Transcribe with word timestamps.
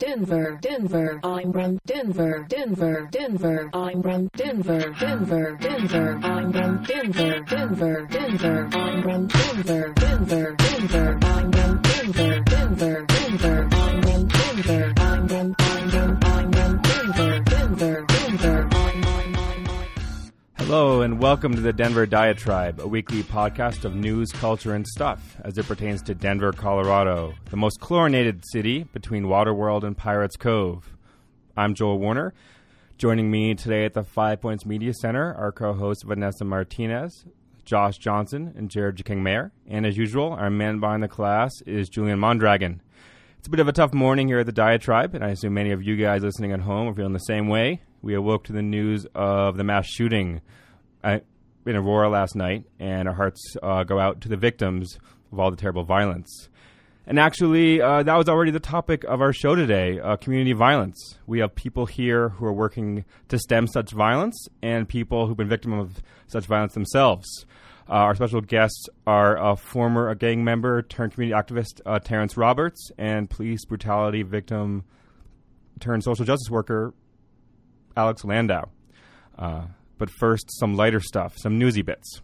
Denver, 0.00 0.58
Denver. 0.62 1.20
I'm 1.22 1.52
from 1.52 1.78
Denver, 1.84 2.46
Denver, 2.48 3.06
Denver. 3.12 3.68
I'm 3.74 4.02
from 4.02 4.28
Denver, 4.34 4.94
Denver, 4.98 5.58
Denver. 5.60 6.20
I'm 6.22 6.52
from 6.54 6.82
Denver, 6.84 7.40
Denver, 7.40 8.06
Denver. 8.10 8.68
I'm 8.72 9.02
from 9.02 9.26
Denver, 9.28 9.92
Denver, 9.92 10.56
Denver. 10.56 11.18
I'm 11.22 11.52
from 11.52 11.82
Denver, 11.82 12.40
Denver, 12.40 13.06
Denver. 13.06 13.68
I'm 13.72 14.02
from 14.02 14.28
Denver. 14.28 14.92
I'm 14.96 15.28
from, 15.28 15.54
I'm 15.58 15.90
from, 15.90 16.18
I'm 16.22 16.52
from 16.52 16.80
Denver, 16.80 17.40
Denver, 17.40 18.06
Denver. 18.08 18.68
I'm. 18.72 18.89
Hello, 20.70 21.02
and 21.02 21.20
welcome 21.20 21.52
to 21.56 21.60
the 21.60 21.72
Denver 21.72 22.06
Diatribe, 22.06 22.78
a 22.78 22.86
weekly 22.86 23.24
podcast 23.24 23.84
of 23.84 23.96
news, 23.96 24.30
culture, 24.30 24.72
and 24.72 24.86
stuff 24.86 25.36
as 25.42 25.58
it 25.58 25.66
pertains 25.66 26.00
to 26.02 26.14
Denver, 26.14 26.52
Colorado, 26.52 27.34
the 27.50 27.56
most 27.56 27.80
chlorinated 27.80 28.44
city 28.52 28.84
between 28.84 29.24
Waterworld 29.24 29.82
and 29.82 29.98
Pirates 29.98 30.36
Cove. 30.36 30.96
I'm 31.56 31.74
Joel 31.74 31.98
Warner. 31.98 32.34
Joining 32.98 33.32
me 33.32 33.56
today 33.56 33.84
at 33.84 33.94
the 33.94 34.04
Five 34.04 34.40
Points 34.40 34.64
Media 34.64 34.94
Center 34.94 35.34
are 35.34 35.50
co 35.50 35.72
hosts 35.72 36.04
Vanessa 36.04 36.44
Martinez, 36.44 37.24
Josh 37.64 37.98
Johnson, 37.98 38.54
and 38.56 38.70
Jared 38.70 39.04
King 39.04 39.24
Mayer. 39.24 39.50
And 39.66 39.84
as 39.84 39.96
usual, 39.96 40.34
our 40.34 40.50
man 40.50 40.78
behind 40.78 41.02
the 41.02 41.08
class 41.08 41.50
is 41.66 41.88
Julian 41.88 42.20
Mondragon. 42.20 42.80
It's 43.40 43.48
a 43.48 43.50
bit 43.50 43.58
of 43.58 43.66
a 43.66 43.72
tough 43.72 43.92
morning 43.92 44.28
here 44.28 44.38
at 44.38 44.46
the 44.46 44.52
Diatribe, 44.52 45.16
and 45.16 45.24
I 45.24 45.30
assume 45.30 45.54
many 45.54 45.72
of 45.72 45.82
you 45.82 45.96
guys 45.96 46.22
listening 46.22 46.52
at 46.52 46.60
home 46.60 46.86
are 46.86 46.94
feeling 46.94 47.12
the 47.12 47.18
same 47.18 47.48
way. 47.48 47.82
We 48.02 48.14
awoke 48.14 48.44
to 48.44 48.52
the 48.52 48.62
news 48.62 49.04
of 49.16 49.56
the 49.56 49.64
mass 49.64 49.86
shooting 49.88 50.40
uh, 51.04 51.18
in 51.66 51.76
Aurora 51.76 52.08
last 52.08 52.34
night, 52.34 52.64
and 52.78 53.08
our 53.08 53.14
hearts 53.14 53.56
uh, 53.62 53.84
go 53.84 53.98
out 53.98 54.20
to 54.22 54.28
the 54.28 54.36
victims 54.36 54.98
of 55.32 55.38
all 55.38 55.50
the 55.50 55.56
terrible 55.56 55.84
violence. 55.84 56.48
And 57.06 57.18
actually, 57.18 57.80
uh, 57.80 58.02
that 58.04 58.16
was 58.16 58.28
already 58.28 58.50
the 58.50 58.60
topic 58.60 59.04
of 59.04 59.20
our 59.20 59.32
show 59.32 59.54
today 59.54 59.98
uh, 59.98 60.16
community 60.16 60.52
violence. 60.52 61.18
We 61.26 61.40
have 61.40 61.54
people 61.54 61.86
here 61.86 62.28
who 62.28 62.44
are 62.46 62.52
working 62.52 63.04
to 63.28 63.38
stem 63.38 63.66
such 63.66 63.90
violence 63.90 64.46
and 64.62 64.88
people 64.88 65.26
who've 65.26 65.36
been 65.36 65.48
victims 65.48 65.80
of 65.80 66.02
such 66.28 66.46
violence 66.46 66.74
themselves. 66.74 67.46
Uh, 67.88 67.94
our 67.94 68.14
special 68.14 68.40
guests 68.40 68.86
are 69.08 69.36
a 69.36 69.56
former 69.56 70.14
gang 70.14 70.44
member 70.44 70.82
turned 70.82 71.12
community 71.12 71.34
activist 71.36 71.80
uh, 71.84 71.98
Terrence 71.98 72.36
Roberts 72.36 72.92
and 72.96 73.28
police 73.28 73.64
brutality 73.64 74.22
victim 74.22 74.84
turned 75.80 76.04
social 76.04 76.24
justice 76.24 76.48
worker 76.48 76.94
Alex 77.96 78.24
Landau. 78.24 78.68
But 80.00 80.08
first, 80.10 80.46
some 80.58 80.74
lighter 80.76 80.98
stuff, 81.00 81.34
some 81.36 81.58
newsy 81.58 81.82
bits. 81.82 82.22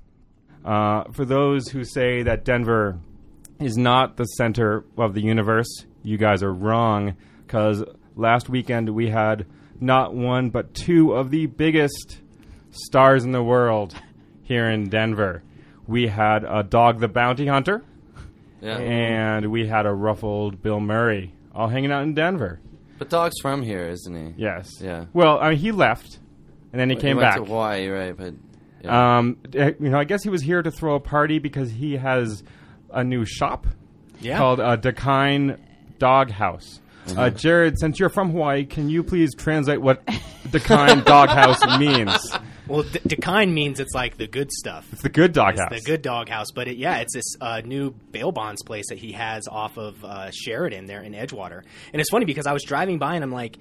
Uh, 0.64 1.04
for 1.12 1.24
those 1.26 1.68
who 1.68 1.84
say 1.84 2.22
that 2.24 2.44
Denver 2.44 2.98
is 3.60 3.76
not 3.76 4.16
the 4.16 4.24
center 4.24 4.84
of 4.98 5.12
the 5.14 5.20
universe, 5.20 5.68
you 6.02 6.16
guys 6.16 6.42
are 6.42 6.52
wrong, 6.52 7.16
because 7.46 7.84
last 8.16 8.48
weekend 8.48 8.88
we 8.88 9.10
had 9.10 9.44
not 9.78 10.14
one 10.14 10.48
but 10.48 10.72
two 10.72 11.12
of 11.12 11.30
the 11.30 11.44
biggest 11.46 12.20
stars 12.70 13.24
in 13.24 13.32
the 13.32 13.42
world 13.42 13.94
here 14.42 14.70
in 14.70 14.88
Denver. 14.88 15.42
We 15.86 16.06
had 16.08 16.44
a 16.44 16.62
Dog 16.62 16.98
the 17.00 17.08
Bounty 17.08 17.46
Hunter, 17.46 17.84
Yeah. 18.62 18.78
and 18.78 19.50
we 19.52 19.66
had 19.68 19.84
a 19.84 19.92
ruffled 19.92 20.62
Bill 20.62 20.80
Murray, 20.80 21.34
all 21.54 21.68
hanging 21.68 21.92
out 21.92 22.04
in 22.04 22.14
Denver. 22.14 22.58
but 22.98 23.10
Dog's 23.10 23.38
from 23.42 23.60
here, 23.62 23.86
isn't 23.88 24.14
he? 24.14 24.42
Yes. 24.42 24.80
Yeah. 24.80 25.04
Well, 25.12 25.38
I 25.38 25.50
mean, 25.50 25.58
he 25.58 25.70
left, 25.72 26.18
and 26.72 26.80
then 26.80 26.90
he 26.90 26.96
He 26.96 27.00
came 27.02 27.16
went 27.16 27.28
back. 27.28 27.36
to 27.38 27.44
Hawaii, 27.44 27.88
right? 27.88 28.16
But 28.16 28.34
yeah. 28.82 29.18
Um, 29.18 29.38
eh, 29.54 29.72
you 29.80 29.88
know, 29.90 29.98
I 29.98 30.04
guess 30.04 30.22
he 30.22 30.28
was 30.30 30.42
here 30.42 30.62
to 30.62 30.70
throw 30.70 30.94
a 30.94 31.00
party 31.00 31.38
because 31.38 31.70
he 31.70 31.96
has 31.96 32.42
a 32.90 33.02
new 33.04 33.24
shop 33.24 33.66
Yeah. 34.20 34.38
called 34.38 34.60
uh, 34.60 34.76
Dakine 34.76 35.58
Dog 35.98 36.30
House. 36.30 36.80
Mm-hmm. 37.06 37.18
Uh, 37.18 37.30
Jared, 37.30 37.78
since 37.78 37.98
you're 38.00 38.08
from 38.08 38.30
Hawaii, 38.30 38.64
can 38.64 38.88
you 38.88 39.02
please 39.04 39.34
translate 39.34 39.80
what 39.80 40.04
Dakine 40.06 41.04
Dog 41.04 41.28
House 41.28 41.78
means? 41.78 42.16
Well, 42.68 42.82
D- 42.82 42.98
Dakine 43.06 43.52
means 43.52 43.78
it's 43.78 43.94
like 43.94 44.16
the 44.16 44.26
good 44.26 44.50
stuff. 44.50 44.88
It's 44.92 45.02
the 45.02 45.08
good 45.08 45.32
dog 45.32 45.52
It's 45.54 45.60
house. 45.62 45.70
the 45.70 45.80
good 45.88 46.02
dog 46.02 46.28
house, 46.28 46.48
but 46.52 46.66
it, 46.66 46.76
yeah, 46.78 46.96
it's 46.98 47.14
this 47.14 47.36
uh, 47.40 47.60
new 47.64 47.92
bail 48.10 48.32
bonds 48.32 48.64
place 48.64 48.86
that 48.88 48.98
he 48.98 49.12
has 49.12 49.46
off 49.46 49.78
of 49.78 50.04
uh, 50.04 50.32
Sheridan 50.32 50.86
there 50.86 51.00
in 51.00 51.12
Edgewater. 51.12 51.62
And 51.92 52.00
it's 52.00 52.10
funny 52.10 52.24
because 52.24 52.44
I 52.48 52.52
was 52.52 52.64
driving 52.64 52.98
by 52.98 53.14
and 53.14 53.22
I'm 53.22 53.30
like, 53.30 53.56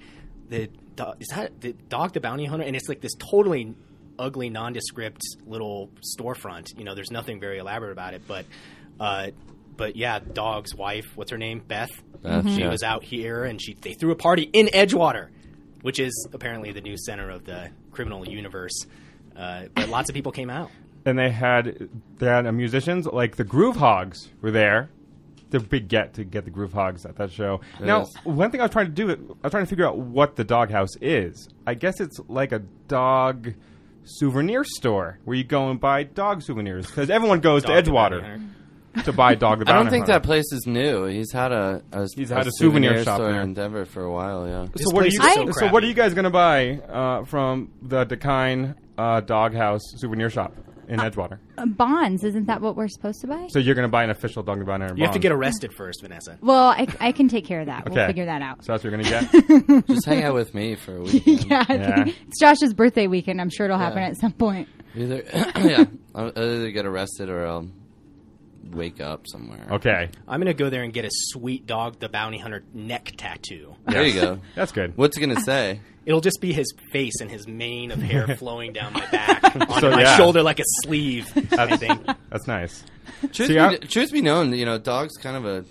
the 0.48 0.66
do- 0.66 0.76
is 1.20 1.28
that 1.28 1.60
the 1.60 1.72
dog 1.88 2.12
the 2.12 2.20
bounty 2.20 2.44
hunter? 2.46 2.64
And 2.64 2.74
it's 2.76 2.88
like 2.88 3.00
this 3.00 3.14
totally 3.14 3.74
ugly, 4.18 4.50
nondescript 4.50 5.22
little 5.46 5.90
storefront. 6.18 6.76
You 6.78 6.84
know, 6.84 6.94
there's 6.94 7.10
nothing 7.10 7.40
very 7.40 7.58
elaborate 7.58 7.92
about 7.92 8.14
it, 8.14 8.22
but. 8.26 8.44
Uh, 8.98 9.28
but 9.76 9.94
yeah, 9.94 10.20
dog's 10.20 10.74
wife, 10.74 11.04
what's 11.16 11.30
her 11.30 11.36
name? 11.36 11.60
Beth. 11.66 11.90
Beth, 12.22 12.48
She 12.48 12.60
yeah. 12.60 12.70
was 12.70 12.82
out 12.82 13.04
here, 13.04 13.44
and 13.44 13.60
she 13.60 13.74
they 13.74 13.92
threw 13.92 14.10
a 14.10 14.16
party 14.16 14.48
in 14.54 14.68
Edgewater, 14.68 15.28
which 15.82 16.00
is 16.00 16.26
apparently 16.32 16.72
the 16.72 16.80
new 16.80 16.96
center 16.96 17.28
of 17.28 17.44
the 17.44 17.68
criminal 17.92 18.26
universe. 18.26 18.86
Uh, 19.36 19.64
but 19.74 19.90
lots 19.90 20.08
of 20.08 20.14
people 20.14 20.32
came 20.32 20.48
out. 20.48 20.70
and 21.04 21.18
they 21.18 21.28
had 21.28 21.90
they 22.16 22.26
had 22.26 22.46
uh, 22.46 22.52
musicians 22.52 23.04
like 23.04 23.36
the 23.36 23.44
Groove 23.44 23.76
Hogs 23.76 24.30
were 24.40 24.50
there. 24.50 24.88
The 25.50 25.60
big 25.60 25.86
get 25.88 26.14
to 26.14 26.24
get 26.24 26.44
the 26.44 26.50
Groove 26.50 26.72
Hogs 26.72 27.06
at 27.06 27.16
that 27.16 27.30
show. 27.30 27.60
now, 27.80 27.98
Yes. 28.00 28.24
one 28.24 28.50
thing 28.50 28.60
I 28.60 28.64
was 28.64 28.72
trying 28.72 28.86
to 28.86 28.92
do, 28.92 29.10
I 29.10 29.14
was 29.44 29.50
trying 29.52 29.62
to 29.64 29.68
figure 29.70 29.86
out 29.86 29.96
what 29.96 30.34
the 30.36 30.42
dog 30.44 30.70
house 30.70 30.96
is. 31.00 31.48
I 31.66 31.74
guess 31.74 32.00
it's 32.00 32.18
like 32.28 32.50
a 32.52 32.58
dog 32.88 33.54
souvenir 34.04 34.64
store 34.64 35.18
where 35.24 35.36
you 35.36 35.44
go 35.44 35.70
and 35.70 35.80
buy 35.80 36.02
dog 36.04 36.42
souvenirs 36.42 36.86
because 36.86 37.10
everyone 37.10 37.40
goes 37.40 37.62
Dog 37.62 37.84
to 37.84 37.90
Edgewater 37.90 38.48
to 39.04 39.12
buy 39.12 39.34
dog. 39.34 39.58
The 39.64 39.70
I 39.70 39.74
don't 39.76 39.90
think 39.90 40.06
Hunter. 40.06 40.12
that 40.20 40.22
place 40.22 40.52
is 40.52 40.66
new. 40.66 41.04
He's 41.06 41.32
had 41.32 41.52
a, 41.52 41.82
a 41.92 42.06
He's 42.16 42.30
had 42.30 42.46
a 42.46 42.50
souvenir 42.52 43.02
shop 43.04 43.16
store 43.18 43.32
there. 43.32 43.42
in 43.42 43.54
Denver 43.54 43.84
for 43.84 44.02
a 44.04 44.12
while. 44.12 44.46
Yeah. 44.48 44.66
This 44.72 44.86
So 44.86 44.94
what 44.94 45.04
are 45.04 45.08
you? 45.08 45.12
So, 45.20 45.50
so 45.52 45.68
what 45.68 45.82
are 45.82 45.86
you 45.86 45.94
guys 45.94 46.14
going 46.14 46.24
to 46.24 46.30
buy 46.30 46.78
uh, 46.88 47.24
from 47.24 47.70
the 47.82 48.04
Dakine 48.06 48.74
uh, 48.96 49.20
Dog 49.20 49.54
House 49.54 49.82
souvenir 49.96 50.30
shop 50.30 50.54
in 50.88 51.00
Edgewater? 51.00 51.38
Uh, 51.58 51.66
bonds. 51.66 52.24
Isn't 52.24 52.46
that 52.46 52.60
what 52.60 52.76
we're 52.76 52.88
supposed 52.88 53.20
to 53.22 53.26
buy? 53.26 53.46
So 53.50 53.58
you're 53.58 53.74
going 53.74 53.88
to 53.88 53.92
buy 53.92 54.04
an 54.04 54.10
official 54.10 54.42
Dog 54.42 54.58
the 54.58 54.64
Bounty 54.64 54.84
Hunter. 54.84 54.96
You 54.98 55.04
have 55.04 55.14
to 55.14 55.18
get 55.18 55.32
arrested 55.32 55.72
first, 55.74 56.02
Vanessa. 56.02 56.38
well, 56.40 56.68
I, 56.68 56.86
I 57.00 57.12
can 57.12 57.28
take 57.28 57.44
care 57.44 57.60
of 57.60 57.66
that. 57.66 57.86
Okay. 57.86 57.94
We'll 57.96 58.06
figure 58.06 58.24
that 58.26 58.42
out. 58.42 58.64
So 58.64 58.72
that's 58.72 58.84
what 58.84 58.90
you're 58.92 59.02
going 59.02 59.04
to 59.04 59.66
get. 59.68 59.86
Just 59.88 60.06
hang 60.06 60.22
out 60.24 60.34
with 60.34 60.54
me 60.54 60.74
for 60.76 60.96
a 60.96 61.00
weekend. 61.02 61.44
yeah, 61.50 61.64
I 61.68 61.74
Yeah. 61.74 62.04
it's 62.06 62.40
Josh's 62.40 62.74
birthday 62.74 63.06
weekend. 63.06 63.40
I'm 63.40 63.50
sure 63.50 63.66
it'll 63.66 63.78
happen 63.78 63.98
Yeah. 63.98 64.08
at 64.08 64.16
some 64.18 64.32
point. 64.32 64.68
Either 64.94 65.22
yeah, 65.34 65.84
I'll 66.14 66.32
I'll 66.36 66.42
either 66.54 66.70
get 66.70 66.86
arrested 66.86 67.28
or 67.28 67.46
I'll 67.46 67.68
wake 68.70 69.00
up 69.00 69.26
somewhere. 69.28 69.64
okay, 69.72 70.08
I'm 70.26 70.40
gonna 70.40 70.54
go 70.54 70.70
there 70.70 70.82
and 70.82 70.92
get 70.92 71.04
a 71.04 71.10
sweet 71.10 71.66
dog, 71.66 72.00
the 72.00 72.08
bounty 72.08 72.38
hunter 72.38 72.64
neck 72.74 73.12
tattoo. 73.16 73.74
There 73.86 74.02
you 74.04 74.20
go. 74.20 74.40
that's 74.54 74.72
good. 74.72 74.96
What's 74.96 75.16
it 75.16 75.20
gonna 75.20 75.40
say? 75.40 75.80
It'll 76.04 76.20
just 76.20 76.40
be 76.40 76.52
his 76.52 76.72
face 76.92 77.20
and 77.20 77.30
his 77.30 77.46
mane 77.46 77.90
of 77.90 78.00
hair 78.00 78.36
flowing 78.38 78.72
down 78.72 78.92
my 78.92 79.04
back 79.06 79.45
onto 79.68 79.80
So, 79.80 79.90
my 79.90 80.02
yeah. 80.02 80.16
shoulder 80.16 80.42
like 80.42 80.60
a 80.60 80.64
sleeve. 80.82 81.26
I 81.58 81.76
think. 81.76 82.04
That's 82.30 82.46
nice. 82.46 82.84
Truth, 83.32 83.48
See, 83.48 83.54
be, 83.78 83.78
truth 83.86 84.12
be 84.12 84.20
known, 84.22 84.52
you 84.52 84.64
know, 84.66 84.78
Dog's 84.78 85.16
kind 85.16 85.36
of 85.36 85.46
a 85.46 85.64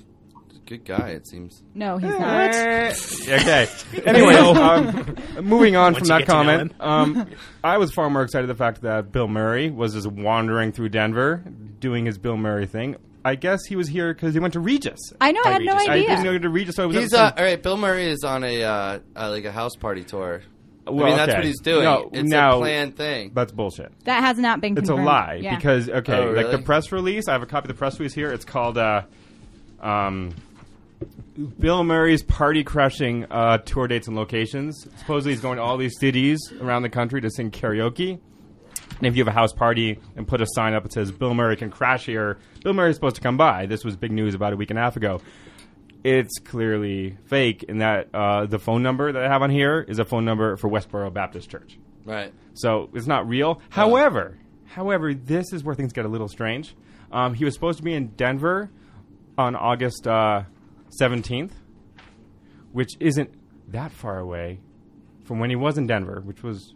good 0.66 0.84
guy. 0.84 1.10
It 1.10 1.28
seems. 1.28 1.62
No, 1.76 1.98
he's 1.98 2.10
not. 2.10 2.50
okay. 3.30 3.68
Anyway, 4.06 4.34
um, 4.36 5.16
moving 5.42 5.76
on 5.76 5.94
Once 5.94 6.08
from 6.10 6.20
you 6.20 6.26
that 6.26 6.26
get 6.26 6.26
to 6.26 6.32
know 6.32 6.58
comment, 6.58 6.74
um, 6.80 7.30
I 7.64 7.78
was 7.78 7.94
far 7.94 8.10
more 8.10 8.24
excited 8.24 8.48
the 8.48 8.56
fact 8.56 8.82
that 8.82 9.12
Bill 9.12 9.28
Murray 9.28 9.70
was 9.70 9.94
just 9.94 10.08
wandering 10.08 10.72
through 10.72 10.90
Denver 10.90 11.44
doing 11.80 12.06
his 12.06 12.18
Bill 12.18 12.38
Murray 12.38 12.66
thing. 12.66 12.96
I 13.24 13.36
guess 13.36 13.66
he 13.68 13.76
was 13.76 13.88
here 13.88 14.14
because 14.14 14.34
he 14.36 14.40
went 14.40 14.54
to 14.54 14.60
Regis. 14.60 15.00
I 15.20 15.32
know. 15.32 15.42
I 15.46 15.52
had 15.52 15.62
no 15.64 15.74
Regis. 15.74 15.90
I 15.90 15.94
didn't 15.98 16.08
know 16.10 16.14
idea. 16.16 16.24
he 16.24 16.30
went 16.30 16.42
to 16.44 16.50
Regis, 16.50 16.76
so 16.76 16.84
I 16.84 16.86
was 16.88 16.96
He's 16.98 17.14
at 17.14 17.20
uh, 17.20 17.30
some- 17.30 17.38
all 17.40 17.44
right. 17.44 17.62
Bill 17.62 17.78
Murray 17.78 18.06
is 18.10 18.24
on 18.24 18.44
a 18.44 18.64
uh, 18.64 19.00
uh, 19.16 19.30
like 19.30 19.46
a 19.46 19.52
house 19.52 19.76
party 19.76 20.04
tour. 20.04 20.42
Well, 20.88 21.06
I 21.06 21.10
mean, 21.10 21.18
that's 21.18 21.30
okay. 21.30 21.38
what 21.40 21.46
he's 21.46 21.60
doing. 21.62 21.84
No, 21.84 22.10
it's 22.14 22.30
now, 22.30 22.58
a 22.58 22.60
planned 22.60 22.96
thing. 22.98 23.32
That's 23.34 23.52
bullshit. 23.52 23.92
That 24.06 24.22
has 24.24 24.38
not 24.38 24.62
been. 24.62 24.78
It's 24.78 24.90
a 24.90 24.96
lie 24.96 25.40
Yeah. 25.42 25.56
because 25.56 25.90
okay, 25.90 26.18
Oh, 26.18 26.32
like 26.32 26.52
the 26.52 26.60
press 26.60 26.92
release. 26.92 27.28
I 27.28 27.34
have 27.34 27.44
a 27.44 27.48
copy 27.48 27.66
of 27.66 27.70
the 27.70 27.74
press 27.78 28.00
release 28.00 28.14
here. 28.14 28.32
It's 28.32 28.46
called 28.46 28.78
uh, 28.78 29.04
um, 29.82 30.34
Bill 31.60 31.84
Murray's 31.84 32.24
party 32.24 32.64
crushing 32.64 33.26
uh, 33.30 33.58
tour 33.60 33.88
dates 33.88 34.08
and 34.08 34.16
locations. 34.16 34.88
Supposedly, 34.98 35.34
he's 35.34 35.42
going 35.42 35.58
to 35.58 35.64
all 35.64 35.78
these 35.78 36.00
cities 36.00 36.40
around 36.62 36.84
the 36.84 36.90
country 36.90 37.22
to 37.22 37.30
sing 37.30 37.52
karaoke. 37.52 38.20
And 38.98 39.08
if 39.08 39.18
you 39.18 39.24
have 39.26 39.28
a 39.28 39.38
house 39.38 39.52
party 39.52 40.00
and 40.16 40.26
put 40.26 40.40
a 40.42 40.46
sign 40.48 40.74
up 40.74 40.84
that 40.84 40.94
says 40.94 41.12
Bill 41.12 41.34
Murray 41.34 41.58
can 41.58 41.70
crash 41.70 42.06
here, 42.06 42.38
Bill 42.64 42.74
Murray 42.74 42.92
is 42.92 42.96
supposed 42.96 43.18
to 43.18 43.22
come 43.22 43.36
by. 43.36 43.66
This 43.66 43.84
was 43.84 43.98
big 43.98 44.12
news 44.12 44.34
about 44.36 44.54
a 44.54 44.56
week 44.56 44.70
and 44.70 44.80
a 44.80 44.82
half 44.82 44.96
ago. 44.96 45.20
It's 46.08 46.38
clearly 46.40 47.18
fake 47.26 47.64
in 47.64 47.80
that 47.80 48.10
uh, 48.14 48.46
the 48.46 48.60
phone 48.60 48.84
number 48.84 49.12
that 49.12 49.24
I 49.24 49.28
have 49.28 49.42
on 49.42 49.50
here 49.50 49.84
is 49.88 49.98
a 49.98 50.06
phone 50.06 50.24
number 50.24 50.56
for 50.56 50.70
Westboro 50.70 51.12
Baptist 51.12 51.50
Church. 51.50 51.80
right. 52.06 52.32
So 52.54 52.90
it's 52.94 53.08
not 53.08 53.28
real. 53.28 53.60
However, 53.70 54.38
however, 54.66 55.14
this 55.16 55.52
is 55.52 55.64
where 55.64 55.74
things 55.74 55.94
get 55.94 56.06
a 56.06 56.08
little 56.08 56.28
strange. 56.30 56.76
Um, 57.12 57.34
he 57.34 57.44
was 57.44 57.54
supposed 57.56 57.78
to 57.80 57.84
be 57.84 57.94
in 57.94 58.10
Denver 58.10 58.70
on 59.38 59.56
August 59.56 60.08
uh, 60.08 60.44
seventeenth, 60.90 61.54
which 62.72 62.92
isn't 63.00 63.34
that 63.72 63.92
far 63.92 64.20
away 64.20 64.60
from 65.24 65.40
when 65.40 65.50
he 65.50 65.56
was 65.56 65.78
in 65.78 65.88
Denver, 65.88 66.22
which 66.24 66.44
was 66.44 66.74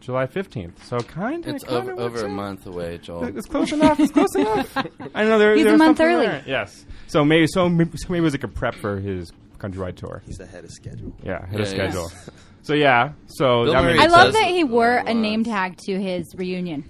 July 0.00 0.26
fifteenth. 0.26 0.84
So 0.84 0.98
kind 0.98 1.46
of 1.46 1.54
It's 1.54 1.64
over, 1.64 1.92
over 1.98 2.26
a 2.26 2.28
month 2.28 2.66
away, 2.66 2.98
Joel. 2.98 3.24
It's 3.36 3.46
close 3.46 3.72
enough. 3.72 3.98
It's 4.00 4.12
close 4.12 4.34
enough. 4.34 4.76
I 5.14 5.24
know 5.24 5.38
there, 5.38 5.54
He's 5.54 5.66
a 5.66 5.70
month 5.76 5.98
something 5.98 6.06
early. 6.06 6.26
there. 6.26 6.42
Yes. 6.46 6.84
So 7.16 7.24
maybe 7.24 7.46
so 7.46 7.66
maybe, 7.70 7.96
so 7.96 8.08
maybe 8.10 8.18
it 8.18 8.24
was 8.24 8.34
like 8.34 8.44
a 8.44 8.48
prep 8.48 8.74
for 8.74 9.00
his 9.00 9.32
countrywide 9.58 9.96
tour. 9.96 10.22
He's 10.26 10.38
ahead 10.38 10.64
of 10.64 10.70
schedule. 10.70 11.14
Yeah, 11.24 11.44
ahead 11.44 11.60
a 11.60 11.62
Yeah, 11.62 11.68
yeah. 11.70 11.90
schedule. 11.90 12.12
So 12.60 12.74
yeah, 12.74 13.12
so 13.26 13.64
Bill 13.64 13.74
I 13.74 13.80
mean, 13.80 13.96
Murray 13.96 13.98
I 14.00 14.06
love 14.08 14.26
says 14.26 14.34
that 14.34 14.48
he 14.50 14.64
wore 14.64 14.96
a 14.98 15.14
name 15.14 15.42
tag 15.42 15.78
to 15.86 15.98
his 15.98 16.26
reunion. 16.36 16.84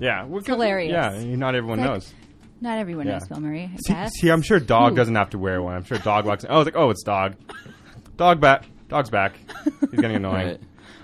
yeah, 0.00 0.24
well, 0.24 0.40
'cause- 0.40 0.46
hilarious. 0.46 0.92
Yeah, 0.92 1.36
not 1.36 1.54
everyone 1.54 1.80
Like, 1.80 1.90
knows. 1.90 2.14
Not 2.62 2.78
everyone 2.78 3.06
Yeah. 3.06 3.18
knows 3.18 3.28
Bill 3.28 3.40
Murray. 3.40 3.70
I 3.70 3.76
See, 3.76 3.92
guess. 3.92 4.12
see, 4.18 4.30
I'm 4.30 4.40
sure 4.40 4.58
Dog 4.58 4.92
Ooh. 4.92 4.96
doesn't 4.96 5.14
have 5.14 5.28
to 5.30 5.38
wear 5.38 5.60
one. 5.60 5.74
I'm 5.76 5.84
sure 5.84 5.98
Dog 5.98 6.24
walks. 6.24 6.46
Oh, 6.48 6.60
it's 6.62 6.68
like, 6.74 6.76
oh, 6.82 6.88
it's 6.88 7.02
Dog. 7.02 7.34
Dog 8.16 8.40
back. 8.40 8.64
Dog's 8.88 9.10
back. 9.10 9.34
He's 9.90 10.00
getting 10.00 10.16
annoying. 10.24 10.58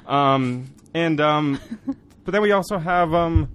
Right. 0.07 0.35
Um, 0.35 0.65
and 0.95 1.21
um, 1.21 1.61
but 2.25 2.33
then 2.33 2.41
we 2.41 2.53
also 2.53 2.79
have 2.79 3.13
um, 3.13 3.51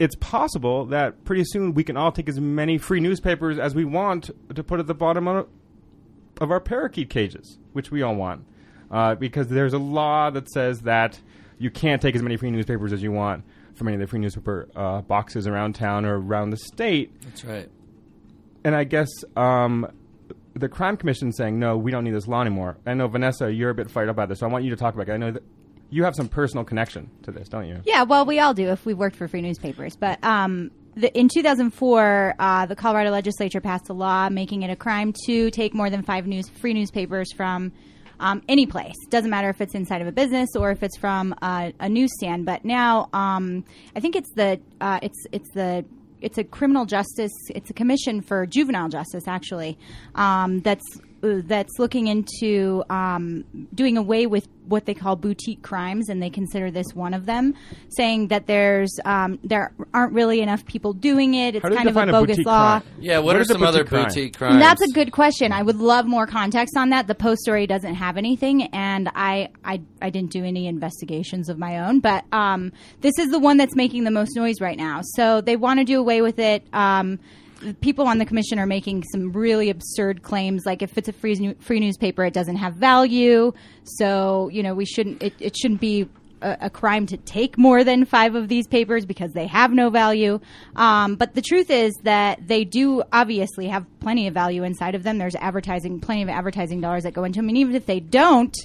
it's 0.00 0.16
possible 0.16 0.86
that 0.86 1.24
pretty 1.24 1.44
soon 1.44 1.74
we 1.74 1.84
can 1.84 1.96
all 1.96 2.10
take 2.10 2.26
as 2.28 2.40
many 2.40 2.78
free 2.78 3.00
newspapers 3.00 3.58
as 3.58 3.74
we 3.74 3.84
want 3.84 4.30
to 4.54 4.64
put 4.64 4.80
at 4.80 4.86
the 4.86 4.94
bottom 4.94 5.28
of, 5.28 5.46
of 6.40 6.50
our 6.50 6.58
parakeet 6.58 7.10
cages, 7.10 7.58
which 7.74 7.90
we 7.90 8.00
all 8.00 8.14
want, 8.14 8.46
uh, 8.90 9.14
because 9.14 9.48
there's 9.48 9.74
a 9.74 9.78
law 9.78 10.30
that 10.30 10.48
says 10.48 10.80
that 10.80 11.20
you 11.58 11.70
can't 11.70 12.00
take 12.00 12.16
as 12.16 12.22
many 12.22 12.38
free 12.38 12.50
newspapers 12.50 12.94
as 12.94 13.02
you 13.02 13.12
want 13.12 13.44
from 13.74 13.88
any 13.88 13.96
of 13.96 14.00
the 14.00 14.06
free 14.06 14.18
newspaper 14.18 14.68
uh, 14.74 15.02
boxes 15.02 15.46
around 15.46 15.74
town 15.74 16.06
or 16.06 16.18
around 16.18 16.48
the 16.48 16.56
state 16.56 17.12
That's 17.20 17.44
right. 17.44 17.68
and 18.64 18.74
I 18.74 18.84
guess 18.84 19.08
um, 19.36 19.86
the 20.54 20.70
crime 20.70 20.96
commission 20.96 21.30
saying 21.30 21.58
no, 21.58 21.76
we 21.76 21.90
don't 21.90 22.04
need 22.04 22.14
this 22.14 22.26
law 22.26 22.40
anymore. 22.40 22.78
I 22.86 22.94
know 22.94 23.06
Vanessa, 23.06 23.52
you're 23.52 23.70
a 23.70 23.74
bit 23.74 23.90
fired 23.90 24.08
up 24.08 24.16
about 24.16 24.30
this, 24.30 24.38
so 24.38 24.46
I 24.46 24.50
want 24.50 24.64
you 24.64 24.70
to 24.70 24.76
talk 24.76 24.94
about 24.94 25.10
it. 25.10 25.12
I 25.12 25.18
know 25.18 25.32
that 25.32 25.42
you 25.90 26.04
have 26.04 26.14
some 26.14 26.28
personal 26.28 26.64
connection 26.64 27.10
to 27.22 27.32
this, 27.32 27.48
don't 27.48 27.66
you? 27.66 27.80
Yeah, 27.84 28.04
well, 28.04 28.24
we 28.24 28.38
all 28.38 28.54
do 28.54 28.68
if 28.68 28.86
we've 28.86 28.96
worked 28.96 29.16
for 29.16 29.28
free 29.28 29.42
newspapers. 29.42 29.96
But 29.96 30.22
um, 30.24 30.70
the, 30.94 31.16
in 31.18 31.28
2004, 31.28 32.34
uh, 32.38 32.66
the 32.66 32.76
Colorado 32.76 33.10
legislature 33.10 33.60
passed 33.60 33.88
a 33.88 33.92
law 33.92 34.28
making 34.28 34.62
it 34.62 34.70
a 34.70 34.76
crime 34.76 35.12
to 35.26 35.50
take 35.50 35.74
more 35.74 35.90
than 35.90 36.02
five 36.02 36.26
news 36.26 36.48
free 36.48 36.74
newspapers 36.74 37.32
from 37.32 37.72
um, 38.20 38.42
any 38.48 38.66
place. 38.66 38.94
Doesn't 39.08 39.30
matter 39.30 39.48
if 39.48 39.60
it's 39.60 39.74
inside 39.74 40.02
of 40.02 40.06
a 40.06 40.12
business 40.12 40.50
or 40.56 40.70
if 40.70 40.82
it's 40.82 40.96
from 40.96 41.34
uh, 41.42 41.72
a 41.80 41.88
newsstand. 41.88 42.46
But 42.46 42.64
now, 42.64 43.08
um, 43.12 43.64
I 43.96 44.00
think 44.00 44.14
it's 44.14 44.30
the 44.34 44.60
uh, 44.80 45.00
it's 45.02 45.26
it's 45.32 45.50
the 45.54 45.84
it's 46.20 46.38
a 46.38 46.44
criminal 46.44 46.84
justice. 46.84 47.32
It's 47.48 47.70
a 47.70 47.72
commission 47.72 48.20
for 48.20 48.46
juvenile 48.46 48.88
justice, 48.88 49.26
actually. 49.26 49.78
Um, 50.14 50.60
that's 50.60 50.84
that's 51.22 51.78
looking 51.78 52.06
into 52.06 52.82
um, 52.90 53.44
doing 53.74 53.96
away 53.96 54.26
with 54.26 54.48
what 54.66 54.86
they 54.86 54.94
call 54.94 55.16
boutique 55.16 55.62
crimes, 55.62 56.08
and 56.08 56.22
they 56.22 56.30
consider 56.30 56.70
this 56.70 56.86
one 56.94 57.12
of 57.12 57.26
them, 57.26 57.54
saying 57.88 58.28
that 58.28 58.46
there's 58.46 58.98
um, 59.04 59.38
there 59.42 59.72
aren't 59.92 60.12
really 60.12 60.40
enough 60.40 60.64
people 60.64 60.92
doing 60.92 61.34
it. 61.34 61.56
It's 61.56 61.62
How 61.62 61.68
do 61.68 61.74
you 61.74 61.78
kind 61.78 61.88
of 61.88 61.96
a 61.96 62.06
define 62.06 62.08
a 62.08 62.12
bogus 62.12 62.38
law. 62.46 62.80
crime? 62.80 62.92
Yeah, 63.00 63.18
what, 63.18 63.24
What 63.26 63.36
are 63.36 63.40
is 63.40 63.50
a 63.50 63.54
some 63.54 63.62
other 63.64 63.84
boutique 63.84 63.88
crime? 63.90 64.04
boutique 64.06 64.36
crimes? 64.38 64.52
And 64.54 64.62
that's 64.62 64.82
a 64.82 64.88
good 64.88 65.12
question. 65.12 65.52
I 65.52 65.62
would 65.62 65.76
love 65.76 66.06
more 66.06 66.26
context 66.26 66.76
on 66.76 66.90
that. 66.90 67.06
The 67.06 67.14
post 67.14 67.40
story 67.42 67.66
doesn't 67.66 67.94
have 67.96 68.16
anything, 68.16 68.62
and 68.74 69.08
I 69.14 69.48
I, 69.64 69.80
I 70.00 70.10
didn't 70.10 70.30
do 70.30 70.44
any 70.44 70.66
investigations 70.66 71.48
of 71.48 71.58
my 71.58 71.80
own. 71.80 72.00
But 72.00 72.24
um, 72.32 72.72
this 73.00 73.18
is 73.18 73.28
the 73.30 73.38
one 73.38 73.56
that's 73.56 73.74
making 73.74 74.04
the 74.04 74.10
most 74.10 74.36
noise 74.36 74.60
right 74.60 74.76
now. 74.78 75.00
So 75.16 75.40
they 75.40 75.56
want 75.56 75.80
to 75.80 75.84
do 75.84 75.98
away 75.98 76.22
with 76.22 76.38
it. 76.38 76.62
Um, 76.72 77.18
the 77.18 77.20
people 77.80 78.06
on 78.06 78.18
the 78.18 78.24
commission 78.24 78.58
are 78.58 78.66
making 78.66 79.04
some 79.12 79.32
really 79.32 79.70
absurd 79.70 80.22
claims, 80.22 80.64
like 80.66 80.82
if 80.82 80.96
it's 80.98 81.08
a 81.08 81.12
free 81.12 81.54
free 81.60 81.80
newspaper, 81.80 82.24
it 82.24 82.34
doesn't 82.34 82.56
have 82.56 82.74
value. 82.74 83.52
So 83.84 84.48
you 84.48 84.62
know 84.62 84.74
we 84.74 84.84
shouldn't 84.84 85.22
it, 85.22 85.34
it 85.38 85.56
shouldn't 85.56 85.80
be 85.80 86.08
a, 86.42 86.56
a 86.62 86.70
crime 86.70 87.06
to 87.06 87.16
take 87.16 87.58
more 87.58 87.84
than 87.84 88.04
five 88.04 88.34
of 88.34 88.48
these 88.48 88.66
papers 88.66 89.04
because 89.04 89.32
they 89.32 89.46
have 89.46 89.72
no 89.72 89.90
value. 89.90 90.40
Um, 90.76 91.16
but 91.16 91.34
the 91.34 91.42
truth 91.42 91.70
is 91.70 91.92
that 92.02 92.46
they 92.46 92.64
do 92.64 93.02
obviously 93.12 93.68
have 93.68 93.86
plenty 94.00 94.26
of 94.26 94.34
value 94.34 94.62
inside 94.62 94.94
of 94.94 95.02
them. 95.02 95.18
There's 95.18 95.36
advertising, 95.36 96.00
plenty 96.00 96.22
of 96.22 96.28
advertising 96.28 96.80
dollars 96.80 97.04
that 97.04 97.12
go 97.12 97.24
into 97.24 97.38
them, 97.38 97.48
and 97.48 97.58
even 97.58 97.74
if 97.74 97.86
they 97.86 98.00
don't, 98.00 98.56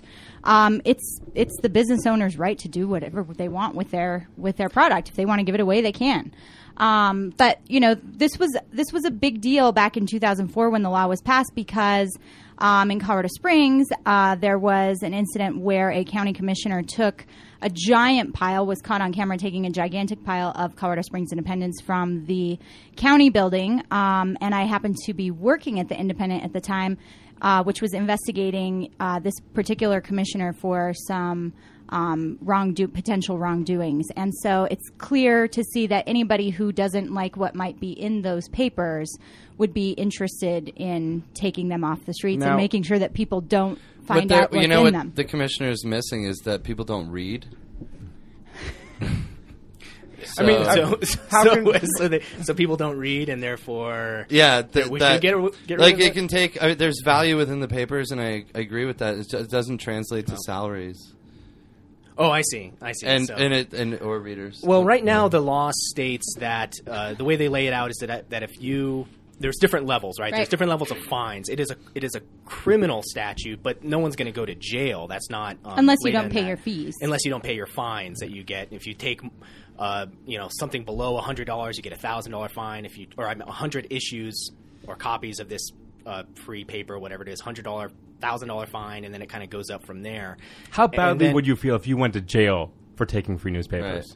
um, 0.44 0.82
it's 0.86 1.20
it's 1.34 1.56
the 1.62 1.70
business 1.70 2.06
owner's 2.06 2.38
right 2.38 2.58
to 2.60 2.68
do 2.68 2.88
whatever 2.88 3.24
they 3.24 3.50
want 3.50 3.76
with 3.76 3.92
their 3.92 4.28
with 4.38 4.58
their 4.58 4.70
product. 4.70 5.10
If 5.10 5.16
they 5.16 5.26
want 5.26 5.40
to 5.40 5.44
give 5.44 5.56
it 5.56 5.62
away, 5.62 5.82
they 5.82 5.92
can. 5.92 6.34
Um, 6.78 7.34
but 7.38 7.60
you 7.68 7.80
know, 7.80 7.96
this 7.96 8.38
was 8.38 8.56
this 8.72 8.92
was 8.92 9.06
a 9.06 9.12
big 9.12 9.42
deal 9.42 9.72
back 9.72 9.98
in 9.98 10.06
2004 10.06 10.70
when 10.70 10.84
the 10.84 10.90
law 10.90 11.08
was 11.08 11.22
passed 11.22 11.52
because 11.56 12.16
um, 12.58 12.92
in 12.92 13.00
Colorado 13.00 13.30
Springs 13.34 13.88
uh, 14.06 14.36
there 14.36 14.58
was 14.58 15.04
an 15.04 15.14
incident 15.14 15.60
where 15.60 15.92
a 15.92 16.04
county 16.04 16.34
commissioner 16.34 16.84
took 16.84 17.26
a 17.62 17.70
giant 17.70 18.34
pile 18.34 18.66
was 18.66 18.82
caught 18.82 19.02
on 19.02 19.12
camera 19.12 19.38
taking 19.38 19.66
a 19.66 19.70
gigantic 19.70 20.24
pile 20.24 20.52
of 20.56 20.76
Colorado 20.76 21.02
Springs 21.02 21.32
Independents 21.32 21.82
from 21.82 22.26
the 22.26 22.60
county 22.96 23.30
building, 23.30 23.82
um, 23.92 24.38
and 24.42 24.54
I 24.54 24.66
happened 24.66 24.98
to 25.06 25.14
be 25.14 25.32
working 25.32 25.80
at 25.80 25.90
the 25.90 25.98
Independent 25.98 26.44
at 26.44 26.54
the 26.54 26.62
time, 26.62 26.98
uh, 27.42 27.64
which 27.64 27.82
was 27.82 27.94
investigating 27.94 28.94
uh, 29.00 29.20
this 29.20 29.34
particular 29.54 30.02
commissioner 30.02 30.54
for 30.54 30.94
some 30.94 31.54
um, 31.90 32.40
wrongdo 32.44 32.92
potential 32.92 33.38
wrongdoings, 33.38 34.08
and 34.16 34.34
so 34.42 34.68
it's 34.72 34.90
clear 34.98 35.48
to 35.50 35.64
see 35.64 35.88
that 35.88 36.04
anybody 36.08 36.50
who 36.50 36.72
doesn't 36.72 37.14
like 37.14 37.38
what 37.38 37.54
might 37.54 37.80
be 37.80 37.92
in 37.92 38.22
those 38.24 38.48
papers 38.50 39.16
would 39.58 39.74
be 39.74 39.92
interested 39.92 40.70
in 40.76 41.24
taking 41.34 41.68
them 41.70 41.84
off 41.84 42.04
the 42.06 42.14
streets 42.14 42.40
Now- 42.40 42.50
and 42.50 42.58
making 42.58 42.84
sure 42.84 43.00
that 43.00 43.14
people 43.14 43.42
don't 43.42 43.80
find 44.06 44.32
out 44.32 44.52
what's 44.52 44.62
you 44.62 44.68
know 44.68 44.80
in 44.80 44.84
what 44.86 44.94
them. 44.94 45.12
the 45.16 45.24
commissioner 45.24 45.70
is 45.70 45.86
missing 45.86 46.26
is 46.26 46.38
that 46.40 46.64
people 46.64 46.86
don't 46.86 47.10
read. 47.10 47.46
I 50.38 50.44
mean, 50.44 50.64
So- 50.66 51.00
I- 51.02 51.18
How 51.30 51.44
so, 51.44 51.64
can- 51.72 51.86
so, 51.98 52.08
they, 52.08 52.22
so 52.44 52.54
people 52.54 52.78
don't 52.78 52.98
read, 52.98 53.30
and 53.30 53.42
therefore, 53.42 54.26
Yeah, 54.30 54.62
th- 54.62 54.88
we 54.88 55.00
that, 55.00 55.14
should 55.14 55.22
get, 55.22 55.68
get 55.68 55.74
rid 55.76 55.80
like 55.80 55.94
of 55.96 56.00
it 56.02 56.06
it. 56.08 56.14
can 56.14 56.28
take. 56.28 56.62
I 56.62 56.70
mean, 56.70 56.78
there's 56.78 57.02
value 57.04 57.38
within 57.38 57.60
the 57.60 57.68
papers, 57.68 58.12
and 58.12 58.20
I, 58.22 58.46
I 58.54 58.60
agree 58.60 58.86
with 58.86 58.98
that. 59.00 59.16
It, 59.16 59.30
ju- 59.30 59.38
it 59.38 59.50
doesn't 59.50 59.78
translate 59.80 60.28
to 60.28 60.38
salaries 60.46 61.12
Oh, 62.18 62.32
I 62.32 62.44
see. 62.44 62.72
I 62.82 62.94
see. 62.94 63.08
and 63.08 63.28
So- 63.28 63.36
and 63.36 63.54
it 63.54 63.74
and 63.74 64.00
or 64.02 64.20
readers. 64.20 64.62
Well, 64.64 64.86
right 64.86 65.04
now 65.04 65.28
the 65.28 65.42
law 65.42 65.72
states 65.74 66.36
that 66.40 66.74
uh, 66.88 67.14
the 67.14 67.26
way 67.26 67.36
they 67.36 67.50
lay 67.50 67.68
it 67.68 67.74
out 67.74 67.90
is 67.92 67.98
that 67.98 68.30
that 68.30 68.42
if 68.42 68.62
you 68.62 69.06
there's 69.40 69.58
different 69.58 69.86
levels, 69.86 70.20
right? 70.20 70.34
There's 70.34 70.50
different 70.50 70.70
levels 70.70 70.92
of 70.92 70.98
fines. 71.00 71.50
It 71.50 71.60
is 71.60 71.72
a 71.72 71.76
it 71.94 72.04
is 72.04 72.16
a 72.16 72.22
criminal 72.46 73.02
statute, 73.04 73.62
but 73.62 73.84
no 73.84 74.00
one's 74.00 74.16
going 74.16 74.28
to 74.28 74.32
go 74.32 74.46
to 74.46 74.56
jail. 74.56 75.08
That's 75.08 75.30
not 75.30 75.58
um, 75.66 75.80
Unless 75.80 76.00
you 76.04 76.12
don't 76.12 76.32
pay 76.32 76.42
that. 76.42 76.48
your 76.48 76.58
fees. 76.58 76.96
Unless 77.02 77.26
you 77.26 77.32
don't 77.32 77.44
pay 77.44 77.56
your 77.56 77.68
fines 77.68 78.20
that 78.20 78.32
you 78.32 78.44
get 78.44 78.70
if 78.72 78.88
you 78.88 78.94
take. 78.94 79.22
Uh, 79.78 80.06
you 80.26 80.38
know 80.38 80.48
something 80.50 80.86
below 80.86 81.18
hundred 81.18 81.46
dollars, 81.48 81.76
you 81.76 81.84
get 81.84 81.92
a 81.92 81.98
thousand 81.98 82.32
dollar 82.32 82.48
fine. 82.48 82.86
If 82.86 82.98
you 82.98 83.08
or 83.18 83.26
a 83.26 83.52
hundred 83.52 83.88
issues 83.90 84.52
or 84.88 84.96
copies 84.96 85.42
of 85.42 85.50
this 85.50 85.70
uh, 86.06 86.24
free 86.46 86.64
paper, 86.64 86.98
whatever 86.98 87.24
it 87.24 87.30
is, 87.30 87.42
hundred 87.42 87.66
dollar, 87.66 87.92
thousand 88.22 88.48
dollar 88.48 88.68
fine, 88.68 89.04
and 89.04 89.14
then 89.14 89.22
it 89.22 89.28
kind 89.28 89.44
of 89.44 89.50
goes 89.50 89.70
up 89.70 89.86
from 89.86 90.02
there. 90.02 90.38
How 90.70 90.88
badly 90.88 91.28
then- 91.28 91.36
would 91.36 91.46
you 91.46 91.58
feel 91.58 91.76
if 91.76 91.88
you 91.88 91.98
went 91.98 92.14
to 92.14 92.22
jail 92.22 92.72
for 92.96 93.06
taking 93.06 93.38
free 93.38 93.52
newspapers? 93.52 94.16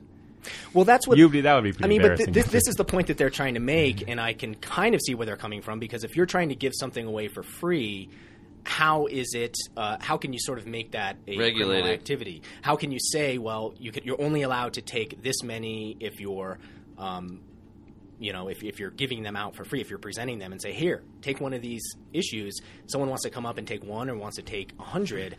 Well, 0.74 0.86
that's 0.86 1.08
what 1.08 1.18
You 1.18 1.30
that 1.42 1.56
would 1.56 1.64
be 1.64 1.72
pretty 1.72 1.86
I 1.86 1.88
mean, 1.88 2.02
but 2.02 2.18
th- 2.18 2.30
this, 2.30 2.48
this 2.48 2.68
is 2.68 2.76
the 2.76 2.86
point 2.86 3.08
that 3.08 3.18
they're 3.18 3.30
trying 3.30 3.56
to 3.56 3.60
make, 3.60 4.08
and 4.08 4.20
I 4.20 4.34
can 4.34 4.56
kind 4.56 4.96
of 4.96 5.02
see 5.02 5.16
where 5.16 5.26
they're 5.26 5.38
coming 5.38 5.62
from 5.62 5.80
because 5.80 6.04
if 6.04 6.16
you're 6.16 6.26
trying 6.26 6.50
to 6.50 6.56
give 6.56 6.74
something 6.76 7.06
away 7.06 7.28
for 7.28 7.44
free, 7.44 8.10
how 8.64 9.08
is 9.08 9.34
it? 9.34 9.56
Uh, 9.76 9.98
how 10.00 10.18
can 10.18 10.34
you 10.34 10.40
sort 10.40 10.60
of 10.60 10.68
make 10.68 10.92
that 10.92 11.18
a 11.28 11.36
criminal 11.36 11.70
Regulated. 11.70 11.92
activity? 11.92 12.42
How 12.62 12.76
can 12.76 12.92
you 12.92 13.00
say, 13.00 13.38
well, 13.38 13.74
you 13.78 13.92
could, 13.92 14.06
you're 14.06 14.22
only 14.22 14.44
allowed 14.44 14.74
to 14.74 14.82
take 14.82 15.22
this 15.24 15.44
many 15.44 15.98
if 16.00 16.20
you're, 16.20 16.60
um, 16.98 17.42
you 18.20 18.34
know, 18.34 18.50
if, 18.50 18.64
if 18.64 18.80
you're 18.80 18.92
giving 18.92 19.24
them 19.24 19.36
out 19.36 19.56
for 19.56 19.64
free, 19.64 19.82
if 19.82 19.90
you're 19.90 20.00
presenting 20.00 20.40
them 20.40 20.52
and 20.52 20.62
say, 20.62 20.74
here, 20.74 21.02
take 21.22 21.40
one 21.40 21.54
of 21.54 21.62
these 21.62 21.96
issues. 22.14 22.60
Someone 22.88 23.10
wants 23.10 23.24
to 23.24 23.30
come 23.30 23.46
up 23.46 23.58
and 23.58 23.68
take 23.68 23.84
one 23.84 24.10
or 24.10 24.16
wants 24.16 24.36
to 24.36 24.44
take 24.44 24.74
a 24.80 24.84
hundred. 24.84 25.38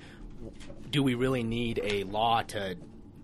Do 0.91 1.03
we 1.03 1.15
really 1.15 1.43
need 1.43 1.81
a 1.85 2.05
law 2.05 2.43
to 2.43 2.77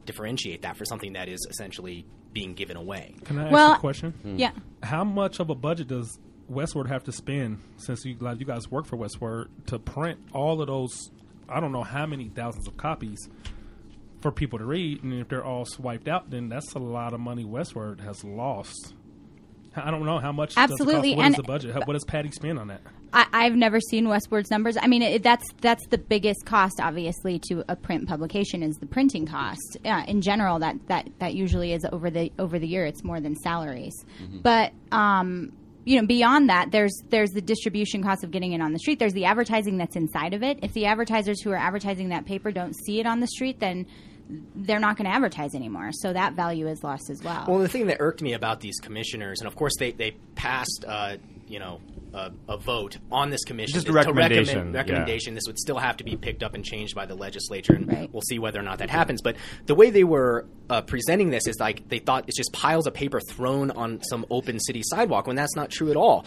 differentiate 0.07 0.63
that 0.63 0.77
for 0.77 0.85
something 0.85 1.13
that 1.15 1.29
is 1.29 1.47
essentially 1.51 2.07
being 2.33 2.55
given 2.55 2.77
away? 2.77 3.15
Can 3.25 3.39
I 3.39 3.45
ask 3.45 3.53
Well- 3.53 3.73
a 3.75 3.79
question? 3.79 4.13
Hmm. 4.23 4.37
yeah. 4.39 4.53
How 4.83 5.05
much 5.05 5.41
of 5.41 5.51
a 5.51 5.55
budget 5.55 5.89
does 5.89 6.19
Westword 6.51 6.89
have 6.89 7.05
to 7.05 7.13
spend 7.13 7.59
since 7.77 8.05
you 8.05 8.17
like 8.21 8.39
you 8.41 8.47
guys 8.47 8.71
work 8.71 8.87
for 8.87 8.97
Westword 8.97 9.47
to 9.67 9.79
print 9.79 10.19
all 10.33 10.61
of 10.61 10.67
those? 10.69 11.11
I 11.49 11.61
don't 11.61 11.73
know 11.73 11.83
how 11.85 12.07
many 12.07 12.29
thousands 12.29 12.67
of 12.69 12.77
copies 12.77 13.29
for 14.21 14.33
people 14.33 14.59
to 14.59 14.65
read, 14.65 15.03
and 15.03 15.13
if 15.15 15.29
they're 15.29 15.45
all 15.45 15.65
swiped 15.65 16.09
out, 16.09 16.31
then 16.31 16.49
that's 16.49 16.73
a 16.75 16.79
lot 16.79 17.13
of 17.15 17.21
money 17.21 17.45
Westword 17.45 18.01
has 18.01 18.25
lost. 18.25 18.95
I 19.77 19.91
don't 19.91 20.05
know 20.07 20.19
how 20.19 20.33
much. 20.33 20.55
does 20.55 20.65
it 20.65 20.69
cost? 20.69 20.81
Absolutely, 20.81 21.15
What 21.15 21.23
is 21.23 21.27
and- 21.27 21.37
the 21.37 21.43
budget? 21.43 21.75
How, 21.75 21.81
what 21.85 21.93
does 21.93 22.05
Patty 22.05 22.31
spend 22.31 22.59
on 22.59 22.69
that? 22.69 22.81
I, 23.17 23.27
I've 23.33 23.57
never 23.57 23.81
seen 23.81 24.09
Westword's 24.09 24.51
numbers. 24.51 24.77
I 24.81 24.87
mean, 24.87 25.01
it, 25.01 25.23
that's 25.23 25.45
that's 25.63 25.87
the 25.89 25.97
biggest 25.97 26.45
cost, 26.45 26.81
obviously, 26.81 27.41
to 27.49 27.65
a 27.67 27.75
print 27.75 28.07
publication 28.07 28.63
is 28.63 28.77
the 28.77 28.87
printing 28.87 29.27
cost. 29.27 29.79
Uh, 29.85 30.05
in 30.07 30.21
general, 30.21 30.59
that, 30.59 30.77
that 30.89 31.09
that 31.19 31.35
usually 31.35 31.73
is 31.73 31.87
over 31.91 32.11
the 32.11 32.31
over 32.39 32.59
the 32.59 32.69
year. 32.69 32.85
It's 32.85 33.03
more 33.03 33.21
than 33.21 33.35
salaries, 33.35 33.95
but 34.43 34.73
um, 34.93 35.53
you 35.87 35.99
know, 35.99 36.07
beyond 36.07 36.51
that, 36.51 36.73
there's 36.73 36.95
there's 37.09 37.31
the 37.31 37.41
distribution 37.41 38.03
cost 38.03 38.23
of 38.23 38.31
getting 38.31 38.53
it 38.53 38.61
on 38.61 38.73
the 38.73 38.79
street. 38.79 38.99
There's 38.99 39.15
the 39.15 39.25
advertising 39.25 39.79
that's 39.79 39.97
inside 39.97 40.35
of 40.35 40.43
it. 40.43 40.59
If 40.63 40.75
the 40.75 40.85
advertisers 40.85 41.41
who 41.41 41.53
are 41.53 41.57
advertising 41.57 42.11
that 42.11 42.27
paper 42.27 42.53
don't 42.53 42.75
see 42.85 43.01
it 43.01 43.07
on 43.07 43.21
the 43.21 43.29
street, 43.29 43.61
then 43.61 43.87
they're 44.57 44.81
not 44.81 44.97
going 44.97 45.09
to 45.09 45.15
advertise 45.15 45.55
anymore. 45.55 45.91
So 45.93 46.13
that 46.13 46.35
value 46.35 46.67
is 46.67 46.83
lost 46.83 47.09
as 47.09 47.23
well. 47.23 47.45
Well, 47.49 47.61
the 47.61 47.69
thing 47.69 47.87
that 47.87 47.99
irked 48.01 48.21
me 48.21 48.33
about 48.33 48.61
these 48.61 48.79
commissioners, 48.81 49.41
and 49.41 49.47
of 49.47 49.57
course 49.57 49.75
they 49.79 49.93
they 49.93 50.17
passed 50.35 50.85
uh, 50.87 51.17
you 51.49 51.59
know 51.59 51.81
a, 52.15 52.31
a 52.49 52.57
vote 52.57 52.99
on 53.13 53.31
this 53.31 53.45
commission. 53.45 53.75
Just 53.75 53.87
a 53.87 53.91
to 53.91 53.95
recommendation, 53.95 54.47
recommend- 54.47 54.75
yeah. 54.75 54.81
recommendation. 54.81 55.35
This 55.35 55.45
would 55.47 55.59
still 55.59 55.79
have 55.79 55.97
to 55.99 56.05
be 56.05 56.17
picked 56.17 56.43
up 56.43 56.55
and 56.55 56.65
changed 56.65 56.95
by 56.95 57.07
the 57.07 57.15
legislature, 57.15 57.75
and 57.75 57.87
Right. 57.91 58.13
we'll 58.13 58.23
see 58.23 58.39
whether 58.39 58.59
or 58.59 58.63
not 58.63 58.79
that 58.79 58.91
happens. 58.91 59.23
But 59.23 59.37
the 59.67 59.75
way 59.75 59.91
they 59.91 60.05
were 60.05 60.47
uh, 60.71 60.83
presenting 60.83 61.31
this 61.31 61.47
is 61.47 61.57
like 61.61 61.89
they 61.89 61.99
thought 61.99 62.25
it's 62.27 62.37
just 62.37 62.53
piles 62.53 62.87
of 62.87 62.95
paper 62.95 63.21
thrown 63.21 63.71
on 63.71 64.03
some 64.03 64.25
open 64.31 64.59
city 64.61 64.83
sidewalk, 64.85 65.27
when 65.27 65.37
that's 65.37 65.55
not 65.57 65.71
true 65.71 65.91
at 65.91 65.97
all. 65.97 66.25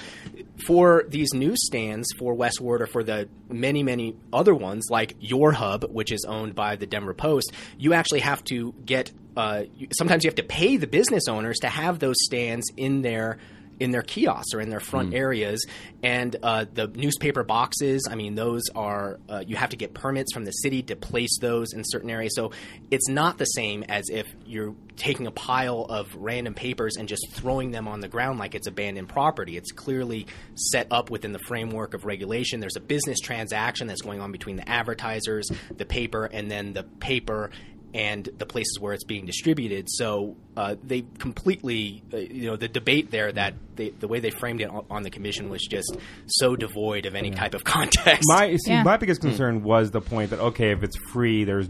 For 0.66 1.06
these 1.08 1.34
newsstands 1.34 2.08
for 2.18 2.36
Westword 2.36 2.82
or 2.82 2.88
for 2.88 3.04
the 3.04 3.28
many, 3.50 3.84
many 3.84 4.16
other 4.32 4.54
ones 4.54 4.88
like 4.90 5.16
Your 5.20 5.52
Hub, 5.52 5.86
which 5.90 6.12
is 6.12 6.26
owned 6.28 6.56
by 6.56 6.76
the 6.76 6.86
Denver 6.86 7.14
Post, 7.14 7.52
you 7.78 7.94
actually 7.94 8.20
have 8.22 8.44
to 8.46 8.74
get. 8.86 9.12
Uh, 9.38 9.64
sometimes 9.98 10.24
you 10.24 10.28
have 10.28 10.36
to 10.36 10.44
pay 10.44 10.76
the 10.78 10.88
business 10.88 11.24
owners 11.30 11.60
to 11.60 11.70
have 11.70 12.00
those 12.00 12.16
stands 12.26 12.66
in 12.76 13.02
their 13.02 13.38
in 13.80 13.92
their 13.92 14.02
kiosks 14.02 14.54
or 14.54 14.62
in 14.62 14.70
their 14.70 14.80
front 14.80 15.14
areas. 15.14 15.66
And 16.04 16.36
uh, 16.44 16.66
the 16.72 16.88
newspaper 16.88 17.44
boxes, 17.44 18.08
I 18.10 18.16
mean, 18.16 18.36
those 18.36 18.64
are, 18.76 19.20
uh, 19.30 19.44
you 19.46 19.56
have 19.56 19.70
to 19.70 19.78
get 19.78 19.94
permits 19.94 20.34
from 20.34 20.46
the 20.46 20.52
city 20.52 20.84
to 20.84 20.96
place 20.96 21.38
those 21.40 21.74
in 21.74 21.84
certain 21.86 22.10
areas. 22.10 22.36
So 22.36 22.52
it's 22.92 23.08
not 23.08 23.38
the 23.38 23.46
same 23.46 23.84
as 23.84 24.10
if 24.10 24.28
you're 24.46 24.76
taking 24.96 25.28
a 25.28 25.32
pile 25.32 25.86
of 25.90 26.14
random 26.16 26.54
papers 26.54 26.98
and 26.98 27.08
just 27.08 27.30
throwing 27.32 27.72
them 27.72 27.88
on 27.88 28.02
the 28.02 28.08
ground 28.08 28.38
like 28.38 28.54
it's 28.54 28.68
abandoned 28.68 29.08
property. 29.08 29.56
It's 29.56 29.72
clearly 29.72 30.28
set 30.56 30.88
up 30.92 31.10
within 31.10 31.32
the 31.32 31.40
framework 31.40 31.94
of 31.94 32.06
regulation. 32.06 32.60
There's 32.60 32.76
a 32.76 32.82
business 32.82 33.20
transaction 33.20 33.88
that's 33.88 34.02
going 34.02 34.20
on 34.20 34.32
between 34.32 34.58
the 34.58 34.70
advertisers, 34.70 35.50
the 35.76 35.86
paper, 35.86 36.26
and 36.26 36.52
then 36.52 36.74
the 36.74 36.84
paper 36.84 37.52
and 37.94 38.30
the 38.38 38.46
places 38.46 38.78
where 38.80 38.94
it's 38.94 39.04
being 39.04 39.26
distributed. 39.26 39.88
So 39.90 40.36
uh, 40.56 40.76
they 40.84 41.06
completely, 41.18 42.04
uh, 42.14 42.18
you 42.18 42.46
know, 42.50 42.56
the 42.56 42.68
debate 42.68 43.10
there 43.12 43.32
that 43.32 43.56
they, 43.76 43.90
the 43.90 44.08
way 44.08 44.20
they 44.20 44.30
framed 44.30 44.62
it 44.62 44.70
on, 44.70 44.86
on 44.90 45.04
the 45.04 45.10
commission 45.10 45.50
was 45.50 45.62
just 45.66 45.98
so 46.28 46.56
devoid 46.56 47.06
of 47.06 47.16
any 47.16 47.32
type 47.32 47.54
of 47.56 47.64
context. 47.64 48.24
My 48.28 48.56
see, 48.58 48.72
Yeah. 48.72 48.84
my 48.84 48.98
biggest 48.98 49.22
concern 49.22 49.64
was 49.64 49.92
the 49.92 50.02
point 50.02 50.30
that 50.30 50.40
okay, 50.40 50.72
if 50.72 50.84
it's 50.84 50.98
free, 51.12 51.44
there's 51.46 51.68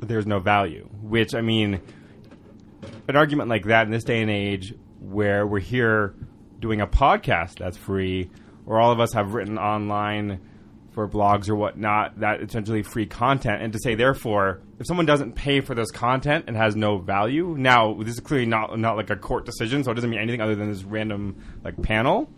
there's 0.00 0.26
no 0.26 0.40
value. 0.40 0.88
Which 1.02 1.34
I 1.34 1.40
mean, 1.40 1.80
an 3.08 3.16
argument 3.16 3.48
like 3.48 3.64
that 3.66 3.86
in 3.86 3.92
this 3.92 4.04
day 4.04 4.20
and 4.20 4.30
age, 4.30 4.74
where 5.00 5.46
we're 5.46 5.60
here 5.60 6.14
doing 6.60 6.80
a 6.80 6.86
podcast 6.86 7.58
that's 7.58 7.76
free, 7.76 8.30
or 8.66 8.80
all 8.80 8.90
of 8.92 9.00
us 9.00 9.12
have 9.12 9.34
written 9.34 9.58
online 9.58 10.40
for 10.94 11.08
blogs 11.08 11.48
or 11.48 11.54
whatnot 11.56 12.20
that 12.20 12.40
essentially 12.40 12.82
free 12.82 13.06
content, 13.06 13.62
and 13.62 13.72
to 13.72 13.78
say 13.78 13.94
therefore, 13.94 14.60
if 14.78 14.86
someone 14.86 15.06
doesn't 15.06 15.32
pay 15.34 15.60
for 15.60 15.74
this 15.74 15.90
content 15.90 16.44
and 16.46 16.56
has 16.56 16.74
no 16.76 16.98
value, 16.98 17.54
now 17.58 17.94
this 17.94 18.14
is 18.14 18.20
clearly 18.20 18.46
not 18.46 18.78
not 18.78 18.96
like 18.96 19.10
a 19.10 19.16
court 19.16 19.44
decision, 19.44 19.84
so 19.84 19.90
it 19.90 19.94
doesn't 19.94 20.08
mean 20.10 20.20
anything 20.20 20.40
other 20.40 20.54
than 20.54 20.70
this 20.70 20.84
random 20.84 21.36
like 21.64 21.80
panel 21.82 22.28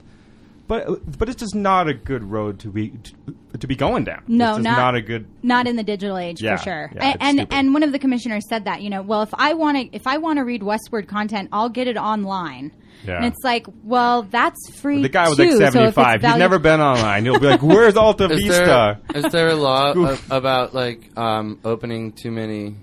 but 0.69 1.17
but 1.19 1.29
it's 1.29 1.39
just 1.39 1.55
not 1.55 1.89
a 1.89 1.95
good 1.95 2.25
road 2.25 2.59
to 2.61 2.69
be 2.71 2.91
to, 2.91 3.59
to 3.59 3.67
be 3.67 3.77
going 3.77 4.05
down. 4.05 4.23
No, 4.27 4.59
not- 4.59 4.63
not 4.77 4.95
a 4.97 5.01
good. 5.01 5.27
not 5.43 5.67
in 5.67 5.77
the 5.77 5.85
digital 5.85 6.19
age 6.19 6.43
Yeah, 6.43 6.57
for 6.57 6.63
sure. 6.65 6.91
yeah, 6.95 7.17
and 7.21 7.39
stupid. 7.39 7.55
and 7.55 7.73
one 7.73 7.83
of 7.83 7.93
the 7.93 7.99
commissioners 7.99 8.49
said 8.49 8.65
that 8.65 8.83
you 8.83 8.91
know, 8.91 9.03
well, 9.03 9.23
if 9.23 9.33
I 9.35 9.55
want 9.55 9.77
to 9.79 9.95
if 9.97 10.07
I 10.09 10.19
want 10.19 10.39
to 10.39 10.45
read 10.45 10.63
Westword 10.63 11.07
content, 11.07 11.51
I'll 11.53 11.69
get 11.69 11.87
it 11.87 11.97
online. 11.97 12.73
Yeah. 13.05 13.17
And 13.17 13.27
it's 13.27 13.43
like, 13.45 13.67
well, 13.85 14.23
that's 14.23 14.59
free. 14.81 15.03
The 15.03 15.09
guy 15.09 15.29
was 15.29 15.37
too, 15.37 15.45
like 15.45 15.53
so 15.53 15.59
seventy 15.59 15.93
five. 15.93 16.23
He's 16.23 16.37
never 16.37 16.59
been 16.59 16.81
online. 16.81 17.25
He'll 17.25 17.39
be 17.39 17.47
like, 17.47 17.63
"Where's 17.63 17.97
Alta 17.97 18.25
Is 18.31 18.43
Vista?" 18.45 19.01
there, 19.13 19.25
is 19.25 19.33
there 19.33 19.49
a 19.49 19.55
law 19.55 19.93
a- 19.97 20.19
about 20.31 20.75
like 20.75 21.17
um, 21.17 21.61
opening 21.65 22.13
too 22.13 22.31
many 22.31 22.75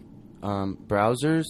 um, 0.41 0.77
browsers 0.88 1.46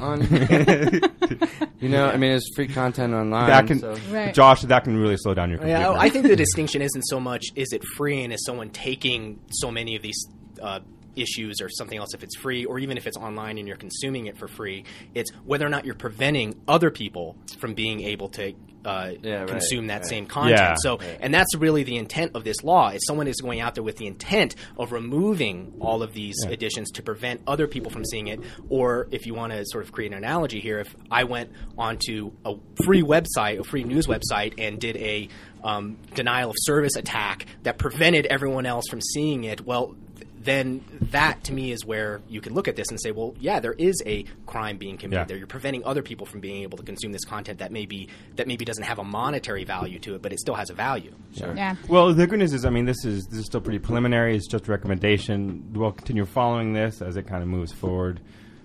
on? 0.00 0.22
you 1.80 1.88
know, 1.88 2.06
I 2.06 2.16
mean, 2.16 2.32
it's 2.32 2.50
free 2.54 2.68
content 2.68 3.14
online. 3.14 3.48
that 3.48 3.66
can, 3.66 3.78
so- 3.80 3.96
Right. 4.10 4.34
Josh. 4.34 4.62
That 4.62 4.84
can 4.84 4.96
really 4.96 5.16
slow 5.16 5.34
down 5.34 5.50
your 5.50 5.58
computer. 5.58 5.80
Yeah, 5.80 5.92
I 5.92 6.08
think 6.08 6.26
the 6.26 6.36
distinction 6.36 6.82
isn't 6.82 7.02
so 7.02 7.20
much 7.20 7.44
is 7.54 7.68
it 7.72 7.82
free 7.96 8.22
and 8.22 8.32
is 8.32 8.44
someone 8.44 8.70
taking 8.70 9.40
so 9.50 9.70
many 9.70 9.96
of 9.96 10.02
these 10.02 10.26
uh, 10.62 10.80
issues 11.16 11.60
or 11.60 11.68
something 11.68 11.98
else 11.98 12.14
if 12.14 12.22
it's 12.22 12.36
free 12.36 12.64
or 12.64 12.78
even 12.78 12.96
if 12.96 13.06
it's 13.06 13.16
online 13.16 13.58
and 13.58 13.66
you're 13.66 13.76
consuming 13.76 14.26
it 14.26 14.38
for 14.38 14.48
free. 14.48 14.84
It's 15.14 15.30
whether 15.44 15.66
or 15.66 15.70
not 15.70 15.84
you're 15.84 15.94
preventing 15.94 16.60
other 16.68 16.90
people 16.90 17.36
from 17.58 17.74
being 17.74 18.00
able 18.02 18.28
to. 18.30 18.54
Uh, 18.84 19.14
Yeah, 19.20 19.38
right, 19.40 19.48
consume 19.48 19.88
that 19.88 20.02
right. 20.02 20.06
same 20.06 20.26
content. 20.26 20.60
Yeah. 20.60 20.74
So, 20.78 20.98
and 21.18 21.34
that's 21.34 21.56
really 21.56 21.82
the 21.82 21.96
intent 21.96 22.36
of 22.36 22.44
this 22.44 22.62
law. 22.62 22.90
Is 22.90 23.04
someone 23.04 23.26
is 23.26 23.40
going 23.40 23.58
out 23.60 23.74
there 23.74 23.82
with 23.82 23.96
the 23.96 24.06
intent 24.06 24.54
of 24.78 24.92
removing 24.92 25.74
all 25.80 26.04
of 26.04 26.12
these 26.12 26.36
additions 26.46 26.92
to 26.92 27.02
prevent 27.02 27.40
other 27.48 27.66
people 27.66 27.90
from 27.90 28.04
seeing 28.04 28.28
it, 28.28 28.38
or 28.68 29.08
if 29.10 29.26
you 29.26 29.34
want 29.34 29.52
to 29.52 29.64
sort 29.66 29.82
of 29.82 29.90
create 29.90 30.12
an 30.12 30.18
analogy 30.18 30.60
here, 30.60 30.78
if 30.78 30.94
I 31.10 31.24
went 31.24 31.50
onto 31.76 32.30
a 32.44 32.54
free 32.84 33.02
website, 33.02 33.58
a 33.58 33.64
free 33.64 33.82
news 33.82 34.06
website, 34.06 34.54
and 34.56 34.78
did 34.78 34.96
a 34.98 35.28
um, 35.64 35.96
denial 36.14 36.50
of 36.50 36.56
service 36.60 36.94
attack 36.94 37.46
that 37.64 37.78
prevented 37.78 38.26
everyone 38.26 38.66
else 38.66 38.84
from 38.88 39.00
seeing 39.00 39.42
it, 39.42 39.66
well, 39.66 39.86
th- 39.88 39.96
then 40.46 40.82
that 41.10 41.44
to 41.44 41.52
me 41.52 41.72
is 41.72 41.84
where 41.84 42.22
you 42.28 42.40
can 42.40 42.54
look 42.54 42.68
at 42.68 42.76
this 42.76 42.88
and 42.88 42.98
say, 43.00 43.10
well, 43.10 43.34
yeah, 43.38 43.60
there 43.60 43.74
is 43.74 44.02
a 44.06 44.24
crime 44.46 44.78
being 44.78 44.96
committed 44.96 45.20
Yeah. 45.20 45.24
there. 45.24 45.36
You're 45.36 45.46
preventing 45.46 45.84
other 45.84 46.02
people 46.02 46.24
from 46.26 46.40
being 46.40 46.62
able 46.62 46.78
to 46.78 46.84
consume 46.84 47.12
this 47.12 47.24
content 47.26 47.58
that 47.58 47.70
maybe 47.72 48.08
that 48.36 48.46
maybe 48.46 48.64
doesn't 48.64 48.84
have 48.84 48.98
a 48.98 49.04
monetary 49.04 49.64
value 49.64 49.98
to 50.00 50.14
it, 50.14 50.22
but 50.22 50.32
it 50.32 50.40
still 50.40 50.54
has 50.54 50.70
a 50.70 50.74
value. 50.74 51.12
Yeah. 51.32 51.76
Well, 51.88 52.14
the 52.14 52.26
good 52.26 52.38
news 52.38 52.54
is, 52.54 52.64
I 52.64 52.70
mean, 52.70 52.86
this 52.86 53.04
is 53.04 53.26
this 53.26 53.40
is 53.40 53.44
still 53.46 53.60
pretty 53.60 53.78
preliminary. 53.80 54.34
It's 54.36 54.46
just 54.48 54.66
a 54.68 54.70
recommendation. 54.70 55.72
We'll 55.74 55.92
continue 55.92 56.24
following 56.24 56.72
this 56.72 57.02
as 57.02 57.16
it 57.18 57.26
kind 57.26 57.42
of 57.42 57.48
moves 57.48 57.72
forward 57.72 58.20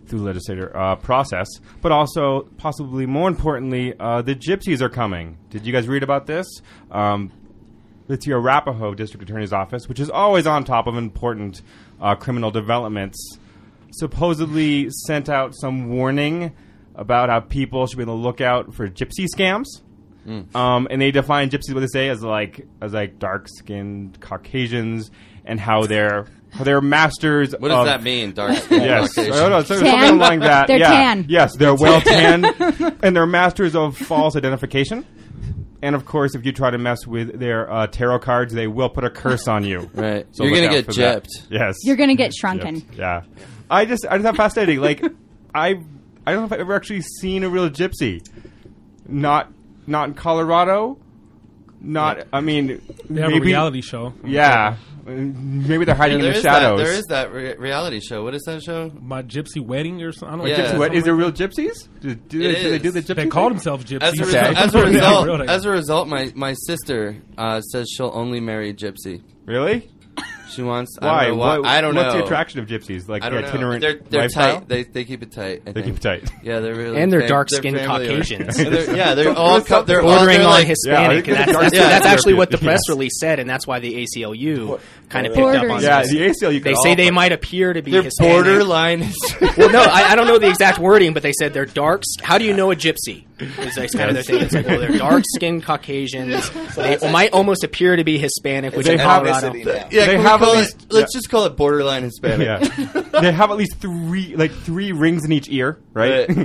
through 0.08 0.20
the 0.20 0.26
legislator 0.26 0.76
uh, 0.76 0.96
process. 0.96 1.48
But 1.82 1.92
also, 1.92 2.42
possibly 2.58 3.06
more 3.06 3.28
importantly, 3.28 3.94
uh, 4.00 4.22
the 4.22 4.36
gypsies 4.36 4.82
are 4.82 4.90
coming. 4.90 5.38
Did 5.50 5.66
you 5.66 5.72
guys 5.74 5.88
read 5.88 6.04
about 6.04 6.26
this? 6.28 6.48
Um, 6.90 7.32
it's 8.10 8.26
your 8.28 8.40
Arapahoe 8.40 8.94
District 8.94 9.24
Attorney's 9.24 9.54
Office, 9.54 9.88
which 9.88 10.00
is 10.00 10.10
always 10.10 10.46
on 10.48 10.64
top 10.64 10.88
of 10.88 10.98
important 10.98 11.62
uh, 12.02 12.16
criminal 12.16 12.52
developments, 12.52 13.38
supposedly 13.92 14.90
sent 15.06 15.30
out 15.30 15.54
some 15.56 15.90
warning 15.90 16.54
about 16.96 17.30
how 17.30 17.40
people 17.40 17.88
should 17.88 17.98
be 17.98 18.04
on 18.04 18.08
the 18.08 18.14
lookout 18.14 18.74
for 18.74 18.88
gypsy 18.90 19.28
scams. 19.34 19.66
Um, 20.56 20.88
and 20.92 21.02
they 21.02 21.10
define 21.10 21.50
gypsies 21.50 21.74
what 21.74 21.80
they 21.80 21.88
say 21.88 22.10
as 22.10 22.22
like 22.22 22.68
as 22.80 22.94
like 22.94 23.18
dark 23.18 23.48
skinned 23.48 24.22
Caucasians 24.22 25.10
and 25.46 25.60
how 25.60 25.88
they're 25.88 26.28
how 26.52 26.64
they're 26.64 26.80
masters. 26.80 27.54
What 27.58 27.70
does 27.70 27.80
of- 27.80 27.86
that 27.86 28.04
mean, 28.04 28.34
dark 28.34 28.56
skin 28.58 28.82
Yes, 28.84 29.16
Caucasian? 29.16 29.34
Oh, 29.34 29.50
no, 29.50 29.64
so- 29.64 29.80
Tan? 29.82 30.00
something 30.00 30.20
along 30.22 30.40
that. 30.42 30.68
They're 30.68 30.78
yeah. 30.78 30.92
tan. 30.92 31.26
Yes, 31.28 31.56
they're 31.56 31.74
well 31.74 32.02
tan, 32.02 32.46
and 33.02 33.16
they're 33.16 33.26
masters 33.26 33.76
of 33.76 33.98
false 33.98 34.36
identification. 34.36 35.08
And 35.82 35.96
of 35.96 36.06
course, 36.06 36.36
if 36.36 36.46
you 36.46 36.52
try 36.52 36.70
to 36.70 36.78
mess 36.78 37.08
with 37.08 37.40
their 37.40 37.72
uh, 37.72 37.88
tarot 37.88 38.20
cards, 38.20 38.54
they 38.54 38.68
will 38.68 38.90
put 38.90 39.04
a 39.04 39.10
curse 39.10 39.48
on 39.48 39.64
you. 39.64 39.90
Right. 39.96 40.28
So 40.32 40.44
You're 40.44 40.56
gonna 40.56 40.70
get 40.72 40.86
for 40.86 40.94
that. 40.94 41.24
gypped. 41.24 41.48
Yes, 41.50 41.78
You're 41.84 41.96
gonna 41.96 42.16
get 42.16 42.34
shrunken. 42.34 42.82
Gypped. 42.82 42.98
Yeah, 42.98 43.24
I 43.70 43.86
just 43.86 44.06
I 44.10 44.18
just 44.18 44.26
have 44.26 44.36
fascinating. 44.36 44.80
Like 44.80 45.04
I 45.56 45.82
I 46.26 46.32
don't 46.32 46.42
know 46.42 46.46
if 46.46 46.54
I've 46.54 46.60
ever 46.60 46.76
actually 46.76 47.02
seen 47.02 47.44
a 47.44 47.50
real 47.50 47.70
gypsy. 47.70 48.24
Not 49.08 49.52
not 49.88 50.10
in 50.10 50.14
Colorado. 50.14 50.98
Not 51.84 52.28
I 52.32 52.42
mean 52.42 52.80
They 53.10 53.22
have 53.22 53.32
maybe 53.32 53.38
a 53.38 53.42
reality 53.42 53.82
show. 53.82 54.14
Yeah, 54.24 54.78
maybe 55.06 55.84
they're 55.86 55.96
hiding 55.96 56.20
Yeah, 56.20 56.26
in 56.26 56.32
the 56.32 56.38
is 56.38 56.44
that. 56.44 56.60
shadows. 56.62 56.80
There 56.80 56.92
is 56.94 57.06
that 57.06 57.34
re- 57.34 57.56
reality 57.56 58.00
show. 58.00 58.24
What 58.24 58.36
is 58.36 58.44
that 58.44 58.62
show? 58.62 58.92
My 59.02 59.24
gypsy 59.24 59.60
wedding 59.66 60.02
or 60.04 60.12
something. 60.12 60.30
I 60.34 60.38
don't 60.38 60.48
Yeah. 60.48 60.58
know. 60.58 60.64
Gypsy, 60.74 60.78
what 60.78 60.94
is 60.96 61.04
there 61.06 61.16
real 61.16 61.32
gypsies? 61.32 61.88
Do, 62.00 62.14
do, 62.14 62.40
they, 62.40 62.46
It 62.50 62.62
do 62.64 62.70
they 62.70 62.80
do 62.80 62.92
the 62.92 63.00
is. 63.00 63.06
gypsy? 63.06 63.16
They 63.16 63.28
call 63.28 63.46
thing? 63.50 63.58
themselves 63.58 63.86
gypsies. 63.86 64.02
As 64.04 64.20
a, 64.20 64.24
Okay. 64.24 64.50
result, 64.50 64.58
as 64.58 64.76
a 64.76 64.86
result, 64.86 65.50
as 65.50 65.66
a 65.66 65.70
result, 65.72 66.08
my 66.08 66.32
my 66.36 66.54
sister 66.54 67.18
uh, 67.38 67.62
says 67.62 67.88
she'll 67.90 68.12
only 68.14 68.40
marry 68.40 68.74
gypsy. 68.76 69.24
Really? 69.46 69.90
She 70.52 70.62
wants. 70.64 70.98
Why? 71.00 71.08
I 71.10 71.28
don't 71.28 71.30
know. 71.32 71.36
why- 71.44 71.58
What- 71.60 71.68
I 71.68 71.82
don't 71.82 71.96
what's 71.96 72.14
know. 72.14 72.20
the 72.20 72.26
attraction 72.26 72.60
of 72.60 72.68
gypsies? 72.68 73.08
Like 73.08 73.24
I 73.24 73.30
don't 73.30 73.42
know. 73.42 73.48
itinerant 73.48 73.82
They're 73.82 73.96
they're 74.10 74.22
lifestyle? 74.22 74.60
tight. 74.60 74.68
They 74.70 74.84
they 74.84 75.04
keep 75.06 75.24
it 75.24 75.32
tight. 75.32 75.64
I 75.66 75.72
They 75.72 75.82
keep 75.84 75.96
it 75.96 76.02
tight. 76.02 76.32
Yeah, 76.44 76.60
they're 76.60 76.76
really 76.76 77.00
And 77.02 77.12
they're 77.12 77.22
fam- 77.22 77.30
dark-skinned 77.30 77.78
they're 77.78 77.88
Caucasians. 77.88 78.58
They're- 78.58 78.96
yeah, 78.96 79.14
they're 79.16 79.34
all 79.38 79.62
co- 79.64 79.84
they're 79.84 80.02
all 80.02 80.26
they're 80.26 80.40
on 80.40 80.46
like, 80.46 80.68
Hispanic. 80.68 81.28
Yeah, 81.28 81.34
and 81.34 81.50
that's, 81.50 81.58
that's, 81.60 81.68
skin 81.76 81.90
that's 81.90 82.06
actually 82.06 82.34
what 82.36 82.52
the 82.52 82.58
Yes. 82.62 82.64
press 82.66 82.82
release 82.90 83.20
said, 83.20 83.40
and 83.40 83.50
that's 83.50 83.66
why 83.66 83.80
the 83.80 83.94
ACLU 84.06 84.80
kind 85.10 85.26
of 85.28 85.34
picked 85.34 85.46
up 85.46 85.54
Bordering. 85.56 85.72
on 85.72 85.82
Yeah, 85.84 86.04
the 86.04 86.30
ACLU. 86.30 86.64
They 86.64 86.76
say 86.84 86.96
they 86.96 87.12
might 87.12 87.32
appear 87.32 87.74
to 87.74 87.82
be 87.82 87.92
They're 87.92 88.10
borderline. 88.20 89.10
Well, 89.58 89.70
no, 89.72 89.82
I, 89.82 90.12
I 90.12 90.16
don't 90.16 90.28
know 90.28 90.38
the 90.38 90.50
exact 90.50 90.80
wording, 90.80 91.14
but 91.14 91.24
they 91.24 91.34
said 91.34 91.54
they're 91.54 91.66
dark. 91.66 92.04
How 92.22 92.38
do 92.38 92.46
you 92.46 92.54
know 92.54 92.72
a 92.72 92.76
gypsy? 92.76 93.26
Is 93.40 93.76
like 93.76 93.92
kind 93.92 94.10
of 94.10 94.14
their 94.14 94.22
thing. 94.24 94.42
It's 94.44 94.54
like, 94.54 94.68
well, 94.68 94.80
they're 94.80 94.98
dark-skinned 95.00 95.64
Caucasians. 95.64 96.48
They 96.76 96.98
might 97.12 97.34
almost 97.34 97.64
appear 97.64 97.96
to 97.96 98.04
be 98.04 98.20
Hispanic, 98.20 98.76
which 98.76 98.86
They 98.86 98.94
in 98.94 99.00
have- 99.00 99.24
Colorado. 99.24 99.54
yeah, 99.58 99.88
They 99.90 100.06
can 100.06 100.18
we 100.18 100.24
have 100.42 100.50
at 100.56 100.58
least- 100.60 100.92
let's 100.92 101.14
yeah. 101.14 101.18
just 101.20 101.30
call 101.30 101.46
it 101.46 101.56
borderline 101.56 102.04
Hispanic. 102.04 102.46
Yeah, 102.48 103.02
they 103.22 103.32
have 103.32 103.52
at 103.52 103.58
least 103.58 103.76
three, 103.80 104.36
like 104.36 104.52
three 104.52 104.92
rings 104.92 105.26
in 105.26 105.32
each 105.32 105.50
ear, 105.50 105.80
right? 105.94 106.30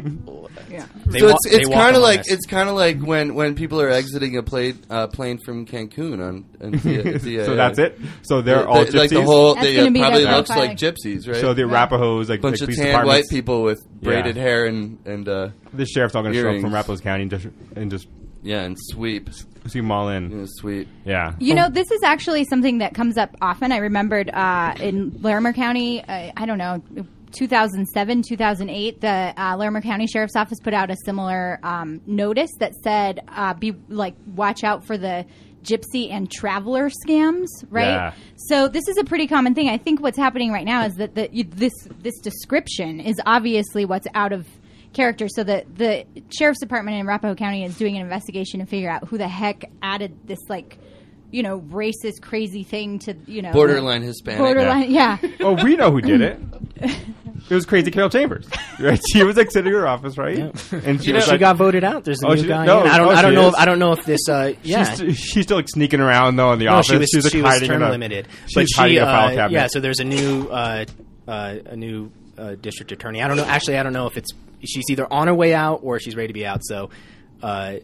They 1.07 1.21
so 1.21 1.26
wa- 1.26 1.37
it's, 1.45 1.47
it's 1.55 1.69
kind 1.69 1.95
of 1.95 2.03
like 2.03 2.21
us. 2.21 2.31
it's 2.31 2.47
kind 2.47 2.69
of 2.69 2.75
like 2.75 3.00
when, 3.00 3.35
when 3.35 3.55
people 3.55 3.81
are 3.81 3.88
exiting 3.88 4.37
a 4.37 4.43
plane 4.43 4.83
uh, 4.91 5.07
plane 5.07 5.38
from 5.38 5.65
Cancun 5.65 6.15
on, 6.15 6.45
on 6.61 6.73
the, 6.73 7.19
the, 7.23 7.45
so 7.45 7.53
uh, 7.53 7.55
that's 7.55 7.79
it. 7.79 7.99
So 8.23 8.43
they're 8.43 8.59
the- 8.59 8.67
all 8.67 8.85
the- 8.85 8.91
gypsies. 8.91 8.95
like 8.99 9.11
the 9.11 9.23
whole 9.23 9.55
That's 9.55 9.67
they, 9.67 9.79
uh, 9.79 9.91
probably 9.93 10.25
looks 10.25 10.49
profile. 10.50 10.67
like 10.67 10.76
gypsies, 10.76 11.29
right? 11.29 11.37
so 11.37 11.55
the 11.55 11.62
Arapahoes, 11.62 12.29
like 12.29 12.41
bunch 12.41 12.61
like 12.61 12.71
of 12.71 12.76
tan 12.76 13.07
white 13.07 13.25
people 13.31 13.62
with 13.62 13.81
braided 14.03 14.35
Yeah. 14.37 14.43
hair 14.43 14.67
and 14.67 14.99
and 15.07 15.29
uh, 15.29 15.49
The 15.73 15.87
sheriff's 15.87 16.17
all 16.17 16.23
going 16.23 16.35
to 16.35 16.41
show 16.41 16.49
up 16.49 16.61
from 16.61 16.73
Earrings. 16.73 16.87
Arapahoes 16.88 17.00
County 17.03 17.23
and 17.23 17.31
just, 17.31 17.47
and 17.76 17.91
just 17.91 18.09
yeah, 18.47 18.62
and 18.62 18.76
sweep. 18.79 19.29
See 19.67 19.81
them 19.81 19.91
all 19.91 20.09
in. 20.09 20.31
Yeah, 20.31 20.47
sweep. 20.47 20.88
Yeah. 21.05 21.35
You 21.41 21.55
know, 21.57 21.69
this 21.69 21.91
is 21.91 22.03
actually 22.05 22.45
something 22.45 22.79
that 22.79 22.95
comes 22.95 23.19
up 23.19 23.35
often. 23.43 23.73
I 23.73 23.79
remembered 23.79 24.31
uh, 24.31 24.75
in 24.79 25.21
Larimer 25.21 25.53
County, 25.53 26.05
uh, 26.05 26.31
I 26.37 26.47
don't 26.47 26.59
know, 26.59 26.81
2007, 27.33 28.23
2008, 28.23 29.00
the 29.00 29.35
uh, 29.37 29.57
Larimer 29.57 29.81
County 29.81 30.07
Sheriff's 30.07 30.37
Office 30.37 30.61
put 30.61 30.73
out 30.73 30.91
a 30.91 30.97
similar 31.05 31.59
um, 31.65 32.00
notice 32.07 32.50
that 32.61 32.75
said, 32.76 33.21
uh, 33.29 33.55
"Be 33.55 33.75
like, 33.88 34.15
watch 34.26 34.65
out 34.65 34.85
for 34.85 34.97
the." 34.97 35.26
Gypsy 35.65 36.12
and 36.12 36.31
traveler 36.31 36.88
scams, 36.91 37.49
right? 37.71 37.88
Yeah. 37.88 38.12
So 38.37 38.69
this 38.69 38.87
is 38.87 38.99
a 38.99 39.03
pretty 39.05 39.26
common 39.26 39.53
thing. 39.53 39.69
I 39.69 39.79
think 39.79 40.00
what's 40.00 40.17
happening 40.17 40.53
right 40.53 40.65
now 40.65 40.85
is 40.85 40.95
that 40.95 41.17
the, 41.17 41.29
you, 41.33 41.43
this 41.43 41.73
this 42.03 42.17
description 42.21 43.00
is 43.00 43.21
obviously 43.26 43.85
what's 43.85 44.07
out 44.15 44.33
of 44.33 44.47
character. 44.97 45.29
So 45.29 45.45
the 45.45 45.65
the 45.75 46.05
sheriff's 46.37 46.61
department 46.61 46.97
in 46.99 47.07
Arapahoe 47.07 47.35
County 47.37 47.65
is 47.65 47.76
doing 47.76 47.97
an 47.97 48.03
investigation 48.03 48.61
to 48.61 48.67
figure 48.67 48.91
out 48.91 49.07
who 49.09 49.19
the 49.19 49.29
heck 49.29 49.65
added 49.83 50.17
this 50.26 50.38
like 50.49 50.79
you 51.31 51.43
know 51.43 51.61
racist 51.61 52.23
crazy 52.23 52.62
thing 52.65 52.99
to 53.00 53.15
you 53.26 53.43
know 53.43 53.53
Borderline 53.53 54.03
Hispanic. 54.03 54.38
borderline 54.41 54.91
yeah. 54.91 55.19
Oh, 55.41 55.62
we 55.62 55.76
know 55.76 55.91
who 55.91 56.00
did 56.00 56.21
it. 56.21 56.41
It 57.49 57.55
was 57.55 57.65
crazy 57.67 57.91
Carol 57.91 58.11
Chambers. 58.11 58.49
Right? 58.81 59.00
She 59.12 59.23
was 59.23 59.37
like 59.37 59.50
sitting 59.53 59.73
in 59.73 59.79
her 59.79 59.87
office, 59.87 60.19
right? 60.19 60.38
And 60.73 61.00
she 61.00 61.09
You 61.09 61.12
know, 61.12 61.17
was 61.19 61.25
she 61.26 61.31
like, 61.33 61.41
got 61.41 61.57
voted 61.57 61.85
out. 61.85 62.05
There's 62.05 62.23
a 62.23 62.26
Oh, 62.26 62.35
new 62.35 62.43
she- 62.43 62.49
guy. 62.49 62.65
no, 62.67 62.81
in. 62.83 62.88
I 62.88 62.99
don't. 62.99 63.07
oh, 63.09 63.11
I 63.11 63.23
don't 63.23 63.35
know. 63.35 63.49
If, 63.49 63.55
I 63.55 63.65
don't 63.65 63.79
know 63.79 63.93
if 63.93 64.05
this. 64.05 64.29
Uh, 64.29 64.55
yeah. 64.62 64.85
she's, 64.85 64.99
st- 64.99 65.17
she's 65.17 65.43
still 65.45 65.57
like 65.57 65.69
sneaking 65.69 66.00
around 66.00 66.37
though 66.37 66.53
in 66.53 66.59
the 66.59 66.65
no, 66.67 66.73
office. 66.75 66.87
she 66.88 66.97
was. 66.97 67.09
She's 67.12 67.25
like 67.25 67.33
she 67.33 67.43
was 67.43 67.53
hiding 67.53 67.69
term 67.69 67.83
in 67.83 67.88
a, 67.88 67.91
limited. 67.91 68.29
She's 68.47 68.55
but 68.55 68.67
hiding 68.76 68.95
she, 68.95 68.99
in 68.99 69.03
a 69.03 69.07
file 69.07 69.26
uh, 69.29 69.35
cabinet. 69.35 69.53
yeah. 69.53 69.67
So 69.71 69.81
there's 69.81 70.00
a 70.00 70.05
new, 70.05 70.49
uh, 70.49 70.85
uh, 71.29 71.55
a 71.67 71.76
new 71.76 72.11
uh, 72.38 72.55
district 72.55 72.93
attorney. 72.93 73.23
I 73.23 73.28
don't 73.28 73.37
know. 73.37 73.45
Actually, 73.45 73.78
I 73.78 73.83
don't 73.83 73.93
know 73.93 74.07
if 74.07 74.16
it's 74.16 74.31
she's 74.64 74.90
either 74.90 75.11
on 75.12 75.26
her 75.28 75.35
way 75.35 75.55
out 75.55 75.81
or 75.83 75.99
she's 75.99 76.16
ready 76.16 76.28
to 76.28 76.33
be 76.35 76.47
out. 76.47 76.64
So, 76.64 76.90
uh, 77.43 77.76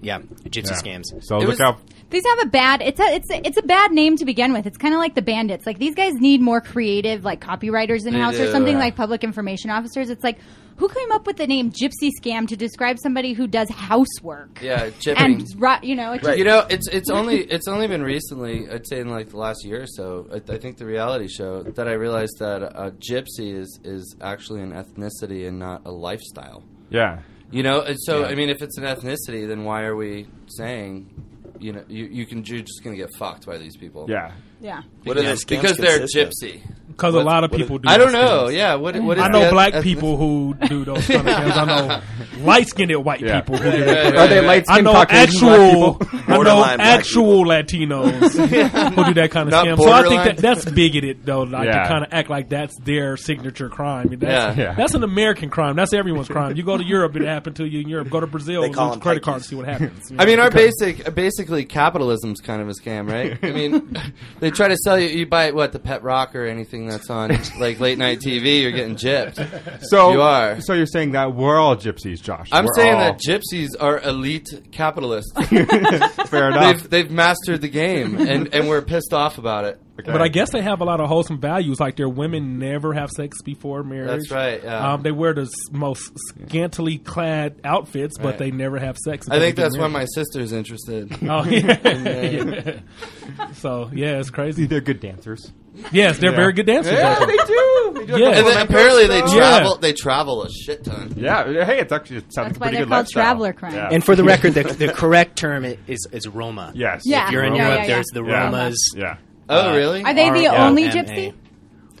yeah, 0.00 0.20
gypsy 0.44 0.70
Yeah. 0.70 0.98
scams. 0.98 1.04
So 1.24 1.36
It 1.36 1.40
look 1.40 1.48
was- 1.48 1.60
out. 1.60 1.78
These 2.10 2.26
have 2.26 2.40
a 2.42 2.46
bad. 2.46 2.82
It's 2.82 3.00
a 3.00 3.14
it's 3.14 3.30
a, 3.30 3.46
it's 3.46 3.56
a 3.56 3.62
bad 3.62 3.90
name 3.90 4.18
to 4.18 4.26
begin 4.26 4.52
with. 4.52 4.66
It's 4.66 4.76
kind 4.76 4.92
of 4.92 5.00
like 5.00 5.14
the 5.14 5.22
bandits. 5.22 5.64
Like 5.64 5.78
these 5.78 5.94
guys 5.94 6.12
need 6.12 6.42
more 6.42 6.60
creative, 6.60 7.24
like 7.24 7.40
copywriters 7.40 8.06
in 8.06 8.12
house 8.12 8.34
or 8.34 8.44
do, 8.44 8.52
something 8.52 8.74
yeah. 8.74 8.80
like 8.80 8.96
public 8.96 9.24
information 9.24 9.70
officers. 9.70 10.10
It's 10.10 10.22
like 10.22 10.36
who 10.82 10.88
came 10.88 11.12
up 11.12 11.28
with 11.28 11.36
the 11.36 11.46
name 11.46 11.70
Gypsy 11.70 12.10
Scam 12.20 12.48
to 12.48 12.56
describe 12.56 12.98
somebody 12.98 13.34
who 13.34 13.46
does 13.46 13.70
housework? 13.70 14.60
Yeah, 14.60 14.90
chipping. 14.98 15.22
and 15.22 15.84
you 15.84 15.94
know, 15.94 16.12
it's 16.12 16.26
You 16.36 16.42
know, 16.42 16.66
it's 16.68 16.88
it's 16.88 17.08
only 17.18 17.44
it's 17.44 17.68
only 17.68 17.86
been 17.86 18.02
recently, 18.02 18.68
I'd 18.68 18.88
say 18.88 18.98
in 18.98 19.08
like 19.08 19.28
the 19.28 19.36
last 19.36 19.64
year 19.64 19.82
or 19.82 19.86
so. 19.86 20.26
I, 20.32 20.52
I 20.52 20.58
think 20.58 20.78
the 20.78 20.86
reality 20.86 21.28
show 21.28 21.62
that 21.62 21.86
I 21.86 21.92
realized 21.92 22.36
that 22.40 22.64
a 22.64 22.90
gypsy 22.90 23.54
is 23.54 23.78
is 23.84 24.16
actually 24.20 24.60
an 24.62 24.72
ethnicity 24.72 25.46
and 25.46 25.60
not 25.60 25.82
a 25.84 25.92
lifestyle. 25.92 26.64
Yeah. 26.90 27.20
You 27.52 27.62
know, 27.62 27.82
and 27.82 27.96
so 28.00 28.22
Yeah. 28.22 28.26
I 28.26 28.34
mean, 28.34 28.50
if 28.50 28.60
it's 28.60 28.76
an 28.76 28.82
ethnicity, 28.82 29.46
then 29.46 29.62
why 29.62 29.82
are 29.84 29.94
we 29.94 30.26
saying, 30.48 31.14
you 31.60 31.74
know, 31.74 31.84
you 31.86 32.06
you 32.06 32.26
can 32.26 32.42
you're 32.44 32.62
just 32.62 32.82
gonna 32.82 32.96
get 32.96 33.10
fucked 33.20 33.46
by 33.46 33.56
these 33.56 33.76
people? 33.76 34.06
Yeah. 34.08 34.32
Yeah. 34.62 34.82
What 35.04 35.16
are 35.18 35.20
because, 35.20 35.40
the 35.44 35.56
because 35.56 35.76
they're 35.76 36.00
gypsy. 36.00 36.60
Because 36.88 37.14
a 37.14 37.16
What- 37.18 37.26
lot 37.26 37.42
of 37.44 37.50
what 37.50 37.58
people 37.58 37.76
is- 37.76 37.82
do. 37.82 37.88
I 37.88 37.96
don't 37.96 38.12
those 38.12 38.22
know. 38.22 38.46
things. 38.48 38.58
Yeah, 38.58 38.74
what 38.74 38.96
what 39.00 39.16
is 39.16 39.24
I 39.24 39.28
know 39.28 39.44
the 39.46 39.50
black 39.50 39.68
ethnic- 39.74 39.82
people 39.82 40.16
who 40.18 40.54
do 40.68 40.84
those 40.84 41.06
kind 41.06 41.26
of 41.26 41.36
things. 41.36 41.56
I 41.56 41.64
know 41.64 42.00
light 42.44 42.68
skinned 42.68 42.94
white 43.04 43.20
Yeah. 43.22 43.40
people 43.40 43.56
who 43.56 43.70
do 43.72 43.78
Right, 43.78 43.86
that. 43.86 44.04
right, 44.04 44.16
Are 44.16 44.28
they 44.28 44.38
right. 44.40 44.46
light 44.46 44.64
I 44.68 44.74
skinned 44.74 44.84
know 44.84 44.92
Caucasian 44.92 45.40
black 45.40 45.58
actual, 45.58 45.94
people? 45.94 46.08
I 46.12 46.16
know 46.28 46.34
Borderline 46.36 46.76
black 46.76 46.80
actual 46.98 47.44
Latinos 47.46 48.92
who 48.94 49.04
do 49.06 49.14
that 49.14 49.30
kind 49.30 49.48
of 49.48 49.52
Not 49.52 49.66
scam. 49.66 49.76
So 49.78 49.90
I 49.90 50.02
think 50.02 50.10
borderline. 50.10 50.26
that 50.26 50.36
that's 50.36 50.64
bigoted 50.70 51.24
though, 51.24 51.42
like 51.44 51.64
Yeah. 51.64 51.82
to 51.82 51.88
kind 51.88 52.04
of 52.04 52.12
act 52.12 52.28
like 52.30 52.48
that's 52.50 52.78
their 52.84 53.16
signature 53.16 53.70
crime. 53.70 54.06
I 54.06 54.10
mean, 54.10 54.18
that's, 54.18 54.56
Yeah. 54.58 54.64
Yeah. 54.64 54.74
that's 54.74 54.92
an 54.94 55.02
American 55.02 55.48
crime. 55.48 55.76
That's 55.76 55.94
everyone's 55.94 56.28
crime. 56.28 56.56
You 56.56 56.62
go 56.62 56.76
to 56.76 56.84
Europe, 56.84 57.16
it 57.16 57.22
happened 57.22 57.56
to 57.56 57.64
you 57.66 57.80
in 57.80 57.88
Europe. 57.88 58.10
Go 58.10 58.20
to 58.20 58.26
Brazil, 58.26 58.60
They 58.60 58.68
lose 58.68 58.76
call 58.76 58.88
a 58.88 58.90
them 58.92 59.00
credit 59.00 59.22
card, 59.22 59.40
pikeys. 59.40 59.46
see 59.46 59.56
what 59.56 59.66
happens. 59.66 60.12
I 60.18 60.26
mean, 60.26 60.38
our 60.38 60.50
basic, 60.50 61.14
basically, 61.14 61.64
capitalism's 61.64 62.40
kind 62.42 62.60
of 62.60 62.68
a 62.68 62.72
scam, 62.72 63.10
right? 63.10 63.38
I 63.42 63.50
mean, 63.50 63.96
they 64.40 64.50
try 64.52 64.68
to 64.68 64.76
sell 64.76 64.98
you. 64.98 65.08
You 65.08 65.26
buy 65.26 65.50
what 65.50 65.72
the 65.72 65.78
Pet 65.78 66.02
Rock 66.02 66.34
or 66.36 66.46
anything 66.46 66.86
that's 66.86 67.10
on 67.10 67.30
like 67.58 67.80
late 67.80 67.98
night 67.98 68.20
TV. 68.20 68.62
You're 68.62 68.70
getting 68.72 68.96
gypped. 68.96 69.84
So 69.84 70.12
You 70.12 70.22
are. 70.22 70.60
So 70.60 70.74
you're 70.74 70.86
saying 70.86 71.12
that 71.12 71.34
we're 71.34 71.58
all 71.58 71.76
gypsies, 71.76 72.22
Josh? 72.22 72.48
I'm 72.52 72.64
We're 72.64 72.74
saying 72.76 72.94
all- 72.94 73.12
that 73.12 73.20
gypsies 73.20 73.70
are 73.80 74.00
elite 74.00 74.48
capitalists. 74.70 75.32
fair 76.28 76.48
enough. 76.50 76.82
they've 76.82 76.90
they've 76.90 77.10
mastered 77.10 77.60
the 77.60 77.68
game, 77.68 78.18
and 78.18 78.54
and 78.54 78.68
we're 78.68 78.82
pissed 78.82 79.12
off 79.12 79.38
about 79.38 79.64
it. 79.64 79.80
Okay. 80.00 80.10
But 80.10 80.22
I 80.22 80.28
guess 80.28 80.50
they 80.50 80.62
have 80.62 80.80
a 80.80 80.84
lot 80.84 81.00
of 81.00 81.08
wholesome 81.08 81.38
values. 81.38 81.78
Like 81.78 81.96
their 81.96 82.08
women 82.08 82.58
never 82.58 82.94
have 82.94 83.10
sex 83.10 83.36
before 83.42 83.82
marriage. 83.82 84.08
That's 84.08 84.30
right, 84.30 84.62
yeah. 84.64 84.92
Um, 84.94 85.02
they 85.02 85.12
wear 85.12 85.34
the 85.34 85.50
most 85.70 86.10
scantily 86.28 86.96
clad 86.96 87.60
outfits, 87.62 88.16
but 88.16 88.24
Right. 88.24 88.38
they 88.38 88.50
never 88.52 88.78
have 88.78 88.96
sex. 88.96 89.28
I 89.28 89.38
think 89.38 89.56
they 89.56 89.62
get 89.62 89.68
that's 89.70 89.76
why 89.78 89.88
my 89.88 90.06
sister's 90.06 90.52
interested. 90.52 91.10
Oh 91.28 91.44
yeah. 91.44 92.80
So 93.54 93.90
yeah, 93.92 94.18
it's 94.18 94.30
crazy. 94.30 94.66
they're 94.66 94.80
good 94.80 95.00
dancers. 95.00 95.52
Yes, 95.90 96.18
they're 96.18 96.30
Yeah. 96.30 96.36
very 96.36 96.52
good 96.52 96.66
dancers. 96.66 96.92
Yeah, 96.92 97.18
they 97.24 97.36
do. 97.36 97.92
They 97.94 98.06
do 98.06 98.18
Yeah. 98.18 98.28
And 98.30 98.46
then 98.46 98.62
apparently 98.66 99.06
they 99.06 99.20
girls. 99.20 99.34
Yeah. 99.34 99.40
travel. 99.58 99.76
They 99.78 99.92
travel 99.92 100.42
a 100.42 100.50
shit 100.50 100.84
ton. 100.84 101.14
Yeah, 101.16 101.44
hey, 101.64 101.80
it's 101.80 101.92
actually 101.92 102.18
it 102.18 102.32
sounds 102.34 102.34
That's 102.34 102.36
like 102.36 102.56
a 102.56 102.60
why 102.60 102.66
pretty 102.66 102.76
they're 102.78 102.84
good 102.86 102.90
called 102.90 103.00
lifestyle. 103.04 103.22
traveler 103.22 103.52
crime. 103.52 103.74
Yeah. 103.74 103.88
And 103.92 104.04
for 104.04 104.16
the 104.16 104.24
record, 104.32 104.54
the, 104.54 104.64
the 104.64 104.88
correct 104.92 105.36
term 105.36 105.64
is 105.64 106.06
is 106.12 106.26
Roma. 106.28 106.72
yes, 106.74 107.02
Yeah. 107.04 107.26
If 107.26 107.32
you're 107.32 107.44
in 107.44 107.54
Yeah, 107.54 107.62
Europe, 107.68 107.78
yeah, 107.78 107.86
yeah. 107.86 107.94
there's 107.94 108.06
the 108.12 108.24
Yeah. 108.24 108.50
Romas. 108.50 108.74
Yeah. 108.96 109.16
Oh, 109.48 109.70
Uh, 109.70 109.76
really? 109.76 110.02
Are 110.04 110.14
they 110.14 110.30
the 110.30 110.46
R- 110.48 110.66
only 110.68 110.84
R- 110.88 110.96
M- 110.96 111.04
gypsy? 111.06 111.34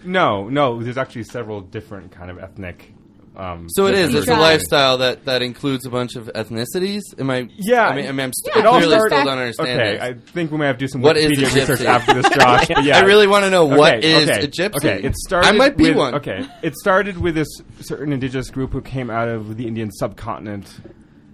No, 0.04 0.48
no. 0.48 0.82
There's 0.82 0.98
actually 0.98 1.24
several 1.24 1.60
different 1.60 2.12
kind 2.12 2.30
of 2.30 2.38
ethnic. 2.38 2.92
Um, 3.34 3.66
So 3.70 3.86
it 3.86 3.94
is. 3.94 4.14
It's 4.14 4.24
a 4.24 4.26
tribe. 4.26 4.40
lifestyle 4.40 4.98
that, 4.98 5.24
that 5.24 5.40
includes 5.40 5.86
a 5.86 5.90
bunch 5.90 6.16
of 6.16 6.26
ethnicities. 6.34 7.00
Am 7.18 7.30
I? 7.30 7.48
Yeah. 7.56 7.86
I 7.88 7.96
mean, 7.96 8.06
I 8.06 8.12
mean 8.12 8.20
I'm 8.20 8.32
st- 8.34 8.56
Yeah, 8.56 8.62
clearly 8.62 8.66
it 8.66 8.66
all 8.66 8.80
still 8.80 9.08
started- 9.08 9.24
don't 9.24 9.38
understand. 9.38 9.80
Okay, 9.80 9.92
this. 9.92 10.02
I 10.02 10.32
think 10.32 10.50
we 10.52 10.58
may 10.58 10.66
have 10.66 10.76
to 10.76 10.80
do 10.84 10.88
some 10.88 11.00
What 11.00 11.16
is 11.16 11.30
Wikipedia 11.30 11.38
a 11.38 11.54
research 11.54 11.78
gypsy? 11.80 11.84
after 11.86 12.14
this, 12.14 12.28
Josh. 12.38 12.68
But 12.68 12.84
yeah, 12.84 12.98
I 12.98 13.02
really 13.04 13.26
want 13.26 13.44
to 13.44 13.50
know 13.50 13.64
what 13.64 13.96
okay, 13.98 14.12
is 14.22 14.28
okay, 14.28 14.42
a 14.42 14.48
gypsy. 14.48 14.76
Okay, 14.76 15.02
it 15.02 15.16
started. 15.16 15.48
I 15.48 15.52
might 15.52 15.78
be 15.78 15.84
with- 15.88 15.96
one. 15.96 16.14
Okay, 16.16 16.44
it 16.62 16.74
started 16.76 17.16
with 17.16 17.34
this 17.34 17.48
certain 17.80 18.12
indigenous 18.12 18.50
group 18.50 18.72
who 18.72 18.82
came 18.82 19.08
out 19.08 19.28
of 19.28 19.56
the 19.56 19.66
Indian 19.66 19.90
subcontinent 19.92 20.66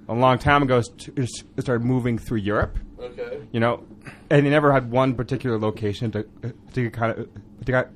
a 0.09 0.15
long 0.15 0.39
time 0.39 0.63
ago. 0.63 0.81
st- 0.81 1.19
It 1.19 1.29
started 1.63 1.85
moving 1.85 2.19
through 2.19 2.39
Europe. 2.39 2.79
Okay. 3.01 3.41
You 3.53 3.61
know, 3.61 3.85
and 4.31 4.45
they 4.45 4.51
never 4.51 4.73
had 4.73 4.91
one 4.91 5.15
particular 5.15 5.59
location 5.59 6.11
to 6.13 6.21
uh, 6.45 6.49
to 6.73 6.91
kind 6.91 7.13
of 7.13 7.19
uh, 7.27 7.65
to 7.67 7.73
got, 7.73 7.89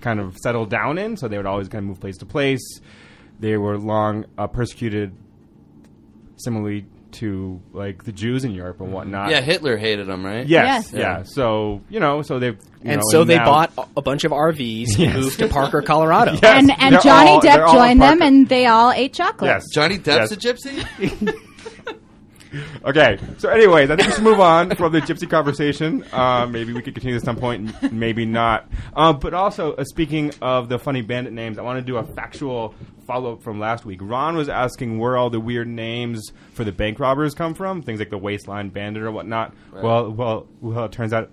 kind 0.00 0.18
of 0.20 0.36
settled 0.38 0.70
down 0.70 0.98
in. 0.98 1.16
So 1.16 1.28
they 1.28 1.36
would 1.36 1.46
always 1.46 1.68
kind 1.68 1.84
of 1.84 1.88
move 1.88 2.00
place 2.00 2.16
to 2.18 2.26
place. 2.26 2.80
They 3.40 3.56
were 3.56 3.78
long 3.78 4.24
uh, 4.36 4.48
persecuted, 4.48 5.14
similarly 6.36 6.86
to 7.10 7.60
like 7.72 8.04
the 8.04 8.12
Jews 8.12 8.44
in 8.44 8.50
Europe 8.50 8.78
and 8.80 8.88
mm-hmm. 8.88 8.94
whatnot. 8.96 9.30
Yeah, 9.30 9.40
Hitler 9.40 9.76
hated 9.76 10.08
them, 10.08 10.24
right? 10.26 10.46
Yes. 10.46 10.90
Yes. 10.92 10.98
Yeah. 11.00 11.22
So 11.24 11.80
you 11.88 12.00
know, 12.00 12.22
so 12.22 12.38
they've 12.38 12.58
you 12.82 12.90
And 12.90 12.96
know, 12.96 13.02
so 13.10 13.24
they 13.24 13.36
now- 13.36 13.44
bought 13.46 13.72
a- 13.78 13.86
a 13.98 14.02
bunch 14.02 14.24
of 14.24 14.32
RVs 14.32 14.98
and 14.98 15.14
moved 15.20 15.38
to 15.38 15.48
Parker, 15.48 15.82
Colorado. 15.82 16.32
Yes, 16.42 16.44
and 16.44 16.70
and 16.70 16.94
they're 16.94 17.00
Johnny 17.00 17.30
all- 17.30 17.40
Depp 17.40 17.72
joined 17.72 18.02
them, 18.02 18.20
and 18.22 18.48
they 18.48 18.66
all 18.66 18.90
ate 18.90 19.14
chocolate. 19.14 19.48
Yes. 19.48 19.64
Johnny 19.72 19.98
Depp's 19.98 20.30
Yes. 20.30 20.32
a 20.32 20.36
gypsy. 20.36 21.34
Okay. 22.84 23.18
So, 23.38 23.48
anyways, 23.50 23.90
I 23.90 23.96
think 23.96 24.08
we 24.08 24.14
should 24.14 24.24
move 24.24 24.40
on 24.40 24.74
from 24.76 24.92
the 24.92 25.00
gypsy 25.00 25.28
conversation. 25.28 26.04
Uh, 26.12 26.46
maybe 26.46 26.72
we 26.72 26.80
could 26.82 26.94
continue 26.94 27.14
this 27.14 27.22
at 27.22 27.26
some 27.26 27.36
point, 27.36 27.74
and 27.82 27.92
maybe 27.92 28.24
not. 28.24 28.68
Um, 28.94 29.18
but 29.18 29.34
also, 29.34 29.74
uh, 29.74 29.84
speaking 29.84 30.32
of 30.40 30.68
the 30.68 30.78
funny 30.78 31.02
bandit 31.02 31.32
names, 31.32 31.58
I 31.58 31.62
want 31.62 31.78
to 31.78 31.84
do 31.84 31.96
a 31.96 32.04
factual 32.04 32.74
follow 33.06 33.34
up 33.34 33.42
from 33.42 33.58
last 33.60 33.84
week. 33.84 34.00
Ron 34.02 34.36
was 34.36 34.48
asking 34.48 34.98
where 34.98 35.16
all 35.16 35.30
the 35.30 35.40
weird 35.40 35.68
names 35.68 36.32
for 36.52 36.64
the 36.64 36.72
bank 36.72 36.98
robbers 37.00 37.34
come 37.34 37.54
from, 37.54 37.82
things 37.82 37.98
like 37.98 38.10
the 38.10 38.18
Waistline 38.18 38.68
Bandit 38.70 39.02
or 39.02 39.10
whatnot. 39.12 39.54
Well, 39.72 40.10
well, 40.10 40.46
well, 40.60 40.84
it 40.86 40.92
turns 40.92 41.12
out. 41.12 41.30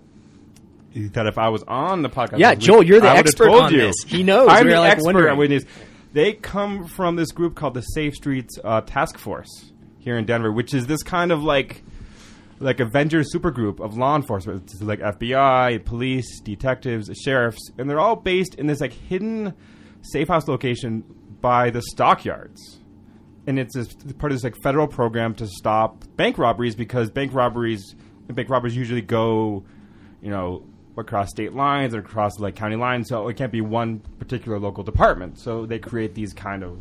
That 1.11 1.27
if 1.27 1.37
I 1.37 1.49
was 1.49 1.61
on 1.63 2.03
the 2.03 2.09
podcast, 2.09 2.37
Yeah, 2.39 2.51
this 2.55 2.59
week, 2.59 2.67
Joel, 2.67 2.83
you're 2.83 3.01
the 3.01 3.09
I 3.09 3.17
expert 3.17 3.47
told 3.47 3.61
on 3.63 3.73
you. 3.73 3.79
this. 3.81 3.95
He 4.07 4.23
knows. 4.23 4.47
I'm 4.49 4.65
We 4.65 4.71
the 4.71 4.79
like, 4.79 4.91
expert 4.93 5.05
wondering. 5.07 5.37
on 5.41 5.49
these. 5.49 5.65
They 6.13 6.31
come 6.31 6.87
from 6.87 7.17
this 7.17 7.33
group 7.33 7.55
called 7.55 7.73
the 7.73 7.81
Safe 7.81 8.13
Streets 8.13 8.57
uh, 8.63 8.79
Task 8.79 9.17
Force 9.17 9.73
here 10.05 10.17
in 10.17 10.25
Denver, 10.25 10.51
which 10.51 10.73
is 10.73 10.85
this 10.85 11.03
kind 11.03 11.31
of 11.31 11.43
like 11.43 11.83
like 12.59 12.79
Avengers 12.79 13.33
supergroup 13.35 13.81
of 13.81 13.97
law 13.97 14.15
enforcement. 14.15 14.63
It's 14.63 14.81
like 14.81 14.99
FBI, 14.99 15.83
police, 15.83 16.39
detectives, 16.39 17.09
sheriffs, 17.21 17.59
and 17.77 17.89
they're 17.89 17.99
all 17.99 18.15
based 18.15 18.55
in 18.55 18.67
this 18.67 18.79
like 18.79 18.93
hidden 18.93 19.53
safe 20.03 20.29
house 20.29 20.47
location 20.47 21.03
by 21.41 21.71
the 21.71 21.81
stockyards. 21.81 22.79
And 23.47 23.59
it's 23.59 23.75
this, 23.75 23.93
part 24.17 24.31
of 24.31 24.37
this 24.37 24.43
like 24.43 24.55
federal 24.63 24.87
program 24.87 25.33
to 25.35 25.47
stop 25.47 26.05
bank 26.15 26.37
robberies 26.37 26.75
because 26.75 27.09
bank 27.09 27.33
robberies 27.33 27.95
bank 28.27 28.49
robbers 28.49 28.75
usually 28.75 29.01
go, 29.01 29.65
you 30.21 30.29
know, 30.29 30.63
across 30.97 31.31
state 31.31 31.53
lines 31.53 31.93
or 31.93 31.99
across 31.99 32.39
like 32.39 32.55
county 32.55 32.75
lines, 32.75 33.09
so 33.09 33.27
it 33.27 33.35
can't 33.35 33.51
be 33.51 33.61
one 33.61 33.99
particular 34.19 34.59
local 34.59 34.83
department. 34.83 35.39
So 35.39 35.65
they 35.65 35.79
create 35.79 36.13
these 36.13 36.31
kind 36.31 36.63
of 36.63 36.79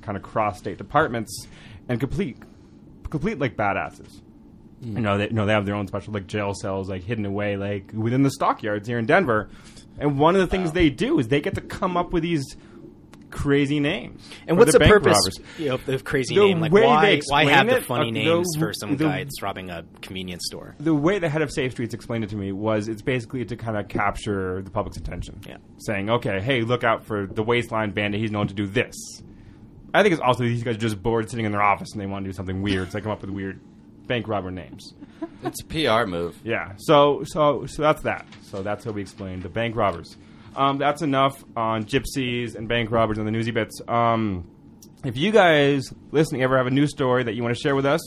kind 0.00 0.16
of 0.16 0.22
cross 0.22 0.58
state 0.58 0.78
departments 0.78 1.46
and 1.88 2.00
complete 2.00 2.38
complete 3.12 3.38
like 3.38 3.56
badasses. 3.56 4.20
You 4.80 4.98
know, 5.00 5.16
they 5.16 5.28
you 5.28 5.32
know 5.32 5.46
they 5.46 5.52
have 5.52 5.64
their 5.64 5.76
own 5.76 5.86
special 5.86 6.12
like 6.12 6.26
jail 6.26 6.54
cells 6.54 6.88
like 6.90 7.04
hidden 7.04 7.24
away 7.24 7.56
like 7.56 7.92
within 7.94 8.24
the 8.24 8.30
stockyards 8.32 8.88
here 8.88 8.98
in 8.98 9.06
Denver. 9.06 9.48
And 9.98 10.18
one 10.18 10.34
of 10.34 10.40
the 10.40 10.48
things 10.48 10.72
they 10.72 10.90
do 10.90 11.20
is 11.20 11.28
they 11.28 11.40
get 11.40 11.54
to 11.54 11.60
come 11.60 11.96
up 11.96 12.12
with 12.12 12.24
these 12.24 12.44
crazy 13.30 13.78
names. 13.80 14.28
And 14.46 14.58
what's 14.58 14.72
the, 14.72 14.78
bank 14.78 14.92
purpose 14.92 15.18
you 15.58 15.68
know, 15.68 15.74
of 15.74 15.86
the 15.86 15.98
crazy 16.00 16.34
The 16.34 16.40
name? 16.40 16.60
Like, 16.60 16.72
why, 16.72 17.20
why 17.28 17.44
have 17.46 17.68
the 17.68 17.80
funny 17.80 18.10
uh, 18.10 18.12
the- 18.12 18.24
names 18.24 18.48
for 18.58 18.72
some 18.72 18.96
the- 18.96 19.04
guy 19.04 19.24
that's 19.24 19.40
robbing 19.40 19.70
a 19.70 19.84
convenience 20.00 20.42
store? 20.46 20.74
The 20.80 20.94
way 20.94 21.18
the 21.18 21.28
head 21.28 21.42
of 21.42 21.50
Safe 21.52 21.72
Streets 21.72 21.94
explained 21.94 22.24
it 22.24 22.30
to 22.30 22.36
me 22.36 22.50
was 22.52 22.88
it's 22.88 23.02
basically 23.02 23.44
to 23.44 23.56
kind 23.56 23.76
of 23.76 23.88
capture 23.88 24.62
the 24.62 24.70
public's 24.70 24.96
attention. 24.96 25.40
Yeah. 25.48 25.58
Saying, 25.78 26.10
okay, 26.10 26.40
hey, 26.40 26.62
look 26.62 26.82
out 26.84 27.04
for 27.04 27.26
the 27.26 27.42
waistline 27.42 27.92
bandit. 27.92 28.20
He's 28.20 28.30
known 28.32 28.48
to 28.48 28.54
do 28.54 28.66
this. 28.66 28.94
I 29.94 30.02
think 30.02 30.12
it's 30.12 30.22
also 30.22 30.44
these 30.44 30.62
guys 30.62 30.76
are 30.76 30.78
just 30.78 31.02
bored 31.02 31.30
sitting 31.30 31.44
in 31.44 31.52
their 31.52 31.62
office 31.62 31.92
and 31.92 32.00
they 32.00 32.06
want 32.06 32.24
to 32.24 32.30
do 32.30 32.34
something 32.34 32.62
weird, 32.62 32.90
so 32.90 32.98
they 32.98 33.02
come 33.02 33.12
up 33.12 33.20
with 33.20 33.30
weird 33.30 33.60
bank 34.06 34.28
robber 34.28 34.50
names. 34.50 34.94
It's 35.42 35.62
a 35.62 35.64
PR 35.64 36.06
move. 36.06 36.38
Yeah. 36.44 36.72
So 36.78 37.22
so 37.24 37.66
so 37.66 37.82
that's 37.82 38.02
that. 38.02 38.26
So 38.42 38.62
that's 38.62 38.84
how 38.84 38.92
we 38.92 39.02
explain 39.02 39.40
the 39.40 39.48
bank 39.48 39.76
robbers. 39.76 40.16
Um, 40.54 40.78
that's 40.78 41.02
enough 41.02 41.42
on 41.56 41.84
gypsies 41.84 42.54
and 42.54 42.68
bank 42.68 42.90
robbers 42.90 43.18
and 43.18 43.26
the 43.26 43.30
newsy 43.30 43.50
bits. 43.50 43.80
Um, 43.88 44.48
if 45.04 45.16
you 45.16 45.32
guys 45.32 45.92
listening 46.10 46.42
ever 46.42 46.56
have 46.56 46.66
a 46.66 46.70
news 46.70 46.90
story 46.90 47.24
that 47.24 47.34
you 47.34 47.42
want 47.42 47.56
to 47.56 47.60
share 47.60 47.74
with 47.74 47.86
us, 47.86 48.00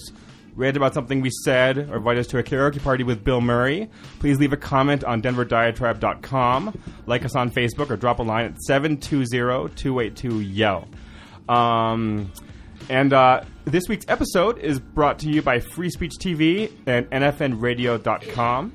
read 0.55 0.77
about 0.77 0.93
something 0.93 1.21
we 1.21 1.31
said, 1.43 1.77
or 1.77 1.97
invite 1.97 2.17
us 2.17 2.27
to 2.27 2.37
a 2.37 2.43
karaoke 2.43 2.81
party 2.81 3.03
with 3.03 3.23
Bill 3.23 3.41
Murray, 3.41 3.89
please 4.19 4.39
leave 4.39 4.53
a 4.53 4.57
comment 4.57 5.03
on 5.03 5.21
denverdiatribe.com, 5.21 6.79
like 7.05 7.25
us 7.25 7.35
on 7.35 7.51
Facebook, 7.51 7.89
or 7.89 7.97
drop 7.97 8.19
a 8.19 8.23
line 8.23 8.45
at 8.45 8.55
720-282-YELL. 8.69 10.87
Um, 11.47 12.31
and 12.89 13.13
uh, 13.13 13.43
this 13.65 13.83
week's 13.89 14.05
episode 14.07 14.59
is 14.59 14.79
brought 14.79 15.19
to 15.19 15.29
you 15.29 15.41
by 15.41 15.59
Free 15.59 15.89
Speech 15.89 16.13
TV 16.19 16.71
and 16.85 17.09
NFNradio.com. 17.09 18.73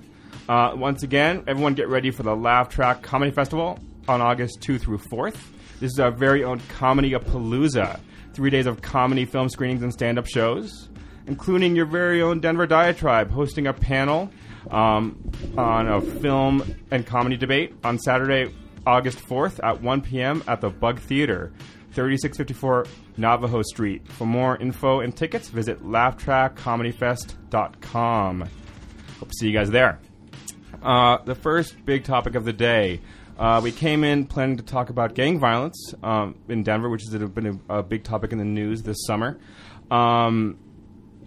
Uh, 0.49 0.73
once 0.75 1.05
again, 1.05 1.45
everyone 1.47 1.75
get 1.75 1.89
ready 1.89 2.11
for 2.11 2.25
the 2.25 2.35
Laugh 2.35 2.69
Track 2.69 3.03
Comedy 3.03 3.31
Festival 3.31 3.79
on 4.09 4.21
August 4.21 4.61
2 4.63 4.79
through 4.79 4.99
4th. 4.99 5.37
This 5.79 5.93
is 5.93 6.01
our 6.01 6.11
very 6.11 6.43
own 6.43 6.61
Comedy 6.69 7.13
Palooza. 7.13 8.01
Three 8.35 8.51
days 8.51 8.67
of 8.67 8.83
comedy, 8.83 9.25
film 9.25 9.49
screenings, 9.49 9.83
and 9.83 9.93
stand 9.93 10.19
up 10.19 10.27
shows, 10.27 10.89
including 11.27 11.77
your 11.77 11.87
very 11.87 12.21
own 12.21 12.41
Denver 12.41 12.67
Diatribe 12.67 13.31
hosting 13.31 13.67
a 13.67 13.73
panel 13.73 14.31
um, 14.71 15.19
on 15.57 15.89
a 15.89 16.01
film 16.01 16.75
and 16.91 17.07
comedy 17.07 17.37
debate 17.37 17.75
on 17.85 17.99
Saturday, 17.99 18.53
August 18.87 19.19
4th 19.19 19.61
at 19.63 19.81
1 19.83 20.01
p.m. 20.03 20.43
at 20.47 20.61
the 20.61 20.71
Bug 20.71 21.01
Theater, 21.01 21.53
3654 21.93 22.87
Navajo 23.17 23.63
Street. 23.63 24.07
For 24.09 24.27
more 24.27 24.57
info 24.57 25.01
and 25.01 25.17
tickets, 25.17 25.49
visit 25.49 25.83
laughtrackcomedyfest.com. 25.83 28.41
Hope 28.41 29.29
to 29.29 29.35
see 29.37 29.49
you 29.49 29.53
guys 29.53 29.71
there. 29.71 29.99
Uh, 30.83 31.19
the 31.25 31.35
first 31.35 31.85
big 31.85 32.05
topic 32.05 32.35
of 32.35 32.45
the 32.45 32.53
day. 32.53 33.01
Uh, 33.39 33.61
we 33.63 33.73
came 33.73 34.05
in 34.05 34.27
planning 34.27 34.59
to 34.59 34.63
talk 34.63 34.91
about 34.91 35.15
gang 35.15 35.39
violence 35.39 35.95
um, 36.03 36.35
in 36.49 36.63
Denver, 36.63 36.91
which 36.91 37.03
has 37.03 37.11
been 37.31 37.61
a, 37.69 37.79
a 37.79 37.83
big 37.83 38.05
topic 38.05 38.33
in 38.33 38.39
the 38.39 38.45
news 38.45 38.83
this 38.83 38.99
summer. 39.07 39.39
Um, 39.91 40.59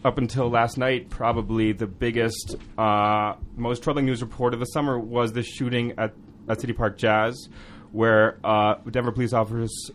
up 0.06 0.18
until 0.18 0.50
last 0.50 0.78
night, 0.78 1.10
probably 1.10 1.72
the 1.72 1.88
biggest, 1.88 2.56
uh, 2.78 3.36
most 3.56 3.84
troubling 3.84 4.06
news 4.06 4.22
report 4.22 4.54
of 4.54 4.60
the 4.60 4.66
summer 4.66 5.00
was 5.00 5.34
the 5.34 5.44
shooting 5.44 5.94
at, 5.98 6.14
at 6.48 6.62
City 6.62 6.74
Park 6.74 6.98
Jazz, 6.98 7.50
where 7.92 8.38
uh, 8.44 8.76
Denver 8.90 9.12
police 9.12 9.34
officers, 9.34 9.92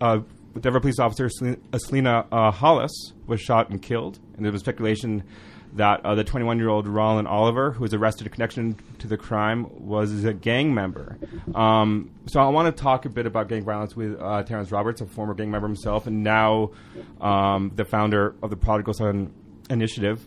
uh, 0.00 0.20
Denver 0.58 0.80
police 0.80 0.98
officer 0.98 1.26
uh, 1.26 1.54
Celena 1.78 2.26
uh, 2.32 2.50
Hollis 2.50 3.12
was 3.26 3.40
shot 3.40 3.70
and 3.70 3.80
killed, 3.80 4.18
and 4.36 4.44
there 4.44 4.52
was 4.52 4.60
speculation 4.60 5.22
that 5.74 6.04
uh, 6.04 6.14
the 6.14 6.24
21-year-old 6.24 6.88
Roland 6.88 7.28
Oliver, 7.28 7.70
who 7.70 7.82
was 7.82 7.94
arrested 7.94 8.26
in 8.26 8.32
connection 8.32 8.76
to 8.98 9.06
the 9.06 9.16
crime, 9.16 9.66
was 9.86 10.24
a 10.24 10.32
gang 10.32 10.74
member. 10.74 11.16
Um, 11.54 12.10
so 12.26 12.40
I 12.40 12.48
want 12.48 12.74
to 12.74 12.82
talk 12.82 13.04
a 13.04 13.08
bit 13.08 13.26
about 13.26 13.48
gang 13.48 13.64
violence 13.64 13.94
with 13.94 14.20
uh, 14.20 14.42
Terrence 14.42 14.72
Roberts, 14.72 15.00
a 15.00 15.06
former 15.06 15.34
gang 15.34 15.50
member 15.50 15.68
himself, 15.68 16.06
and 16.06 16.24
now 16.24 16.72
um, 17.20 17.70
the 17.76 17.84
founder 17.84 18.34
of 18.42 18.50
the 18.50 18.56
Prodigal 18.56 18.94
Son 18.94 19.32
Initiative, 19.68 20.26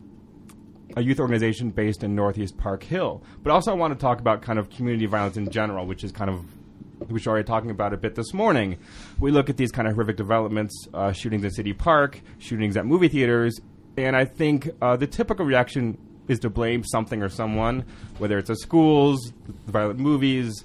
a 0.95 1.01
youth 1.01 1.19
organization 1.19 1.71
based 1.71 2.03
in 2.03 2.15
Northeast 2.15 2.57
Park 2.57 2.83
Hill. 2.83 3.21
But 3.41 3.51
also, 3.51 3.71
I 3.71 3.73
want 3.73 3.93
to 3.93 3.99
talk 3.99 4.19
about 4.19 4.41
kind 4.41 4.59
of 4.59 4.69
community 4.69 5.07
violence 5.07 5.35
in 5.35 5.49
general, 5.49 5.85
which 5.85 6.03
is 6.03 6.11
kind 6.11 6.29
of 6.29 6.45
we 7.09 7.21
already 7.25 7.45
talking 7.45 7.71
about 7.71 7.93
a 7.93 7.97
bit 7.97 8.15
this 8.15 8.33
morning. 8.33 8.77
We 9.19 9.31
look 9.31 9.49
at 9.49 9.57
these 9.57 9.71
kind 9.71 9.87
of 9.87 9.95
horrific 9.95 10.17
developments, 10.17 10.87
uh, 10.93 11.11
shootings 11.11 11.43
in 11.43 11.51
City 11.51 11.73
Park, 11.73 12.21
shootings 12.39 12.77
at 12.77 12.85
movie 12.85 13.07
theaters, 13.07 13.59
and 13.97 14.15
I 14.15 14.25
think 14.25 14.69
uh, 14.81 14.95
the 14.95 15.07
typical 15.07 15.45
reaction 15.45 15.97
is 16.27 16.39
to 16.39 16.49
blame 16.49 16.83
something 16.83 17.21
or 17.21 17.29
someone, 17.29 17.85
whether 18.17 18.37
it's 18.37 18.47
the 18.47 18.55
schools, 18.55 19.33
the 19.65 19.71
violent 19.71 19.99
movies, 19.99 20.63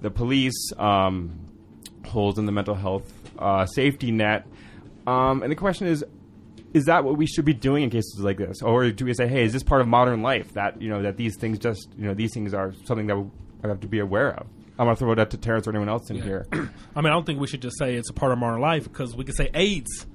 the 0.00 0.10
police, 0.10 0.72
um, 0.78 1.38
holes 2.06 2.38
in 2.38 2.46
the 2.46 2.52
mental 2.52 2.74
health 2.74 3.10
uh, 3.38 3.66
safety 3.66 4.10
net. 4.10 4.46
Um, 5.06 5.42
and 5.42 5.50
the 5.50 5.56
question 5.56 5.86
is, 5.86 6.04
is 6.72 6.84
that 6.84 7.04
what 7.04 7.16
we 7.16 7.26
should 7.26 7.44
be 7.44 7.54
doing 7.54 7.84
in 7.84 7.90
cases 7.90 8.20
like 8.20 8.36
this, 8.36 8.62
or 8.62 8.90
do 8.90 9.04
we 9.04 9.14
say, 9.14 9.26
hey, 9.26 9.44
is 9.44 9.52
this 9.52 9.62
part 9.62 9.80
of 9.80 9.88
modern 9.88 10.22
life 10.22 10.52
that 10.54 10.80
you 10.80 10.88
know 10.88 11.02
that 11.02 11.16
these 11.16 11.36
things 11.36 11.58
just 11.58 11.88
you 11.98 12.04
know 12.04 12.14
these 12.14 12.32
things 12.32 12.54
are 12.54 12.72
something 12.84 13.06
that 13.08 13.16
we 13.16 13.28
have 13.64 13.80
to 13.80 13.88
be 13.88 13.98
aware 13.98 14.32
of? 14.34 14.46
I'm 14.80 14.86
gonna 14.86 14.96
throw 14.96 15.14
that 15.14 15.28
to 15.32 15.36
Terrence 15.36 15.66
or 15.66 15.70
anyone 15.70 15.90
else 15.90 16.08
in 16.08 16.22
here. 16.22 16.46
I 16.52 16.56
mean, 16.56 17.06
I 17.06 17.10
don't 17.10 17.26
think 17.26 17.38
we 17.38 17.46
should 17.46 17.60
just 17.60 17.78
say 17.78 17.96
it's 17.96 18.08
a 18.08 18.14
part 18.14 18.32
of 18.32 18.38
modern 18.38 18.62
life 18.62 18.84
because 18.84 19.14
we 19.14 19.24
could 19.24 19.36
say 19.36 19.50
AIDS 19.52 20.06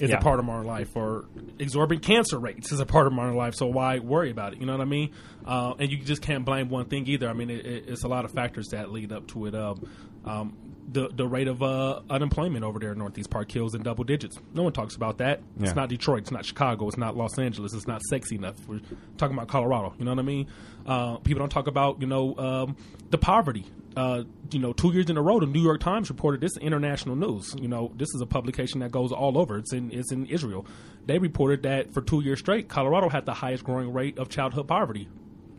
is 0.00 0.10
Yeah. 0.10 0.18
a 0.18 0.20
part 0.20 0.38
of 0.38 0.44
modern 0.44 0.64
life 0.66 0.94
or 0.94 1.24
exorbitant 1.58 2.04
cancer 2.06 2.38
rates 2.38 2.70
is 2.70 2.78
a 2.78 2.86
part 2.86 3.08
of 3.08 3.12
modern 3.12 3.34
life. 3.34 3.54
So 3.56 3.66
why 3.66 3.98
worry 3.98 4.30
about 4.30 4.52
it? 4.52 4.60
You 4.60 4.66
know 4.66 4.72
what 4.72 4.80
I 4.80 4.84
mean? 4.84 5.10
Uh, 5.44 5.74
and 5.76 5.90
you 5.90 5.98
just 5.98 6.22
can't 6.22 6.44
blame 6.44 6.68
one 6.68 6.84
thing 6.86 7.08
either. 7.08 7.28
I 7.28 7.32
mean, 7.32 7.50
it, 7.50 7.66
it, 7.66 7.84
it's 7.88 8.04
a 8.04 8.08
lot 8.08 8.24
of 8.24 8.30
factors 8.30 8.68
that 8.68 8.92
lead 8.92 9.10
up 9.12 9.26
to 9.32 9.46
it. 9.46 9.56
Um, 9.56 9.90
um, 10.24 10.56
the 10.90 11.08
the 11.08 11.26
rate 11.26 11.48
of 11.48 11.62
uh, 11.62 12.00
unemployment 12.10 12.64
over 12.64 12.78
there 12.78 12.92
in 12.92 12.98
Northeast 12.98 13.30
Park 13.30 13.50
Hills 13.50 13.74
in 13.74 13.82
double 13.82 14.04
digits. 14.04 14.38
No 14.54 14.62
one 14.62 14.72
talks 14.72 14.94
about 14.94 15.18
that. 15.18 15.40
Yeah. 15.56 15.66
It's 15.66 15.76
not 15.76 15.88
Detroit. 15.88 16.22
It's 16.22 16.30
not 16.30 16.44
Chicago. 16.44 16.88
It's 16.88 16.96
not 16.96 17.16
Los 17.16 17.38
Angeles. 17.38 17.72
It's 17.72 17.86
not 17.86 18.02
sexy 18.02 18.36
enough. 18.36 18.56
We're 18.66 18.80
talking 19.16 19.36
about 19.36 19.48
Colorado. 19.48 19.94
You 19.98 20.04
know 20.04 20.12
what 20.12 20.18
I 20.18 20.22
mean? 20.22 20.46
Uh, 20.86 21.16
people 21.18 21.40
don't 21.40 21.50
talk 21.50 21.66
about 21.66 22.00
you 22.00 22.06
know 22.06 22.36
um, 22.36 22.76
the 23.10 23.18
poverty. 23.18 23.66
Uh, 23.94 24.24
you 24.50 24.58
know, 24.58 24.72
two 24.72 24.90
years 24.92 25.10
in 25.10 25.18
a 25.18 25.22
row, 25.22 25.38
the 25.38 25.46
New 25.46 25.62
York 25.62 25.80
Times 25.80 26.08
reported 26.08 26.40
this 26.40 26.56
international 26.56 27.14
news. 27.14 27.54
You 27.58 27.68
know, 27.68 27.92
this 27.94 28.08
is 28.14 28.22
a 28.22 28.26
publication 28.26 28.80
that 28.80 28.90
goes 28.90 29.12
all 29.12 29.36
over. 29.38 29.58
It's 29.58 29.72
in 29.72 29.90
it's 29.92 30.12
in 30.12 30.26
Israel. 30.26 30.66
They 31.06 31.18
reported 31.18 31.62
that 31.64 31.92
for 31.92 32.00
two 32.00 32.22
years 32.22 32.38
straight, 32.38 32.68
Colorado 32.68 33.08
had 33.08 33.26
the 33.26 33.34
highest 33.34 33.64
growing 33.64 33.92
rate 33.92 34.18
of 34.18 34.28
childhood 34.28 34.68
poverty. 34.68 35.08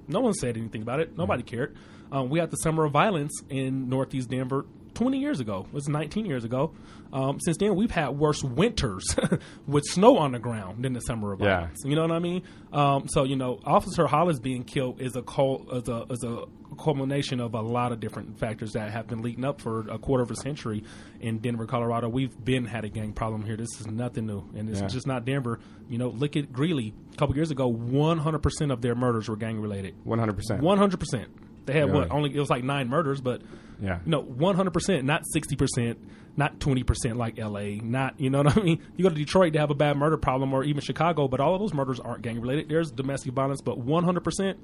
No 0.08 0.20
one 0.20 0.34
said 0.34 0.58
anything 0.58 0.82
about 0.82 1.00
it. 1.00 1.18
Nobody 1.18 1.44
cared. 1.44 1.76
Um, 2.12 2.30
we 2.30 2.40
had 2.40 2.52
the 2.52 2.58
summer 2.58 2.86
of 2.86 2.92
violence 2.92 3.42
in 3.50 3.90
Northeast 3.90 4.30
Denver 4.30 4.66
20 4.94 5.20
years 5.20 5.40
ago. 5.40 5.66
It 5.68 5.74
was 5.74 5.88
19 5.88 6.26
years 6.26 6.44
ago. 6.44 6.74
Um, 7.12 7.40
since 7.40 7.58
then, 7.58 7.76
we've 7.76 7.92
had 7.92 8.10
worse 8.10 8.44
winters 8.44 9.04
with 9.68 9.84
snow 9.86 10.18
on 10.18 10.32
the 10.32 10.40
ground 10.40 10.84
than 10.84 10.94
the 10.94 11.00
summer 11.02 11.32
of 11.34 11.40
Yeah. 11.42 11.58
violence. 11.62 11.80
You 11.86 11.96
know 11.96 12.02
what 12.02 12.12
I 12.12 12.20
mean? 12.20 12.42
Um, 12.72 13.08
so 13.08 13.24
you 13.24 13.36
know, 13.36 13.60
Officer 13.66 14.08
Hollis 14.08 14.40
being 14.40 14.64
killed 14.64 15.00
is 15.02 15.16
a 15.16 15.22
cul- 15.22 15.66
is 15.74 15.88
a 15.90 16.06
is 16.10 16.24
a 16.24 16.46
culmination 16.80 17.40
of 17.40 17.54
a 17.54 17.62
lot 17.62 17.92
of 17.92 18.00
different 18.00 18.40
factors 18.40 18.72
that 18.74 18.90
have 18.90 19.06
been 19.08 19.22
leading 19.22 19.46
up 19.46 19.62
for 19.62 19.82
a 19.90 20.00
quarter 20.00 20.24
of 20.24 20.32
a 20.32 20.36
century 20.36 20.84
in 21.22 21.38
Denver, 21.38 21.68
Colorado. 21.68 22.10
We've 22.10 22.34
been 22.44 22.66
had 22.66 22.84
a 22.84 22.90
gang 22.90 23.14
problem 23.14 23.44
here. 23.44 23.56
This 23.56 23.80
is 23.80 23.86
nothing 23.86 24.26
new, 24.26 24.44
and 24.56 24.68
it's 24.70 24.82
Yeah. 24.82 24.88
just 24.88 25.06
not 25.06 25.24
Denver. 25.24 25.60
You 25.88 26.00
know, 26.00 26.10
look 26.10 26.36
at 26.36 26.52
Greeley. 26.52 26.94
A 27.14 27.16
couple 27.18 27.36
years 27.36 27.52
ago, 27.52 27.68
100 27.68 28.40
percent 28.40 28.72
of 28.72 28.82
their 28.82 28.96
murders 28.96 29.30
were 29.30 29.36
gang 29.36 29.60
related. 29.60 29.94
100. 30.04 30.34
percent 30.34 30.64
One 30.64 30.80
hundred 30.80 31.00
percent. 31.00 31.30
They 31.66 31.74
had 31.74 31.86
Really? 31.88 32.00
what? 32.00 32.12
Only 32.12 32.36
it 32.36 32.40
was 32.40 32.50
like 32.50 32.64
nine 32.64 32.90
murders, 32.90 33.22
but 33.22 33.42
Yeah. 33.82 34.00
you 34.06 34.12
know, 34.12 34.22
one 34.22 34.56
hundred 34.56 34.72
percent, 34.74 35.06
not 35.06 35.22
sixty 35.32 35.56
percent, 35.56 35.98
not 36.36 36.60
twenty 36.60 36.84
percent 36.84 37.18
like 37.18 37.40
L.A. 37.40 37.76
Not 37.78 38.20
you 38.20 38.30
know 38.30 38.40
what 38.44 38.58
I 38.58 38.62
mean. 38.64 38.80
You 38.98 39.04
go 39.04 39.10
to 39.10 39.16
Detroit 39.16 39.54
to 39.54 39.60
have 39.60 39.70
a 39.72 39.76
bad 39.76 39.98
murder 39.98 40.18
problem, 40.18 40.54
or 40.54 40.64
even 40.64 40.82
Chicago, 40.82 41.28
but 41.28 41.40
all 41.40 41.54
of 41.56 41.60
those 41.62 41.74
murders 41.74 42.00
aren't 42.00 42.22
gang 42.22 42.40
related. 42.42 42.70
There's 42.70 42.92
domestic 42.92 43.34
violence, 43.34 43.62
but 43.62 43.78
one 43.78 44.04
hundred 44.04 44.24
percent 44.24 44.58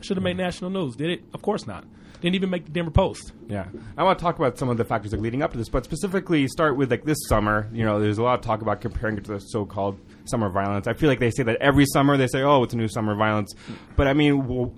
should 0.00 0.16
have 0.16 0.24
made 0.24 0.36
national 0.36 0.70
news. 0.70 0.96
Did 0.96 1.10
it? 1.10 1.24
Of 1.34 1.42
course 1.42 1.66
not. 1.66 1.84
Didn't 2.20 2.34
even 2.34 2.50
make 2.50 2.64
the 2.64 2.72
Denver 2.72 2.90
Post. 2.90 3.32
Yeah, 3.48 3.66
I 3.96 4.02
want 4.02 4.18
to 4.18 4.22
talk 4.24 4.38
about 4.40 4.58
some 4.58 4.68
of 4.68 4.76
the 4.76 4.84
factors 4.84 5.12
like 5.12 5.20
leading 5.20 5.40
up 5.40 5.52
to 5.52 5.58
this, 5.58 5.68
but 5.68 5.84
specifically 5.84 6.48
start 6.48 6.76
with 6.76 6.90
like 6.90 7.04
this 7.04 7.18
summer. 7.28 7.68
You 7.72 7.84
know, 7.84 8.00
there's 8.00 8.18
a 8.18 8.24
lot 8.24 8.34
of 8.38 8.44
talk 8.44 8.60
about 8.60 8.80
comparing 8.80 9.18
it 9.18 9.24
to 9.26 9.34
the 9.34 9.38
so-called 9.38 9.98
summer 10.24 10.48
violence. 10.50 10.88
I 10.88 10.94
feel 10.94 11.08
like 11.08 11.20
they 11.20 11.30
say 11.30 11.44
that 11.44 11.58
every 11.60 11.84
summer 11.86 12.16
they 12.16 12.26
say, 12.26 12.42
"Oh, 12.42 12.64
it's 12.64 12.74
a 12.74 12.76
new 12.76 12.88
summer 12.88 13.14
violence," 13.14 13.54
but 13.94 14.08
I 14.08 14.14
mean, 14.14 14.40
w- 14.40 14.72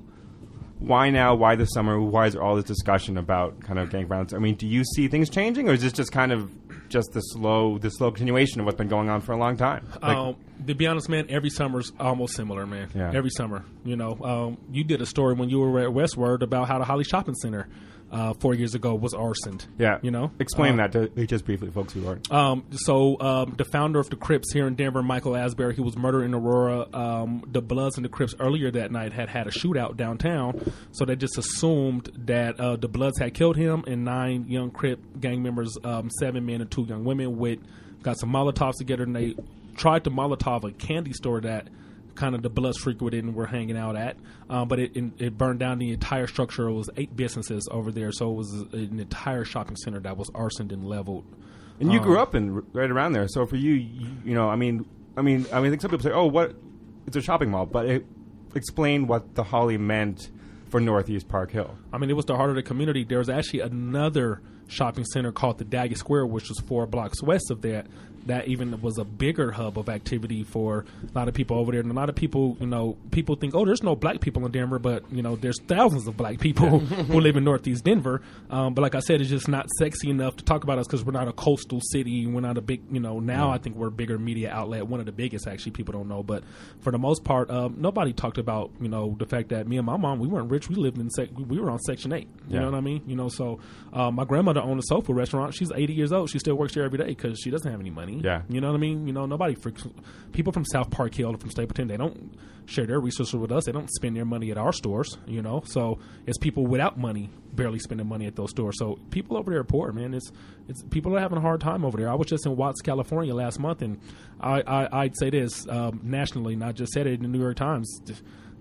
why 0.80 1.10
now? 1.10 1.34
Why 1.34 1.54
this 1.54 1.70
summer? 1.72 2.00
Why 2.00 2.26
is 2.26 2.32
there 2.32 2.42
all 2.42 2.56
this 2.56 2.64
discussion 2.64 3.16
about 3.18 3.60
kind 3.60 3.78
of 3.78 3.90
gang 3.90 4.06
violence? 4.06 4.32
I 4.32 4.38
mean, 4.38 4.54
do 4.54 4.66
you 4.66 4.82
see 4.84 5.08
things 5.08 5.28
changing, 5.30 5.68
or 5.68 5.72
is 5.72 5.82
this 5.82 5.92
just 5.92 6.10
kind 6.10 6.32
of 6.32 6.50
just 6.88 7.12
the 7.12 7.20
slow, 7.20 7.78
the 7.78 7.90
slow 7.90 8.10
continuation 8.10 8.60
of 8.60 8.66
what's 8.66 8.78
been 8.78 8.88
going 8.88 9.08
on 9.08 9.20
for 9.20 9.32
a 9.32 9.36
long 9.36 9.56
time? 9.56 9.86
Like, 10.02 10.16
um, 10.16 10.36
to 10.66 10.74
be 10.74 10.86
honest, 10.86 11.08
man, 11.08 11.26
every 11.28 11.50
summer's 11.50 11.92
almost 12.00 12.34
similar, 12.34 12.66
man. 12.66 12.88
Yeah. 12.94 13.12
Every 13.14 13.30
summer, 13.30 13.64
you 13.84 13.96
know, 13.96 14.18
um, 14.22 14.58
you 14.72 14.82
did 14.82 15.00
a 15.00 15.06
story 15.06 15.34
when 15.34 15.48
you 15.50 15.60
were 15.60 15.80
at 15.80 15.90
Westword 15.90 16.42
about 16.42 16.66
how 16.68 16.78
the 16.78 16.84
Holly 16.84 17.04
Shopping 17.04 17.34
Center 17.34 17.68
uh, 18.10 18.34
four 18.34 18.54
years 18.54 18.74
ago 18.74 18.94
was 18.94 19.14
arsoned. 19.14 19.66
Yeah, 19.78 19.98
you 20.02 20.10
know. 20.10 20.30
explain 20.38 20.78
Uh, 20.78 20.88
that 20.88 21.14
to 21.14 21.26
just 21.26 21.44
briefly, 21.44 21.70
folks 21.70 21.92
who 21.92 22.06
aren't. 22.06 22.30
Um, 22.32 22.64
so 22.72 23.20
um, 23.20 23.54
the 23.56 23.64
founder 23.64 23.98
of 24.00 24.10
the 24.10 24.16
Crips 24.16 24.52
here 24.52 24.66
in 24.66 24.74
Denver, 24.74 25.02
Michael 25.02 25.36
Asbury, 25.36 25.74
he 25.74 25.80
was 25.80 25.96
murdered 25.96 26.24
in 26.24 26.34
Aurora. 26.34 26.86
Um, 26.92 27.44
the 27.46 27.62
Bloods 27.62 27.96
and 27.96 28.04
the 28.04 28.08
Crips 28.08 28.34
earlier 28.40 28.70
that 28.70 28.90
night 28.90 29.12
had 29.12 29.28
had 29.28 29.46
a 29.46 29.50
shootout 29.50 29.96
downtown, 29.96 30.72
so 30.92 31.04
they 31.04 31.16
just 31.16 31.38
assumed 31.38 32.10
that 32.26 32.58
uh, 32.58 32.76
the 32.76 32.88
Bloods 32.88 33.18
had 33.18 33.34
killed 33.34 33.56
him, 33.56 33.84
and 33.86 34.04
nine 34.04 34.46
young 34.48 34.70
Crip 34.70 35.00
gang 35.20 35.42
members, 35.42 35.76
um, 35.84 36.10
seven 36.18 36.44
men 36.46 36.60
and 36.60 36.70
two 36.70 36.84
young 36.84 37.04
women, 37.04 37.38
with 37.38 37.60
got 38.02 38.18
some 38.18 38.30
Molotovs 38.32 38.76
together, 38.78 39.04
and 39.04 39.14
they 39.14 39.34
tried 39.76 40.04
to 40.04 40.10
Molotov 40.10 40.64
a 40.64 40.72
candy 40.72 41.12
store 41.12 41.40
that 41.40 41.68
kind 42.20 42.34
of 42.34 42.42
the 42.42 42.50
Bloods 42.50 42.78
frequented 42.78 43.24
and 43.24 43.34
were 43.34 43.46
hanging 43.46 43.76
out 43.76 43.96
at. 43.96 44.16
Um, 44.48 44.68
but 44.68 44.78
it, 44.78 44.92
it 45.18 45.38
burned 45.38 45.58
down 45.58 45.78
the 45.78 45.90
entire 45.92 46.26
structure. 46.26 46.68
It 46.68 46.74
was 46.74 46.90
eight 46.96 47.16
businesses 47.16 47.66
over 47.72 47.90
there, 47.90 48.12
so 48.12 48.30
it 48.30 48.34
was 48.34 48.52
an 48.72 49.00
entire 49.00 49.44
shopping 49.44 49.76
center 49.76 50.00
that 50.00 50.16
was 50.16 50.28
arsoned 50.30 50.70
and 50.72 50.84
leveled. 50.86 51.24
And 51.80 51.90
you 51.90 51.98
grew 51.98 52.16
Um, 52.16 52.22
up 52.22 52.34
in 52.34 52.62
right 52.74 52.90
around 52.90 53.14
there, 53.14 53.26
so 53.26 53.46
for 53.46 53.56
you, 53.56 53.72
you, 53.72 54.06
you 54.26 54.34
know, 54.34 54.50
I 54.50 54.56
mean, 54.56 54.84
I 55.16 55.22
mean, 55.22 55.46
I 55.50 55.56
mean, 55.56 55.66
I 55.66 55.70
think 55.70 55.80
some 55.80 55.90
people 55.90 56.04
say, 56.04 56.12
"Oh, 56.12 56.26
what? 56.26 56.54
It's 57.06 57.16
a 57.16 57.22
shopping 57.22 57.50
mall," 57.50 57.64
but 57.64 57.86
it, 57.86 58.06
explain 58.54 59.06
what 59.06 59.34
the 59.34 59.42
Holly 59.44 59.78
meant 59.78 60.28
for 60.68 60.78
Northeast 60.78 61.26
Park 61.28 61.50
Hill. 61.50 61.76
I 61.92 61.98
mean, 61.98 62.10
it 62.10 62.16
was 62.16 62.26
the 62.26 62.36
heart 62.36 62.50
of 62.50 62.56
the 62.56 62.62
community. 62.62 63.02
There 63.04 63.18
was 63.18 63.30
actually 63.30 63.60
another 63.60 64.42
shopping 64.68 65.04
center 65.04 65.32
called 65.32 65.58
the 65.58 65.64
Dahlia 65.64 65.96
Square, 65.96 66.26
which 66.26 66.48
was 66.48 66.60
four 66.60 66.86
blocks 66.86 67.22
west 67.22 67.50
of 67.50 67.62
that. 67.62 67.86
That 68.26 68.48
even 68.48 68.80
was 68.82 68.98
a 68.98 69.04
bigger 69.04 69.50
hub 69.50 69.78
of 69.78 69.88
activity 69.88 70.44
for 70.44 70.84
a 71.14 71.18
lot 71.18 71.28
of 71.28 71.34
people 71.34 71.58
over 71.58 71.72
there. 71.72 71.80
And 71.80 71.90
a 71.90 71.94
lot 71.94 72.08
of 72.08 72.14
people, 72.14 72.56
you 72.60 72.66
know, 72.66 72.96
people 73.10 73.34
think, 73.34 73.54
oh, 73.54 73.64
there's 73.64 73.82
no 73.82 73.96
black 73.96 74.20
people 74.20 74.44
in 74.44 74.52
Denver, 74.52 74.78
but 74.78 75.04
you 75.10 75.22
know, 75.22 75.36
there's 75.36 75.58
thousands 75.62 76.06
of 76.06 76.16
black 76.16 76.38
people 76.38 76.78
who 76.80 77.20
live 77.20 77.36
in 77.36 77.44
Northeast 77.44 77.84
Denver. 77.84 78.20
Um, 78.50 78.74
but 78.74 78.82
like 78.82 78.94
I 78.94 79.00
said, 79.00 79.20
it's 79.20 79.30
just 79.30 79.48
not 79.48 79.68
sexy 79.78 80.10
enough 80.10 80.36
to 80.36 80.44
talk 80.44 80.64
about 80.64 80.78
us 80.78 80.86
because 80.86 81.04
we're 81.04 81.12
not 81.12 81.28
a 81.28 81.32
coastal 81.32 81.80
city. 81.92 82.26
We're 82.26 82.40
not 82.40 82.58
a 82.58 82.60
big, 82.60 82.82
you 82.90 83.00
know. 83.00 83.20
Now 83.20 83.50
I 83.50 83.58
think 83.58 83.76
we're 83.76 83.88
a 83.88 83.92
bigger 83.92 84.18
media 84.18 84.50
outlet, 84.50 84.86
one 84.86 85.00
of 85.00 85.06
the 85.06 85.12
biggest 85.12 85.46
actually. 85.48 85.72
People 85.72 85.92
don't 85.92 86.08
know, 86.08 86.22
but 86.22 86.44
for 86.80 86.90
the 86.92 86.98
most 86.98 87.24
part, 87.24 87.50
um, 87.50 87.76
nobody 87.78 88.12
talked 88.12 88.38
about 88.38 88.70
you 88.80 88.88
know 88.88 89.16
the 89.18 89.26
fact 89.26 89.48
that 89.50 89.66
me 89.66 89.76
and 89.78 89.86
my 89.86 89.96
mom 89.96 90.18
we 90.18 90.28
weren't 90.28 90.50
rich. 90.50 90.68
We 90.68 90.74
lived 90.76 90.98
in 90.98 91.08
sec- 91.10 91.30
we 91.36 91.58
were 91.58 91.70
on 91.70 91.78
Section 91.80 92.12
Eight. 92.12 92.28
You 92.48 92.54
Yeah. 92.54 92.60
know 92.60 92.70
what 92.72 92.76
I 92.76 92.80
mean? 92.80 93.02
You 93.06 93.16
know, 93.16 93.28
so 93.28 93.60
uh, 93.92 94.10
my 94.10 94.24
grandmother 94.24 94.60
owned 94.60 94.78
a 94.78 94.82
soul 94.82 95.00
food 95.00 95.16
restaurant. 95.16 95.54
She's 95.54 95.72
80 95.72 95.92
years 95.94 96.12
old. 96.12 96.28
She 96.30 96.38
still 96.38 96.54
works 96.56 96.74
there 96.74 96.84
every 96.84 96.98
day 96.98 97.06
because 97.06 97.38
she 97.42 97.50
doesn't 97.50 97.70
have 97.70 97.80
any 97.80 97.90
money. 97.90 98.09
Yeah. 98.18 98.42
you 98.48 98.60
know 98.60 98.68
what 98.68 98.74
I 98.74 98.80
mean. 98.80 99.06
You 99.06 99.12
know, 99.12 99.26
nobody 99.26 99.54
freaks. 99.54 99.86
People 100.32 100.52
from 100.52 100.64
South 100.64 100.90
Park 100.90 101.14
Hill, 101.14 101.36
from 101.36 101.50
Stapleton, 101.50 101.86
they 101.86 101.96
don't 101.96 102.36
share 102.66 102.86
their 102.86 103.00
resources 103.00 103.34
with 103.34 103.52
us. 103.52 103.64
They 103.64 103.72
don't 103.72 103.90
spend 103.90 104.16
their 104.16 104.24
money 104.24 104.50
at 104.50 104.58
our 104.58 104.72
stores. 104.72 105.18
You 105.26 105.42
know, 105.42 105.62
so 105.66 105.98
it's 106.26 106.38
people 106.38 106.66
without 106.66 106.98
money 106.98 107.30
barely 107.52 107.78
spending 107.78 108.08
money 108.08 108.26
at 108.26 108.36
those 108.36 108.50
stores. 108.50 108.76
So 108.78 108.98
people 109.10 109.36
over 109.36 109.50
there 109.50 109.60
are 109.60 109.64
poor, 109.64 109.92
man. 109.92 110.14
It's 110.14 110.30
it's 110.68 110.82
people 110.90 111.16
are 111.16 111.20
having 111.20 111.38
a 111.38 111.40
hard 111.40 111.60
time 111.60 111.84
over 111.84 111.96
there. 111.96 112.10
I 112.10 112.14
was 112.14 112.26
just 112.26 112.46
in 112.46 112.56
Watts, 112.56 112.80
California 112.80 113.34
last 113.34 113.58
month, 113.60 113.82
and 113.82 114.00
I, 114.40 114.62
I 114.62 115.02
I'd 115.04 115.16
say 115.16 115.30
this 115.30 115.66
um, 115.68 116.00
nationally, 116.02 116.56
not 116.56 116.74
just 116.74 116.92
said 116.92 117.06
it 117.06 117.14
in 117.14 117.22
the 117.22 117.28
New 117.28 117.40
York 117.40 117.56
Times. 117.56 118.00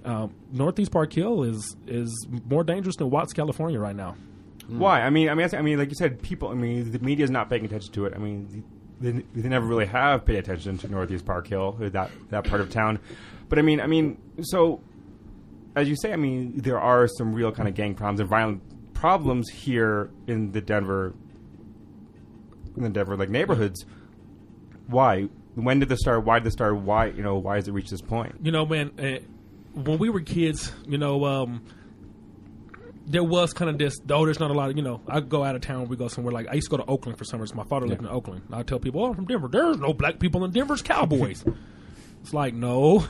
Um, 0.05 0.33
Northeast 0.51 0.91
Park 0.91 1.11
Hill 1.13 1.43
is 1.43 1.75
is 1.87 2.27
more 2.45 2.63
dangerous 2.63 2.95
than 2.95 3.09
Watts, 3.09 3.33
California, 3.33 3.79
right 3.79 3.95
now. 3.95 4.15
Why? 4.67 5.01
I 5.01 5.09
mean, 5.09 5.29
I 5.29 5.33
mean, 5.33 5.49
I 5.51 5.61
mean, 5.61 5.77
like 5.79 5.89
you 5.89 5.95
said, 5.95 6.21
people. 6.21 6.49
I 6.49 6.53
mean, 6.53 6.91
the 6.91 6.99
media 6.99 7.23
is 7.25 7.31
not 7.31 7.49
paying 7.49 7.65
attention 7.65 7.91
to 7.93 8.05
it. 8.05 8.13
I 8.15 8.19
mean, 8.19 8.63
they, 8.99 9.11
they 9.11 9.49
never 9.49 9.65
really 9.65 9.85
have 9.85 10.25
paid 10.25 10.37
attention 10.37 10.77
to 10.79 10.87
Northeast 10.87 11.25
Park 11.25 11.47
Hill, 11.47 11.77
or 11.79 11.89
that 11.89 12.11
that 12.29 12.45
part 12.45 12.61
of 12.61 12.69
town. 12.69 12.99
But 13.47 13.59
I 13.59 13.61
mean, 13.61 13.81
I 13.81 13.87
mean, 13.87 14.17
so 14.41 14.81
as 15.75 15.87
you 15.87 15.95
say, 15.95 16.13
I 16.13 16.15
mean, 16.15 16.57
there 16.57 16.79
are 16.79 17.07
some 17.07 17.33
real 17.33 17.51
kind 17.51 17.67
of 17.67 17.75
gang 17.75 17.95
problems 17.95 18.19
and 18.19 18.29
violent 18.29 18.93
problems 18.93 19.49
here 19.49 20.09
in 20.27 20.51
the 20.51 20.61
Denver, 20.61 21.13
in 22.75 22.83
the 22.83 22.89
Denver 22.89 23.15
like 23.15 23.29
neighborhoods. 23.29 23.85
Why? 24.87 25.29
When 25.55 25.79
did 25.79 25.89
this 25.89 25.99
start? 25.99 26.25
Why 26.25 26.39
did 26.39 26.45
this 26.45 26.53
start? 26.53 26.75
Why 26.75 27.07
you 27.07 27.23
know? 27.23 27.37
Why 27.37 27.55
has 27.55 27.67
it 27.67 27.71
reached 27.71 27.91
this 27.91 28.01
point? 28.01 28.35
You 28.41 28.51
know, 28.51 28.65
man, 28.65 28.91
uh, 28.99 29.19
when 29.73 29.97
we 29.97 30.09
were 30.09 30.21
kids, 30.21 30.71
you 30.87 30.97
know, 30.97 31.25
um, 31.25 31.63
there 33.09 33.23
was 33.23 33.51
kind 33.53 33.69
of 33.69 33.77
this. 33.77 33.99
Oh, 34.09 34.23
there's 34.25 34.39
not 34.39 34.51
a 34.51 34.53
lot 34.53 34.69
of, 34.69 34.77
you 34.77 34.83
know. 34.83 35.01
I 35.07 35.19
go 35.19 35.43
out 35.43 35.55
of 35.55 35.61
town. 35.61 35.87
We 35.89 35.97
go 35.97 36.07
somewhere 36.07 36.31
like 36.31 36.47
I 36.47 36.53
used 36.53 36.69
to 36.71 36.77
go 36.77 36.83
to 36.83 36.89
Oakland 36.89 37.17
for 37.17 37.25
summers. 37.25 37.53
My 37.53 37.63
father 37.65 37.87
lived 37.87 38.01
Yeah. 38.03 38.09
in 38.09 38.13
Oakland. 38.15 38.43
I 38.53 38.63
tell 38.63 38.79
people, 38.79 39.03
"Oh, 39.03 39.07
I'm 39.09 39.15
from 39.15 39.25
Denver. 39.25 39.47
There's 39.51 39.77
no 39.77 39.93
black 39.93 40.19
people 40.19 40.45
in 40.45 40.51
Denver's 40.51 40.81
Cowboys." 40.81 41.43
it's 42.21 42.33
like, 42.33 42.53
no, 42.53 42.99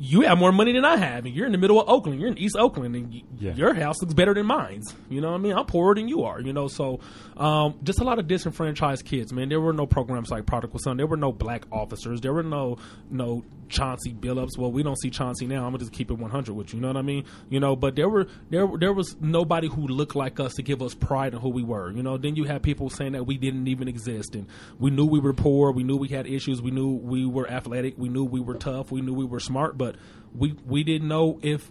you 0.00 0.20
have 0.22 0.38
more 0.38 0.52
money 0.52 0.72
than 0.72 0.84
I 0.84 0.96
have, 0.96 1.26
and 1.26 1.34
you're 1.34 1.46
in 1.46 1.52
the 1.52 1.58
middle 1.58 1.80
of 1.80 1.88
Oakland. 1.88 2.20
You're 2.20 2.30
in 2.30 2.38
East 2.38 2.56
Oakland, 2.56 2.94
and 2.94 3.10
y- 3.12 3.22
Yeah. 3.38 3.54
your 3.54 3.74
house 3.74 4.00
looks 4.00 4.14
better 4.14 4.32
than 4.34 4.46
mine's. 4.46 4.94
You 5.10 5.20
know 5.20 5.30
what 5.32 5.38
I 5.40 5.42
mean? 5.42 5.52
I'm 5.54 5.66
poorer 5.66 5.94
than 5.94 6.08
you 6.08 6.22
are. 6.24 6.40
You 6.40 6.52
know, 6.52 6.68
so 6.68 7.00
um, 7.36 7.74
just 7.82 8.00
a 8.00 8.04
lot 8.04 8.18
of 8.18 8.26
disenfranchised 8.28 9.04
kids, 9.04 9.32
man. 9.32 9.48
There 9.48 9.60
were 9.60 9.72
no 9.72 9.86
programs 9.86 10.30
like 10.30 10.46
Prodigal 10.46 10.78
Son. 10.78 10.96
There 10.96 11.06
were 11.06 11.16
no 11.16 11.32
black 11.32 11.64
officers. 11.72 12.20
There 12.20 12.32
were 12.32 12.42
no 12.42 12.76
no 13.10 13.44
Chauncey 13.68 14.14
Billups. 14.14 14.56
Well, 14.56 14.72
we 14.72 14.82
don't 14.82 14.98
see 14.98 15.10
Chauncey 15.10 15.46
now. 15.46 15.58
I'm 15.64 15.72
gonna 15.72 15.78
just 15.78 15.92
keep 15.92 16.10
it 16.10 16.18
100 16.18 16.54
with 16.54 16.72
you. 16.72 16.78
You 16.78 16.82
know 16.82 16.88
what 16.88 16.96
I 16.96 17.02
mean? 17.02 17.24
You 17.50 17.60
know, 17.60 17.76
but 17.76 17.96
there 17.96 18.08
were 18.08 18.26
there 18.50 18.66
there 18.78 18.92
was 18.92 19.16
nobody 19.20 19.68
who 19.68 19.86
looked 19.86 20.16
like 20.16 20.40
us 20.40 20.54
to 20.54 20.62
give 20.62 20.80
us 20.80 20.94
pride 20.94 21.34
in 21.34 21.40
who 21.40 21.50
we 21.50 21.62
were. 21.62 21.90
You 21.92 22.02
know, 22.02 22.16
then 22.16 22.34
you 22.36 22.44
had 22.44 22.62
people 22.62 22.88
saying 22.88 23.12
that 23.12 23.24
we 23.24 23.36
didn't 23.36 23.68
even 23.68 23.88
exist, 23.88 24.34
and 24.34 24.46
we 24.78 24.90
knew 24.90 25.04
we 25.04 25.20
were 25.20 25.34
poor. 25.34 25.70
We 25.72 25.82
knew 25.82 25.96
we 25.96 26.08
had 26.08 26.26
issues. 26.26 26.62
We 26.62 26.70
knew 26.70 26.88
we 26.92 27.26
were 27.26 27.48
athletic. 27.50 27.94
We 27.98 28.08
knew 28.08 28.24
we 28.24 28.40
were 28.40 28.54
tough. 28.54 28.90
We 28.90 29.00
knew 29.00 29.12
we 29.12 29.24
were 29.26 29.40
smart, 29.40 29.76
but 29.76 29.87
we 30.36 30.54
we 30.66 30.84
didn't 30.84 31.08
know 31.08 31.38
if 31.42 31.70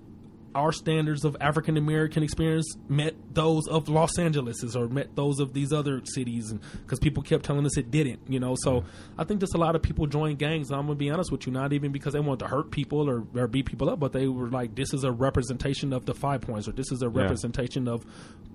our 0.58 0.72
standards 0.72 1.24
of 1.24 1.38
African 1.40 1.78
American 1.78 2.24
experience 2.24 2.76
met 2.90 3.14
those 3.32 3.68
of 3.68 3.88
Los 3.90 4.18
Angeles's 4.18 4.76
or 4.76 4.88
met 4.88 5.16
those 5.16 5.40
of 5.40 5.54
these 5.54 5.72
other 5.72 6.02
cities, 6.04 6.50
and 6.50 6.60
because 6.82 6.98
people 6.98 7.22
kept 7.22 7.46
telling 7.46 7.64
us 7.64 7.78
it 7.78 7.92
didn't, 7.92 8.22
you 8.28 8.40
know. 8.40 8.56
So 8.62 8.84
I 9.20 9.24
think 9.24 9.40
just 9.40 9.54
a 9.54 9.60
lot 9.60 9.76
of 9.76 9.84
people 9.84 10.08
joined 10.08 10.40
gangs. 10.40 10.72
I'm 10.72 10.88
gonna 10.88 10.96
be 10.96 11.12
honest 11.12 11.32
with 11.32 11.46
you, 11.46 11.54
not 11.54 11.74
even 11.74 11.92
because 11.92 12.14
they 12.14 12.20
wanted 12.20 12.40
to 12.40 12.48
hurt 12.48 12.72
people 12.72 13.08
or, 13.08 13.24
or 13.36 13.48
beat 13.48 13.68
people 13.68 13.88
up, 13.88 14.00
but 14.00 14.14
they 14.14 14.28
were 14.28 14.50
like, 14.50 14.74
this 14.74 14.94
is 14.96 15.04
a 15.04 15.12
representation 15.12 15.94
of 15.94 16.08
the 16.08 16.16
Five 16.16 16.42
Points, 16.42 16.68
or 16.68 16.72
this 16.72 16.92
is 16.92 17.04
a 17.04 17.10
representation 17.10 17.88
of 17.88 18.04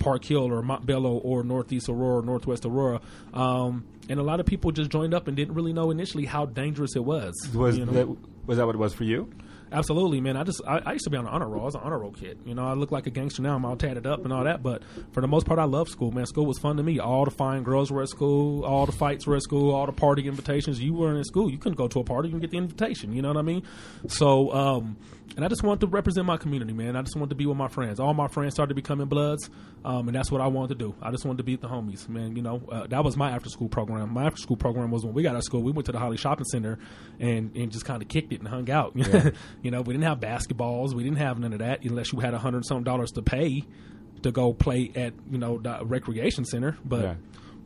Park 0.01 0.25
Hill 0.25 0.51
or 0.53 0.61
Montbello 0.61 1.21
or 1.25 1.45
Northeast 1.45 1.89
Aurora, 1.89 2.19
or 2.19 2.23
Northwest 2.23 2.67
Aurora. 2.67 3.01
Um, 3.33 3.85
and 4.09 4.19
a 4.19 4.25
lot 4.25 4.41
of 4.41 4.47
people 4.47 4.73
just 4.73 4.91
joined 4.91 5.15
up 5.15 5.29
and 5.29 5.37
didn't 5.37 5.55
really 5.55 5.73
know 5.73 5.93
initially 5.93 6.25
how 6.25 6.47
dangerous 6.47 6.97
it 6.97 7.05
was. 7.05 7.33
Was 7.55 7.79
you 7.79 7.87
know? 7.87 7.93
that 7.93 8.09
was 8.45 8.59
that 8.59 8.67
what 8.67 8.75
it 8.75 8.79
was 8.79 8.93
for 8.93 9.05
you? 9.05 9.31
Absolutely, 9.73 10.21
man. 10.21 10.37
I 10.37 10.45
just 10.45 10.61
I, 10.67 10.79
I 10.85 10.93
used 10.93 11.05
to 11.05 11.11
be 11.11 11.17
on 11.17 11.27
an 11.27 11.33
honor 11.33 11.49
roll. 11.49 11.63
I 11.63 11.65
was 11.65 11.75
an 11.75 11.81
honor 11.83 11.99
roll 11.99 12.13
kid. 12.13 12.39
You 12.45 12.55
know, 12.55 12.67
I 12.67 12.75
look 12.75 12.93
like 12.93 13.07
a 13.07 13.11
gangster 13.11 13.41
now. 13.43 13.57
I'm 13.57 13.65
all 13.65 13.77
tatted 13.77 14.07
up 14.07 14.23
and 14.25 14.33
all 14.33 14.45
that. 14.45 14.63
But 14.63 14.83
for 15.13 15.21
the 15.23 15.27
most 15.27 15.47
part, 15.47 15.59
I 15.59 15.65
love 15.65 15.89
school, 15.89 16.13
man. 16.13 16.27
School 16.27 16.45
was 16.47 16.59
fun 16.59 16.77
to 16.77 16.83
me. 16.83 16.99
All 16.99 17.25
the 17.25 17.31
fine 17.31 17.63
girls 17.63 17.91
were 17.91 18.03
at 18.03 18.09
school. 18.09 18.65
All 18.65 18.85
the 18.85 18.93
fights 18.93 19.27
were 19.27 19.37
at 19.37 19.43
school. 19.43 19.75
All 19.75 19.87
the 19.87 19.93
party 19.93 20.29
invitations. 20.29 20.81
You 20.81 20.93
weren't 20.93 21.17
in 21.17 21.25
school. 21.25 21.51
You 21.51 21.59
couldn't 21.59 21.79
go 21.79 21.89
to 21.89 22.01
a 22.01 22.05
party. 22.05 22.29
You 22.29 22.33
can 22.33 22.41
get 22.41 22.51
the 22.51 22.59
invitation. 22.59 23.13
You 23.15 23.23
know 23.23 23.29
what 23.29 23.39
I 23.39 23.43
mean? 23.43 23.63
So, 24.09 24.53
um, 24.53 24.97
and 25.37 25.45
I 25.45 25.49
just 25.49 25.63
wanted 25.63 25.81
to 25.81 25.87
represent 25.87 26.27
my 26.27 26.37
community, 26.37 26.73
man. 26.73 26.95
I 26.95 27.03
just 27.03 27.17
wanted 27.17 27.31
to 27.31 27.35
be 27.37 27.47
with 27.47 27.57
my 27.57 27.69
friends. 27.69 27.99
All 27.99 28.13
my 28.13 28.29
friends 28.29 28.55
started 28.55 28.75
becoming 28.75 29.07
bloods, 29.07 29.49
um, 29.85 30.09
and 30.09 30.15
that's 30.15 30.31
what 30.31 30.41
I 30.41 30.47
wanted 30.47 30.79
to 30.79 30.85
do. 30.85 30.95
I 31.01 31.11
just 31.11 31.25
wanted 31.25 31.39
to 31.39 31.45
be 31.45 31.53
with 31.53 31.63
the 31.63 31.69
homies, 31.69 32.09
man. 32.09 32.37
You 32.37 32.43
know, 32.43 32.63
uh, 32.71 32.87
that 32.89 33.03
was 33.03 33.17
my 33.17 33.31
after 33.31 33.49
school 33.49 33.69
program. 33.69 34.13
My 34.13 34.25
after 34.27 34.43
school 34.43 34.57
program 34.57 34.91
was 34.91 35.05
when 35.05 35.15
we 35.15 35.23
got 35.23 35.31
out 35.31 35.37
of 35.37 35.45
school. 35.45 35.63
We 35.63 35.73
went 35.73 35.87
to 35.87 35.93
the 35.93 35.99
Holly 35.99 36.19
Shopping 36.19 36.45
Center 36.45 36.79
and, 37.19 37.57
and 37.57 37.73
just 37.73 37.85
kind 37.85 38.03
of 38.03 38.09
kicked 38.09 38.33
it 38.33 38.41
and 38.41 38.49
hung 38.49 38.71
out. 38.71 38.93
you 39.63 39.71
know, 39.71 39.81
we 39.81 39.95
didn't 39.95 40.05
have 40.05 40.21
basketballs. 40.21 40.93
We 40.95 41.03
didn't 41.03 41.19
have 41.19 41.39
none 41.39 41.53
of 41.53 41.61
that 41.61 41.83
unless 41.85 42.13
you 42.13 42.21
had 42.21 42.35
a 42.35 42.39
hundred 42.39 42.67
some 42.67 42.85
dollars 42.85 43.11
to 43.13 43.23
pay 43.23 43.65
to 44.23 44.31
go 44.31 44.53
play 44.53 44.93
at 44.95 45.15
you 45.31 45.39
know 45.39 45.59
the 45.59 45.85
recreation 45.85 46.45
center. 46.45 46.77
But 46.85 47.03
Yeah. 47.03 47.15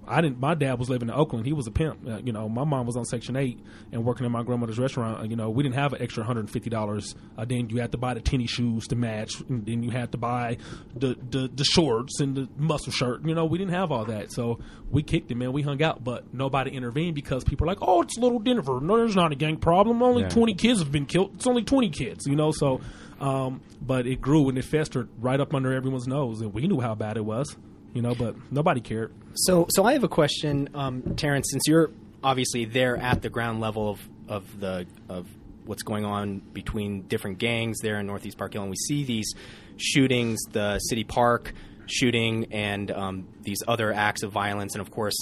I 0.08 0.20
didn't. 0.20 0.38
My 0.40 0.54
dad 0.54 0.78
was 0.78 0.88
living 0.88 1.08
in 1.08 1.14
Oakland. 1.14 1.46
He 1.46 1.52
was 1.52 1.66
a 1.66 1.70
pimp. 1.70 2.06
Uh, 2.08 2.18
you 2.24 2.32
know, 2.32 2.48
my 2.48 2.64
mom 2.64 2.86
was 2.86 2.96
on 2.96 3.04
Section 3.04 3.36
Eight 3.36 3.58
and 3.92 4.04
working 4.04 4.24
in 4.24 4.32
my 4.32 4.42
grandmother's 4.42 4.78
restaurant. 4.78 5.20
Uh, 5.20 5.24
You 5.24 5.36
know, 5.36 5.50
we 5.50 5.62
didn't 5.62 5.74
have 5.76 5.92
an 5.92 6.02
extra 6.02 6.22
hundred 6.24 6.40
and 6.40 6.50
fifty 6.50 6.70
dollars. 6.70 7.14
Uh, 7.36 7.44
then 7.44 7.68
you 7.70 7.78
had 7.80 7.92
to 7.92 7.98
buy 7.98 8.14
the 8.14 8.20
tennis 8.20 8.50
shoes 8.50 8.86
to 8.88 8.96
match, 8.96 9.32
and 9.48 9.66
then 9.66 9.82
you 9.82 9.90
had 9.90 10.12
to 10.12 10.18
buy 10.18 10.58
the, 10.94 11.16
the 11.30 11.48
the 11.54 11.64
shorts 11.64 12.20
and 12.20 12.36
the 12.36 12.48
muscle 12.56 12.92
shirt. 12.92 13.24
You 13.26 13.34
know, 13.34 13.44
we 13.44 13.58
didn't 13.58 13.74
have 13.74 13.90
all 13.90 14.04
that, 14.06 14.32
so 14.32 14.58
we 14.90 15.02
kicked 15.02 15.30
it, 15.30 15.36
man. 15.36 15.52
We 15.52 15.62
hung 15.62 15.82
out, 15.82 16.04
but 16.04 16.32
nobody 16.32 16.70
intervened 16.70 17.14
because 17.14 17.42
people 17.44 17.64
are 17.64 17.68
like, 17.68 17.78
"Oh, 17.82 18.02
it's 18.02 18.16
little 18.16 18.38
Denver. 18.38 18.80
No, 18.80 18.96
there's 18.96 19.16
not 19.16 19.32
a 19.32 19.36
gang 19.36 19.56
problem. 19.56 20.02
Only 20.02 20.22
Yeah. 20.22 20.28
twenty 20.28 20.54
kids 20.54 20.78
have 20.80 20.92
been 20.92 21.06
killed. 21.06 21.32
It's 21.34 21.46
only 21.46 21.62
twenty 21.64 21.90
kids." 21.90 22.26
You 22.26 22.36
know, 22.36 22.52
so. 22.52 22.80
Um, 23.18 23.62
but 23.80 24.06
it 24.06 24.20
grew 24.20 24.50
and 24.50 24.58
it 24.58 24.64
festered 24.66 25.08
right 25.18 25.40
up 25.40 25.54
under 25.54 25.72
everyone's 25.72 26.06
nose, 26.06 26.42
and 26.42 26.52
we 26.52 26.66
knew 26.68 26.80
how 26.80 26.94
bad 26.94 27.16
it 27.16 27.24
was. 27.24 27.56
You 27.96 28.02
know, 28.02 28.14
but 28.14 28.36
nobody 28.52 28.82
cared. 28.82 29.14
So, 29.32 29.64
so 29.70 29.82
I 29.86 29.94
have 29.94 30.04
a 30.04 30.08
question, 30.08 30.68
um, 30.74 31.14
Terrence. 31.16 31.48
Since 31.50 31.62
you're 31.66 31.90
obviously 32.22 32.66
there 32.66 32.98
at 32.98 33.22
the 33.22 33.30
ground 33.30 33.62
level 33.62 33.88
of, 33.88 34.06
of 34.28 34.60
the 34.60 34.86
of 35.08 35.26
what's 35.64 35.82
going 35.82 36.04
on 36.04 36.40
between 36.52 37.08
different 37.08 37.38
gangs 37.38 37.78
there 37.80 37.98
in 37.98 38.06
Northeast 38.06 38.36
Park 38.36 38.52
Hill, 38.52 38.60
and 38.64 38.70
we 38.70 38.76
see 38.76 39.02
these 39.04 39.32
shootings, 39.78 40.38
the 40.52 40.78
City 40.78 41.04
Park 41.04 41.54
shooting, 41.86 42.52
and 42.52 42.90
um, 42.90 43.28
these 43.40 43.62
other 43.66 43.94
acts 43.94 44.22
of 44.22 44.30
violence, 44.30 44.74
and 44.74 44.82
of 44.82 44.90
course, 44.90 45.16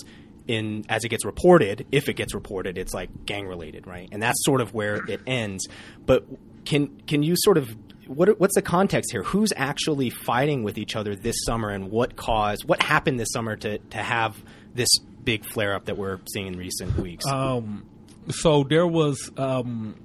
in 0.48 0.84
as 0.88 1.04
it 1.04 1.10
gets 1.10 1.24
reported, 1.24 1.86
if 1.92 2.08
it 2.08 2.14
gets 2.14 2.34
reported, 2.34 2.76
it's 2.76 2.92
like 2.92 3.24
gang 3.24 3.46
related, 3.46 3.86
right? 3.86 4.08
And 4.10 4.20
that's 4.20 4.44
sort 4.44 4.60
of 4.60 4.74
where 4.74 4.96
it 5.08 5.20
ends. 5.28 5.68
But 6.06 6.26
can 6.64 6.88
can 7.06 7.22
you 7.22 7.36
sort 7.36 7.56
of 7.56 7.76
what 8.06 8.38
what's 8.40 8.54
the 8.54 8.62
context 8.62 9.10
here? 9.12 9.22
Who's 9.22 9.52
actually 9.56 10.10
fighting 10.10 10.62
with 10.62 10.78
each 10.78 10.96
other 10.96 11.14
this 11.14 11.36
summer, 11.44 11.70
and 11.70 11.90
what 11.90 12.16
caused 12.16 12.64
what 12.64 12.82
happened 12.82 13.18
this 13.18 13.30
summer 13.32 13.56
to 13.56 13.78
to 13.78 13.98
have 13.98 14.42
this 14.74 14.88
big 15.22 15.44
flare 15.44 15.74
up 15.74 15.86
that 15.86 15.96
we're 15.96 16.20
seeing 16.32 16.48
in 16.48 16.58
recent 16.58 16.96
weeks? 16.96 17.26
Um, 17.26 17.86
so 18.30 18.64
there 18.64 18.86
was. 18.86 19.30
Um, 19.36 20.00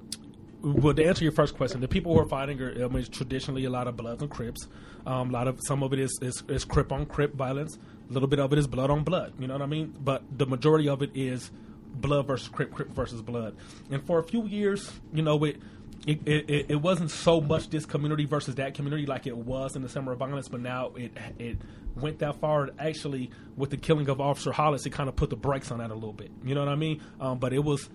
well, 0.61 0.93
to 0.93 1.05
answer 1.05 1.23
your 1.23 1.31
first 1.31 1.55
question, 1.55 1.79
the 1.79 1.87
people 1.87 2.13
who 2.13 2.19
are 2.19 2.27
fighting 2.27 2.61
are 2.61 2.71
I 2.83 2.87
mean, 2.89 3.05
traditionally 3.05 3.63
a 3.63 3.69
lot 3.69 3.87
of 3.87 3.95
Bloods 3.95 4.21
and 4.21 4.29
Crips. 4.29 4.67
Um, 5.05 5.29
a 5.29 5.33
lot 5.33 5.47
of 5.47 5.57
some 5.65 5.83
of 5.83 5.93
it 5.93 5.99
is, 5.99 6.19
is 6.21 6.43
is 6.49 6.65
Crip 6.65 6.91
on 6.91 7.05
Crip 7.05 7.33
violence. 7.33 7.77
A 8.09 8.13
little 8.13 8.27
bit 8.27 8.39
of 8.39 8.51
it 8.51 8.59
is 8.59 8.67
blood 8.67 8.89
on 8.89 9.03
blood. 9.03 9.33
You 9.39 9.47
know 9.47 9.53
what 9.53 9.61
I 9.61 9.67
mean? 9.67 9.95
But 9.99 10.23
the 10.37 10.45
majority 10.45 10.89
of 10.89 11.01
it 11.01 11.11
is 11.15 11.49
blood 11.93 12.27
versus 12.27 12.49
Crip, 12.49 12.73
Crip 12.73 12.89
versus 12.89 13.21
blood. 13.21 13.55
And 13.89 14.05
for 14.05 14.19
a 14.19 14.23
few 14.23 14.45
years, 14.47 14.91
you 15.13 15.21
know, 15.21 15.41
it 15.45 15.61
it, 16.09 16.49
it, 16.49 16.65
it 16.69 16.75
wasn't 16.81 17.11
so 17.11 17.39
much 17.39 17.69
this 17.69 17.85
community 17.85 18.25
versus 18.25 18.55
that 18.55 18.73
community 18.73 19.05
like 19.05 19.27
it 19.27 19.37
was 19.37 19.75
in 19.75 19.81
the 19.81 19.89
summer 19.89 20.11
of 20.13 20.19
violence, 20.19 20.47
but 20.47 20.61
now 20.61 20.91
it 20.95 21.11
it 21.37 21.57
went 21.95 22.19
that 22.19 22.39
far. 22.39 22.69
Actually, 22.79 23.29
with 23.57 23.69
the 23.69 23.77
killing 23.77 24.09
of 24.09 24.19
Officer 24.19 24.51
Hollis, 24.51 24.85
it 24.85 24.91
kind 24.91 25.07
of 25.07 25.15
put 25.15 25.29
the 25.29 25.35
brakes 25.35 25.71
on 25.71 25.77
that 25.79 25.91
a 25.91 25.93
little 25.93 26.13
bit. 26.13 26.31
You 26.43 26.55
know 26.55 26.61
what 26.61 26.69
I 26.69 26.75
mean? 26.75 27.01
Um, 27.19 27.37
but 27.37 27.53
it 27.53 27.63
was 27.63 27.89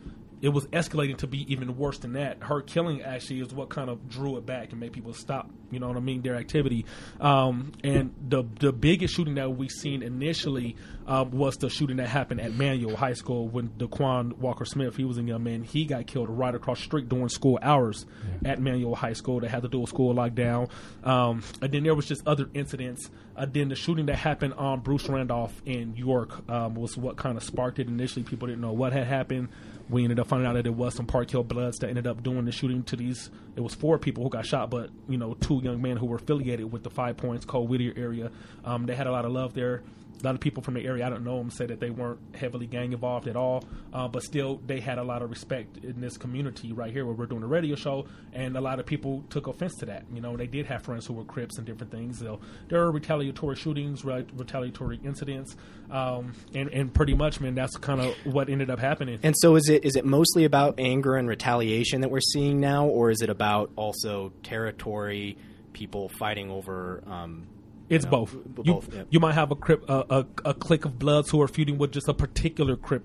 it 0.45 0.53
was 0.53 0.67
escalating 0.67 1.17
to 1.17 1.27
be 1.27 1.51
even 1.51 1.75
worse 1.79 1.97
than 1.97 2.13
that. 2.13 2.43
Her 2.43 2.61
killing 2.61 3.01
actually 3.01 3.41
is 3.41 3.55
what 3.55 3.71
kind 3.71 3.89
of 3.89 4.11
drew 4.11 4.37
it 4.37 4.45
back 4.45 4.73
and 4.73 4.81
made 4.81 4.93
people 4.93 5.15
stop. 5.15 5.49
You 5.71 5.81
know 5.81 5.89
what 5.89 5.97
I 5.97 6.01
mean? 6.01 6.21
Their 6.21 6.37
activity. 6.37 6.85
Um, 7.19 7.73
and 7.83 8.15
the 8.29 8.45
the 8.61 8.71
biggest 8.71 9.15
shooting 9.15 9.37
that 9.37 9.57
we've 9.57 9.71
seen 9.71 10.03
initially 10.03 10.77
um, 11.07 11.31
was 11.31 11.57
the 11.57 11.71
shooting 11.71 11.97
that 11.97 12.09
happened 12.09 12.43
at 12.43 12.53
Manual 12.53 12.95
High 12.95 13.15
School 13.15 13.49
when 13.49 13.71
Daquan 13.71 14.37
Walker 14.37 14.67
Smith, 14.67 14.97
he 14.97 15.05
was 15.07 15.17
a 15.17 15.23
young 15.23 15.43
man, 15.43 15.63
he 15.63 15.87
got 15.87 16.07
killed 16.07 16.29
right 16.29 16.55
across 16.55 16.79
the 16.79 16.85
street 16.85 17.09
during 17.09 17.31
school 17.31 17.59
hours 17.63 18.05
at 18.45 18.61
Manual 18.61 18.95
High 18.95 19.15
School. 19.15 19.41
They 19.41 19.49
had 19.49 19.63
to 19.63 19.69
do 19.69 19.83
a 19.83 19.87
school 19.87 20.15
lockdown. 20.15 20.69
Um, 21.05 21.43
and 21.63 21.73
then 21.73 21.85
there 21.85 21.95
was 21.95 22.07
just 22.07 22.27
other 22.29 22.51
incidents. 22.53 23.09
Uh, 23.35 23.47
then 23.51 23.71
the 23.71 23.75
shooting 23.75 24.07
that 24.07 24.17
happened 24.17 24.55
on 24.55 24.81
Bruce 24.81 25.09
Randolph 25.09 25.61
in 25.65 25.97
York 25.97 26.49
um, 26.51 26.75
was 26.75 26.97
what 26.97 27.17
kind 27.17 27.39
of 27.39 27.43
sparked 27.43 27.79
it. 27.79 27.89
Initially, 27.89 28.25
people 28.25 28.47
didn't 28.47 28.61
know 28.61 28.73
what 28.73 28.93
had 28.93 29.07
happened. 29.07 29.49
We 29.89 30.03
ended 30.03 30.19
up 30.19 30.29
finding 30.29 30.47
out 30.47 30.55
that 30.55 30.67
it 30.67 30.75
was 30.75 30.95
some 30.95 31.07
Park 31.07 31.31
Hill 31.31 31.45
Bloods 31.45 31.79
that 31.79 31.89
ended 31.89 32.07
up 32.07 32.23
doing 32.23 32.45
the 32.47 32.53
shooting 32.53 32.83
to 32.85 32.97
these. 32.97 33.31
It 33.55 33.61
was 33.61 33.75
four 33.75 33.99
people 33.99 34.25
who 34.25 34.31
got 34.31 34.47
shot, 34.47 34.71
but 34.71 34.91
you 35.09 35.19
know, 35.19 35.35
two 35.35 35.61
young 35.63 35.83
men 35.83 35.97
who 35.99 36.07
were 36.07 36.17
affiliated 36.17 36.73
with 36.73 36.83
the 36.83 36.91
Five 36.91 37.17
Points, 37.17 37.45
Cole 37.45 37.67
Whittier 37.67 37.93
area. 37.97 38.31
Um, 38.65 38.87
they 38.87 38.95
had 38.95 39.07
a 39.07 39.13
lot 39.13 39.25
of 39.25 39.33
love 39.33 39.55
there. 39.55 39.83
A 40.25 40.27
lot 40.27 40.35
of 40.35 40.41
people 40.41 40.63
from 40.63 40.73
the 40.73 40.87
area, 40.87 41.07
I 41.07 41.11
don't 41.11 41.23
know 41.23 41.37
them, 41.37 41.51
said 41.51 41.69
that 41.69 41.81
they 41.81 41.91
weren't 41.91 42.19
heavily 42.35 42.67
gang 42.67 42.93
involved 42.93 43.29
at 43.29 43.37
all, 43.37 43.63
uh, 43.93 44.09
but 44.09 44.23
still 44.23 44.59
they 44.67 44.81
had 44.81 44.97
a 44.97 45.03
lot 45.03 45.21
of 45.21 45.29
respect 45.29 45.85
in 45.85 46.01
this 46.01 46.17
community 46.17 46.73
right 46.73 46.91
here 46.91 47.05
where 47.05 47.15
we're 47.15 47.27
doing 47.27 47.43
a 47.43 47.47
radio 47.47 47.77
show, 47.77 48.07
and 48.33 48.57
a 48.57 48.61
lot 48.61 48.81
of 48.81 48.87
people 48.87 49.23
took 49.29 49.49
offense 49.49 49.75
to 49.81 49.87
that. 49.87 50.05
You 50.11 50.23
know, 50.23 50.35
they 50.35 50.47
did 50.47 50.65
have 50.65 50.83
friends 50.83 51.05
who 51.05 51.13
were 51.13 51.25
Crips 51.25 51.59
and 51.59 51.67
different 51.67 51.93
things. 51.93 52.21
So 52.21 52.41
there 52.69 52.81
were 52.81 52.91
retaliatory 52.91 53.57
shootings, 53.57 54.03
re- 54.03 54.25
retaliatory 54.35 54.99
incidents, 55.05 55.57
um, 55.91 56.33
and 56.55 56.71
and 56.71 56.95
pretty 56.95 57.15
much, 57.15 57.41
man, 57.41 57.55
that's 57.55 57.77
kind 57.77 58.01
of 58.01 58.15
what 58.25 58.49
ended 58.49 58.71
up 58.71 58.79
happening. 58.79 59.19
And 59.23 59.35
so 59.39 59.57
is 59.57 59.69
it 59.69 59.85
is 59.85 59.95
it 59.95 60.07
mostly 60.07 60.47
about 60.47 60.77
anger 60.79 61.17
and 61.17 61.29
retaliation 61.29 62.01
that 62.01 62.11
we're 62.11 62.21
seeing 62.21 62.61
now, 62.61 62.87
or 62.87 63.11
is 63.11 63.21
it 63.21 63.29
about 63.29 63.73
also 63.77 64.33
territory, 64.43 65.37
people 65.75 66.09
fighting 66.09 66.51
over? 66.51 67.03
Um, 67.07 67.49
It's 67.89 68.05
you 68.05 68.11
know, 68.11 68.19
both. 68.19 68.35
You, 68.35 68.75
both, 68.75 68.95
yeah. 68.95 69.03
you 69.11 69.21
might 69.21 69.35
have 69.35 69.51
a 69.51 69.57
crip, 69.57 69.89
a, 69.89 70.05
a, 70.11 70.27
a 70.51 70.55
clique 70.55 70.85
of 70.85 70.99
bloods 70.99 71.31
who 71.31 71.41
are 71.43 71.49
feuding 71.49 71.79
with 71.79 71.93
just 71.93 72.09
a 72.09 72.15
particular 72.15 72.77
crip 72.77 73.05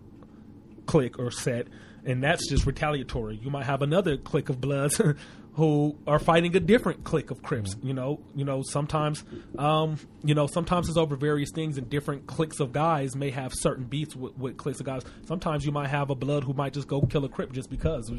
clique 0.85 1.19
or 1.19 1.31
set, 1.31 1.67
and 2.05 2.23
that's 2.23 2.47
just 2.47 2.65
retaliatory. 2.65 3.39
You 3.41 3.49
might 3.49 3.65
have 3.65 3.81
another 3.81 4.17
clique 4.17 4.49
of 4.49 4.59
bloods 4.61 5.01
who 5.53 5.97
are 6.07 6.19
fighting 6.19 6.55
a 6.55 6.59
different 6.59 7.03
clique 7.03 7.31
of 7.31 7.43
crips. 7.43 7.75
You 7.83 7.93
know, 7.93 8.21
you 8.33 8.45
know 8.45 8.63
sometimes, 8.63 9.23
um, 9.57 9.97
you 10.23 10.33
know 10.33 10.47
sometimes 10.47 10.87
it's 10.87 10.97
over 10.97 11.15
various 11.15 11.51
things, 11.53 11.77
and 11.77 11.89
different 11.89 12.25
cliques 12.27 12.59
of 12.59 12.71
guys 12.71 13.15
may 13.15 13.31
have 13.31 13.53
certain 13.53 13.83
beats 13.83 14.15
with, 14.15 14.37
with 14.37 14.57
cliques 14.57 14.79
of 14.79 14.85
guys. 14.85 15.03
Sometimes 15.25 15.65
you 15.65 15.71
might 15.71 15.89
have 15.89 16.09
a 16.09 16.15
blood 16.15 16.43
who 16.45 16.53
might 16.53 16.73
just 16.73 16.87
go 16.87 17.01
kill 17.01 17.25
a 17.25 17.29
crip 17.29 17.51
just 17.51 17.69
because. 17.69 18.09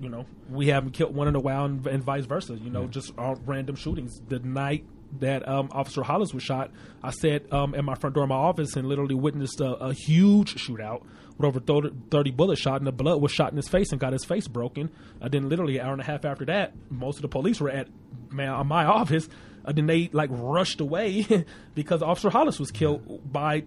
You 0.00 0.10
know, 0.10 0.26
we 0.50 0.68
haven't 0.68 0.90
killed 0.90 1.14
one 1.14 1.28
in 1.28 1.34
a 1.34 1.40
while, 1.40 1.64
and, 1.64 1.86
and 1.86 2.04
vice 2.04 2.26
versa. 2.26 2.54
You 2.54 2.68
know, 2.68 2.86
just 2.86 3.16
all 3.16 3.36
random 3.46 3.74
shootings. 3.74 4.20
The 4.28 4.38
night 4.38 4.84
that 5.20 5.46
um, 5.48 5.68
Officer 5.72 6.02
Hollis 6.02 6.32
was 6.32 6.42
shot, 6.42 6.70
I 7.02 7.10
sat 7.10 7.52
um, 7.52 7.74
at 7.74 7.84
my 7.84 7.94
front 7.94 8.14
door 8.14 8.24
of 8.24 8.28
my 8.28 8.36
office 8.36 8.76
and 8.76 8.88
literally 8.88 9.14
witnessed 9.14 9.60
a, 9.60 9.72
a 9.74 9.92
huge 9.92 10.54
shootout 10.54 11.02
with 11.36 11.46
over 11.46 11.60
30, 11.60 11.90
30 12.10 12.30
bullets 12.32 12.60
shot, 12.60 12.76
and 12.76 12.86
the 12.86 12.92
blood 12.92 13.20
was 13.20 13.32
shot 13.32 13.50
in 13.50 13.56
his 13.56 13.68
face 13.68 13.90
and 13.92 14.00
got 14.00 14.12
his 14.12 14.24
face 14.24 14.48
broken. 14.48 14.90
Uh, 15.20 15.28
then, 15.28 15.48
literally, 15.48 15.78
an 15.78 15.86
hour 15.86 15.92
and 15.92 16.02
a 16.02 16.04
half 16.04 16.24
after 16.24 16.44
that, 16.46 16.72
most 16.90 17.16
of 17.16 17.22
the 17.22 17.28
police 17.28 17.60
were 17.60 17.70
at 17.70 17.88
my, 18.30 18.62
my 18.62 18.84
office. 18.84 19.28
Uh, 19.64 19.72
then 19.72 19.86
they 19.86 20.08
like 20.12 20.30
rushed 20.32 20.80
away 20.80 21.26
because 21.74 22.02
Officer 22.02 22.30
Hollis 22.30 22.58
was 22.58 22.70
killed 22.70 23.32
by 23.32 23.64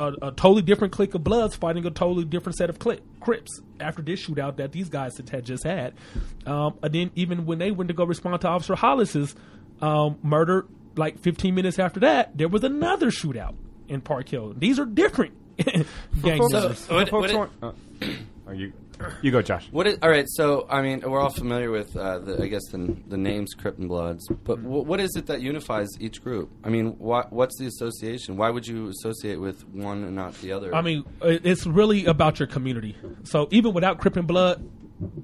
a, 0.00 0.12
a 0.22 0.32
totally 0.32 0.62
different 0.62 0.92
clique 0.92 1.14
of 1.14 1.22
Bloods 1.22 1.54
fighting 1.54 1.86
a 1.86 1.90
totally 1.90 2.24
different 2.24 2.56
set 2.56 2.70
of 2.70 2.78
cli 2.78 2.98
Crips 3.20 3.60
after 3.78 4.02
this 4.02 4.26
shootout 4.26 4.56
that 4.56 4.72
these 4.72 4.88
guys 4.88 5.16
had- 5.16 5.28
had 5.28 5.44
just 5.44 5.64
had. 5.64 5.94
Um, 6.46 6.74
and 6.82 6.92
then 6.92 7.10
even 7.14 7.46
when 7.46 7.58
they 7.58 7.70
went 7.70 7.88
to 7.88 7.94
go 7.94 8.04
respond 8.04 8.40
to 8.40 8.48
Officer 8.48 8.74
Hollis's 8.74 9.34
um, 9.82 10.18
murder, 10.22 10.66
like 10.96 11.18
15 11.18 11.54
minutes 11.54 11.78
after 11.78 12.00
that, 12.00 12.36
there 12.36 12.48
was 12.48 12.64
another 12.64 13.10
shootout 13.10 13.54
in 13.88 14.00
Park 14.00 14.28
Hill. 14.28 14.54
These 14.56 14.78
are 14.78 14.86
different 14.86 15.34
gang 15.58 15.84
folks- 16.22 16.78
So, 16.80 16.94
what, 16.94 17.12
what 17.12 17.30
it- 17.30 17.36
uh, 17.62 17.72
oh, 18.48 18.52
you, 18.52 18.72
you 19.20 19.30
go, 19.32 19.42
Josh. 19.42 19.66
What 19.72 19.86
is 19.88 19.98
all 20.00 20.08
right? 20.10 20.26
So 20.28 20.66
I 20.70 20.80
mean, 20.80 21.00
we're 21.00 21.18
all 21.20 21.30
familiar 21.30 21.70
with 21.72 21.96
uh, 21.96 22.20
the, 22.20 22.40
I 22.42 22.46
guess 22.46 22.64
the 22.70 22.96
the 23.08 23.16
names 23.16 23.52
Crip 23.54 23.76
and 23.78 23.88
Bloods, 23.88 24.28
but 24.44 24.62
w- 24.62 24.84
what 24.84 25.00
is 25.00 25.16
it 25.16 25.26
that 25.26 25.40
unifies 25.40 25.88
each 25.98 26.22
group? 26.22 26.50
I 26.62 26.68
mean, 26.68 26.94
why, 26.98 27.24
what's 27.30 27.58
the 27.58 27.66
association? 27.66 28.36
Why 28.36 28.50
would 28.50 28.64
you 28.66 28.88
associate 28.88 29.40
with 29.40 29.66
one 29.68 30.04
and 30.04 30.14
not 30.14 30.34
the 30.40 30.52
other? 30.52 30.72
I 30.74 30.82
mean, 30.82 31.04
it's 31.20 31.66
really 31.66 32.04
about 32.06 32.38
your 32.38 32.46
community. 32.46 32.96
So 33.24 33.48
even 33.50 33.72
without 33.74 33.98
Crip 33.98 34.16
and 34.16 34.26
Blood, 34.28 34.64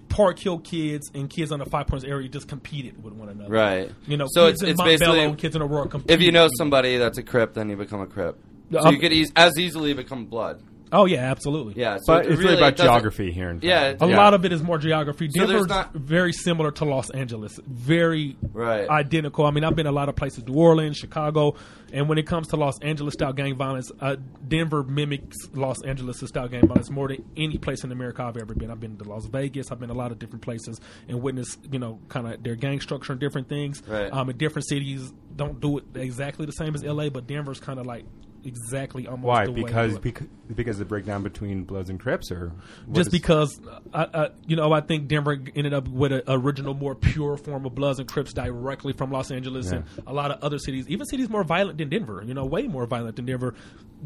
Park 0.09 0.39
Hill 0.39 0.59
kids 0.59 1.11
and 1.15 1.29
kids 1.31 1.53
on 1.53 1.59
the 1.59 1.67
Five 1.67 1.87
Points 1.87 2.05
area 2.05 2.29
just 2.29 2.49
competed 2.49 3.03
with 3.03 3.13
one 3.15 3.29
another. 3.29 3.51
right? 3.51 3.91
You 4.07 4.17
know, 4.17 4.27
so 4.29 4.47
kids 4.47 4.63
it's 4.63 4.63
in 4.63 4.69
it's 4.71 4.83
basically 4.83 5.21
and 5.25 5.39
kids 5.39 5.55
in 5.57 5.63
Aurora 5.63 5.89
compete. 5.89 6.11
if 6.11 6.21
you 6.21 6.33
know 6.33 6.49
somebody 6.59 6.97
that's 6.97 7.19
a 7.19 7.23
Crip, 7.23 7.55
then 7.55 7.69
you 7.71 7.77
become 7.77 8.01
a 8.01 8.07
Crip. 8.07 8.39
So 8.73 8.81
Um, 8.81 8.95
you 8.95 9.01
could 9.01 9.13
eas- 9.13 9.33
as 9.37 9.59
easily 9.59 9.95
become 9.95 10.27
Blood. 10.27 10.63
Oh 10.93 11.05
yeah, 11.07 11.31
absolutely. 11.31 11.75
Yeah, 11.77 11.97
so 11.99 12.15
But 12.15 12.27
it 12.27 12.33
it's 12.33 12.41
really 12.43 12.57
about 12.57 12.77
doesn't- 12.77 12.87
geography 12.93 13.31
here. 13.33 13.51
In 13.51 13.61
Yeah, 13.63 13.91
fact. 13.91 14.03
A 14.03 14.09
Yeah. 14.09 14.17
lot 14.17 14.35
of 14.35 14.45
it 14.45 14.53
is 14.53 14.63
more 14.63 14.79
geography. 14.79 15.29
So 15.31 15.41
there's 15.47 15.51
Denver's 15.51 15.69
not- 15.69 15.95
very 15.95 16.33
similar 16.33 16.71
to 16.73 16.85
Los 16.85 17.11
Angeles. 17.11 17.59
Very 17.67 18.37
Right. 18.53 18.89
identical. 18.89 19.45
I 19.47 19.51
mean, 19.51 19.65
I've 19.65 19.77
been 19.77 19.87
a 19.87 19.93
lot 19.93 20.09
of 20.09 20.17
places, 20.17 20.47
New 20.47 20.55
Orleans, 20.55 20.97
Chicago, 20.97 21.55
and 21.93 22.09
when 22.09 22.19
it 22.19 22.27
comes 22.27 22.49
to 22.49 22.57
Los 22.57 22.79
Angeles 22.81 23.15
style 23.15 23.33
gang 23.33 23.57
violence, 23.57 23.91
uh, 24.01 24.17
Denver 24.47 24.83
mimics 24.83 25.37
Los 25.55 25.83
Angeles 25.85 26.19
style 26.27 26.49
gang 26.49 26.67
violence 26.67 26.91
more 26.91 27.09
than 27.09 27.25
any 27.37 27.59
place 27.59 27.85
in 27.85 27.93
America 27.93 28.23
I've 28.23 28.37
ever 28.37 28.55
been. 28.55 28.71
I've 28.71 28.81
been 28.81 28.97
to 28.97 29.05
Las 29.05 29.27
Vegas. 29.27 29.71
I've 29.71 29.81
been 29.81 29.91
a 29.91 29.95
lot 29.95 30.13
of 30.13 30.19
different 30.19 30.43
places 30.43 30.81
and 31.09 31.23
witnessed, 31.23 31.59
you 31.71 31.79
know, 31.79 31.99
kind 32.09 32.27
of 32.27 32.43
their 32.43 32.55
gang 32.57 32.81
structure 32.81 33.13
and 33.13 33.21
different 33.21 33.49
things. 33.49 33.83
Right. 33.87 34.13
Um, 34.13 34.31
in 34.31 34.37
different 34.37 34.67
cities, 34.69 35.13
don't 35.37 35.61
do 35.61 35.79
it 35.79 35.85
exactly 35.95 36.47
the 36.47 36.53
same 36.53 36.75
as 36.75 36.83
LA, 36.83 37.09
but 37.11 37.27
Denver's 37.27 37.61
kind 37.61 37.79
of 37.79 37.87
like 37.87 38.05
exactly 38.45 39.07
almost 39.07 39.27
Why? 39.27 39.45
the 39.47 39.53
Because 39.53 39.95
it. 39.97 40.03
because 40.03 40.27
because 40.55 40.79
the 40.79 40.85
breakdown 40.85 41.23
between 41.23 41.65
Bloods 41.65 41.91
and 41.91 42.01
Crips, 42.01 42.31
or 42.31 42.53
just 42.93 43.11
because 43.11 43.61
I, 43.93 44.07
I, 44.15 44.29
you 44.47 44.57
know, 44.57 44.73
I 44.73 44.81
think 44.81 45.09
Denver 45.09 45.39
ended 45.55 45.75
up 45.75 45.89
with 45.89 46.13
an 46.13 46.23
original, 46.27 46.73
more 46.75 46.95
pure 46.95 47.37
form 47.37 47.67
of 47.67 47.75
Bloods 47.75 47.99
and 47.99 48.09
Crips 48.09 48.33
directly 48.33 48.93
from 48.95 49.11
Los 49.11 49.31
Angeles, 49.31 49.67
Yeah. 49.67 49.77
and 49.79 49.85
a 50.07 50.13
lot 50.13 50.31
of 50.31 50.43
other 50.43 50.59
cities, 50.59 50.87
even 50.89 51.07
cities 51.07 51.29
more 51.29 51.45
violent 51.45 51.79
than 51.79 51.89
Denver, 51.91 52.23
you 52.25 52.33
know, 52.35 52.47
way 52.47 52.63
more 52.67 52.87
violent 52.87 53.17
than 53.17 53.27
Denver, 53.27 53.55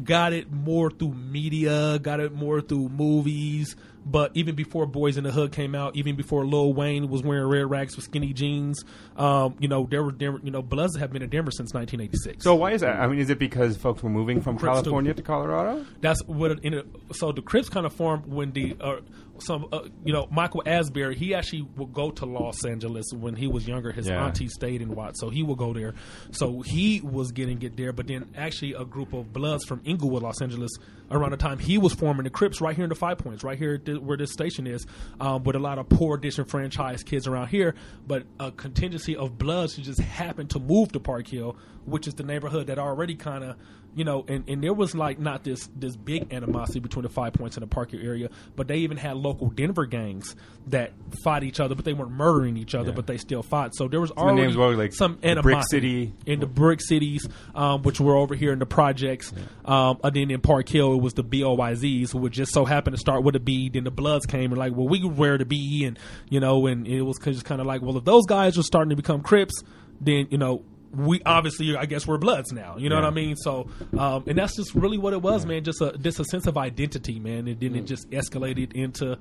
got 0.03 0.33
it 0.33 0.51
more 0.51 0.89
through 0.91 1.13
media, 1.13 1.99
got 1.99 2.19
it 2.19 2.33
more 2.33 2.59
through 2.61 2.89
movies. 2.89 3.75
But 4.05 4.31
even 4.33 4.55
before 4.55 4.85
Boyz 4.85 5.17
in 5.17 5.23
the 5.23 5.31
Hood 5.31 5.51
came 5.51 5.75
out, 5.75 5.95
even 5.95 6.15
before 6.15 6.45
Lil 6.45 6.73
Wayne 6.73 7.09
was 7.09 7.23
wearing 7.23 7.47
red 7.47 7.69
rags 7.69 7.95
with 7.95 8.05
skinny 8.05 8.33
jeans, 8.33 8.83
um, 9.15 9.55
you 9.59 9.67
know, 9.67 9.87
there 9.89 10.03
were 10.03 10.11
Denver, 10.11 10.39
you 10.43 10.51
know, 10.51 10.61
Bloods 10.61 10.97
have 10.97 11.11
been 11.11 11.21
in 11.21 11.29
Denver 11.29 11.51
since 11.51 11.73
1986. 11.73 12.43
So 12.43 12.55
why 12.55 12.71
is 12.71 12.81
that? 12.81 12.99
I 12.99 13.07
mean, 13.07 13.19
is 13.19 13.29
it 13.29 13.39
because 13.39 13.77
folks 13.77 14.03
were 14.03 14.09
moving 14.09 14.41
from 14.41 14.57
Crips. 14.57 14.81
California 14.81 15.13
to 15.13 15.21
Colorado? 15.21 15.85
That's 16.01 16.21
what 16.25 16.51
it. 16.63 16.85
So 17.13 17.31
the 17.31 17.41
Crips 17.41 17.69
kind 17.69 17.85
of 17.85 17.93
formed 17.93 18.25
when 18.25 18.51
the 18.51 18.75
uh, 18.81 18.97
some 19.39 19.67
uh, 19.71 19.81
you 20.05 20.13
know 20.13 20.27
Michael 20.31 20.63
Asbury. 20.65 21.15
He 21.15 21.33
actually 21.33 21.63
would 21.77 21.93
go 21.93 22.11
to 22.11 22.25
Los 22.25 22.63
Angeles 22.65 23.05
when 23.13 23.35
he 23.35 23.47
was 23.47 23.67
younger. 23.67 23.91
His 23.91 24.07
Yeah. 24.07 24.25
auntie 24.25 24.47
stayed 24.47 24.81
in 24.81 24.95
Watts, 24.95 25.19
so 25.19 25.29
he 25.29 25.43
would 25.43 25.57
go 25.57 25.73
there. 25.73 25.93
So 26.31 26.61
he 26.61 27.01
was 27.01 27.31
getting 27.31 27.61
it 27.63 27.75
there. 27.77 27.91
But 27.93 28.07
then 28.07 28.29
actually 28.35 28.73
a 28.73 28.85
group 28.85 29.13
of 29.13 29.33
Bloods 29.33 29.65
from 29.65 29.81
Inglewood, 29.85 30.23
Los 30.23 30.41
Angeles, 30.41 30.71
around 31.11 31.31
the 31.31 31.37
time 31.37 31.59
he 31.59 31.77
was 31.77 31.93
forming 31.93 32.23
the 32.25 32.29
Crips 32.29 32.61
right 32.61 32.75
here 32.75 32.85
in 32.85 32.89
the 32.89 32.95
Five 32.95 33.17
Points, 33.17 33.43
right 33.43 33.57
here 33.57 33.79
the, 33.83 33.95
where 33.99 34.17
this 34.17 34.31
station 34.31 34.67
is, 34.67 34.85
um, 35.19 35.43
with 35.43 35.55
a 35.55 35.59
lot 35.59 35.77
of 35.79 35.89
poor 35.89 36.17
disenfranchised 36.17 37.05
kids 37.05 37.27
around 37.27 37.47
here. 37.47 37.75
But 38.07 38.23
a 38.39 38.51
contingency 38.51 39.15
of 39.15 39.37
Bloods 39.37 39.75
who 39.75 39.81
just 39.81 39.99
happened 39.99 40.49
to 40.51 40.59
move 40.59 40.91
to 40.93 40.99
Park 40.99 41.27
Hill, 41.27 41.55
which 41.85 42.07
is 42.07 42.13
the 42.13 42.23
neighborhood 42.23 42.67
that 42.67 42.77
already 42.79 43.15
kind 43.15 43.43
of 43.43 43.55
you 43.95 44.03
know, 44.03 44.25
and, 44.27 44.43
and 44.47 44.63
there 44.63 44.73
was 44.73 44.95
like 44.95 45.19
not 45.19 45.43
this 45.43 45.69
this 45.75 45.95
big 45.95 46.33
animosity 46.33 46.79
between 46.79 47.03
the 47.03 47.09
Five 47.09 47.33
Points 47.33 47.55
and 47.57 47.63
the 47.63 47.67
Parker 47.67 47.97
area, 48.01 48.29
but 48.55 48.67
they 48.67 48.77
even 48.77 48.97
had 48.97 49.17
local 49.17 49.49
Denver 49.49 49.85
gangs 49.85 50.35
that 50.67 50.91
fought 51.23 51.43
each 51.43 51.59
other, 51.59 51.75
but 51.75 51.85
they 51.85 51.93
weren't 51.93 52.11
murdering 52.11 52.57
each 52.57 52.73
other, 52.73 52.89
Yeah. 52.89 52.95
but 52.95 53.07
they 53.07 53.17
still 53.17 53.43
fought. 53.43 53.75
So 53.75 53.87
there 53.87 53.99
was 54.01 54.11
already 54.11 54.41
names 54.41 54.55
were, 54.57 54.75
like, 54.75 54.93
some 54.93 55.13
the 55.21 55.35
Brick 55.41 55.55
animosity 55.55 56.05
City. 56.07 56.13
in 56.25 56.39
the 56.39 56.45
brick 56.47 56.79
cities, 56.81 57.27
um, 57.53 57.81
which 57.83 57.99
were 57.99 58.15
over 58.15 58.33
here 58.35 58.51
in 58.53 58.59
the 58.59 58.65
projects. 58.65 59.33
Um, 59.65 59.99
and 60.03 60.15
then 60.15 60.31
in 60.31 60.41
Park 60.41 60.69
Hill, 60.69 60.93
it 60.93 61.01
was 61.01 61.13
the 61.13 61.23
BOYZs 61.23 62.11
who 62.13 62.19
would 62.19 62.31
just 62.31 62.53
so 62.53 62.65
happen 62.65 62.93
to 62.93 62.97
start 62.97 63.23
with 63.23 63.35
a 63.35 63.39
B. 63.39 63.69
Then 63.69 63.83
the 63.83 63.91
Bloods 63.91 64.25
came 64.25 64.51
and 64.51 64.57
like, 64.57 64.73
well, 64.75 64.87
we 64.87 65.03
wear 65.05 65.37
the 65.37 65.45
B, 65.45 65.83
and 65.85 65.99
you 66.29 66.39
know, 66.39 66.65
and 66.67 66.87
it 66.87 67.01
was 67.01 67.17
just 67.19 67.45
kind 67.45 67.61
of 67.61 67.67
like, 67.67 67.81
well, 67.81 67.97
if 67.97 68.05
those 68.05 68.25
guys 68.25 68.57
are 68.57 68.63
starting 68.63 68.89
to 68.89 68.95
become 68.95 69.21
Crips, 69.21 69.61
then 70.01 70.27
you 70.31 70.37
know. 70.37 70.63
We 70.95 71.21
obviously, 71.25 71.75
I 71.75 71.85
guess, 71.85 72.05
we're 72.05 72.17
Bloods 72.19 72.51
now. 72.51 72.77
You 72.77 72.87
know 72.89 72.95
what 72.95 73.03
I 73.05 73.09
mean? 73.09 73.35
So, 73.35 73.67
um, 73.97 74.23
and 74.27 74.37
that's 74.37 74.55
just 74.55 74.75
really 74.75 74.97
what 74.99 75.13
it 75.13 75.21
was, 75.21 75.45
man. 75.45 75.63
Just 75.63 75.81
a 75.81 75.97
just 75.97 76.19
a 76.19 76.25
sense 76.25 76.45
of 76.45 76.55
identity, 76.57 77.19
man. 77.19 77.47
And 77.47 77.59
then 77.59 77.75
it 77.75 77.85
just 77.85 78.09
escalated 78.11 78.73
into 78.73 79.17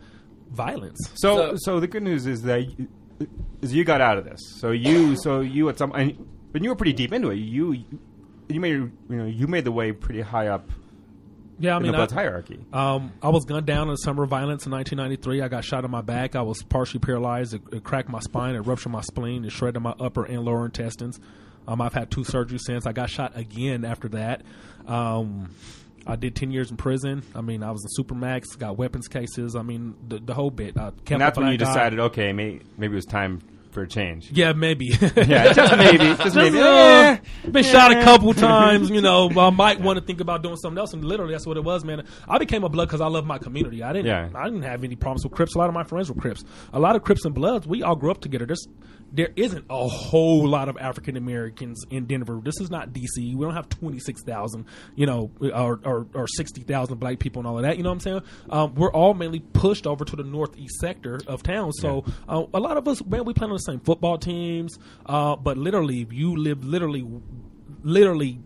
violence. 0.51 0.99
So, 1.15 1.37
So- 1.53 1.55
so 1.57 1.81
the 1.81 1.87
good 1.87 2.03
news 2.03 2.27
is 2.27 2.43
that 2.43 2.79
you, 2.79 2.89
is 3.63 3.73
you 3.75 3.85
got 3.85 4.01
out 4.01 4.19
of 4.19 4.25
this. 4.25 4.41
So 4.59 4.71
you, 4.71 5.17
so 5.17 5.41
you 5.41 5.69
at 5.71 5.79
some, 5.79 5.93
and, 5.93 6.17
but 6.53 6.63
you 6.63 6.69
were 6.69 6.77
pretty 6.77 6.93
deep 6.93 7.13
into 7.13 7.31
it. 7.31 7.37
You, 7.37 7.73
you 8.49 8.61
made, 8.61 8.73
you 8.73 8.93
know, 9.09 9.25
you 9.25 9.47
made 9.47 9.65
the 9.65 9.73
way 9.73 9.93
pretty 9.93 10.21
high 10.21 10.49
up 10.49 10.69
Yeah, 11.59 11.75
I 11.75 11.77
in 11.79 11.85
mean, 11.85 11.93
the 11.93 11.99
Bloods 11.99 12.13
I, 12.13 12.17
hierarchy. 12.17 12.59
Um, 12.73 13.13
I 13.23 13.29
was 13.31 13.45
gunned 13.47 13.65
down 13.67 13.85
in 13.89 13.93
the 13.95 13.97
summer 13.97 14.25
of 14.25 14.29
violence 14.29 14.67
in 14.67 14.73
1993. 14.73 15.41
I 15.41 15.49
got 15.49 15.65
shot 15.65 15.85
in 15.87 15.91
my 15.91 16.03
back. 16.03 16.35
I 16.37 16.43
was 16.43 16.63
partially 16.65 17.01
paralyzed. 17.01 17.55
It, 17.55 17.63
it 17.73 17.85
cracked 17.85 18.09
my 18.11 18.21
spine. 18.21 18.57
It 18.57 18.61
ruptured 18.61 18.93
my 18.93 19.01
spleen. 19.03 19.45
It 19.47 19.53
shredded 19.53 19.81
my 19.83 19.95
upper 19.99 20.25
and 20.25 20.45
lower 20.45 20.67
intestines. 20.67 21.19
Um, 21.69 21.81
I've 21.81 21.95
had 21.95 22.11
two 22.11 22.23
surgeries 22.23 22.61
since. 22.67 22.87
I 22.87 22.93
got 22.93 23.11
shot 23.11 23.37
again 23.37 23.85
after 23.85 24.09
that. 24.11 24.43
Um, 24.87 25.51
I 26.07 26.17
did 26.17 26.35
10 26.35 26.51
years 26.51 26.71
in 26.71 26.77
prison. 26.77 27.23
I 27.35 27.41
mean, 27.43 27.63
I 27.63 27.71
was 27.71 27.85
in 27.85 28.05
Supermax, 28.05 28.59
got 28.59 28.77
weapons 28.77 29.07
cases. 29.09 29.55
I 29.55 29.63
mean, 29.63 29.95
the, 30.09 30.19
the 30.19 30.35
whole 30.35 30.51
bit. 30.51 30.77
I 30.77 30.91
kept 30.91 31.11
And 31.13 31.21
that's 31.21 31.39
when 31.39 31.49
you 31.53 31.57
guy. 31.59 31.65
decided, 31.67 32.01
okay, 32.01 32.33
may, 32.33 32.61
maybe 32.77 32.93
it 32.93 32.97
was 32.97 33.05
time 33.07 33.41
for 33.71 33.83
a 33.85 33.89
change. 33.89 34.31
Yeah, 34.33 34.53
maybe. 34.53 34.87
Yeah, 35.17 35.53
just 35.53 35.77
maybe, 35.77 35.99
just 35.99 36.35
maybe. 36.37 36.59
uh, 36.61 37.17
been 37.51 37.63
shot 37.65 37.93
a 37.93 38.03
couple 38.03 38.35
times, 38.35 38.91
you 38.91 39.01
know. 39.01 39.31
I 39.39 39.51
might 39.51 39.81
want 39.81 39.99
to 40.01 40.05
think 40.05 40.21
about 40.21 40.43
doing 40.43 40.57
something 40.57 40.79
else, 40.79 40.93
and 40.93 41.05
literally 41.05 41.33
that's 41.33 41.47
what 41.47 41.57
it 41.57 41.65
was, 41.65 41.85
man. 41.85 42.05
I 42.29 42.39
became 42.39 42.65
a 42.65 42.69
blood 42.69 42.89
because 42.89 43.01
I 43.01 43.07
love 43.07 43.25
my 43.25 43.39
community. 43.39 43.83
I 43.85 43.93
didn't, 43.93 44.07
Yeah. 44.07 44.29
I 44.35 44.45
didn't 44.45 44.63
have 44.65 44.83
any 44.85 44.97
problems 44.97 45.23
with 45.25 45.33
Crips. 45.33 45.55
A 45.55 45.59
lot 45.59 45.69
of 45.69 45.75
my 45.75 45.85
friends 45.85 46.11
were 46.13 46.21
Crips. 46.21 46.45
A 46.73 46.81
lot 46.81 46.97
of 46.97 47.03
Crips 47.05 47.25
and 47.25 47.35
Bloods. 47.35 47.67
We 47.67 47.83
all 47.83 47.95
grew 47.97 48.11
up 48.11 48.21
together. 48.21 48.45
There's, 48.45 48.67
there 49.13 49.31
isn't 49.37 49.67
a 49.69 49.89
whole 49.89 50.49
lot 50.49 50.69
of 50.69 50.79
African 50.79 51.17
Americans 51.17 51.85
in 51.91 52.07
Denver. 52.07 52.41
This 52.43 52.61
is 52.61 52.71
not 52.71 52.93
DC. 52.93 53.37
We 53.37 53.45
don't 53.45 53.55
have 53.55 53.69
twenty 53.69 53.99
six 53.99 54.23
thousand, 54.23 54.65
you 54.97 55.07
know, 55.07 55.31
or 55.41 55.81
or, 55.85 56.07
or 56.15 56.27
sixty 56.27 56.63
thousand 56.63 56.99
black 56.99 57.19
people 57.19 57.41
and 57.41 57.47
all 57.47 57.59
of 57.59 57.65
that. 57.65 57.77
You 57.77 57.83
know 57.83 57.91
what 57.91 57.97
I'm 57.97 58.01
saying? 58.01 58.23
Um, 58.51 58.75
we're 58.75 58.93
all 58.93 59.15
mainly 59.15 59.41
pushed 59.41 59.87
over 59.87 60.05
to 60.05 60.17
the 60.17 60.25
northeast 60.25 60.81
sector 60.81 61.21
of 61.27 61.43
town. 61.43 61.73
So 61.73 62.05
uh, 62.29 62.45
a 62.55 62.61
lot 62.61 62.77
of 62.77 62.89
us, 62.89 63.05
man, 63.05 63.25
we 63.25 63.35
play 63.35 63.47
on 63.47 63.53
the 63.53 63.59
same 63.59 63.81
football 63.81 64.19
teams. 64.19 64.79
Uh, 65.05 65.37
but 65.37 65.59
literally, 65.59 66.07
you 66.11 66.37
live 66.37 66.65
literally, 66.65 67.07
literally 67.83 68.41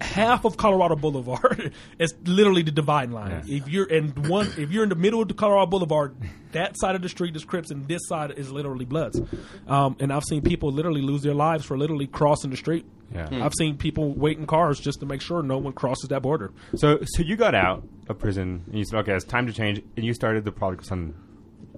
half 0.00 0.44
of 0.44 0.56
Colorado 0.56 0.96
Boulevard 0.96 1.72
is 1.98 2.14
literally 2.24 2.62
the 2.62 2.70
divide 2.70 3.10
line. 3.10 3.44
If 3.46 3.68
you're 3.68 3.86
in 3.86 4.10
one, 4.28 4.46
if 4.58 4.70
you're 4.70 4.82
in 4.82 4.88
the 4.88 4.94
middle 4.94 5.22
of 5.22 5.28
the 5.28 5.34
Colorado 5.34 5.66
Boulevard, 5.70 6.16
that 6.52 6.78
side 6.78 6.94
of 6.94 7.02
the 7.02 7.08
street 7.08 7.34
is 7.36 7.44
Crips, 7.44 7.70
and 7.70 7.86
this 7.88 8.02
side 8.06 8.32
is 8.32 8.50
literally 8.52 8.84
Bloods. 8.84 9.20
Um, 9.66 9.96
and 10.00 10.12
I've 10.12 10.24
seen 10.24 10.42
people 10.42 10.70
literally 10.70 11.02
lose 11.02 11.22
their 11.22 11.34
lives 11.34 11.64
for 11.64 11.76
literally 11.78 12.06
crossing 12.06 12.50
the 12.50 12.56
street. 12.56 12.86
Yeah. 13.14 13.44
I've 13.44 13.54
seen 13.56 13.76
people 13.76 14.12
wait 14.14 14.38
in 14.38 14.46
cars 14.46 14.80
just 14.80 15.00
to 15.00 15.06
make 15.06 15.20
sure 15.22 15.42
no 15.42 15.58
one 15.58 15.72
crosses 15.72 16.08
that 16.08 16.22
border. 16.22 16.52
So, 16.74 16.98
so 17.04 17.22
you 17.22 17.36
got 17.36 17.54
out 17.54 17.86
of 18.08 18.18
prison 18.18 18.64
and 18.66 18.78
you 18.78 18.84
said, 18.84 18.98
okay, 19.00 19.14
it's 19.14 19.24
time 19.24 19.46
to 19.46 19.52
change, 19.52 19.82
and 19.96 20.04
you 20.04 20.12
started 20.12 20.44
the 20.44 20.52
Prodigal 20.52 20.84
Son 20.84 21.14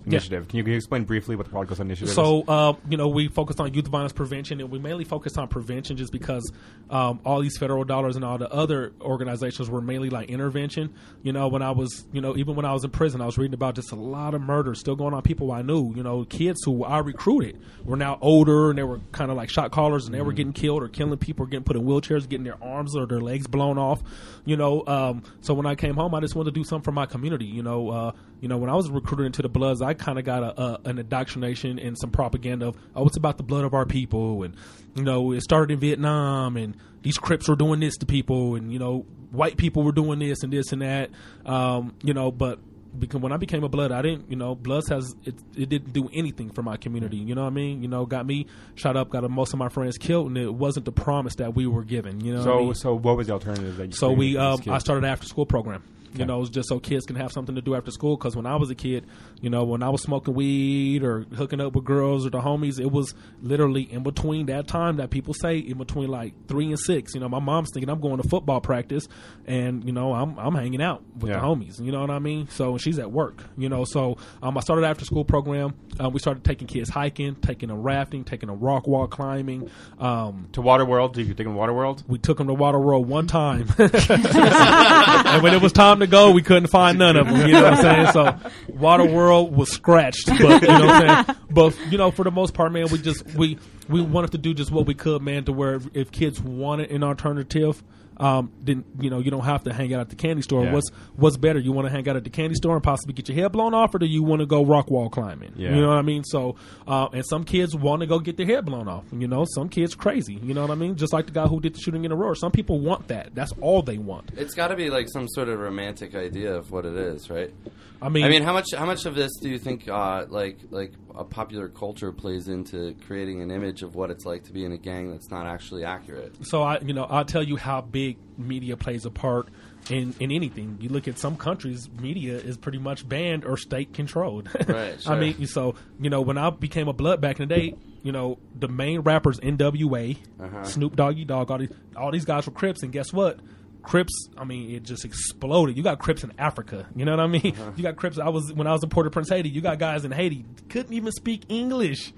initiative. 0.06 0.48
Can, 0.48 0.58
you, 0.58 0.64
can 0.64 0.72
you 0.72 0.76
explain 0.76 1.04
briefly 1.04 1.36
what 1.36 1.50
the 1.50 1.74
Son 1.74 1.86
initiative 1.86 2.08
is? 2.10 2.14
So, 2.14 2.44
uh, 2.46 2.74
you 2.88 2.96
know, 2.96 3.08
we 3.08 3.28
focused 3.28 3.60
on 3.60 3.74
youth 3.74 3.86
violence 3.86 4.12
prevention, 4.12 4.60
and 4.60 4.70
we 4.70 4.78
mainly 4.78 5.04
focused 5.04 5.38
on 5.38 5.48
prevention 5.48 5.96
just 5.96 6.12
because 6.12 6.52
um, 6.90 7.20
all 7.24 7.40
these 7.40 7.56
federal 7.58 7.84
dollars 7.84 8.16
and 8.16 8.24
all 8.24 8.38
the 8.38 8.50
other 8.50 8.92
organizations 9.00 9.68
were 9.70 9.80
mainly 9.80 10.10
like 10.10 10.28
intervention. 10.28 10.94
You 11.22 11.32
know, 11.32 11.48
when 11.48 11.62
I 11.62 11.70
was, 11.70 12.06
you 12.12 12.20
know, 12.20 12.36
even 12.36 12.54
when 12.54 12.64
I 12.64 12.72
was 12.72 12.84
in 12.84 12.90
prison, 12.90 13.20
I 13.20 13.26
was 13.26 13.38
reading 13.38 13.54
about 13.54 13.74
just 13.74 13.92
a 13.92 13.96
lot 13.96 14.34
of 14.34 14.40
murders 14.40 14.80
still 14.80 14.96
going 14.96 15.14
on. 15.14 15.22
People 15.22 15.52
I 15.52 15.62
knew, 15.62 15.92
you 15.94 16.02
know, 16.02 16.24
kids 16.24 16.60
who 16.64 16.84
I 16.84 16.98
recruited 16.98 17.60
were 17.84 17.96
now 17.96 18.18
older 18.20 18.70
and 18.70 18.78
they 18.78 18.82
were 18.82 19.00
kind 19.12 19.30
of 19.30 19.36
like 19.36 19.50
shot 19.50 19.70
callers 19.70 20.06
and 20.06 20.14
they 20.14 20.22
were 20.22 20.32
getting 20.32 20.52
killed 20.52 20.82
or 20.82 20.88
killing 20.88 21.16
people, 21.18 21.44
or 21.44 21.48
getting 21.48 21.64
put 21.64 21.76
in 21.76 21.82
wheelchairs, 21.82 22.28
getting 22.28 22.44
their 22.44 22.62
arms 22.62 22.96
or 22.96 23.06
their 23.06 23.20
legs 23.20 23.46
blown 23.46 23.78
off. 23.78 24.02
You 24.48 24.56
know, 24.56 24.82
um, 24.86 25.24
so 25.42 25.52
when 25.52 25.66
I 25.66 25.74
came 25.74 25.94
home, 25.94 26.14
I 26.14 26.20
just 26.20 26.34
wanted 26.34 26.54
to 26.54 26.58
do 26.58 26.64
something 26.64 26.82
for 26.82 26.90
my 26.90 27.04
community. 27.04 27.44
You 27.44 27.62
know, 27.62 27.90
uh, 27.90 28.12
you 28.40 28.48
know, 28.48 28.56
when 28.56 28.70
I 28.70 28.74
was 28.74 28.88
recruited 28.88 29.26
into 29.26 29.42
the 29.42 29.50
Bloods, 29.50 29.82
I 29.82 29.92
kind 29.92 30.18
of 30.18 30.24
got 30.24 30.42
a, 30.42 30.58
a 30.58 30.80
an 30.86 30.98
indoctrination 30.98 31.78
and 31.78 31.98
some 31.98 32.10
propaganda 32.10 32.68
of 32.68 32.76
oh, 32.96 33.06
it's 33.06 33.18
about 33.18 33.36
the 33.36 33.42
blood 33.42 33.64
of 33.64 33.74
our 33.74 33.84
people, 33.84 34.44
and 34.44 34.56
you 34.94 35.02
know, 35.02 35.32
it 35.32 35.42
started 35.42 35.74
in 35.74 35.80
Vietnam, 35.80 36.56
and 36.56 36.78
these 37.02 37.18
Crips 37.18 37.46
were 37.46 37.56
doing 37.56 37.78
this 37.80 37.98
to 37.98 38.06
people, 38.06 38.54
and 38.54 38.72
you 38.72 38.78
know, 38.78 39.00
white 39.32 39.58
people 39.58 39.82
were 39.82 39.92
doing 39.92 40.18
this 40.18 40.42
and 40.42 40.50
this 40.50 40.72
and 40.72 40.80
that, 40.80 41.10
um, 41.44 41.94
you 42.02 42.14
know, 42.14 42.32
but. 42.32 42.58
Because 42.96 43.20
when 43.20 43.32
I 43.32 43.36
became 43.36 43.64
a 43.64 43.68
blood, 43.68 43.92
I 43.92 44.02
didn't, 44.02 44.30
you 44.30 44.36
know, 44.36 44.54
Bloods 44.54 44.88
has 44.88 45.14
it, 45.24 45.34
it 45.56 45.68
didn't 45.68 45.92
do 45.92 46.08
anything 46.12 46.50
for 46.50 46.62
my 46.62 46.76
community. 46.76 47.16
You 47.16 47.34
know 47.34 47.42
what 47.42 47.48
I 47.48 47.54
mean? 47.54 47.82
You 47.82 47.88
know, 47.88 48.06
got 48.06 48.26
me 48.26 48.46
shot 48.76 48.96
up, 48.96 49.10
got 49.10 49.28
most 49.30 49.52
of 49.52 49.58
my 49.58 49.68
friends 49.68 49.98
killed, 49.98 50.28
and 50.28 50.38
it 50.38 50.54
wasn't 50.54 50.84
the 50.86 50.92
promise 50.92 51.34
that 51.36 51.54
we 51.54 51.66
were 51.66 51.84
given. 51.84 52.20
You 52.20 52.34
know, 52.34 52.40
what 52.40 52.48
I 52.48 52.50
so, 52.50 52.58
mean? 52.64 52.74
so 52.74 52.94
what 52.94 53.16
was 53.16 53.26
the 53.26 53.32
alternative? 53.34 53.76
That 53.76 53.86
you 53.86 53.92
So 53.92 54.12
we, 54.12 54.36
um. 54.36 54.60
I 54.68 54.78
started 54.78 55.04
an 55.04 55.10
after 55.10 55.26
school 55.26 55.46
program. 55.46 55.82
You 56.14 56.24
know, 56.24 56.38
was 56.38 56.50
just 56.50 56.68
so 56.68 56.78
kids 56.80 57.04
can 57.06 57.16
have 57.16 57.32
something 57.32 57.54
to 57.54 57.60
do 57.60 57.74
after 57.74 57.90
school. 57.90 58.16
Because 58.16 58.34
when 58.36 58.46
I 58.46 58.56
was 58.56 58.70
a 58.70 58.74
kid, 58.74 59.06
you 59.40 59.50
know, 59.50 59.64
when 59.64 59.82
I 59.82 59.88
was 59.90 60.02
smoking 60.02 60.34
weed 60.34 61.02
or 61.02 61.20
hooking 61.36 61.60
up 61.60 61.74
with 61.74 61.84
girls 61.84 62.26
or 62.26 62.30
the 62.30 62.40
homies, 62.40 62.80
it 62.80 62.90
was 62.90 63.14
literally 63.42 63.82
in 63.82 64.02
between 64.02 64.46
that 64.46 64.66
time 64.68 64.96
that 64.96 65.10
people 65.10 65.34
say 65.34 65.58
in 65.58 65.78
between 65.78 66.08
like 66.08 66.32
three 66.48 66.66
and 66.68 66.78
six. 66.78 67.14
You 67.14 67.20
know, 67.20 67.28
my 67.28 67.38
mom's 67.40 67.70
thinking 67.72 67.88
I'm 67.90 68.00
going 68.00 68.20
to 68.20 68.28
football 68.28 68.60
practice, 68.60 69.06
and 69.46 69.84
you 69.84 69.92
know, 69.92 70.14
I'm 70.14 70.38
I'm 70.38 70.54
hanging 70.54 70.82
out 70.82 71.02
with 71.18 71.30
Yeah. 71.30 71.40
the 71.40 71.46
homies. 71.46 71.80
You 71.84 71.92
know 71.92 72.00
what 72.00 72.10
I 72.10 72.18
mean? 72.18 72.48
So 72.48 72.78
she's 72.78 72.98
at 72.98 73.10
work. 73.12 73.42
You 73.56 73.68
know, 73.68 73.84
so 73.84 74.16
um, 74.42 74.56
I 74.56 74.60
started 74.60 74.84
after 74.86 75.04
school 75.04 75.24
program. 75.24 75.74
Um, 76.00 76.12
we 76.12 76.18
started 76.20 76.44
taking 76.44 76.66
kids 76.68 76.88
hiking, 76.90 77.34
taking 77.36 77.68
them 77.68 77.82
rafting, 77.82 78.24
taking 78.24 78.48
them 78.48 78.60
rock 78.60 78.86
wall 78.86 79.06
climbing. 79.08 79.70
Um, 79.98 80.48
to 80.52 80.62
Waterworld. 80.62 81.12
Did 81.14 81.26
you 81.26 81.34
take 81.34 81.46
them 81.46 81.54
to 81.54 81.60
Waterworld? 81.60 82.04
we 82.08 82.18
took 82.18 82.38
them 82.38 82.46
to 82.46 82.54
Water 82.54 82.78
World 82.78 83.08
one 83.08 83.26
time, 83.26 83.66
and 83.78 85.42
when 85.42 85.54
it 85.54 85.60
was 85.62 85.72
time 85.72 85.97
to 86.00 86.06
go, 86.06 86.30
we 86.32 86.42
couldn't 86.42 86.68
find 86.68 86.98
none 86.98 87.16
of 87.16 87.26
them. 87.26 87.46
You 87.46 87.52
know 87.52 87.62
what 87.62 87.74
I'm 87.74 87.82
saying? 87.82 88.12
So 88.12 88.38
Water 88.68 89.04
World 89.04 89.54
was 89.54 89.70
scratched, 89.70 90.26
but 90.26 90.62
you 90.62 90.68
know 90.68 90.86
what 90.86 90.90
I'm 90.90 91.24
saying. 91.24 91.36
But 91.50 91.78
you 91.90 91.98
know, 91.98 92.10
for 92.10 92.24
the 92.24 92.30
most 92.30 92.54
part, 92.54 92.72
man, 92.72 92.88
we 92.90 92.98
just 92.98 93.24
we 93.34 93.58
we 93.88 94.00
wanted 94.00 94.32
to 94.32 94.38
do 94.38 94.54
just 94.54 94.70
what 94.70 94.86
we 94.86 94.94
could, 94.94 95.22
man, 95.22 95.44
to 95.44 95.52
where 95.52 95.74
if, 95.74 95.88
if 95.94 96.10
kids 96.12 96.40
wanted 96.40 96.90
an 96.90 97.02
alternative. 97.02 97.82
Um, 98.18 98.52
then 98.62 98.84
you 99.00 99.10
know 99.10 99.20
you 99.20 99.30
don't 99.30 99.44
have 99.44 99.64
to 99.64 99.72
hang 99.72 99.94
out 99.94 100.00
at 100.00 100.08
the 100.08 100.16
candy 100.16 100.42
store. 100.42 100.64
Yeah. 100.64 100.72
What's 100.72 100.90
what's 101.16 101.36
better? 101.36 101.58
You 101.58 101.72
want 101.72 101.86
to 101.86 101.92
hang 101.92 102.08
out 102.08 102.16
at 102.16 102.24
the 102.24 102.30
candy 102.30 102.54
store 102.54 102.74
and 102.74 102.82
possibly 102.82 103.14
get 103.14 103.28
your 103.28 103.36
head 103.36 103.52
blown 103.52 103.74
off, 103.74 103.94
or 103.94 103.98
do 103.98 104.06
you 104.06 104.22
want 104.22 104.40
to 104.40 104.46
go 104.46 104.64
rock 104.64 104.90
wall 104.90 105.08
climbing? 105.08 105.52
Yeah. 105.56 105.74
You 105.74 105.80
know 105.80 105.88
what 105.88 105.98
I 105.98 106.02
mean? 106.02 106.24
So, 106.24 106.56
uh, 106.86 107.08
and 107.12 107.24
some 107.26 107.44
kids 107.44 107.76
want 107.76 108.00
to 108.00 108.06
go 108.06 108.18
get 108.18 108.36
their 108.36 108.46
head 108.46 108.64
blown 108.64 108.88
off. 108.88 109.04
You 109.12 109.28
know, 109.28 109.46
some 109.54 109.68
kids 109.68 109.94
crazy. 109.94 110.34
You 110.34 110.54
know 110.54 110.62
what 110.62 110.70
I 110.70 110.74
mean? 110.74 110.96
Just 110.96 111.12
like 111.12 111.26
the 111.26 111.32
guy 111.32 111.46
who 111.46 111.60
did 111.60 111.74
the 111.74 111.80
shooting 111.80 112.04
in 112.04 112.12
Aurora. 112.12 112.36
Some 112.36 112.52
people 112.52 112.80
want 112.80 113.08
that. 113.08 113.34
That's 113.34 113.52
all 113.60 113.82
they 113.82 113.98
want. 113.98 114.30
It's 114.36 114.54
got 114.54 114.68
to 114.68 114.76
be 114.76 114.90
like 114.90 115.08
some 115.08 115.28
sort 115.28 115.48
of 115.48 115.58
romantic 115.58 116.14
idea 116.14 116.54
of 116.54 116.70
what 116.70 116.84
it 116.84 116.96
is, 116.96 117.30
right? 117.30 117.52
I 118.00 118.08
mean, 118.08 118.24
I 118.24 118.28
mean, 118.28 118.42
how 118.42 118.52
much 118.52 118.66
how 118.76 118.86
much 118.86 119.06
of 119.06 119.14
this 119.14 119.32
do 119.40 119.48
you 119.48 119.58
think 119.58 119.88
uh, 119.88 120.26
like 120.28 120.58
like 120.70 120.92
a 121.18 121.24
popular 121.24 121.68
culture 121.68 122.12
plays 122.12 122.48
into 122.48 122.94
creating 123.06 123.42
an 123.42 123.50
image 123.50 123.82
of 123.82 123.94
what 123.94 124.10
it's 124.10 124.24
like 124.24 124.44
to 124.44 124.52
be 124.52 124.64
in 124.64 124.72
a 124.72 124.78
gang 124.78 125.10
that's 125.10 125.30
not 125.30 125.46
actually 125.46 125.84
accurate? 125.84 126.34
so 126.46 126.62
I, 126.62 126.78
you 126.80 126.94
know, 126.94 127.04
I'll 127.04 127.24
tell 127.24 127.42
you 127.42 127.56
how 127.56 127.80
big 127.80 128.16
media 128.38 128.76
plays 128.76 129.04
a 129.04 129.10
part 129.10 129.48
in, 129.90 130.14
in 130.20 130.30
anything. 130.30 130.78
You 130.80 130.88
look 130.90 131.08
at 131.08 131.18
some 131.18 131.36
countries, 131.36 131.88
media 132.00 132.34
is 132.36 132.56
pretty 132.56 132.78
much 132.78 133.08
banned 133.08 133.44
or 133.44 133.56
state 133.56 133.92
controlled. 133.92 134.48
Right, 134.68 135.00
sure. 135.00 135.12
I 135.12 135.18
mean, 135.18 135.46
so 135.46 135.74
you 136.00 136.08
know, 136.10 136.20
when 136.20 136.38
I 136.38 136.50
became 136.50 136.88
a 136.88 136.92
blood 136.92 137.20
back 137.20 137.40
in 137.40 137.48
the 137.48 137.54
day, 137.54 137.74
you 138.02 138.12
know, 138.12 138.38
the 138.54 138.68
main 138.68 139.00
rappers 139.00 139.40
N.W.A., 139.42 140.16
Uh-huh. 140.40 140.64
Snoop 140.64 140.94
Doggy 140.94 141.24
Dogg, 141.24 141.50
all 141.50 141.58
these 141.58 141.72
all 141.96 142.10
these 142.12 142.24
guys 142.24 142.46
were 142.46 142.52
Crips, 142.52 142.82
and 142.82 142.92
guess 142.92 143.12
what? 143.12 143.40
Crips, 143.88 144.12
I 144.36 144.44
mean, 144.44 144.70
it 144.70 144.82
just 144.82 145.06
exploded. 145.06 145.74
You 145.74 145.82
got 145.82 145.98
Crips 145.98 146.22
in 146.22 146.30
Africa, 146.38 146.86
you 146.94 147.06
know 147.06 147.12
what 147.12 147.20
I 147.20 147.26
mean? 147.26 147.54
Uh-huh. 147.58 147.70
You 147.74 147.82
got 147.82 147.96
Crips. 147.96 148.18
I 148.18 148.28
was 148.28 148.52
when 148.52 148.66
I 148.66 148.72
was 148.72 148.82
in 148.82 148.90
Port-au-Prince, 148.90 149.30
Haiti. 149.30 149.48
You 149.48 149.62
got 149.62 149.78
guys 149.78 150.04
in 150.04 150.10
Haiti 150.12 150.44
couldn't 150.68 150.92
even 150.92 151.10
speak 151.10 151.44
English. 151.48 152.12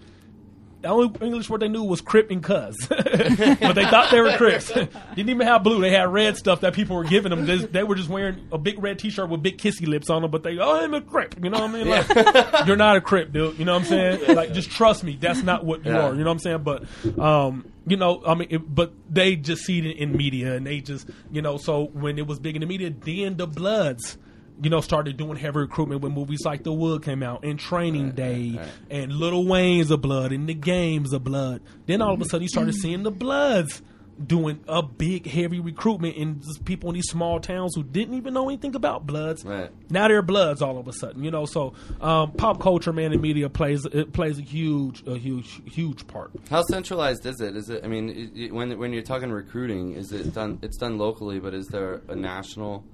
The 0.83 0.89
only 0.89 1.11
English 1.20 1.49
word 1.51 1.61
they 1.61 1.68
knew 1.68 1.83
was 1.85 2.01
Crip 2.01 2.31
and 2.31 2.43
Cuz, 2.43 2.76
but 2.89 3.74
they 3.74 3.85
thought 3.85 4.11
they 4.11 4.20
were 4.20 4.37
Crips. 4.37 4.68
Didn't 4.72 4.91
even 5.18 5.47
have 5.47 5.62
blue; 5.62 5.81
they 5.81 5.91
had 5.91 6.12
red 6.12 6.37
stuff 6.37 6.61
that 6.62 6.74
people 6.74 6.97
were 6.97 7.05
giving 7.05 7.31
them. 7.31 7.45
They, 7.47 7.59
they 7.59 7.83
were 7.83 7.95
just 7.95 8.09
wearing 8.09 8.49
a 8.53 8.59
big 8.59 8.83
red 8.83 8.99
T-shirt 8.99 9.28
with 9.28 9.43
big 9.43 9.59
kissy 9.59 9.87
lips 9.87 10.09
on 10.11 10.22
them, 10.22 10.31
but 10.31 10.43
they, 10.43 10.59
oh, 10.59 10.76
I'm 10.83 10.95
a 10.95 11.01
Crip. 11.01 11.35
You 11.43 11.51
know 11.51 11.61
what 11.61 11.70
I 11.70 11.72
mean? 11.72 11.89
Like, 11.89 12.66
you're 12.66 12.76
not 12.76 12.97
a 12.97 13.01
Crip, 13.01 13.33
dude. 13.33 13.59
You 13.59 13.64
know 13.64 13.74
what 13.74 13.83
I'm 13.83 13.89
saying? 13.89 14.35
Like, 14.37 14.53
just 14.53 14.70
trust 14.70 15.05
me, 15.05 15.16
that's 15.20 15.43
not 15.43 15.64
what 15.64 15.85
you 15.85 15.93
Yeah. 15.93 16.07
are. 16.09 16.12
You 16.14 16.20
know 16.20 16.26
what 16.26 16.33
I'm 16.33 16.39
saying? 16.39 16.62
But, 16.62 16.85
um, 17.18 17.64
you 17.87 17.97
know, 17.97 18.22
I 18.26 18.35
mean, 18.35 18.49
it, 18.51 18.74
but 18.74 18.93
they 19.09 19.37
just 19.37 19.64
see 19.64 19.78
it 19.81 19.97
in 19.97 20.16
media, 20.16 20.55
and 20.55 20.66
they 20.66 20.81
just, 20.81 21.09
you 21.31 21.43
know, 21.43 21.57
so 21.57 21.87
when 21.93 22.18
it 22.18 22.26
was 22.26 22.39
big 22.39 22.57
in 22.57 22.61
the 22.61 22.66
media, 22.66 22.91
then 22.91 23.37
the 23.37 23.47
Bloods 23.47 24.16
you 24.62 24.70
know, 24.70 24.80
started 24.80 25.16
doing 25.16 25.36
heavy 25.36 25.58
recruitment 25.58 26.02
when 26.02 26.12
movies 26.12 26.40
like 26.44 26.62
The 26.62 26.72
Wood 26.72 27.02
came 27.02 27.22
out 27.22 27.44
and 27.44 27.58
Training 27.58 28.12
Day 28.12 28.54
right. 28.56 28.68
and 28.90 29.12
Lil 29.12 29.44
Wayne's 29.46 29.90
of 29.90 30.00
Blood 30.02 30.32
and 30.32 30.48
The 30.48 30.54
Games 30.54 31.12
of 31.12 31.24
Blood. 31.24 31.62
Then 31.86 32.02
all 32.02 32.14
of 32.14 32.20
a 32.20 32.24
sudden 32.24 32.42
you 32.42 32.48
started 32.48 32.74
seeing 32.74 33.02
the 33.02 33.11
Bloods 33.11 33.82
doing 34.26 34.62
a 34.68 34.82
big 34.82 35.26
heavy 35.26 35.61
recruitment 35.61 36.14
in 36.14 36.42
just 36.42 36.62
people 36.66 36.90
in 36.90 36.94
these 36.94 37.08
small 37.08 37.40
towns 37.40 37.74
who 37.74 37.82
didn't 37.82 38.14
even 38.14 38.34
know 38.34 38.50
anything 38.50 38.74
about 38.74 39.06
Bloods. 39.06 39.44
Right. 39.46 39.70
Now 39.88 40.08
they're 40.08 40.20
Bloods 40.20 40.61
all 40.61 40.76
of 40.76 40.86
a 40.86 40.92
sudden, 40.92 41.24
you 41.24 41.30
know. 41.30 41.46
So 41.46 41.72
um, 42.02 42.32
pop 42.32 42.61
culture, 42.61 42.92
man, 42.92 43.12
and 43.12 43.22
media 43.22 43.48
plays 43.48 43.86
it 43.86 44.12
plays 44.12 44.38
a 44.38 44.42
huge, 44.42 45.02
a 45.06 45.16
huge, 45.16 45.62
huge 45.72 46.06
part. 46.06 46.32
How 46.50 46.61
centralized 46.62 47.24
is 47.24 47.40
it? 47.40 47.56
Is 47.56 47.70
it? 47.70 47.82
I 47.82 47.86
mean, 47.88 48.11
it, 48.11 48.30
it- 48.36 48.54
when 48.54 48.76
when 48.78 48.92
you're 48.92 49.02
talking 49.02 49.32
recruiting, 49.32 49.94
is 49.94 50.12
it 50.12 50.34
done? 50.34 50.58
It's 50.61 50.76
done 50.76 50.98
locally, 50.98 51.40
but 51.40 51.54
is 51.54 51.68
there 51.68 52.02
a 52.08 52.14
national, 52.14 52.84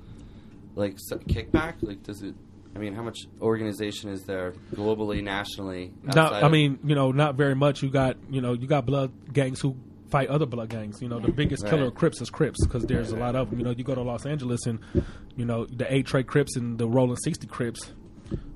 like 0.76 0.96
kickback? 1.28 1.82
Like, 1.82 2.02
does 2.04 2.22
it? 2.22 2.34
I 2.74 2.78
mean, 2.78 2.94
how 2.94 3.02
much 3.02 3.20
organization 3.40 4.10
is 4.10 4.22
there 4.24 4.52
globally, 4.74 5.22
nationally? 5.22 5.92
Not, 6.02 6.34
I 6.34 6.48
mean, 6.48 6.78
you 6.84 6.94
know, 6.94 7.10
not 7.10 7.34
very 7.34 7.54
much. 7.54 7.82
You 7.82 7.88
got, 7.90 8.16
you 8.30 8.42
know, 8.42 8.52
you 8.52 8.66
got 8.66 8.84
blood 8.84 9.12
gangs 9.32 9.60
who 9.62 9.74
fight 10.10 10.28
other 10.28 10.44
blood 10.44 10.68
gangs. 10.68 11.00
You 11.00 11.08
know, 11.08 11.18
the 11.18 11.32
biggest 11.32 11.62
Right. 11.64 11.70
killer 11.70 11.86
of 11.86 11.94
Crips 11.94 12.20
is 12.20 12.28
Crips 12.28 12.58
because 12.64 12.84
there's 12.84 13.12
a 13.12 13.16
Right, 13.16 13.22
lot 13.32 13.34
of 13.36 13.48
them. 13.50 13.58
You 13.58 13.64
know, 13.64 13.70
you 13.72 13.82
go 13.82 13.94
to 13.94 14.02
Los 14.02 14.26
Angeles 14.26 14.66
and, 14.66 14.78
you 15.36 15.46
know, 15.46 15.64
the 15.64 15.90
eight 15.92 16.06
Trey 16.06 16.22
Crips 16.22 16.54
and 16.56 16.76
the 16.78 16.86
Rolling 16.86 17.16
Sixty 17.16 17.46
Crips. 17.46 17.92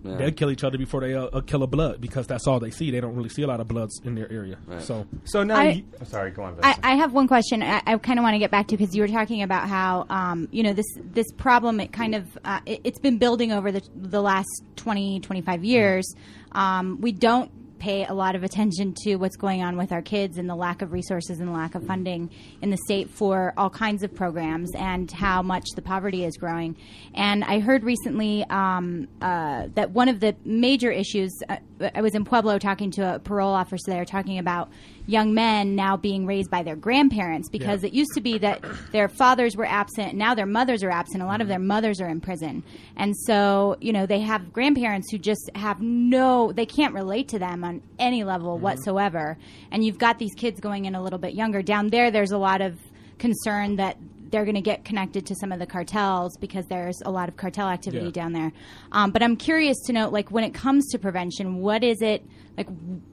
Yeah. 0.03 0.16
They'll 0.16 0.33
kill 0.33 0.51
each 0.51 0.64
other 0.64 0.79
before 0.79 1.01
they 1.03 1.14
uh, 1.14 1.25
uh, 1.27 1.41
kill 1.43 1.62
a 1.62 1.66
blood 1.66 2.01
because 2.01 2.27
that's 2.27 2.47
all 2.47 2.59
they 2.59 2.71
see. 2.71 2.91
They 2.91 3.01
don't 3.01 3.14
really 3.14 3.29
see 3.29 3.43
a 3.43 3.47
lot 3.47 3.61
of 3.61 3.68
bloods 3.68 4.01
in 4.05 4.14
their 4.14 4.31
area. 4.33 4.57
Right. 4.66 4.81
So 4.83 5.07
So 5.25 5.45
now, 5.45 5.57
I- 5.57 5.68
you, 5.71 5.85
oh, 6.01 6.05
sorry, 6.05 6.31
go 6.31 6.43
on. 6.43 6.57
I, 6.62 6.77
I 6.83 6.95
have 6.97 7.12
one 7.12 7.29
question. 7.29 7.62
I, 7.62 7.83
I 7.87 7.99
kind 7.99 8.18
of 8.18 8.23
want 8.23 8.35
to 8.35 8.39
get 8.39 8.51
back 8.51 8.68
to 8.68 8.77
because 8.77 8.95
you 8.95 9.03
were 9.03 9.09
talking 9.09 9.43
about 9.43 9.68
how 9.68 10.07
um, 10.09 10.49
you 10.51 10.62
know 10.62 10.73
this 10.73 10.87
this 11.12 11.31
problem. 11.33 11.81
It 11.81 11.93
kind 11.93 12.14
of 12.14 12.39
uh, 12.45 12.61
it, 12.64 12.81
it's 12.85 12.99
been 12.99 13.18
building 13.18 13.53
over 13.53 13.71
the 13.71 13.83
the 13.95 14.23
last 14.23 14.49
20, 14.77 15.21
25 15.21 15.64
years. 15.64 16.14
Um, 16.53 17.01
we 17.01 17.12
don't 17.12 17.51
pay 17.81 18.05
a 18.05 18.12
lot 18.12 18.37
of 18.37 18.45
attention 18.45 18.95
to 19.05 19.16
what's 19.16 19.37
going 19.37 19.62
on 19.62 19.76
with 19.76 19.91
our 19.91 20.03
kids 20.03 20.39
and 20.39 20.49
the 20.49 20.55
lack 20.55 20.83
of 20.83 20.93
resources 20.93 21.41
and 21.41 21.53
lack 21.53 21.74
of 21.74 21.85
funding 21.87 22.31
in 22.62 22.70
the 22.70 22.76
state 22.85 23.11
for 23.11 23.53
all 23.57 23.70
kinds 23.70 24.03
of 24.03 24.14
programs 24.14 24.70
and 24.76 25.11
how 25.11 25.43
much 25.43 25.64
the 25.74 25.83
poverty 25.83 26.24
is 26.24 26.37
growing. 26.37 26.76
And 27.14 27.43
I 27.43 27.59
heard 27.59 27.83
recently 27.83 28.45
um, 28.51 29.09
uh, 29.20 29.68
that 29.74 29.91
one 29.91 30.09
of 30.09 30.20
the 30.20 30.37
major 30.45 30.93
issues. 30.93 31.33
Uh, 31.49 31.57
I 31.95 32.03
was 32.03 32.14
in 32.14 32.24
Pueblo 32.26 32.59
talking 32.59 32.91
to 32.93 33.14
a 33.14 33.18
parole 33.18 33.55
officer 33.55 33.91
there, 33.91 34.05
talking 34.05 34.39
about 34.39 34.70
young 35.11 35.34
men 35.34 35.74
now 35.74 35.96
being 35.96 36.24
raised 36.26 36.50
by 36.50 36.62
their 36.62 36.76
grandparents 36.76 37.48
because 37.48 37.82
Yeah. 37.82 37.88
it 37.88 37.92
used 37.94 38.12
to 38.14 38.20
be 38.20 38.38
that 38.38 38.64
their 38.92 39.08
fathers 39.08 39.56
were 39.56 39.66
absent, 39.66 40.14
now 40.14 40.34
their 40.34 40.46
mothers 40.46 40.82
are 40.84 40.90
absent. 40.90 41.22
A 41.22 41.26
lot 41.26 41.40
of 41.40 41.48
their 41.48 41.58
mothers 41.58 42.00
are 42.00 42.08
in 42.08 42.20
prison, 42.20 42.62
and 42.96 43.16
so 43.26 43.76
you 43.80 43.92
know 43.92 44.06
they 44.06 44.20
have 44.20 44.52
grandparents 44.52 45.11
who 45.11 45.18
just 45.18 45.50
have 45.54 45.80
no, 45.80 46.52
they 46.52 46.66
can't 46.66 46.94
relate 46.94 47.28
to 47.28 47.38
them 47.38 47.64
on 47.64 47.82
any 47.98 48.24
level 48.24 48.58
whatsoever. 48.58 49.36
And 49.70 49.84
you've 49.84 49.98
got 49.98 50.18
these 50.18 50.34
kids 50.36 50.61
going 50.61 50.84
in 50.84 50.94
a 50.94 51.02
little 51.02 51.18
bit 51.18 51.34
younger. 51.34 51.61
Down 51.62 51.88
there, 51.88 52.11
there's 52.11 52.32
a 52.32 52.38
lot 52.38 52.61
of 52.61 52.78
concern 53.18 53.76
that 53.76 53.96
they're 54.30 54.44
going 54.44 54.54
to 54.54 54.61
get 54.61 54.84
connected 54.84 55.26
to 55.26 55.34
some 55.34 55.50
of 55.50 55.58
the 55.58 55.66
cartels 55.66 56.36
because 56.38 56.64
there's 56.68 57.02
a 57.04 57.11
lot 57.11 57.28
of 57.28 57.36
cartel 57.36 57.68
activity 57.68 58.04
Yeah. 58.06 58.12
down 58.12 58.32
there. 58.32 58.52
Um, 58.92 59.11
but 59.11 59.24
I'm 59.24 59.34
curious 59.36 59.76
to 59.86 59.92
know, 59.92 60.08
like, 60.08 60.30
when 60.30 60.44
it 60.44 60.54
comes 60.54 60.88
to 60.92 60.98
prevention, 61.00 61.56
what 61.58 61.82
is 61.82 62.00
it 62.00 62.24
like? 62.56 62.68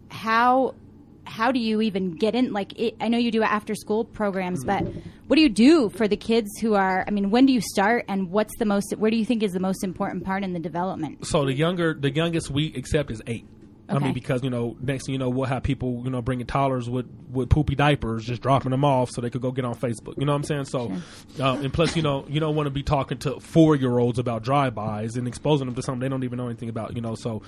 How 0.10 0.76
how 1.28 1.52
do 1.52 1.60
you 1.60 1.82
even 1.82 2.16
get 2.16 2.36
in? 2.36 2.54
Like, 2.54 2.78
it, 2.80 2.96
I 3.00 3.08
know 3.08 3.18
you 3.18 3.32
do 3.32 3.44
after 3.44 3.76
school 3.76 4.06
programs, 4.06 4.64
but 4.64 4.84
what 5.28 5.36
do 5.36 5.42
you 5.42 5.50
do 5.50 5.90
for 5.90 6.08
the 6.08 6.18
kids 6.18 6.50
who 6.60 6.74
are? 6.74 7.04
I 7.08 7.12
mean, 7.12 7.30
when 7.30 7.46
do 7.46 7.54
you 7.54 7.62
start, 7.62 8.06
and 8.08 8.32
what's 8.32 8.56
the 8.58 8.66
most? 8.66 8.92
Where 8.98 9.12
do 9.12 9.18
you 9.18 9.26
think 9.26 9.44
is 9.44 9.54
the 9.54 9.60
most 9.60 9.84
important 9.84 10.24
part 10.24 10.44
in 10.44 10.54
the 10.54 10.60
development? 10.60 11.26
so 11.26 11.46
the 11.46 11.54
younger, 11.54 11.94
the 11.94 12.12
youngest 12.12 12.50
we 12.50 12.74
accept 12.76 13.12
is 13.12 13.22
eight. 13.28 13.46
I 13.90 14.00
mean, 14.00 14.14
because 14.14 14.44
you 14.44 14.50
know, 14.50 14.76
next 14.82 15.06
thing 15.06 15.14
you 15.14 15.20
know, 15.20 15.30
we'll 15.30 15.46
have 15.46 15.64
people, 15.64 16.02
you 16.04 16.10
know, 16.10 16.22
bringing 16.22 16.46
toddlers 16.46 16.90
with 16.90 17.06
with 17.32 17.50
poopy 17.50 17.76
diapers, 17.76 18.26
just 18.26 18.42
dropping 18.42 18.72
them 18.72 18.84
off 18.84 19.10
so 19.12 19.22
they 19.22 19.30
could 19.30 19.42
go 19.42 19.52
get 19.52 19.66
on 19.66 19.76
Facebook. 19.76 20.18
You 20.18 20.26
know 20.26 20.34
what 20.34 20.38
I'm 20.38 20.44
saying? 20.44 20.66
So, 20.66 20.92
uh, 21.40 21.58
and 21.62 21.72
plus, 21.72 21.96
you 21.96 22.02
know, 22.02 22.26
you 22.28 22.40
don't 22.40 22.56
want 22.56 22.68
to 22.68 22.72
be 22.72 22.84
talking 22.84 23.18
to 23.20 23.40
four 23.40 23.76
year 23.76 23.98
olds 23.98 24.20
about 24.20 24.44
drive-bys 24.44 25.16
and 25.16 25.28
exposing 25.28 25.68
them 25.68 25.76
to 25.76 25.82
something 25.82 26.02
they 26.02 26.10
don't 26.10 26.24
even 26.24 26.38
know 26.38 26.48
anything 26.48 26.70
about. 26.70 26.96
You 26.96 27.02
know, 27.02 27.16
so, 27.16 27.44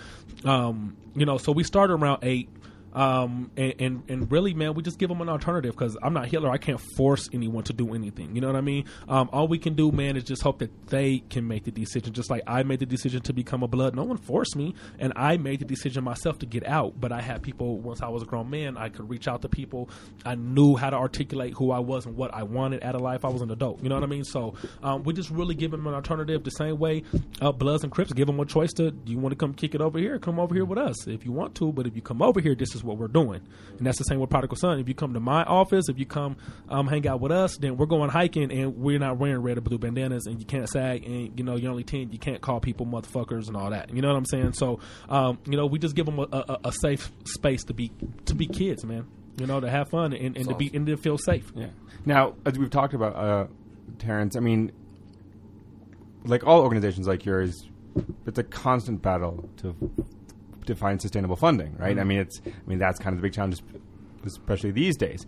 um, 0.46 0.96
you 1.16 1.26
know, 1.26 1.38
so 1.38 1.52
we 1.52 1.64
start 1.64 1.92
around 1.92 2.20
eight. 2.24 2.50
Um 2.94 3.52
and, 3.58 3.74
and 3.80 4.04
and 4.10 4.32
really, 4.32 4.54
man, 4.54 4.74
we 4.74 4.84
just 4.84 5.00
give 5.00 5.10
them 5.10 5.22
an 5.22 5.30
alternative 5.30 5.76
because 5.76 5.98
I'm 6.02 6.14
not 6.14 6.28
Hitler. 6.28 6.50
I 6.50 6.58
can't 6.58 6.82
force 6.96 7.30
anyone 7.34 7.64
to 7.66 7.74
do 7.74 7.94
anything. 7.94 8.36
You 8.36 8.42
know 8.42 8.48
what 8.48 8.56
I 8.56 8.62
mean? 8.62 8.86
Um, 9.08 9.30
all 9.32 9.48
we 9.48 9.60
can 9.60 9.76
do, 9.76 9.92
man, 9.92 10.18
is 10.18 10.24
just 10.24 10.42
hope 10.42 10.60
that 10.60 10.88
they 10.88 11.20
can 11.30 11.48
make 11.48 11.66
the 11.66 11.72
decision. 11.72 12.14
Just 12.14 12.30
like 12.30 12.44
I 12.48 12.64
made 12.64 12.80
the 12.80 12.86
decision 12.86 13.22
to 13.24 13.34
become 13.34 13.64
a 13.64 13.68
blood. 13.68 13.96
No 13.96 14.04
one 14.04 14.18
forced 14.18 14.56
me, 14.56 14.76
and 14.98 15.14
I 15.16 15.38
made 15.38 15.60
the 15.60 15.66
decision 15.66 16.04
myself 16.04 16.40
to 16.40 16.46
get 16.46 16.66
out. 16.66 17.00
But 17.00 17.12
I 17.12 17.22
had 17.22 17.42
people. 17.42 17.78
Once 17.78 18.02
I 18.02 18.10
was 18.10 18.24
a 18.24 18.26
grown 18.26 18.50
man, 18.50 18.78
I 18.78 18.90
could 18.90 19.10
reach 19.10 19.28
out 19.28 19.42
to 19.44 19.50
people. 19.50 19.90
I 20.26 20.36
knew 20.36 20.76
how 20.76 20.90
to 20.90 20.96
articulate 20.98 21.54
who 21.54 21.72
I 21.72 21.80
was 21.80 22.06
and 22.06 22.16
what 22.16 22.34
I 22.34 22.44
wanted 22.44 22.84
out 22.84 22.96
of 22.96 23.02
life. 23.02 23.26
I 23.26 23.30
was 23.30 23.42
an 23.42 23.52
adult. 23.52 23.82
You 23.84 23.90
know 23.90 23.96
what 23.96 24.04
I 24.04 24.08
mean? 24.08 24.24
So 24.24 24.56
um, 24.84 25.04
we 25.04 25.14
just 25.14 25.30
really 25.30 25.56
give 25.56 25.72
them 25.72 25.88
an 25.88 25.94
alternative. 25.94 26.44
The 26.44 26.52
same 26.52 26.80
way, 26.80 27.04
uh, 27.42 27.52
Bloods 27.52 27.84
and 27.84 27.92
Crips 27.92 28.14
give 28.14 28.28
them 28.28 28.40
a 28.40 28.46
choice 28.46 28.74
to. 28.74 28.92
Do 28.92 29.12
you 29.12 29.20
want 29.20 29.32
to 29.32 29.38
come 29.38 29.54
kick 29.54 29.76
it 29.76 29.82
over 29.82 30.00
here? 30.00 30.20
Come 30.20 30.40
over 30.40 30.54
here 30.54 30.66
with 30.66 30.80
us 30.80 31.08
if 31.08 31.26
you 31.26 31.32
want 31.32 31.56
to. 31.56 31.72
But 31.72 31.88
if 31.88 31.96
you 31.96 32.02
come 32.02 32.22
over 32.22 32.40
here, 32.40 32.56
this 32.56 32.76
is 32.76 32.79
what 32.84 32.98
we're 32.98 33.08
doing. 33.08 33.42
And 33.78 33.88
that's 33.88 33.98
the 33.98 34.04
same 34.04 34.20
with 34.20 34.30
Prodigal 34.30 34.58
Son. 34.58 34.80
If 34.80 34.88
you 34.88 34.96
come 34.96 35.14
to 35.14 35.20
my 35.20 35.44
office, 35.44 35.90
if 35.90 36.00
you 36.00 36.06
come 36.06 36.38
um, 36.70 36.88
hang 36.88 37.08
out 37.08 37.22
with 37.22 37.32
us, 37.32 37.58
then 37.58 37.78
we're 37.78 37.86
going 37.86 38.10
hiking 38.10 38.52
and 38.52 38.78
we're 38.78 39.00
not 39.00 39.18
wearing 39.18 39.42
red 39.42 39.58
or 39.58 39.62
blue 39.62 39.78
bandanas 39.78 40.26
and 40.26 40.40
you 40.40 40.46
can't 40.46 40.70
sag 40.70 41.06
and 41.06 41.38
you 41.38 41.44
know 41.44 41.56
you're 41.56 41.72
only 41.72 41.84
10, 41.84 42.12
you 42.12 42.20
can't 42.20 42.42
call 42.42 42.60
people 42.60 42.86
motherfuckers 42.86 43.48
and 43.48 43.56
all 43.56 43.70
that. 43.70 43.94
You 43.94 44.02
know 44.02 44.10
what 44.10 44.18
I'm 44.18 44.26
saying? 44.26 44.54
So, 44.54 44.80
um, 45.10 45.40
you 45.46 45.58
know, 45.58 45.66
we 45.66 45.80
just 45.80 45.96
give 45.96 46.06
them 46.06 46.20
a, 46.20 46.28
a, 46.32 46.60
a 46.66 46.72
safe 46.72 47.12
space 47.26 47.64
to 47.66 47.74
be 47.74 47.92
to 48.26 48.36
be 48.36 48.48
kids, 48.48 48.86
man. 48.86 49.08
You 49.38 49.48
know, 49.48 49.60
to 49.60 49.70
have 49.70 49.90
fun 49.90 50.14
and, 50.14 50.36
and 50.36 50.50
to 50.50 50.56
be 50.56 50.70
and 50.74 50.86
to 50.88 50.98
feel 50.98 51.18
safe. 51.18 51.52
Yeah. 51.56 51.68
Now, 52.06 52.36
as 52.46 52.58
we've 52.58 52.70
talked 52.70 52.94
about, 52.94 53.16
uh, 53.16 53.48
Terrence, 53.98 54.36
I 54.36 54.40
mean, 54.40 54.72
like 56.26 56.46
all 56.46 56.62
organizations 56.62 57.08
like 57.08 57.26
yours, 57.26 57.68
it's 58.26 58.40
a 58.40 58.44
constant 58.44 59.02
battle 59.02 59.50
to 59.58 59.76
to 60.70 60.76
find 60.76 61.02
sustainable 61.02 61.36
funding, 61.36 61.76
right? 61.78 62.00
I 62.00 62.04
mean, 62.04 62.20
it's 62.20 62.42
I 62.46 62.52
mean 62.68 62.80
that's 62.80 62.98
kind 63.00 63.14
of 63.14 63.22
the 63.22 63.26
big 63.28 63.34
challenge, 63.34 63.62
especially 64.26 64.72
these 64.72 64.98
days. 64.98 65.26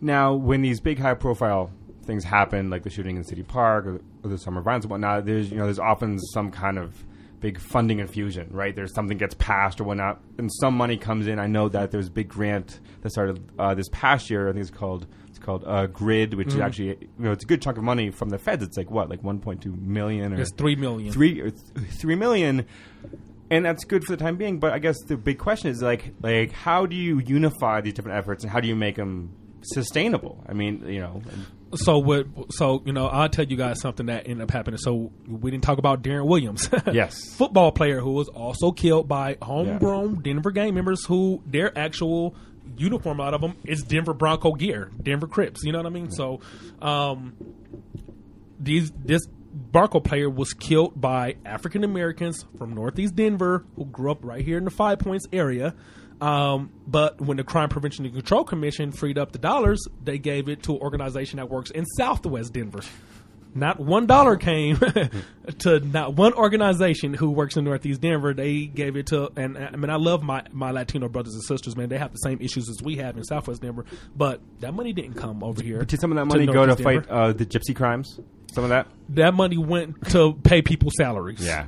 Now, 0.00 0.34
when 0.34 0.62
these 0.62 0.80
big 0.80 0.98
high-profile 0.98 1.70
things 2.04 2.24
happen, 2.24 2.70
like 2.70 2.82
the 2.84 2.90
shooting 2.90 3.16
in 3.16 3.24
City 3.24 3.42
Park 3.42 3.86
or, 3.86 4.00
or 4.22 4.30
the 4.30 4.38
summer 4.38 4.60
violence 4.62 4.84
and 4.84 4.90
whatnot, 4.90 5.24
there's 5.26 5.50
you 5.50 5.58
know 5.58 5.64
there's 5.64 5.78
often 5.78 6.18
some 6.18 6.50
kind 6.50 6.78
of 6.78 7.04
big 7.40 7.60
funding 7.60 8.00
infusion, 8.00 8.48
right? 8.50 8.74
There's 8.74 8.92
something 8.92 9.16
gets 9.16 9.34
passed 9.34 9.80
or 9.80 9.84
whatnot, 9.84 10.20
and 10.38 10.50
some 10.60 10.74
money 10.76 10.96
comes 10.96 11.26
in. 11.28 11.38
I 11.38 11.46
know 11.46 11.68
that 11.68 11.90
there's 11.92 12.08
a 12.08 12.10
big 12.10 12.28
grant 12.28 12.80
that 13.02 13.10
started 13.10 13.40
uh, 13.58 13.74
this 13.74 13.88
past 13.92 14.28
year. 14.30 14.48
I 14.48 14.52
think 14.52 14.62
it's 14.62 14.70
called 14.76 15.06
it's 15.28 15.38
called 15.38 15.64
uh, 15.66 15.86
GRID, 15.86 16.34
which 16.34 16.48
is 16.48 16.58
actually 16.60 16.88
you 16.88 17.08
know 17.18 17.32
it's 17.32 17.44
a 17.44 17.46
good 17.46 17.60
chunk 17.62 17.76
of 17.76 17.84
money 17.84 18.10
from 18.10 18.28
the 18.30 18.38
feds. 18.38 18.62
It's 18.64 18.76
like 18.76 18.90
what, 18.90 19.08
like 19.10 19.22
1.2 19.22 19.66
million 19.80 20.32
or 20.32 20.40
It's 20.40 20.52
three 20.52 20.74
million. 20.76 21.12
three 21.12 21.40
or 21.40 21.50
th- 21.50 21.90
three 22.00 22.14
million, 22.16 22.66
and 23.50 23.64
that's 23.64 23.84
good 23.84 24.04
for 24.04 24.12
the 24.16 24.22
time 24.22 24.36
being. 24.36 24.58
But 24.58 24.72
I 24.72 24.78
guess 24.78 24.96
the 25.06 25.16
big 25.16 25.38
question 25.38 25.70
is 25.70 25.82
like 25.82 26.12
like 26.22 26.52
how 26.52 26.86
do 26.86 26.96
you 26.96 27.18
unify 27.20 27.80
these 27.80 27.94
different 27.94 28.18
efforts 28.18 28.44
and 28.44 28.50
how 28.52 28.60
do 28.60 28.68
you 28.68 28.76
make 28.76 28.96
them 28.96 29.34
sustainable? 29.62 30.42
I 30.48 30.52
mean, 30.52 30.84
you 30.86 31.00
know, 31.00 31.22
So 31.74 31.98
what? 31.98 32.26
So 32.50 32.82
you 32.86 32.92
know, 32.92 33.06
I'll 33.08 33.28
tell 33.28 33.44
you 33.44 33.56
guys 33.56 33.80
something 33.80 34.06
that 34.06 34.28
ended 34.28 34.42
up 34.42 34.50
happening. 34.50 34.78
So 34.78 35.10
we 35.26 35.50
didn't 35.50 35.64
talk 35.64 35.78
about 35.78 36.02
Darrent 36.02 36.26
Williams, 36.26 36.68
Yes. 36.92 37.34
football 37.34 37.72
player 37.72 38.00
who 38.00 38.12
was 38.12 38.28
also 38.28 38.70
killed 38.72 39.08
by 39.08 39.36
homegrown 39.42 40.22
Denver 40.22 40.50
gang 40.50 40.74
members 40.74 41.04
who 41.06 41.42
their 41.46 41.76
actual 41.76 42.34
uniform 42.76 43.18
out 43.20 43.32
of 43.34 43.40
them 43.40 43.56
is 43.64 43.82
Denver 43.82 44.12
Bronco 44.14 44.52
gear, 44.52 44.90
Denver 45.02 45.26
Crips. 45.26 45.62
You 45.64 45.72
know 45.72 45.78
what 45.78 45.86
I 45.86 45.90
mean? 45.90 46.10
So, 46.10 46.40
um, 46.82 47.34
these 48.60 48.90
this 48.92 49.22
Bronco 49.58 49.98
player 49.98 50.30
was 50.30 50.52
killed 50.52 51.00
by 51.00 51.36
African 51.44 51.82
Americans 51.82 52.44
from 52.56 52.74
Northeast 52.74 53.16
Denver 53.16 53.64
who 53.76 53.84
grew 53.86 54.12
up 54.12 54.24
right 54.24 54.44
here 54.44 54.56
in 54.56 54.64
the 54.64 54.70
Five 54.70 55.00
Points 55.00 55.26
area. 55.32 55.74
Um, 56.20 56.70
but 56.86 57.20
when 57.20 57.36
the 57.36 57.44
Crime 57.44 57.68
Prevention 57.68 58.04
and 58.04 58.14
Control 58.14 58.44
Commission 58.44 58.92
freed 58.92 59.18
up 59.18 59.32
the 59.32 59.38
dollars, 59.38 59.80
they 60.02 60.18
gave 60.18 60.48
it 60.48 60.62
to 60.64 60.74
an 60.74 60.80
organization 60.80 61.36
that 61.38 61.50
works 61.50 61.70
in 61.70 61.84
Southwest 61.96 62.52
Denver. 62.52 62.80
Not 63.54 63.80
one 63.80 64.06
dollar 64.06 64.36
came 64.36 64.76
to 65.60 65.80
not 65.80 66.14
one 66.14 66.32
organization 66.34 67.14
who 67.14 67.30
works 67.30 67.56
in 67.56 67.64
Northeast 67.64 68.00
Denver. 68.00 68.32
They 68.34 68.66
gave 68.66 68.96
it 68.96 69.06
to, 69.08 69.30
and 69.36 69.58
I 69.58 69.70
mean, 69.76 69.90
I 69.90 69.96
love 69.96 70.22
my 70.22 70.44
my 70.52 70.70
Latino 70.70 71.08
brothers 71.08 71.34
and 71.34 71.42
sisters. 71.42 71.76
Man, 71.76 71.88
they 71.88 71.98
have 71.98 72.12
the 72.12 72.18
same 72.18 72.38
issues 72.40 72.68
as 72.68 72.82
we 72.82 72.96
have 72.96 73.16
in 73.16 73.24
Southwest 73.24 73.62
Denver, 73.62 73.84
but 74.14 74.40
that 74.60 74.74
money 74.74 74.92
didn't 74.92 75.14
come 75.14 75.42
over 75.42 75.62
here. 75.62 75.82
Did 75.84 76.00
some 76.00 76.12
of 76.12 76.16
that 76.16 76.26
money 76.26 76.46
go 76.46 76.52
to 76.52 76.66
Northeast 76.66 76.82
fight 76.84 77.08
uh, 77.08 77.32
the 77.32 77.46
gypsy 77.46 77.74
crimes? 77.74 78.20
Some 78.52 78.64
of 78.64 78.70
that? 78.70 78.86
That 79.10 79.34
money 79.34 79.58
went 79.58 80.08
to 80.10 80.34
pay 80.34 80.62
people 80.62 80.90
salaries. 80.96 81.44
Yeah. 81.44 81.66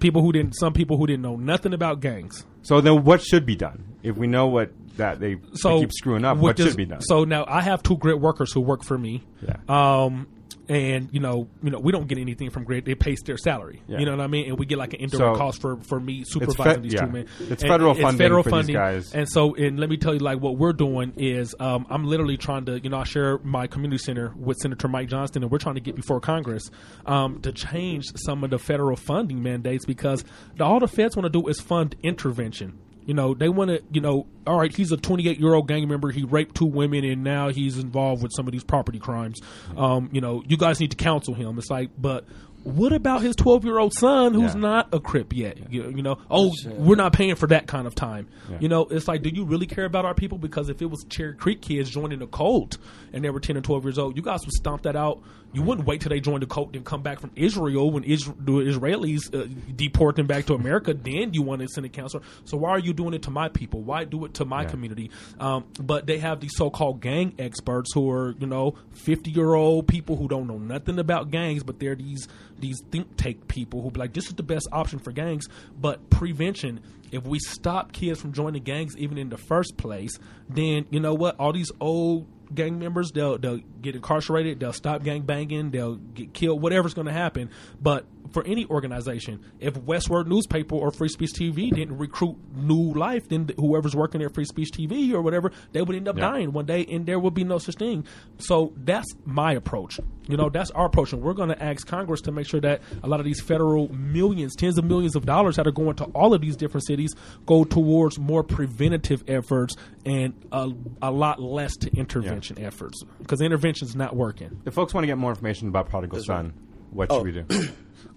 people 0.00 0.22
who 0.22 0.32
didn't. 0.32 0.52
Some 0.52 0.72
people 0.72 0.96
who 0.96 1.06
didn't 1.06 1.22
know 1.22 1.36
nothing 1.36 1.74
about 1.74 2.00
gangs. 2.00 2.44
So 2.62 2.80
then, 2.80 3.04
what 3.04 3.22
should 3.22 3.46
be 3.46 3.56
done 3.56 3.96
if 4.02 4.16
we 4.16 4.26
know 4.26 4.46
what 4.48 4.72
that 4.96 5.20
they, 5.20 5.36
So 5.54 5.76
they 5.76 5.80
keep 5.82 5.92
screwing 5.92 6.24
up? 6.24 6.38
What 6.38 6.56
this- 6.56 6.66
should 6.68 6.76
be 6.76 6.86
done? 6.86 7.00
So 7.02 7.24
now 7.24 7.44
I 7.46 7.60
have 7.62 7.82
two 7.82 7.96
GRID 7.96 8.20
workers 8.20 8.52
who 8.52 8.60
work 8.60 8.84
for 8.84 8.98
me. 8.98 9.22
Yeah. 9.42 9.56
Um, 9.68 10.26
and 10.68 11.08
you 11.12 11.20
know, 11.20 11.48
you 11.62 11.70
know, 11.70 11.78
we 11.78 11.92
don't 11.92 12.06
get 12.06 12.18
anything 12.18 12.50
from 12.50 12.64
GRID. 12.64 12.84
They 12.84 12.94
pay 12.94 13.16
their 13.24 13.38
salary. 13.38 13.82
Yeah. 13.86 13.98
You 13.98 14.06
know 14.06 14.12
what 14.12 14.20
I 14.20 14.26
mean? 14.26 14.48
And 14.48 14.58
we 14.58 14.66
get 14.66 14.78
like 14.78 14.92
an 14.94 15.00
indirect 15.00 15.36
So- 15.36 15.38
cost 15.38 15.60
for 15.60 15.76
for 15.78 15.98
me 15.98 16.24
supervising 16.26 16.82
these 16.82 16.94
yeah. 16.94 17.06
two 17.06 17.12
men. 17.12 17.26
It's 17.40 17.62
And 17.62 17.70
federal 17.70 17.94
funding 17.94 18.42
for 18.42 18.62
these 18.62 18.74
guys. 18.74 19.14
And 19.14 19.28
so, 19.28 19.54
and 19.54 19.78
let 19.78 19.88
me 19.88 19.96
tell 19.96 20.12
you, 20.14 20.20
like 20.20 20.40
what 20.40 20.56
we're 20.56 20.72
doing 20.72 21.12
is, 21.16 21.54
um, 21.58 21.86
I'm 21.90 22.04
literally 22.04 22.36
trying 22.36 22.66
to, 22.66 22.78
you 22.80 22.90
know, 22.90 22.98
I 22.98 23.04
share 23.04 23.38
my 23.38 23.66
community 23.66 23.98
center 23.98 24.32
with 24.36 24.58
Senator 24.58 24.88
Mike 24.88 25.08
Johnston, 25.08 25.42
and 25.42 25.50
we're 25.50 25.58
trying 25.58 25.76
to 25.76 25.80
get 25.80 25.96
before 25.96 26.20
Congress 26.20 26.70
um, 27.06 27.40
to 27.42 27.52
change 27.52 28.06
some 28.16 28.44
of 28.44 28.50
the 28.50 28.58
federal 28.58 28.96
funding 28.96 29.42
mandates 29.42 29.84
because 29.84 30.24
the, 30.56 30.64
all 30.64 30.80
the 30.80 30.88
feds 30.88 31.16
want 31.16 31.24
to 31.32 31.40
do 31.40 31.46
is 31.48 31.60
fund 31.60 31.96
intervention. 32.02 32.78
You 33.08 33.14
know, 33.14 33.32
they 33.32 33.48
want 33.48 33.70
to, 33.70 33.82
you 33.90 34.02
know, 34.02 34.26
all 34.46 34.58
right, 34.58 34.70
he's 34.74 34.92
a 34.92 34.98
28 34.98 35.40
year 35.40 35.54
old 35.54 35.66
gang 35.66 35.88
member. 35.88 36.10
He 36.10 36.24
raped 36.24 36.54
two 36.54 36.66
women 36.66 37.06
and 37.06 37.24
now 37.24 37.48
he's 37.48 37.78
involved 37.78 38.22
with 38.22 38.32
some 38.36 38.46
of 38.46 38.52
these 38.52 38.62
property 38.62 38.98
crimes. 38.98 39.40
Um, 39.78 40.10
you 40.12 40.20
know, 40.20 40.42
you 40.46 40.58
guys 40.58 40.78
need 40.78 40.90
to 40.90 40.96
counsel 40.98 41.32
him. 41.32 41.56
It's 41.56 41.70
like, 41.70 41.88
but 41.96 42.26
what 42.68 42.92
about 42.92 43.22
his 43.22 43.34
12 43.36 43.64
year 43.64 43.78
old 43.78 43.92
son 43.94 44.34
who's 44.34 44.54
Yeah. 44.54 44.60
not 44.60 44.88
a 44.92 45.00
crip 45.00 45.32
yet? 45.34 45.72
You, 45.72 45.90
you 45.90 46.02
know, 46.02 46.18
oh, 46.30 46.52
we're 46.76 46.96
not 46.96 47.12
paying 47.12 47.34
for 47.34 47.46
that 47.48 47.66
kind 47.66 47.86
of 47.86 47.94
time. 47.94 48.28
Yeah. 48.50 48.58
You 48.60 48.68
know, 48.68 48.82
it's 48.90 49.08
like, 49.08 49.22
do 49.22 49.30
you 49.30 49.44
really 49.44 49.66
care 49.66 49.84
about 49.84 50.04
our 50.04 50.14
people? 50.14 50.38
Because 50.38 50.68
if 50.68 50.80
it 50.82 50.86
was 50.86 51.04
Cherry 51.08 51.34
Creek 51.34 51.60
kids 51.62 51.90
joining 51.90 52.22
a 52.22 52.26
cult 52.26 52.78
and 53.12 53.24
they 53.24 53.30
were 53.30 53.40
10 53.40 53.56
and 53.56 53.64
12 53.64 53.84
years 53.84 53.98
old, 53.98 54.16
you 54.16 54.22
guys 54.22 54.40
would 54.44 54.52
stomp 54.52 54.82
that 54.82 54.96
out. 54.96 55.20
You 55.54 55.62
wouldn't 55.62 55.86
wait 55.86 56.02
till 56.02 56.10
they 56.10 56.20
joined 56.20 56.42
the 56.42 56.46
cult 56.46 56.76
and 56.76 56.84
come 56.84 57.00
back 57.02 57.20
from 57.20 57.30
Israel 57.34 57.90
when 57.90 58.02
Isra- 58.04 58.34
the 58.38 58.52
Israelis 58.52 59.34
uh, 59.34 59.48
deport 59.74 60.16
them 60.16 60.26
back 60.26 60.44
to 60.46 60.54
America. 60.54 60.92
Then 61.08 61.32
you 61.32 61.40
want 61.40 61.62
to 61.62 61.68
send 61.68 61.86
a 61.86 61.88
counselor. 61.88 62.22
So 62.44 62.58
why 62.58 62.68
are 62.70 62.78
you 62.78 62.92
doing 62.92 63.14
it 63.14 63.22
to 63.22 63.30
my 63.30 63.48
people? 63.48 63.80
Why 63.80 64.04
do 64.04 64.26
it 64.26 64.34
to 64.34 64.44
my 64.44 64.62
Yeah. 64.64 64.68
community? 64.68 65.10
Um, 65.40 65.64
but 65.80 66.06
they 66.06 66.18
have 66.18 66.40
these 66.40 66.54
so-called 66.54 67.00
gang 67.00 67.32
experts 67.38 67.94
who 67.94 68.10
are, 68.10 68.34
you 68.38 68.46
know, 68.46 68.74
50-year-old 69.06 69.88
people 69.88 70.16
who 70.16 70.28
don't 70.28 70.46
know 70.46 70.58
nothing 70.58 70.98
about 70.98 71.30
gangs, 71.30 71.62
but 71.62 71.78
they're 71.80 71.94
these 71.96 72.28
these 72.60 72.82
think 72.90 73.16
tank 73.16 73.48
people 73.48 73.82
who 73.82 73.90
be 73.90 74.00
like, 74.00 74.12
this 74.12 74.26
is 74.26 74.34
the 74.34 74.42
best 74.42 74.68
option 74.72 74.98
for 74.98 75.12
gangs. 75.12 75.48
But 75.78 76.10
prevention, 76.10 76.80
if 77.12 77.24
we 77.24 77.38
stop 77.38 77.92
kids 77.92 78.20
from 78.20 78.32
joining 78.32 78.62
gangs 78.62 78.96
even 78.96 79.18
in 79.18 79.28
the 79.28 79.38
first 79.38 79.76
place, 79.76 80.18
then 80.48 80.86
you 80.90 81.00
know 81.00 81.14
what? 81.14 81.36
All 81.38 81.52
these 81.52 81.72
old 81.80 82.26
gang 82.54 82.78
members, 82.78 83.12
they'll 83.12 83.38
they'll 83.38 83.60
get 83.80 83.94
incarcerated, 83.94 84.60
they'll 84.60 84.72
stop 84.72 85.02
gang 85.02 85.22
banging, 85.22 85.70
they'll 85.70 85.96
get 85.96 86.32
killed, 86.32 86.62
whatever's 86.62 86.94
going 86.94 87.06
to 87.06 87.12
happen. 87.12 87.50
But 87.80 88.06
for 88.32 88.44
any 88.46 88.66
organization, 88.66 89.40
if 89.60 89.74
Westword 89.74 90.26
newspaper 90.26 90.74
or 90.74 90.90
Free 90.90 91.08
Speech 91.08 91.30
TV 91.32 91.70
didn't 91.72 91.96
recruit 91.98 92.36
new 92.56 92.92
life, 92.94 93.28
then 93.28 93.48
whoever's 93.56 93.94
working 93.96 94.22
at 94.22 94.34
Free 94.34 94.44
Speech 94.44 94.70
TV 94.72 95.12
or 95.12 95.22
whatever, 95.22 95.50
they 95.72 95.82
would 95.82 95.96
end 95.96 96.08
up 96.08 96.16
Yeah. 96.16 96.30
dying 96.30 96.52
one 96.52 96.66
day, 96.66 96.84
and 96.86 97.06
there 97.06 97.18
would 97.18 97.34
be 97.34 97.44
no 97.44 97.58
such 97.58 97.76
thing. 97.76 98.04
So 98.38 98.72
that's 98.76 99.06
my 99.24 99.52
approach. 99.52 100.00
You 100.28 100.36
know, 100.36 100.48
that's 100.50 100.70
our 100.72 100.86
approach, 100.86 101.12
and 101.12 101.22
we're 101.22 101.32
going 101.34 101.48
to 101.48 101.62
ask 101.62 101.86
Congress 101.86 102.20
to 102.22 102.32
make 102.32 102.46
sure 102.46 102.60
that 102.60 102.82
a 103.02 103.08
lot 103.08 103.18
of 103.20 103.24
these 103.26 103.40
federal 103.40 103.88
millions, 103.94 104.54
tens 104.56 104.76
of 104.78 104.84
millions 104.84 105.16
of 105.16 105.24
dollars 105.26 105.56
that 105.56 105.66
are 105.66 105.72
going 105.72 105.96
to 105.96 106.04
all 106.06 106.34
of 106.34 106.40
these 106.40 106.56
different 106.56 106.86
cities 106.86 107.14
go 107.46 107.64
towards 107.64 108.18
more 108.18 108.42
preventative 108.42 109.24
efforts 109.26 109.74
and 110.04 110.34
a, 110.52 110.70
a 111.02 111.10
lot 111.10 111.40
less 111.40 111.76
to 111.76 111.90
intervention 111.96 112.58
efforts 112.58 113.02
because 113.20 113.40
intervention 113.40 113.86
is 113.88 113.96
not 113.96 114.14
working. 114.14 114.60
if 114.66 114.74
folks 114.74 114.92
want 114.92 115.02
to 115.02 115.06
get 115.06 115.16
more 115.18 115.30
information 115.30 115.68
about 115.68 115.88
Prodigal 115.88 116.20
Son, 116.22 116.52
what 116.90 117.10
should 117.10 117.18
Oh. 117.18 117.22
we 117.22 117.32
do? 117.32 117.44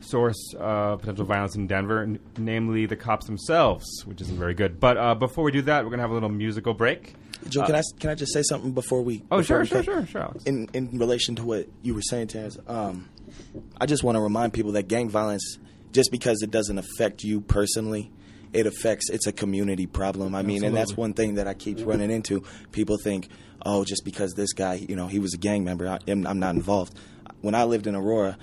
source 0.00 0.54
of 0.58 1.00
potential 1.00 1.24
violence 1.24 1.56
in 1.56 1.66
Denver, 1.66 2.02
n- 2.02 2.18
namely 2.36 2.86
the 2.86 2.96
cops 2.96 3.26
themselves, 3.26 3.84
which 4.06 4.20
isn't 4.20 4.38
very 4.38 4.54
good. 4.54 4.78
But 4.80 4.96
uh, 4.96 5.14
before 5.14 5.44
we 5.44 5.52
do 5.52 5.62
that, 5.62 5.84
we're 5.84 5.90
going 5.90 5.98
to 5.98 6.04
have 6.04 6.10
a 6.10 6.14
little 6.14 6.28
musical 6.28 6.74
break. 6.74 7.14
Joe, 7.48 7.64
can 7.66 7.76
I 7.76 7.82
can 8.00 8.10
I 8.10 8.14
just 8.16 8.32
say 8.32 8.42
something 8.42 8.72
before 8.72 9.02
we? 9.02 9.22
Oh, 9.30 9.38
before 9.38 9.42
sure, 9.44 9.60
we 9.60 9.66
sure, 9.66 9.78
cut? 9.78 9.84
sure, 9.84 10.06
sure, 10.06 10.22
Alex. 10.22 10.42
In 10.44 10.68
in 10.72 10.98
relation 10.98 11.36
to 11.36 11.44
what 11.44 11.68
you 11.82 11.94
were 11.94 12.02
saying, 12.02 12.26
Terrence, 12.28 12.58
um, 12.66 13.08
I 13.80 13.86
just 13.86 14.02
want 14.04 14.16
to 14.16 14.20
remind 14.20 14.52
people 14.52 14.72
that 14.72 14.88
gang 14.88 15.08
violence, 15.08 15.58
just 15.92 16.10
because 16.10 16.42
it 16.42 16.50
doesn't 16.50 16.78
affect 16.78 17.22
you 17.24 17.40
personally, 17.40 18.10
it 18.52 18.66
affects. 18.66 19.10
It's 19.10 19.26
a 19.26 19.32
community 19.32 19.86
problem. 19.86 20.34
I 20.34 20.42
mean, 20.42 20.64
and 20.64 20.76
that's 20.76 20.96
one 20.96 21.12
thing 21.14 21.34
that 21.34 21.46
I 21.46 21.54
keep 21.54 21.84
running 21.84 22.10
into. 22.10 22.42
People 22.72 22.96
think, 23.02 23.28
oh, 23.64 23.84
just 23.84 24.04
because 24.04 24.34
this 24.34 24.52
guy, 24.52 24.74
you 24.74 24.96
know, 24.96 25.06
he 25.06 25.18
was 25.18 25.34
a 25.34 25.38
gang 25.38 25.64
member, 25.64 25.88
I, 25.88 25.98
I'm, 26.06 26.26
I'm 26.26 26.38
not 26.38 26.54
involved. 26.54 26.94
When 27.40 27.54
I 27.54 27.64
lived 27.64 27.86
in 27.86 27.94
Aurora. 27.94 28.36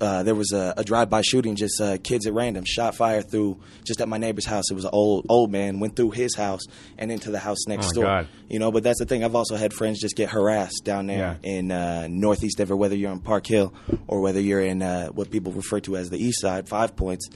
Uh, 0.00 0.22
there 0.22 0.34
was 0.34 0.52
a, 0.52 0.74
a 0.76 0.84
drive-by 0.84 1.22
shooting, 1.22 1.56
just 1.56 1.80
uh, 1.80 1.98
kids 2.04 2.26
at 2.26 2.32
random 2.32 2.64
shot 2.64 2.94
fire 2.94 3.20
through 3.20 3.58
just 3.84 4.00
at 4.00 4.08
my 4.08 4.16
neighbor's 4.18 4.46
house. 4.46 4.70
It 4.70 4.74
was 4.74 4.84
an 4.84 4.90
old 4.92 5.26
old 5.28 5.50
man 5.50 5.80
went 5.80 5.96
through 5.96 6.12
his 6.12 6.36
house 6.36 6.60
and 6.98 7.10
into 7.10 7.30
the 7.32 7.38
house 7.40 7.66
next 7.66 7.88
Oh, 7.90 7.94
door. 7.94 8.04
God. 8.04 8.28
You 8.48 8.58
know, 8.60 8.70
but 8.70 8.82
that's 8.84 9.00
the 9.00 9.06
thing. 9.06 9.24
I've 9.24 9.34
also 9.34 9.56
had 9.56 9.72
friends 9.72 10.00
just 10.00 10.14
get 10.14 10.30
harassed 10.30 10.82
down 10.84 11.06
there 11.08 11.38
Yeah. 11.42 11.50
in 11.50 11.72
uh, 11.72 12.06
Northeast 12.08 12.58
Denver, 12.58 12.76
whether 12.76 12.94
you're 12.96 13.10
in 13.12 13.20
Park 13.20 13.46
Hill 13.46 13.74
or 14.06 14.20
whether 14.20 14.40
you're 14.40 14.60
in 14.60 14.82
uh, 14.82 15.08
what 15.08 15.30
people 15.30 15.52
refer 15.52 15.80
to 15.80 15.96
as 15.96 16.10
the 16.10 16.18
East 16.18 16.40
Side, 16.40 16.68
Five 16.68 16.94
Points. 16.94 17.28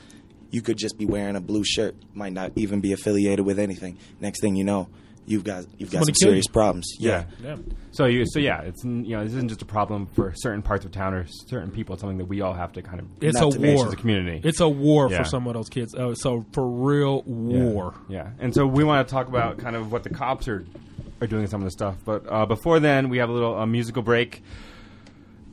You 0.50 0.60
could 0.62 0.76
just 0.76 0.98
be 0.98 1.06
wearing 1.06 1.34
a 1.34 1.40
blue 1.40 1.64
shirt, 1.64 1.96
might 2.14 2.32
not 2.34 2.52
even 2.56 2.80
be 2.80 2.92
affiliated 2.92 3.44
with 3.44 3.58
anything. 3.58 3.98
Next 4.20 4.40
thing 4.40 4.54
you 4.54 4.64
know, 4.64 4.88
you've 5.26 5.44
got 5.44 5.64
you've 5.78 5.90
got 5.90 6.04
some 6.04 6.14
serious 6.14 6.44
you. 6.48 6.52
problems. 6.52 6.86
Yeah. 6.98 7.24
Yeah. 7.42 7.56
So 7.92 8.06
you, 8.06 8.24
so 8.26 8.38
yeah, 8.38 8.62
it's 8.62 8.84
you 8.84 9.16
know 9.16 9.22
this 9.24 9.32
isn't 9.34 9.48
just 9.48 9.62
a 9.62 9.66
problem 9.66 10.06
for 10.06 10.32
certain 10.34 10.62
parts 10.62 10.84
of 10.84 10.92
town 10.92 11.14
or 11.14 11.26
certain 11.46 11.70
people. 11.70 11.94
It's 11.94 12.00
something 12.00 12.18
that 12.18 12.26
we 12.28 12.40
all 12.40 12.54
have 12.54 12.72
to 12.72 12.82
kind 12.82 13.00
of 13.00 13.06
It's 13.20 13.38
a 13.40 13.48
war. 13.48 13.86
as 13.86 13.92
a 13.92 13.96
community. 13.96 14.40
It's 14.46 14.60
a 14.60 14.68
war 14.68 15.08
Yeah. 15.10 15.18
for 15.18 15.24
some 15.24 15.46
of 15.46 15.54
those 15.54 15.68
kids. 15.68 15.94
Uh, 15.94 16.14
so 16.14 16.44
for 16.52 16.66
real 16.66 17.22
war. 17.22 17.94
Yeah, 18.08 18.30
and 18.40 18.54
so 18.54 18.66
we 18.66 18.84
want 18.84 19.06
to 19.06 19.12
talk 19.12 19.28
about 19.28 19.58
kind 19.58 19.76
of 19.76 19.92
what 19.92 20.02
the 20.04 20.10
cops 20.10 20.48
are 20.48 20.64
are 21.20 21.26
doing 21.26 21.46
some 21.46 21.60
of 21.60 21.66
the 21.66 21.70
stuff. 21.70 21.96
But 22.04 22.24
uh, 22.28 22.46
before 22.46 22.80
then, 22.80 23.08
we 23.08 23.18
have 23.18 23.28
a 23.28 23.32
little 23.32 23.56
uh, 23.58 23.66
musical 23.66 24.02
break. 24.02 24.42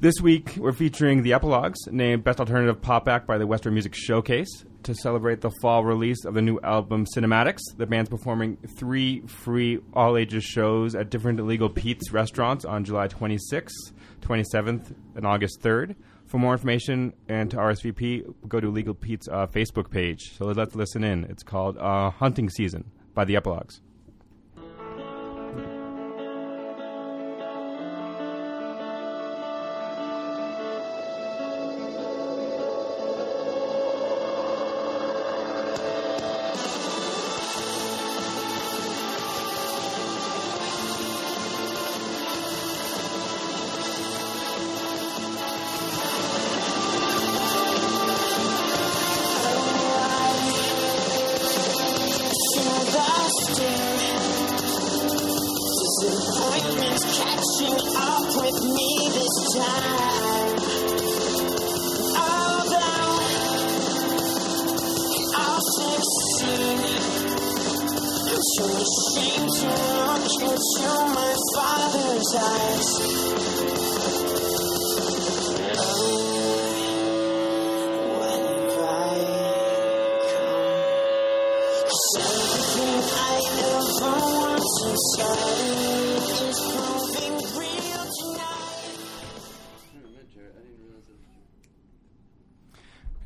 This 0.01 0.21
week, 0.21 0.55
we're 0.57 0.71
featuring 0.71 1.23
the 1.23 1.33
Epilogues, 1.33 1.75
named 1.91 2.23
Best 2.23 2.39
Alternative 2.39 2.81
Pop 2.81 3.09
Act 3.09 3.27
by 3.27 3.37
the 3.37 3.45
Westword 3.45 3.73
Music 3.73 3.93
Showcase. 3.93 4.63
To 4.83 4.95
celebrate 4.95 5.41
the 5.41 5.51
fall 5.61 5.83
release 5.83 6.23
of 6.23 6.35
the 6.35 6.41
new 6.41 6.57
album 6.61 7.05
Cinematics, 7.05 7.59
the 7.75 7.85
band's 7.85 8.09
performing 8.09 8.55
three 8.77 9.19
free 9.27 9.79
all 9.93 10.15
ages 10.15 10.45
shows 10.45 10.95
at 10.95 11.09
different 11.09 11.41
Illegal 11.41 11.67
Pete's 11.67 12.13
restaurants 12.13 12.63
on 12.63 12.85
July 12.85 13.09
26th, 13.09 13.91
27th, 14.21 14.95
and 15.15 15.27
August 15.27 15.59
3rd. 15.61 15.97
For 16.27 16.37
more 16.37 16.53
information 16.53 17.11
and 17.27 17.51
to 17.51 17.57
RSVP, 17.57 18.33
go 18.47 18.61
to 18.61 18.69
Legal 18.69 18.93
Pete's 18.93 19.27
uh, 19.27 19.47
Facebook 19.47 19.91
page. 19.91 20.31
So 20.37 20.45
let's 20.45 20.75
listen 20.75 21.03
in. 21.03 21.25
It's 21.25 21.43
called 21.43 21.77
uh, 21.77 22.11
Hunting 22.11 22.49
Season 22.49 22.89
by 23.13 23.25
the 23.25 23.35
Epilogues. 23.35 23.81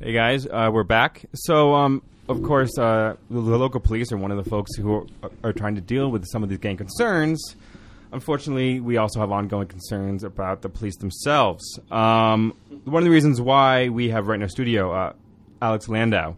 Hey 0.00 0.12
guys, 0.12 0.44
uh, 0.44 0.70
we're 0.72 0.82
back. 0.82 1.24
So, 1.34 1.72
um, 1.72 2.02
of 2.28 2.42
course, 2.42 2.76
uh, 2.76 3.14
the, 3.30 3.38
local 3.38 3.78
police 3.78 4.10
are 4.10 4.16
one 4.16 4.32
of 4.32 4.42
the 4.42 4.50
folks 4.50 4.74
who 4.74 5.06
are, 5.22 5.30
are 5.44 5.52
trying 5.52 5.76
to 5.76 5.80
deal 5.80 6.10
with 6.10 6.26
some 6.26 6.42
of 6.42 6.48
these 6.48 6.58
gang 6.58 6.76
concerns. 6.76 7.54
Unfortunately, 8.10 8.80
we 8.80 8.96
also 8.96 9.20
have 9.20 9.30
ongoing 9.30 9.68
concerns 9.68 10.24
about 10.24 10.62
the 10.62 10.68
police 10.68 10.96
themselves. 10.96 11.78
Um, 11.92 12.56
one 12.84 13.02
of 13.02 13.04
the 13.04 13.10
reasons 13.10 13.40
why 13.40 13.88
we 13.88 14.08
have 14.08 14.26
right 14.26 14.34
in 14.34 14.42
our 14.42 14.48
studio 14.48 14.92
uh, 14.92 15.12
Alex 15.62 15.88
Landau. 15.88 16.34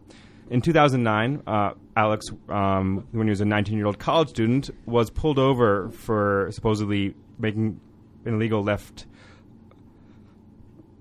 In 0.51 0.61
2009, 0.61 1.43
uh, 1.47 1.71
Alex, 1.97 2.27
um, 2.51 3.09
when 3.13 3.27
he 3.27 3.31
was 3.31 3.41
a 3.41 3.47
19 3.47 3.79
year 3.79 3.87
old 3.87 3.99
college 3.99 4.29
student, 4.29 4.69
was 4.85 5.09
pulled 5.09 5.39
over 5.39 5.89
for 5.93 6.51
supposedly 6.53 7.15
making 7.39 7.81
an 8.27 8.35
illegal 8.35 8.63
left 8.63 9.07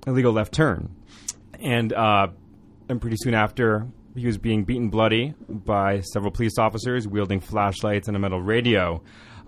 illegal 0.08 0.32
left 0.32 0.54
turn, 0.54 0.96
and 1.60 1.92
uh, 1.92 2.28
and 2.90 3.02
pretty 3.02 3.18
soon 3.20 3.34
after, 3.34 3.88
he 4.16 4.26
was 4.26 4.38
being 4.38 4.64
beaten 4.64 4.90
bloody 4.90 5.34
by 5.50 6.02
several 6.02 6.32
police 6.32 6.58
officers 6.58 7.08
wielding 7.08 7.40
flashlights 7.40 8.08
and 8.08 8.16
a 8.16 8.20
metal 8.20 8.42
radio. 8.42 9.02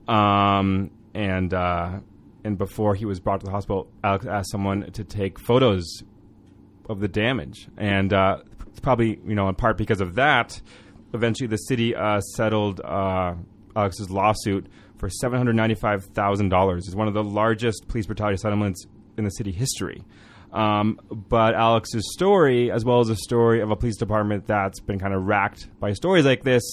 Um, 0.07 0.91
and 1.13 1.53
uh, 1.53 1.99
and 2.43 2.57
before 2.57 2.95
he 2.95 3.05
was 3.05 3.19
brought 3.19 3.39
to 3.41 3.45
the 3.45 3.51
hospital, 3.51 3.89
Alex 4.03 4.25
asked 4.25 4.51
someone 4.51 4.91
to 4.91 5.03
take 5.03 5.39
photos 5.39 6.03
of 6.89 6.99
the 6.99 7.07
damage, 7.07 7.67
and 7.77 8.13
uh, 8.13 8.37
it's 8.67 8.79
probably 8.79 9.19
you 9.25 9.35
know 9.35 9.49
in 9.49 9.55
part 9.55 9.77
because 9.77 10.01
of 10.01 10.15
that. 10.15 10.61
Eventually, 11.13 11.47
the 11.47 11.57
city 11.57 11.95
uh, 11.95 12.19
settled 12.21 12.81
uh, 12.81 13.33
Alex's 13.75 14.09
lawsuit 14.09 14.67
for 14.97 15.09
seven 15.09 15.37
hundred 15.37 15.55
ninety-five 15.55 16.05
thousand 16.05 16.49
dollars. 16.49 16.85
It's 16.85 16.95
one 16.95 17.07
of 17.07 17.13
the 17.13 17.23
largest 17.23 17.87
police 17.87 18.05
brutality 18.05 18.37
settlements 18.37 18.85
in 19.17 19.23
the 19.23 19.31
city 19.31 19.51
history. 19.51 20.03
Um, 20.53 20.99
but 21.11 21.55
Alex's 21.55 22.13
story, 22.13 22.71
as 22.71 22.85
well 22.85 22.99
as 23.01 23.09
a 23.09 23.15
story 23.15 23.61
of 23.61 23.69
a 23.69 23.75
police 23.75 23.97
department 23.97 24.47
that's 24.47 24.79
been 24.79 24.99
kind 24.99 25.13
of 25.13 25.25
racked 25.25 25.67
by 25.79 25.93
stories 25.93 26.25
like 26.25 26.43
this, 26.43 26.63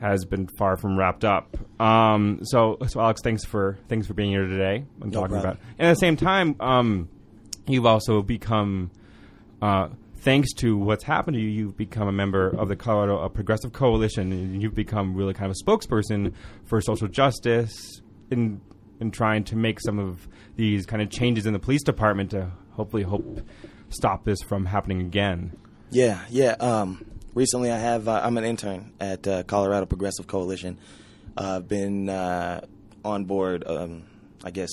has 0.00 0.24
been 0.24 0.48
far 0.58 0.76
from 0.76 0.98
wrapped 0.98 1.24
up. 1.24 1.56
Um, 1.80 2.40
so, 2.42 2.78
so 2.88 3.00
Alex, 3.00 3.20
thanks 3.22 3.44
for 3.44 3.78
thanks 3.88 4.06
for 4.06 4.14
being 4.14 4.30
here 4.30 4.46
today 4.46 4.84
and 5.00 5.12
No 5.12 5.20
talking 5.20 5.36
problem. 5.36 5.40
about. 5.40 5.58
And 5.78 5.88
at 5.88 5.92
the 5.92 6.00
same 6.00 6.16
time, 6.16 6.56
um, 6.60 7.08
you've 7.66 7.86
also 7.86 8.20
become, 8.22 8.90
uh, 9.62 9.88
thanks 10.18 10.52
to 10.54 10.76
what's 10.76 11.04
happened 11.04 11.36
to 11.36 11.40
you, 11.40 11.48
you've 11.48 11.76
become 11.76 12.08
a 12.08 12.12
member 12.12 12.48
of 12.48 12.68
the 12.68 12.76
Colorado 12.76 13.18
uh, 13.18 13.28
Progressive 13.28 13.72
Coalition, 13.72 14.32
and 14.32 14.60
you've 14.60 14.74
become 14.74 15.14
really 15.14 15.32
kind 15.32 15.50
of 15.50 15.56
a 15.58 15.64
spokesperson 15.64 16.34
for 16.64 16.80
social 16.80 17.08
justice 17.08 17.72
in 18.30 18.60
in 19.00 19.10
trying 19.10 19.44
to 19.44 19.56
make 19.56 19.80
some 19.80 19.98
of 19.98 20.28
these 20.56 20.86
kind 20.86 21.02
of 21.02 21.08
changes 21.10 21.46
in 21.46 21.52
the 21.52 21.58
police 21.58 21.82
department 21.82 22.30
to 22.32 22.50
hopefully 22.74 23.02
hope 23.02 23.40
stop 23.88 24.24
this 24.24 24.42
from 24.42 24.66
happening 24.66 25.00
again. 25.00 25.56
Yeah, 25.90 26.20
yeah. 26.28 26.52
Um, 26.60 27.04
recently, 27.34 27.70
I 27.70 27.78
have. 27.78 28.08
Uh, 28.08 28.20
I'm 28.22 28.36
an 28.36 28.44
intern 28.44 28.92
at 29.00 29.26
uh, 29.26 29.42
Colorado 29.44 29.86
Progressive 29.86 30.26
Coalition. 30.26 30.78
I've 31.36 31.68
been 31.68 32.08
uh, 32.08 32.64
on 33.04 33.24
board. 33.24 33.64
Um, 33.66 34.04
I 34.44 34.50
guess 34.50 34.70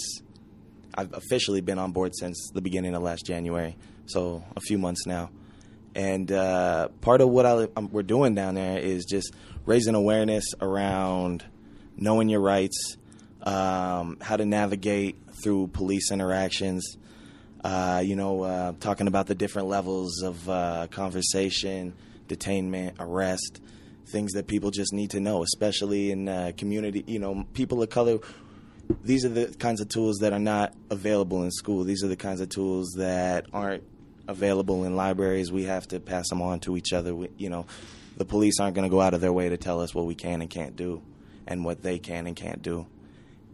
I've 0.96 1.14
officially 1.14 1.62
been 1.62 1.80
on 1.80 1.92
board 1.92 2.14
since 2.16 2.52
the 2.54 2.62
beginning 2.62 2.96
of 2.96 3.04
last 3.04 3.26
January, 3.26 3.78
so 4.06 4.44
a 4.56 4.60
few 4.62 4.78
months 4.78 5.06
now. 5.06 5.30
And 5.94 6.32
uh, 6.32 6.88
part 7.02 7.22
of 7.22 7.30
what 7.30 7.46
I, 7.46 7.68
um, 7.76 7.90
we're 7.92 8.04
doing 8.04 8.34
down 8.34 8.56
there 8.56 8.78
is 8.78 9.06
just 9.06 9.34
raising 9.66 9.96
awareness 9.96 10.46
around 10.62 11.46
knowing 11.98 12.30
your 12.30 12.40
rights, 12.40 12.98
um, 13.44 14.18
how 14.22 14.38
to 14.38 14.46
navigate 14.46 15.18
through 15.44 15.68
police 15.68 16.12
interactions, 16.12 16.98
uh, 17.64 18.02
you 18.04 18.16
know, 18.16 18.44
uh, 18.44 18.74
talking 18.80 19.08
about 19.08 19.28
the 19.28 19.36
different 19.36 19.68
levels 19.68 20.22
of 20.24 20.50
uh, 20.50 20.88
conversation, 20.90 21.94
detainment, 22.28 22.94
arrest, 23.00 23.62
things 24.08 24.34
that 24.34 24.48
people 24.48 24.72
just 24.72 24.94
need 24.94 25.12
to 25.12 25.20
know, 25.20 25.44
especially 25.44 26.12
in 26.12 26.28
uh, 26.28 26.52
community, 26.58 27.04
you 27.08 27.20
know, 27.20 27.46
people 27.54 27.82
of 27.82 27.90
color. 27.90 28.20
These 29.04 29.26
are 29.26 29.30
the 29.30 29.48
kinds 29.58 29.80
of 29.80 29.90
tools 29.90 30.18
that 30.18 30.34
are 30.34 30.40
not 30.40 30.74
available 30.90 31.44
in 31.44 31.52
school. 31.52 31.84
These 31.84 32.04
are 32.04 32.08
the 32.08 32.18
kinds 32.18 32.42
of 32.42 32.50
tools 32.50 32.96
that 32.98 33.46
aren't 33.54 33.84
available 34.28 34.84
in 34.84 34.96
libraries. 34.96 35.52
We 35.52 35.64
have 35.66 35.88
to 35.90 36.00
pass 36.00 36.30
them 36.30 36.42
on 36.42 36.60
to 36.62 36.76
each 36.76 36.94
other. 36.94 37.16
We, 37.16 37.30
you 37.38 37.50
know, 37.50 37.68
the 38.18 38.26
police 38.26 38.60
aren't 38.60 38.76
going 38.76 38.90
to 38.90 38.92
go 38.92 39.02
out 39.02 39.14
of 39.14 39.22
their 39.22 39.32
way 39.32 39.50
to 39.50 39.58
tell 39.58 39.80
us 39.80 39.96
what 39.96 40.06
we 40.06 40.16
can 40.16 40.42
and 40.42 40.50
can't 40.50 40.76
do 40.76 41.02
and 41.48 41.64
what 41.64 41.82
they 41.82 42.00
can 42.00 42.28
and 42.28 42.36
can't 42.36 42.62
do. 42.62 42.86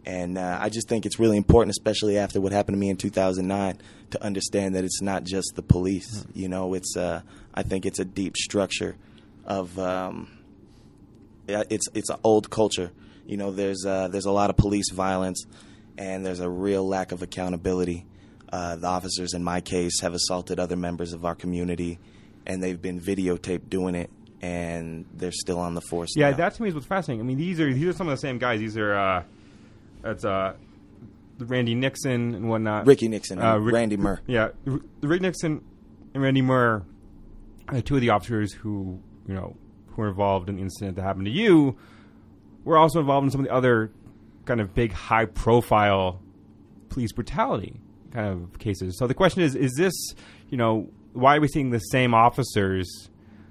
And 0.08 0.38
uh, 0.38 0.58
I 0.58 0.70
just 0.70 0.88
think 0.88 1.04
it's 1.04 1.18
really 1.18 1.36
important, 1.36 1.70
especially 1.70 2.16
after 2.16 2.40
what 2.40 2.50
happened 2.50 2.76
to 2.76 2.78
me 2.78 2.88
in 2.88 2.96
2009, 2.96 3.78
to 4.12 4.24
understand 4.24 4.74
that 4.74 4.82
it's 4.82 5.02
not 5.02 5.22
just 5.22 5.52
the 5.54 5.60
police. 5.60 6.24
You 6.32 6.48
know, 6.48 6.72
it's 6.72 6.96
uh, 6.96 7.20
I 7.52 7.62
think 7.62 7.84
it's 7.84 7.98
a 7.98 8.06
deep 8.06 8.34
structure 8.38 8.96
of 9.44 9.78
um, 9.78 10.30
it's 11.46 11.88
it's 11.92 12.08
an 12.08 12.16
old 12.24 12.48
culture. 12.48 12.90
You 13.26 13.36
know, 13.36 13.50
there's 13.50 13.84
uh, 13.84 14.08
there's 14.08 14.24
a 14.24 14.32
lot 14.32 14.48
of 14.48 14.56
police 14.56 14.90
violence, 14.90 15.44
and 15.98 16.24
there's 16.24 16.40
a 16.40 16.48
real 16.48 16.88
lack 16.88 17.12
of 17.12 17.20
accountability. 17.20 18.06
Uh, 18.50 18.76
the 18.76 18.86
officers, 18.86 19.34
in 19.34 19.44
my 19.44 19.60
case, 19.60 20.00
have 20.00 20.14
assaulted 20.14 20.58
other 20.58 20.76
members 20.76 21.12
of 21.12 21.26
our 21.26 21.34
community, 21.34 21.98
and 22.46 22.62
they've 22.62 22.80
been 22.80 22.98
videotaped 22.98 23.68
doing 23.68 23.94
it, 23.94 24.08
and 24.40 25.04
they're 25.12 25.32
still 25.32 25.58
on 25.58 25.74
the 25.74 25.82
force. 25.82 26.14
Yeah, 26.16 26.30
now. 26.30 26.38
that 26.38 26.54
to 26.54 26.62
me 26.62 26.70
is 26.70 26.74
what's 26.74 26.86
fascinating. 26.86 27.20
I 27.20 27.24
mean, 27.24 27.36
these 27.36 27.60
are 27.60 27.70
these 27.70 27.88
are 27.88 27.92
some 27.92 28.08
of 28.08 28.12
the 28.12 28.22
same 28.22 28.38
guys. 28.38 28.58
These 28.58 28.78
are 28.78 28.94
uh, 28.94 29.22
that's 30.02 30.24
uh, 30.24 30.54
Randy 31.38 31.74
Nixon 31.74 32.34
and 32.34 32.48
whatnot. 32.48 32.86
Ricky 32.86 33.08
Nixon, 33.08 33.40
Uh, 33.40 33.56
Rick- 33.58 33.74
Randy 33.74 33.96
Murr. 33.96 34.20
Yeah, 34.26 34.48
R- 34.66 34.80
Rick 35.02 35.22
Nixon 35.22 35.62
and 36.14 36.22
Randy 36.22 36.42
Murr, 36.42 36.82
uh, 37.68 37.80
two 37.80 37.94
of 37.96 38.00
the 38.00 38.10
officers 38.10 38.52
who 38.52 39.00
you 39.26 39.34
know 39.34 39.56
who 39.88 40.02
were 40.02 40.08
involved 40.08 40.48
in 40.48 40.56
the 40.56 40.62
incident 40.62 40.96
that 40.96 41.02
happened 41.02 41.26
to 41.26 41.30
you, 41.32 41.76
were 42.64 42.76
also 42.78 43.00
involved 43.00 43.24
in 43.24 43.30
some 43.30 43.40
of 43.40 43.46
the 43.46 43.52
other 43.52 43.90
kind 44.44 44.60
of 44.60 44.74
big, 44.74 44.92
high-profile 44.92 46.20
police 46.88 47.12
brutality 47.12 47.80
kind 48.12 48.26
of 48.28 48.58
cases. 48.58 48.96
So 48.98 49.06
the 49.06 49.14
question 49.14 49.42
is: 49.42 49.54
Is 49.54 49.74
this 49.76 49.94
you 50.48 50.56
know 50.56 50.88
why 51.12 51.36
are 51.36 51.40
we 51.40 51.48
seeing 51.48 51.70
the 51.70 51.78
same 51.78 52.14
officers 52.14 53.10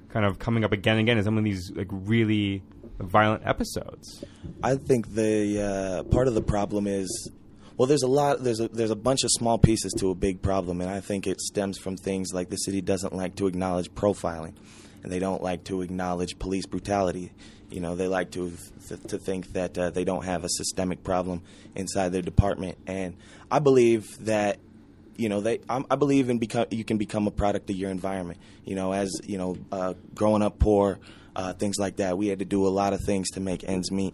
kind 0.09 0.25
of 0.25 0.39
coming 0.39 0.63
up 0.63 0.71
again 0.71 0.93
and 0.97 1.01
again 1.01 1.17
in 1.17 1.23
some 1.23 1.37
of 1.37 1.43
these 1.43 1.71
like 1.75 1.87
really 1.91 2.63
violent 2.99 3.45
episodes? 3.45 4.23
I 4.63 4.75
think 4.75 5.13
the 5.13 5.61
uh, 5.61 6.03
part 6.03 6.27
of 6.27 6.33
the 6.33 6.41
problem 6.41 6.87
is 6.87 7.31
well, 7.77 7.85
there's 7.85 8.01
a 8.01 8.07
lot, 8.07 8.43
there's 8.43 8.59
a 8.59 8.67
there's 8.69 8.89
a 8.89 8.95
bunch 8.95 9.23
of 9.23 9.29
small 9.31 9.59
pieces 9.59 9.93
to 9.99 10.09
a 10.09 10.15
big 10.15 10.41
problem, 10.41 10.81
and 10.81 10.89
I 10.89 10.99
think 10.99 11.27
it 11.27 11.39
stems 11.39 11.77
from 11.77 11.95
things 11.95 12.33
like 12.33 12.49
the 12.49 12.57
city 12.57 12.81
doesn't 12.81 13.13
like 13.13 13.35
to 13.35 13.45
acknowledge 13.45 13.91
profiling, 13.91 14.55
and 15.03 15.11
they 15.11 15.19
don't 15.19 15.43
like 15.43 15.63
to 15.65 15.83
acknowledge 15.83 16.39
police 16.39 16.65
brutality. 16.65 17.31
You 17.69 17.81
know, 17.81 17.95
they 17.95 18.07
like 18.07 18.31
to 18.31 18.51
th- 18.87 19.03
to 19.09 19.19
think 19.19 19.53
that 19.53 19.77
uh, 19.77 19.91
they 19.91 20.03
don't 20.05 20.25
have 20.25 20.43
a 20.43 20.49
systemic 20.49 21.03
problem 21.03 21.43
inside 21.75 22.09
their 22.09 22.23
department, 22.23 22.79
and 22.87 23.15
I 23.51 23.59
believe 23.59 24.25
that 24.25 24.57
you 25.15 25.29
know 25.29 25.41
they 25.41 25.59
I'm, 25.67 25.83
i 25.89 25.95
believe 25.95 26.29
in 26.29 26.37
become 26.37 26.67
you 26.69 26.83
can 26.83 26.97
become 26.97 27.25
a 27.25 27.31
product 27.31 27.71
of 27.71 27.75
your 27.75 27.89
environment 27.89 28.39
you 28.65 28.75
know 28.75 28.93
as 28.93 29.19
you 29.25 29.39
know 29.39 29.57
uh, 29.71 29.95
growing 30.13 30.43
up 30.43 30.59
poor 30.59 30.99
uh, 31.37 31.53
things 31.53 31.77
like 31.79 31.97
that 31.97 32.17
we 32.17 32.27
had 32.27 32.39
to 32.39 32.45
do 32.45 32.67
a 32.67 32.69
lot 32.69 32.91
of 32.91 32.99
things 32.99 33.29
to 33.29 33.39
make 33.39 33.63
ends 33.63 33.91
meet 33.91 34.13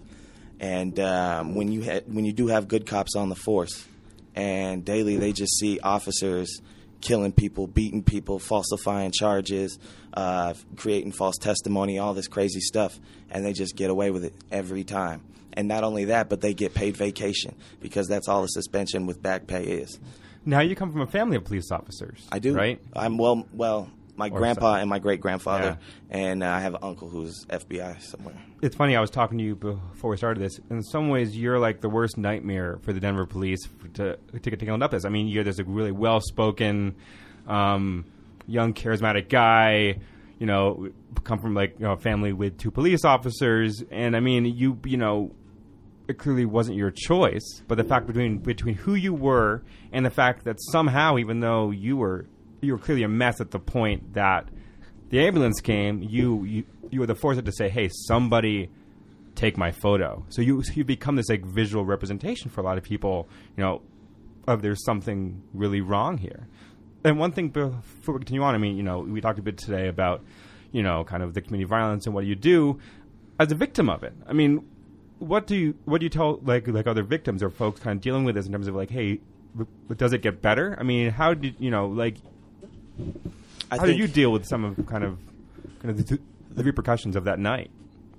and 0.60 1.00
um, 1.00 1.56
when 1.56 1.72
you 1.72 1.82
had 1.82 2.04
when 2.14 2.26
you 2.26 2.34
do 2.34 2.48
have 2.48 2.68
good 2.68 2.86
cops 2.86 3.16
on 3.16 3.30
the 3.30 3.36
force 3.36 3.88
and 4.36 4.86
daily 4.86 5.16
they 5.18 5.32
just 5.32 5.58
see 5.58 5.80
officers 5.80 6.62
killing 7.02 7.32
people 7.32 7.66
beating 7.66 8.04
people 8.04 8.40
falsifying 8.40 9.12
charges 9.12 9.80
uh, 10.14 10.54
creating 10.76 11.12
false 11.12 11.38
testimony 11.38 11.98
all 11.98 12.14
this 12.14 12.28
crazy 12.28 12.60
stuff 12.60 13.00
and 13.32 13.44
they 13.44 13.54
just 13.54 13.76
get 13.76 13.90
away 13.90 14.12
with 14.12 14.24
it 14.24 14.34
every 14.52 14.84
time 14.84 15.22
and 15.54 15.68
not 15.68 15.84
only 15.84 16.06
that 16.06 16.30
but 16.30 16.42
they 16.42 16.54
get 16.54 16.74
paid 16.74 16.96
vacation 16.96 17.56
because 17.80 18.08
that's 18.08 18.28
all 18.28 18.44
a 18.44 18.50
suspension 18.50 19.06
with 19.06 19.22
back 19.22 19.48
pay 19.48 19.64
is 19.64 20.00
Now 20.46 20.60
you 20.60 20.76
come 20.76 20.92
from 20.92 21.02
a 21.02 21.08
family 21.08 21.38
of 21.38 21.46
police 21.46 21.72
officers. 21.72 22.28
I 22.32 22.40
do. 22.40 22.54
right? 22.54 22.80
I'm 22.94 23.18
well. 23.18 23.48
Well, 23.54 23.90
my 24.16 24.28
Or 24.30 24.38
grandpa 24.38 24.74
so- 24.76 24.80
and 24.82 24.90
my 24.90 25.00
great 25.00 25.22
grandfather, 25.22 25.78
and 26.10 26.44
uh, 26.44 26.48
I 26.50 26.60
have 26.60 26.74
an 26.76 26.80
uncle 26.84 27.10
who's 27.10 27.46
FBI 27.50 28.00
somewhere. 28.02 28.36
It's 28.62 28.76
funny. 28.76 28.96
I 28.96 29.02
was 29.02 29.10
talking 29.10 29.38
to 29.40 29.44
you 29.44 29.56
before 29.56 30.12
we 30.12 30.18
started 30.18 30.42
this. 30.42 30.60
In 30.70 30.84
some 30.84 31.10
ways, 31.10 31.36
you're 31.36 31.60
like 31.60 31.82
the 31.82 31.90
worst 31.90 32.18
nightmare 32.18 32.80
for 32.84 32.94
the 32.94 33.00
Denver 33.00 33.26
police 33.26 33.68
to 33.96 34.18
to 34.32 34.50
get 34.50 34.60
taken 34.60 34.82
up 34.82 34.92
this. 34.92 35.06
I 35.06 35.10
mean, 35.10 35.28
you're 35.28 35.44
this 35.44 35.58
like, 35.58 35.68
really 35.70 35.92
well 35.92 36.20
spoken, 36.22 36.96
um, 37.48 38.06
young, 38.48 38.74
charismatic 38.74 39.30
guy. 39.30 40.00
You 40.40 40.48
know, 40.48 40.90
come 41.24 41.40
from 41.40 41.54
like 41.54 41.76
you 41.80 41.86
know, 41.86 41.94
a 41.94 41.98
family 41.98 42.34
with 42.34 42.58
two 42.58 42.72
police 42.72 43.06
officers, 43.06 43.84
and 43.92 44.16
I 44.16 44.20
mean, 44.20 44.46
you 44.46 44.78
you 44.84 44.98
know, 44.98 45.32
it 46.08 46.18
clearly 46.18 46.46
wasn't 46.46 46.78
your 46.78 46.92
choice. 46.92 47.62
But 47.68 47.76
the 47.78 47.84
fact 47.84 48.08
between 48.08 48.40
between 48.40 48.76
who 48.76 48.96
you 48.96 49.14
were 49.14 49.64
and 49.92 50.06
the 50.06 50.10
fact 50.10 50.44
that 50.46 50.58
somehow, 50.60 51.18
even 51.18 51.40
though 51.40 51.72
you 51.72 51.98
were 51.98 52.26
you 52.64 52.74
were 52.74 52.80
clearly 52.80 53.04
a 53.04 53.10
mess 53.10 53.42
at 53.42 53.52
the 53.52 53.60
point 53.60 54.14
that 54.14 54.48
the 55.10 55.20
ambulance 55.26 55.62
came, 55.62 56.02
you 56.02 56.44
you, 56.44 56.64
you 56.90 57.00
were 57.00 57.06
the 57.06 57.16
force 57.16 57.42
to 57.42 57.52
say, 57.52 57.70
"Hey, 57.70 57.90
somebody 58.08 58.70
take 59.36 59.58
my 59.58 59.72
photo. 59.72 60.26
So 60.30 60.42
you 60.42 60.64
you 60.74 60.84
become 60.84 61.16
this 61.16 61.30
like 61.30 61.46
visual 61.46 61.86
representation 61.86 62.50
for 62.50 62.62
a 62.62 62.64
lot 62.64 62.78
of 62.78 62.84
people. 62.84 63.28
You 63.58 63.64
know, 63.64 63.82
of 64.48 64.62
there's 64.62 64.84
something 64.86 65.42
really 65.54 65.82
wrong 65.82 66.18
here. 66.18 66.48
And 67.04 67.20
one 67.20 67.32
thing 67.32 67.50
before 67.50 68.14
we 68.14 68.20
continue 68.20 68.44
on, 68.44 68.56
I 68.56 68.58
mean, 68.58 68.78
you 68.78 68.84
know, 68.84 69.00
we 69.00 69.20
talked 69.20 69.40
a 69.40 69.42
bit 69.42 69.58
today 69.58 69.90
about, 69.90 70.24
you 70.72 70.82
know, 70.84 71.04
kind 71.04 71.22
of 71.22 71.34
the 71.34 71.42
community 71.42 71.68
violence 71.68 72.06
and 72.06 72.16
what 72.16 72.22
do 72.22 72.28
you 72.28 72.36
do 72.36 72.80
as 73.40 73.52
a 73.52 73.56
victim 73.56 73.90
of 73.90 74.04
it. 74.04 74.14
I 74.26 74.34
mean, 74.34 74.66
what 75.20 75.48
do 75.48 75.56
you 75.56 75.76
what 75.86 76.00
do 76.00 76.06
you 76.06 76.10
tell 76.10 76.40
like 76.44 76.68
like 76.68 76.88
other 76.88 77.04
victims 77.04 77.44
or 77.44 77.50
folks 77.50 77.80
kind 77.80 77.98
of 77.98 78.02
dealing 78.02 78.24
with 78.24 78.36
this 78.36 78.46
in 78.46 78.52
terms 78.52 78.68
of 78.68 78.76
like, 78.76 78.90
hey, 78.90 79.20
does 79.96 80.14
it 80.14 80.22
get 80.22 80.42
better? 80.42 80.76
I 80.80 80.84
mean, 80.84 81.12
how 81.12 81.34
did 81.34 81.56
you 81.60 81.72
know 81.72 81.88
like 81.88 82.18
I 83.72 83.78
how 83.78 83.86
think 83.86 83.98
you 83.98 84.08
deal 84.08 84.32
with 84.32 84.46
some 84.46 84.64
of 84.64 84.86
kind 84.86 85.04
of 85.04 85.18
kind 85.80 85.92
of 85.92 86.06
the, 86.06 86.20
the 86.52 86.64
repercussions 86.64 87.16
of 87.16 87.24
that 87.26 87.40
night? 87.40 87.72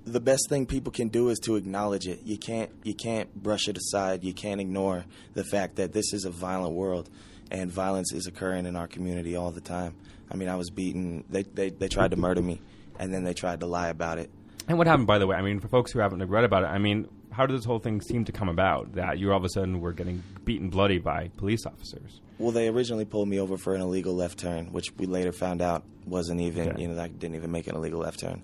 the 0.05 0.19
best 0.19 0.47
thing 0.49 0.65
people 0.65 0.91
can 0.91 1.07
do 1.07 1.29
is 1.29 1.39
to 1.39 1.55
acknowledge 1.55 2.07
it. 2.07 2.21
You 2.23 2.37
can't 2.37 2.69
you 2.83 2.93
can't 2.93 3.33
brush 3.35 3.67
it 3.67 3.77
aside. 3.77 4.23
You 4.23 4.33
can't 4.33 4.61
ignore 4.61 5.05
the 5.33 5.43
fact 5.43 5.75
that 5.77 5.93
this 5.93 6.13
is 6.13 6.25
a 6.25 6.29
violent 6.29 6.75
world 6.75 7.09
and 7.51 7.71
violence 7.71 8.13
is 8.13 8.27
occurring 8.27 8.65
in 8.65 8.75
our 8.75 8.87
community 8.87 9.35
all 9.35 9.51
the 9.51 9.61
time. 9.61 9.95
I 10.31 10.35
mean, 10.35 10.49
I 10.49 10.55
was 10.55 10.69
beaten. 10.69 11.23
They 11.29 11.43
they, 11.43 11.69
they 11.69 11.87
tried 11.87 12.11
to 12.11 12.17
murder 12.17 12.41
me, 12.41 12.61
and 12.99 13.13
then 13.13 13.23
they 13.23 13.33
tried 13.33 13.59
to 13.61 13.65
lie 13.65 13.89
about 13.89 14.19
it. 14.19 14.29
And 14.67 14.77
what 14.77 14.87
happened, 14.87 15.07
by 15.07 15.19
the 15.19 15.27
way? 15.27 15.35
I 15.35 15.41
mean, 15.41 15.59
for 15.59 15.67
folks 15.67 15.91
who 15.91 15.99
haven't 15.99 16.23
read 16.27 16.43
about 16.43 16.63
it, 16.63 16.67
I 16.67 16.79
mean, 16.79 17.07
how 17.31 17.45
did 17.45 17.55
this 17.55 17.65
whole 17.65 17.79
thing 17.79 18.01
seem 18.01 18.25
to 18.25 18.31
come 18.31 18.49
about? 18.49 18.93
That 18.93 19.19
you 19.19 19.31
all 19.31 19.37
of 19.37 19.43
a 19.43 19.49
sudden 19.49 19.79
were 19.79 19.93
getting 19.93 20.23
beaten 20.43 20.69
bloody 20.69 20.97
by 20.97 21.29
police 21.37 21.65
officers? 21.65 22.21
Well, 22.37 22.51
they 22.51 22.67
originally 22.67 23.05
pulled 23.05 23.29
me 23.29 23.39
over 23.39 23.57
for 23.57 23.75
an 23.75 23.81
illegal 23.81 24.13
left 24.13 24.39
turn, 24.39 24.67
which 24.73 24.91
we 24.97 25.05
later 25.05 25.31
found 25.31 25.61
out 25.61 25.83
wasn't 26.05 26.41
even, 26.41 26.69
Okay. 26.69 26.81
you 26.81 26.87
know, 26.89 27.01
I 27.01 27.07
didn't 27.07 27.35
even 27.35 27.51
make 27.51 27.67
an 27.67 27.75
illegal 27.75 28.01
left 28.01 28.19
turn. 28.19 28.41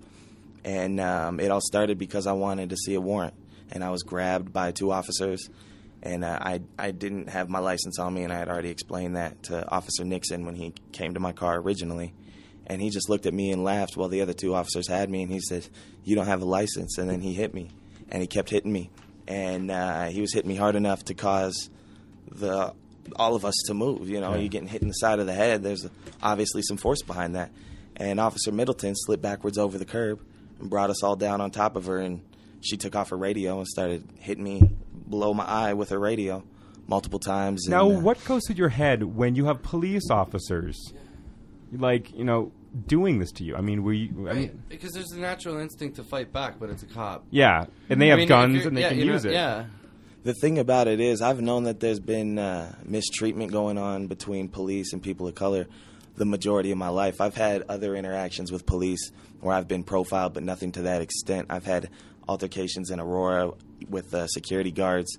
And 0.63 0.99
um, 0.99 1.39
it 1.39 1.51
all 1.51 1.59
started 1.61 1.97
because 1.97 2.25
I 2.27 2.31
wanted 2.33 2.69
to 2.69 2.77
see 2.77 2.93
a 2.93 3.01
warrant, 3.01 3.33
and 3.71 3.83
I 3.83 3.89
was 3.89 4.03
grabbed 4.03 4.53
by 4.53 4.71
two 4.71 4.91
officers, 4.91 5.49
and 6.03 6.23
uh, 6.23 6.37
I 6.39 6.61
I 6.79 6.91
didn't 6.91 7.29
have 7.29 7.49
my 7.49 7.59
license 7.59 7.99
on 7.99 8.13
me, 8.13 8.23
and 8.23 8.31
I 8.31 8.37
had 8.37 8.47
already 8.47 8.69
explained 8.69 9.15
that 9.17 9.43
to 9.43 9.67
Officer 9.69 10.03
Nixon 10.05 10.45
when 10.45 10.55
he 10.55 10.73
came 10.91 11.15
to 11.15 11.19
my 11.19 11.31
car 11.33 11.57
originally, 11.59 12.13
and 12.67 12.79
he 12.81 12.89
just 12.91 13.09
looked 13.09 13.25
at 13.25 13.33
me 13.33 13.51
and 13.51 13.63
laughed 13.63 13.97
while 13.97 14.07
the 14.07 14.21
other 14.21 14.33
two 14.33 14.53
officers 14.53 14.87
had 14.87 15.09
me, 15.09 15.23
and 15.23 15.31
he 15.31 15.39
said, 15.41 15.67
"You 16.03 16.15
don't 16.15 16.27
have 16.27 16.41
a 16.43 16.45
license," 16.45 16.97
and 16.97 17.09
then 17.09 17.21
he 17.21 17.33
hit 17.33 17.53
me, 17.55 17.69
and 18.09 18.21
he 18.21 18.27
kept 18.27 18.49
hitting 18.51 18.71
me, 18.71 18.89
and 19.27 19.69
uh, 19.71 20.05
he 20.05 20.21
was 20.21 20.31
hitting 20.33 20.49
me 20.49 20.55
hard 20.55 20.75
enough 20.75 21.03
to 21.05 21.13
cause 21.15 21.69
the 22.29 22.73
all 23.15 23.35
of 23.35 23.45
us 23.45 23.55
to 23.67 23.73
move. 23.73 24.09
You 24.09 24.19
know, 24.21 24.31
Yeah. 24.33 24.39
you're 24.39 24.49
getting 24.49 24.67
hit 24.67 24.81
in 24.81 24.87
the 24.87 24.93
side 24.95 25.19
of 25.19 25.25
the 25.25 25.33
head. 25.33 25.63
There's 25.63 25.87
obviously 26.21 26.61
some 26.61 26.77
force 26.77 27.01
behind 27.01 27.35
that. 27.35 27.51
And 27.97 28.19
Officer 28.19 28.51
Middleton 28.51 28.95
slid 28.95 29.21
backwards 29.21 29.57
over 29.57 29.77
the 29.77 29.85
curb 29.85 30.19
and 30.59 30.69
brought 30.69 30.89
us 30.89 31.03
all 31.03 31.15
down 31.15 31.41
on 31.41 31.51
top 31.51 31.75
of 31.75 31.85
her. 31.85 31.97
And 31.99 32.21
she 32.61 32.77
took 32.77 32.95
off 32.95 33.09
her 33.09 33.17
radio 33.17 33.57
and 33.59 33.67
started 33.67 34.03
hitting 34.19 34.43
me 34.43 34.71
below 35.09 35.33
my 35.33 35.45
eye 35.45 35.73
with 35.73 35.89
her 35.89 35.99
radio 35.99 36.43
multiple 36.87 37.19
times. 37.19 37.65
Now, 37.67 37.87
and, 37.89 37.97
uh, 37.97 38.01
what 38.01 38.23
goes 38.25 38.43
through 38.47 38.55
your 38.55 38.69
head 38.69 39.03
when 39.03 39.35
you 39.35 39.45
have 39.45 39.61
police 39.61 40.09
officers, 40.09 40.77
like 41.71 42.13
you 42.15 42.23
know, 42.23 42.51
doing 42.87 43.19
this 43.19 43.31
to 43.33 43.43
you? 43.43 43.55
I 43.55 43.61
mean, 43.61 43.83
were 43.83 43.93
you? 43.93 44.09
I 44.19 44.21
Right. 44.23 44.35
mean, 44.35 44.63
Because 44.69 44.91
there's 44.91 45.11
a 45.11 45.19
natural 45.19 45.57
instinct 45.59 45.97
to 45.97 46.03
fight 46.03 46.31
back, 46.33 46.59
but 46.59 46.69
it's 46.69 46.83
a 46.83 46.87
cop. 46.87 47.25
yeah, 47.29 47.65
and 47.89 48.01
they 48.01 48.07
I 48.07 48.09
have 48.11 48.19
mean, 48.19 48.27
guns 48.27 48.65
and 48.65 48.75
they 48.75 48.81
yeah, 48.81 48.89
can 48.89 48.99
you 48.99 49.05
know, 49.05 49.13
use 49.13 49.25
it. 49.25 49.33
Yeah. 49.33 49.65
The 50.23 50.35
thing 50.35 50.59
about 50.59 50.87
it 50.87 50.99
is, 50.99 51.19
I've 51.19 51.41
known 51.41 51.63
that 51.63 51.79
there's 51.79 51.99
been 51.99 52.37
uh, 52.37 52.75
mistreatment 52.85 53.51
going 53.51 53.79
on 53.79 54.05
between 54.05 54.49
police 54.49 54.93
and 54.93 55.01
people 55.01 55.27
of 55.27 55.33
color 55.33 55.65
the 56.15 56.25
majority 56.25 56.69
of 56.69 56.77
my 56.77 56.89
life. 56.89 57.19
I've 57.19 57.33
had 57.33 57.63
other 57.67 57.95
interactions 57.95 58.51
with 58.51 58.67
police 58.67 59.11
where 59.39 59.55
I've 59.55 59.67
been 59.67 59.83
profiled, 59.83 60.35
but 60.35 60.43
nothing 60.43 60.73
to 60.73 60.83
that 60.83 61.01
extent. 61.01 61.47
I've 61.49 61.65
had 61.65 61.89
altercations 62.27 62.91
in 62.91 62.99
Aurora 62.99 63.53
with 63.89 64.13
uh, 64.13 64.27
security 64.27 64.69
guards, 64.69 65.17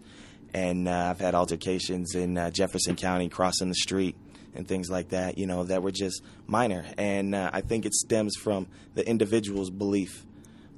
and 0.55 0.86
uh, 0.86 1.09
I've 1.11 1.18
had 1.18 1.34
altercations 1.34 2.14
in 2.14 2.38
uh, 2.38 2.50
Jefferson 2.50 2.94
County 2.94 3.28
crossing 3.28 3.70
the 3.70 3.74
street 3.74 4.14
and 4.55 4.68
things 4.68 4.88
like 4.88 5.09
that, 5.09 5.36
you 5.36 5.48
know, 5.48 5.64
that 5.64 5.82
were 5.82 5.90
just 5.90 6.22
minor. 6.46 6.84
And 6.96 7.34
uh, 7.34 7.50
I 7.53 7.62
think 7.62 7.86
it 7.86 7.94
stems 7.94 8.36
from 8.36 8.68
the 8.94 9.05
individual's 9.05 9.70
belief 9.70 10.24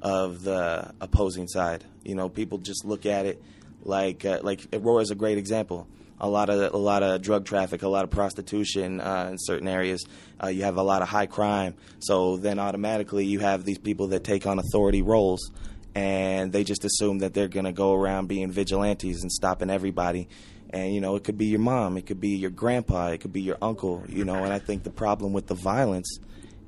of 0.00 0.44
the 0.44 0.94
opposing 1.02 1.46
side. 1.46 1.84
You 2.04 2.14
know, 2.14 2.30
people 2.30 2.56
just 2.56 2.86
look 2.86 3.04
at 3.04 3.26
it 3.26 3.42
like 3.84 4.24
uh, 4.24 4.40
like 4.42 4.66
Aurora 4.72 5.02
is 5.02 5.10
a 5.10 5.14
great 5.14 5.38
example. 5.38 5.86
A 6.20 6.28
lot 6.28 6.48
of 6.48 6.72
a 6.72 6.76
lot 6.76 7.02
of 7.02 7.22
drug 7.22 7.44
traffic, 7.44 7.82
a 7.82 7.88
lot 7.88 8.04
of 8.04 8.10
prostitution 8.10 9.00
uh, 9.00 9.28
in 9.30 9.36
certain 9.38 9.68
areas. 9.68 10.04
Uh, 10.42 10.48
you 10.48 10.62
have 10.62 10.76
a 10.76 10.82
lot 10.82 11.02
of 11.02 11.08
high 11.08 11.26
crime. 11.26 11.74
So 11.98 12.36
then 12.36 12.58
automatically 12.58 13.26
you 13.26 13.40
have 13.40 13.64
these 13.64 13.78
people 13.78 14.08
that 14.08 14.24
take 14.24 14.46
on 14.46 14.58
authority 14.58 15.02
roles, 15.02 15.50
and 15.94 16.52
they 16.52 16.64
just 16.64 16.84
assume 16.84 17.18
that 17.18 17.34
they're 17.34 17.48
going 17.48 17.66
to 17.66 17.72
go 17.72 17.92
around 17.92 18.28
being 18.28 18.50
vigilantes 18.50 19.22
and 19.22 19.30
stopping 19.30 19.70
everybody. 19.70 20.28
And 20.70 20.94
you 20.94 21.00
know, 21.00 21.16
it 21.16 21.24
could 21.24 21.38
be 21.38 21.46
your 21.46 21.60
mom, 21.60 21.96
it 21.96 22.06
could 22.06 22.20
be 22.20 22.30
your 22.30 22.50
grandpa, 22.50 23.08
it 23.08 23.20
could 23.20 23.32
be 23.32 23.42
your 23.42 23.58
uncle. 23.60 24.04
You 24.08 24.24
know, 24.24 24.44
and 24.44 24.52
I 24.52 24.58
think 24.58 24.84
the 24.84 24.90
problem 24.90 25.32
with 25.32 25.46
the 25.46 25.54
violence 25.54 26.18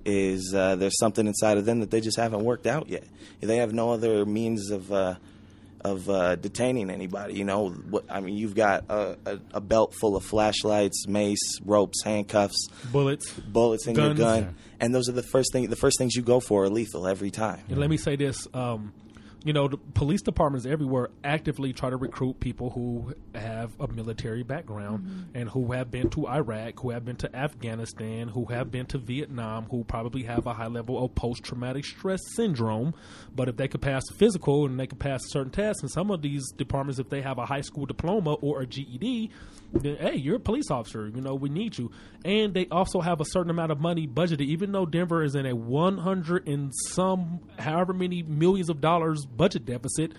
is 0.04 0.54
uh, 0.54 0.76
there's 0.76 0.98
something 0.98 1.26
inside 1.26 1.58
of 1.58 1.64
them 1.64 1.80
that 1.80 1.90
they 1.90 2.00
just 2.00 2.16
haven't 2.16 2.44
worked 2.44 2.66
out 2.66 2.88
yet. 2.88 3.04
They 3.40 3.56
have 3.56 3.72
no 3.72 3.90
other 3.90 4.24
means 4.24 4.70
of 4.70 4.92
uh, 4.92 5.16
of 5.86 6.08
uh, 6.10 6.36
detaining 6.36 6.90
anybody. 6.90 7.34
You 7.34 7.44
know, 7.44 7.70
what, 7.70 8.04
I 8.10 8.20
mean, 8.20 8.36
you've 8.36 8.54
got 8.54 8.84
a, 8.88 9.16
a, 9.24 9.38
a 9.54 9.60
belt 9.60 9.94
full 9.94 10.16
of 10.16 10.24
flashlights, 10.24 11.06
mace, 11.06 11.60
ropes, 11.64 12.02
handcuffs, 12.02 12.68
Bullets. 12.92 13.32
bullets 13.32 13.86
in 13.86 13.94
Guns. 13.94 14.18
your 14.18 14.28
gun, 14.28 14.56
and 14.80 14.94
those 14.94 15.08
are 15.08 15.12
the 15.12 15.22
first 15.22 15.52
thing. 15.52 15.68
The 15.70 15.76
first 15.76 15.98
things 15.98 16.14
you 16.14 16.22
go 16.22 16.40
for 16.40 16.64
are 16.64 16.68
lethal 16.70 17.06
every 17.06 17.30
time. 17.30 17.62
And 17.68 17.78
let 17.78 17.90
me 17.90 17.96
say 17.96 18.16
this: 18.16 18.46
um, 18.52 18.92
you 19.46 19.52
know, 19.52 19.68
the 19.68 19.76
police 19.76 20.22
departments 20.22 20.66
everywhere 20.66 21.08
actively 21.22 21.72
try 21.72 21.88
to 21.88 21.96
recruit 21.96 22.40
people 22.40 22.70
who 22.70 23.14
have 23.32 23.78
a 23.78 23.86
military 23.86 24.42
background 24.42 25.04
mm-hmm. 25.04 25.36
and 25.36 25.48
who 25.50 25.70
have 25.70 25.88
been 25.88 26.10
to 26.10 26.26
Iraq, 26.26 26.80
who 26.80 26.90
have 26.90 27.04
been 27.04 27.14
to 27.14 27.34
Afghanistan, 27.34 28.26
who 28.26 28.46
have 28.46 28.72
been 28.72 28.86
to 28.86 28.98
Vietnam, 28.98 29.66
who 29.70 29.84
probably 29.84 30.24
have 30.24 30.46
a 30.46 30.52
high 30.52 30.66
level 30.66 31.02
of 31.02 31.14
post 31.14 31.44
traumatic 31.44 31.84
stress 31.84 32.18
syndrome. 32.34 32.92
But 33.36 33.48
if 33.48 33.56
they 33.56 33.68
could 33.68 33.82
pass 33.82 34.02
physical 34.16 34.66
and 34.66 34.80
they 34.80 34.88
could 34.88 34.98
pass 34.98 35.20
certain 35.28 35.52
tests, 35.52 35.80
and 35.80 35.92
some 35.92 36.10
of 36.10 36.22
these 36.22 36.50
departments, 36.50 36.98
if 36.98 37.08
they 37.08 37.22
have 37.22 37.38
a 37.38 37.46
high 37.46 37.60
school 37.60 37.86
diploma 37.86 38.34
or 38.34 38.62
a 38.62 38.66
GED, 38.66 39.30
hey, 39.82 40.16
you're 40.16 40.36
a 40.36 40.40
police 40.40 40.70
officer. 40.70 41.08
You 41.08 41.20
know, 41.20 41.34
we 41.34 41.48
need 41.48 41.76
you. 41.78 41.90
And 42.24 42.54
they 42.54 42.66
also 42.70 43.00
have 43.00 43.20
a 43.20 43.24
certain 43.24 43.50
amount 43.50 43.72
of 43.72 43.80
money 43.80 44.06
budgeted, 44.06 44.42
even 44.42 44.72
though 44.72 44.86
Denver 44.86 45.22
is 45.22 45.34
in 45.34 45.46
a 45.46 45.54
100 45.54 46.48
and 46.48 46.72
some, 46.88 47.40
however 47.58 47.92
many 47.92 48.22
millions 48.22 48.68
of 48.68 48.80
dollars 48.80 49.24
budget 49.24 49.66
deficit. 49.66 50.12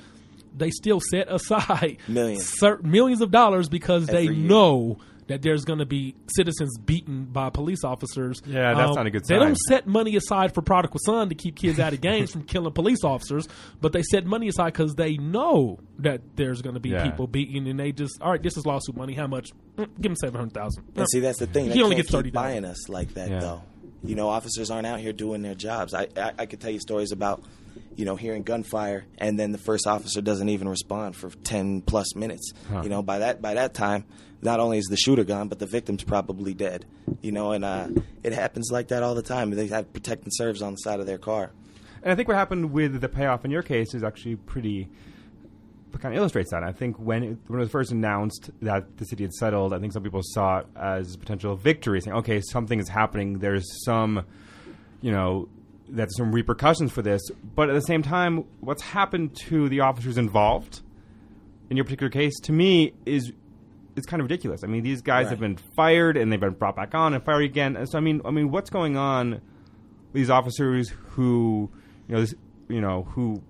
They 0.56 0.72
still 0.72 1.00
set 1.00 1.32
aside 1.32 1.98
Millions. 2.08 2.46
certain 2.60 2.90
millions 2.90 3.22
of 3.22 3.30
dollars 3.30 3.70
because 3.70 4.08
they 4.08 4.24
year. 4.24 4.34
know 4.34 4.98
that 5.28 5.42
there's 5.42 5.66
going 5.66 5.80
to 5.80 5.86
be 5.86 6.16
citizens 6.36 6.78
beaten 6.78 7.26
by 7.26 7.50
police 7.50 7.84
officers. 7.84 8.42
Um, 8.46 8.54
Yeah, 8.54 8.74
that's 8.74 8.96
not 8.96 9.06
a 9.06 9.10
good 9.10 9.26
sign. 9.28 9.40
They 9.40 9.46
don't 9.46 9.58
set 9.68 9.88
money 9.88 10.16
aside 10.16 10.54
for 10.54 10.62
Prodigal 10.62 11.00
Son 11.06 11.30
to 11.30 11.36
keep 11.36 11.56
kids 11.56 11.80
out 11.80 11.94
of 11.94 12.02
gangs 12.02 12.32
from 12.32 12.44
killing 12.44 12.72
police 12.74 13.04
officers, 13.04 13.48
but 13.82 13.92
they 13.94 14.04
set 14.04 14.26
money 14.26 14.48
aside 14.48 14.74
because 14.74 14.96
they 14.96 15.18
know 15.18 15.80
that 16.00 16.22
there's 16.36 16.62
going 16.62 16.76
to 16.76 16.80
be 16.80 16.90
Yeah. 16.90 17.04
people 17.04 17.28
beaten, 17.28 17.68
and 17.68 17.80
they 17.80 17.92
just, 17.92 18.22
all 18.22 18.32
right, 18.32 18.42
this 18.42 18.58
is 18.58 18.66
lawsuit 18.66 18.96
money. 18.96 19.14
How 19.14 19.28
much? 19.28 19.50
Mm, 19.78 19.86
Give 19.96 20.04
them 20.12 20.16
seven 20.16 20.40
hundred 20.40 20.54
thousand. 20.54 20.84
And 20.96 21.08
see, 21.12 21.20
that's 21.20 21.40
the 21.40 21.48
thing. 21.48 21.68
They 21.70 21.76
He 21.76 21.84
only 21.84 21.96
can't 21.96 22.06
gets 22.06 22.10
keep 22.12 22.18
thirty 22.20 22.32
buying 22.32 22.66
us 22.66 22.88
like 22.90 23.14
that, 23.16 23.30
Yeah. 23.30 23.40
though. 23.40 23.62
You 24.04 24.16
know, 24.16 24.30
officers 24.30 24.72
aren't 24.72 24.88
out 24.88 25.00
here 25.00 25.12
doing 25.12 25.42
their 25.42 25.56
jobs. 25.56 25.94
I, 25.94 26.08
I 26.16 26.32
I 26.40 26.46
could 26.46 26.62
tell 26.62 26.72
you 26.72 26.80
stories 26.80 27.12
about, 27.12 27.44
you 27.96 28.06
know, 28.06 28.16
hearing 28.16 28.44
gunfire 28.44 29.06
and 29.18 29.38
then 29.40 29.52
the 29.52 29.58
first 29.58 29.88
officer 29.88 30.22
doesn't 30.22 30.50
even 30.50 30.70
respond 30.70 31.16
for 31.16 31.30
ten 31.44 31.82
plus 31.82 32.16
minutes. 32.16 32.54
Huh. 32.72 32.82
You 32.84 32.90
know, 32.90 33.02
by 33.02 33.20
that 33.20 33.42
by 33.42 33.56
that 33.56 33.74
time, 33.74 34.06
not 34.42 34.60
only 34.60 34.78
is 34.78 34.86
the 34.86 34.98
shooter 34.98 35.24
gone, 35.24 35.48
but 35.48 35.60
the 35.60 35.66
victim's 35.66 36.04
probably 36.04 36.54
dead. 36.54 36.86
You 37.22 37.32
know, 37.32 37.52
and 37.52 37.66
uh, 37.66 37.88
it 38.24 38.34
happens 38.34 38.70
like 38.72 38.90
that 38.90 39.04
all 39.04 39.16
the 39.16 39.22
time. 39.22 39.50
They 39.52 39.68
have 39.68 39.92
protecting 39.94 40.30
serves 40.32 40.62
on 40.62 40.74
the 40.74 40.78
side 40.78 41.00
of 41.00 41.06
their 41.06 41.18
car. 41.18 41.52
And 42.04 42.12
I 42.12 42.16
think 42.16 42.28
what 42.28 42.38
happened 42.38 42.72
with 42.72 43.02
the 43.02 43.10
payoff 43.10 43.44
in 43.44 43.52
your 43.52 43.64
case 43.64 43.94
is 43.94 44.04
actually 44.04 44.36
pretty 44.36 44.90
kind 46.00 46.14
of 46.14 46.20
illustrates 46.20 46.52
that. 46.52 46.64
I 46.64 46.72
think 46.72 46.98
when 46.98 47.24
it, 47.24 47.38
when 47.48 47.60
it 47.60 47.64
was 47.64 47.72
first 47.72 47.92
announced 47.92 48.52
that 48.62 48.98
the 48.98 49.06
city 49.06 49.24
had 49.24 49.34
settled, 49.34 49.74
I 49.74 49.80
think 49.80 49.94
some 49.94 50.04
people 50.04 50.22
saw 50.24 50.60
it 50.60 50.68
as 50.76 51.16
potential 51.16 51.56
victory, 51.56 52.02
saying, 52.02 52.18
"Okay, 52.18 52.42
something 52.42 52.80
is 52.80 52.88
happening. 52.88 53.40
There's 53.40 53.66
some, 53.84 54.24
you 55.02 55.12
know, 55.12 55.50
there's 55.90 56.16
some 56.16 56.32
repercussions 56.32 56.92
for 56.92 57.02
this." 57.02 57.22
But 57.56 57.70
at 57.70 57.74
the 57.74 57.82
same 57.82 58.04
time, 58.04 58.46
what's 58.60 58.84
happened 58.84 59.36
to 59.48 59.70
the 59.70 59.80
officers 59.80 60.18
involved 60.18 60.82
in 61.70 61.78
your 61.78 61.84
particular 61.84 62.10
case, 62.10 62.40
to 62.42 62.52
me, 62.52 62.94
is 63.06 63.32
it's 63.98 64.06
kind 64.08 64.22
of 64.22 64.26
ridiculous. 64.26 64.64
I 64.64 64.68
mean, 64.68 64.84
these 64.84 65.02
guys 65.02 65.26
Right. 65.26 65.32
have 65.32 65.40
been 65.40 65.58
fired 65.76 66.16
and 66.16 66.32
they've 66.32 66.40
been 66.40 66.54
brought 66.54 66.76
back 66.76 66.94
on 66.96 67.14
and 67.14 67.24
fired 67.24 67.44
again. 67.44 67.76
And 67.76 67.90
so, 67.90 67.98
I 67.98 68.02
mean, 68.02 68.22
I 68.24 68.32
mean, 68.32 68.52
what's 68.52 68.70
going 68.70 68.96
on 68.96 69.42
these 70.14 70.30
officers 70.30 70.90
who, 71.10 71.70
you 72.08 72.16
know, 72.16 72.22
this, 72.22 72.34
you 72.70 72.80
know, 72.82 73.04
who 73.04 73.42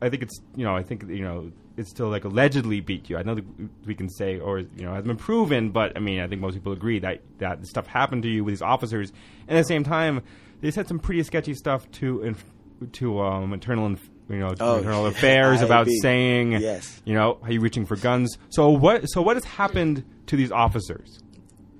I 0.00 0.08
think 0.10 0.22
it's 0.22 0.38
you 0.54 0.64
know 0.64 0.76
I 0.76 0.82
think 0.82 1.04
you 1.08 1.22
know 1.22 1.50
it's 1.76 1.90
still 1.90 2.08
like 2.08 2.24
allegedly 2.24 2.80
beat 2.80 3.08
you. 3.08 3.16
I 3.16 3.22
know 3.22 3.34
that 3.34 3.44
we 3.86 3.94
can 3.94 4.08
say 4.10 4.38
or 4.38 4.58
you 4.60 4.68
know 4.82 4.92
has 4.94 5.04
been 5.04 5.16
proven, 5.16 5.70
but 5.70 5.96
I 5.96 6.00
mean 6.00 6.20
I 6.20 6.26
think 6.28 6.40
most 6.40 6.54
people 6.54 6.72
agree 6.72 6.98
that 7.00 7.20
that 7.38 7.66
stuff 7.66 7.86
happened 7.86 8.22
to 8.24 8.28
you 8.28 8.44
with 8.44 8.52
these 8.52 8.62
officers. 8.62 9.12
And 9.48 9.56
at 9.58 9.62
the 9.62 9.68
same 9.68 9.84
time, 9.84 10.22
they 10.60 10.70
said 10.70 10.86
some 10.88 10.98
pretty 10.98 11.22
sketchy 11.22 11.54
stuff 11.54 11.90
to 11.92 12.22
inf- 12.22 12.44
to 12.92 13.20
um, 13.20 13.52
internal 13.52 13.86
inf- 13.86 14.08
you 14.28 14.38
know, 14.38 14.54
Oh, 14.58 14.78
internal 14.78 15.06
affairs 15.06 15.62
about 15.62 15.86
saying, 16.02 16.52
Yes. 16.52 17.00
you 17.04 17.14
know, 17.14 17.38
are 17.42 17.52
you 17.52 17.60
reaching 17.60 17.86
for 17.86 17.96
guns? 17.96 18.36
So 18.50 18.70
what? 18.70 19.04
So 19.08 19.22
what 19.22 19.36
has 19.36 19.44
happened 19.44 20.04
to 20.26 20.36
these 20.36 20.50
officers? 20.52 21.20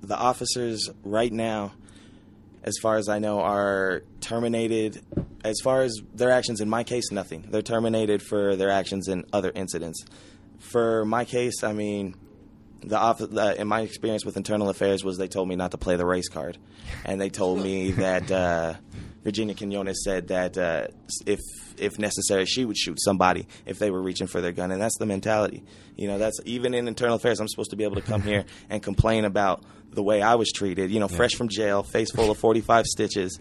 the 0.03 0.17
officers 0.17 0.89
right 1.03 1.33
now, 1.33 1.73
as 2.63 2.77
far 2.81 2.97
as 2.97 3.09
I 3.09 3.19
know, 3.19 3.41
are 3.41 4.03
terminated. 4.21 5.03
As 5.43 5.57
far 5.65 5.83
as 5.83 5.99
their 6.15 6.31
actions 6.31 6.61
in 6.61 6.69
my 6.69 6.85
case, 6.85 7.11
nothing. 7.11 7.47
They're 7.51 7.61
terminated 7.63 8.23
for 8.23 8.55
their 8.55 8.71
actions 8.71 9.09
in 9.09 9.25
other 9.33 9.51
incidents. 9.53 10.05
For 10.61 11.05
my 11.05 11.25
case, 11.25 11.65
I 11.65 11.73
mean, 11.73 12.15
the 12.83 12.97
off- 12.99 13.21
uh, 13.21 13.55
in 13.59 13.67
my 13.67 13.81
experience 13.81 14.25
with 14.25 14.37
internal 14.37 14.69
affairs 14.69 15.03
was 15.03 15.19
they 15.19 15.27
told 15.29 15.49
me 15.49 15.57
not 15.57 15.73
to 15.73 15.79
play 15.79 15.97
the 15.97 16.07
race 16.07 16.29
card, 16.29 16.57
and 17.05 17.21
they 17.21 17.29
told 17.31 17.61
me 17.61 17.91
that 17.93 18.31
uh, 18.31 18.75
Virginia 19.27 19.57
Quinones 19.57 20.05
said 20.05 20.29
that 20.29 20.57
uh, 20.57 20.87
if 21.27 21.41
if 21.79 21.99
necessary 21.99 22.47
she 22.47 22.65
would 22.65 22.77
shoot 22.77 22.97
somebody 23.03 23.49
if 23.67 23.77
they 23.81 23.91
were 23.91 24.01
reaching 24.01 24.29
for 24.29 24.41
their 24.41 24.53
gun, 24.53 24.71
and 24.71 24.81
that's 24.81 24.97
the 24.99 25.05
mentality. 25.05 25.65
You 25.97 26.07
know, 26.07 26.17
that's 26.17 26.39
even 26.45 26.75
in 26.75 26.87
internal 26.87 27.17
affairs. 27.17 27.41
I'm 27.41 27.49
supposed 27.49 27.71
to 27.71 27.77
be 27.77 27.83
able 27.83 27.97
to 27.97 28.03
come 28.03 28.23
here 28.23 28.45
and 28.71 28.81
complain 28.81 29.25
about 29.25 29.65
the 29.91 30.03
way 30.03 30.23
I 30.23 30.37
was 30.37 30.53
treated. 30.53 30.93
You 30.93 31.01
know, 31.01 31.09
fresh 31.09 31.35
from 31.35 31.49
jail, 31.49 31.83
face 31.83 32.13
full 32.13 32.31
of 32.31 32.39
45 32.39 32.87
stitches, 32.87 33.41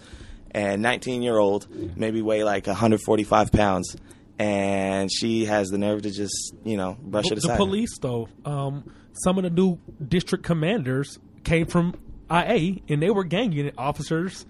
and 0.49 0.81
19 0.81 1.21
year 1.21 1.37
old, 1.37 1.67
maybe 1.95 2.23
weigh 2.23 2.43
like 2.43 2.65
145 2.65 3.51
pounds. 3.51 3.95
And 4.39 5.11
she 5.13 5.45
has 5.45 5.69
the 5.69 5.77
nerve 5.77 6.01
to 6.01 6.09
just, 6.09 6.55
you 6.63 6.77
know, 6.77 6.97
brush 6.99 7.25
it 7.31 7.37
aside. 7.37 7.53
the 7.53 7.57
police, 7.57 7.95
though, 7.99 8.27
um, 8.43 8.91
some 9.23 9.37
of 9.37 9.43
the 9.43 9.51
new 9.51 9.77
district 10.05 10.43
commanders 10.43 11.19
came 11.43 11.67
from 11.67 11.93
IA, 12.31 12.79
and 12.89 13.03
they 13.03 13.11
were 13.11 13.23
gang 13.23 13.51
unit 13.51 13.75
officers 13.77 14.47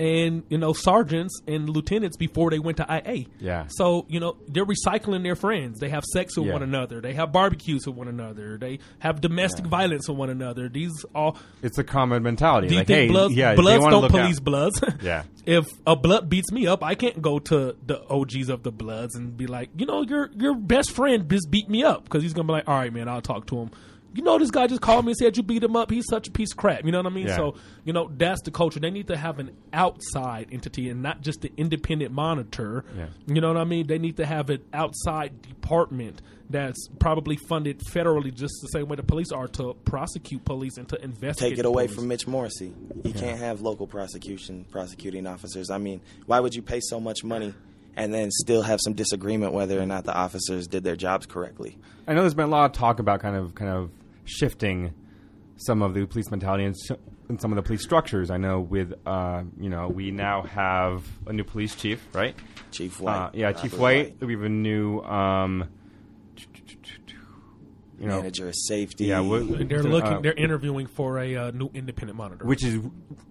and 0.00 0.42
you 0.48 0.56
know 0.58 0.72
sergeants 0.72 1.40
and 1.46 1.68
lieutenants 1.68 2.16
before 2.16 2.50
they 2.50 2.58
went 2.58 2.78
to 2.78 2.86
IA. 2.88 3.26
Yeah. 3.38 3.66
So 3.68 4.06
you 4.08 4.18
know 4.18 4.36
they're 4.48 4.64
recycling 4.64 5.22
their 5.22 5.36
friends. 5.36 5.78
They 5.78 5.90
have 5.90 6.02
sex 6.12 6.36
with 6.36 6.46
Yeah. 6.46 6.54
one 6.54 6.62
another. 6.62 7.00
They 7.00 7.12
have 7.14 7.30
barbecues 7.32 7.86
with 7.86 7.94
one 7.96 8.08
another. 8.08 8.56
They 8.58 8.78
have 9.00 9.20
domestic 9.20 9.66
violence 9.66 10.08
with 10.08 10.16
one 10.16 10.30
another. 10.30 10.68
These 10.68 11.04
all. 11.14 11.36
It's 11.62 11.78
a 11.78 11.84
common 11.84 12.22
mentality. 12.22 12.68
Do 12.68 12.74
you 12.74 12.80
like, 12.80 12.86
think 12.86 12.98
hey, 12.98 13.08
bloods, 13.08 13.34
yeah, 13.34 13.50
they 13.54 13.56
bloods 13.60 13.84
don't 13.84 14.10
police 14.10 14.38
out. 14.38 14.44
bloods? 14.44 14.80
Yeah. 15.02 15.22
If 15.46 15.66
a 15.86 15.96
blood 15.96 16.28
beats 16.28 16.50
me 16.52 16.66
up, 16.66 16.82
I 16.82 16.94
can't 16.94 17.20
go 17.22 17.38
to 17.38 17.76
the 17.86 18.02
OGs 18.08 18.48
of 18.48 18.62
the 18.62 18.72
bloods 18.72 19.14
and 19.14 19.36
be 19.36 19.46
like, 19.46 19.70
you 19.76 19.84
know, 19.86 20.02
your 20.02 20.30
your 20.36 20.54
best 20.54 20.90
friend 20.92 21.28
just 21.30 21.50
beat 21.50 21.68
me 21.68 21.84
up 21.84 22.04
because 22.04 22.22
he's 22.22 22.32
gonna 22.32 22.46
be 22.46 22.52
like, 22.52 22.68
all 22.68 22.74
right, 22.76 22.92
man, 22.92 23.08
I'll 23.08 23.20
talk 23.22 23.46
to 23.48 23.56
him. 23.58 23.70
You 24.12 24.22
know, 24.22 24.38
this 24.38 24.50
guy 24.50 24.66
just 24.66 24.80
called 24.80 25.04
me 25.04 25.12
and 25.12 25.16
said 25.16 25.36
you 25.36 25.42
beat 25.42 25.62
him 25.62 25.76
up. 25.76 25.90
He's 25.90 26.06
such 26.08 26.26
a 26.26 26.30
piece 26.30 26.50
of 26.52 26.56
crap. 26.56 26.84
You 26.84 26.90
know 26.90 26.98
what 26.98 27.06
I 27.06 27.14
mean? 27.14 27.28
Yeah. 27.28 27.36
So 27.36 27.54
you 27.84 27.92
know 27.92 28.10
that's 28.16 28.42
the 28.42 28.50
culture. 28.50 28.80
They 28.80 28.90
need 28.90 29.06
to 29.08 29.16
have 29.16 29.38
an 29.38 29.56
outside 29.72 30.48
entity 30.50 30.88
and 30.88 31.02
not 31.02 31.20
just 31.20 31.42
the 31.42 31.52
independent 31.56 32.12
monitor. 32.12 32.84
Yeah. 32.96 33.06
You 33.26 33.40
know 33.40 33.48
what 33.48 33.56
I 33.56 33.64
mean? 33.64 33.86
They 33.86 33.98
need 33.98 34.16
to 34.16 34.26
have 34.26 34.50
an 34.50 34.62
outside 34.72 35.42
department 35.42 36.22
that's 36.48 36.88
probably 36.98 37.36
funded 37.48 37.78
federally, 37.78 38.34
just 38.34 38.54
the 38.62 38.68
same 38.68 38.88
way 38.88 38.96
the 38.96 39.04
police 39.04 39.30
are 39.30 39.46
to 39.46 39.74
prosecute 39.84 40.44
police 40.44 40.76
and 40.76 40.88
to 40.88 41.00
investigate. 41.02 41.52
take 41.52 41.58
it 41.60 41.64
away 41.64 41.86
police. 41.86 41.96
from 41.96 42.08
Mitch 42.08 42.26
Morrissey. 42.26 42.72
You 43.04 43.12
can't 43.12 43.38
have 43.38 43.60
local 43.60 43.86
prosecution 43.86 44.66
prosecuting 44.70 45.28
officers. 45.28 45.70
I 45.70 45.78
mean, 45.78 46.00
why 46.26 46.40
would 46.40 46.54
you 46.54 46.62
pay 46.62 46.80
so 46.80 46.98
much 46.98 47.22
money 47.22 47.54
and 47.96 48.12
then 48.12 48.30
still 48.32 48.62
have 48.62 48.80
some 48.82 48.94
disagreement 48.94 49.52
whether 49.52 49.80
or 49.80 49.86
not 49.86 50.04
the 50.04 50.14
officers 50.14 50.66
did 50.66 50.82
their 50.82 50.96
jobs 50.96 51.26
correctly? 51.26 51.78
I 52.08 52.14
know 52.14 52.22
there's 52.22 52.34
been 52.34 52.46
a 52.46 52.48
lot 52.48 52.64
of 52.64 52.72
talk 52.72 52.98
about 52.98 53.20
kind 53.20 53.36
of 53.36 53.54
kind 53.54 53.70
of 53.70 53.90
shifting 54.30 54.94
some 55.56 55.82
of 55.82 55.92
the 55.94 56.06
police 56.06 56.30
mentality 56.30 56.64
and, 56.64 56.74
sh- 56.76 56.92
and 57.28 57.40
some 57.40 57.52
of 57.52 57.56
the 57.56 57.62
police 57.62 57.82
structures. 57.82 58.30
I 58.30 58.36
know 58.38 58.60
with 58.60 58.94
uh, 59.06 59.42
you 59.58 59.68
know 59.68 59.88
we 59.88 60.10
now 60.10 60.42
have 60.42 61.04
a 61.26 61.32
new 61.32 61.44
police 61.44 61.74
chief, 61.74 62.02
right? 62.14 62.34
Chief 62.70 63.00
White, 63.00 63.16
Uh, 63.16 63.30
yeah, 63.34 63.52
Chief 63.52 63.72
Robert 63.72 63.82
White. 63.82 64.20
We 64.24 64.34
have 64.34 64.42
a 64.44 64.48
new 64.48 65.00
um, 65.00 65.68
you 67.98 68.06
know 68.06 68.16
manager 68.16 68.48
of 68.48 68.54
safety. 68.56 69.06
Yeah, 69.06 69.20
what- 69.20 69.68
They're 69.68 69.80
Uh, 69.80 69.82
looking. 69.82 70.22
They're 70.22 70.32
interviewing 70.32 70.86
for 70.86 71.18
a 71.18 71.36
uh, 71.36 71.50
new 71.50 71.70
independent 71.74 72.16
monitor. 72.16 72.44
which 72.46 72.64
is 72.64 72.76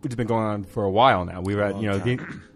which 0.02 0.12
has 0.12 0.16
been 0.16 0.28
going 0.28 0.46
on 0.46 0.64
for 0.64 0.84
a 0.84 0.92
while 0.92 1.26
now. 1.26 1.42
We 1.42 1.56
were 1.56 1.64
at, 1.64 1.74
Long 1.74 1.84
you 1.84 1.90
know 1.90 1.98
the 1.98 2.12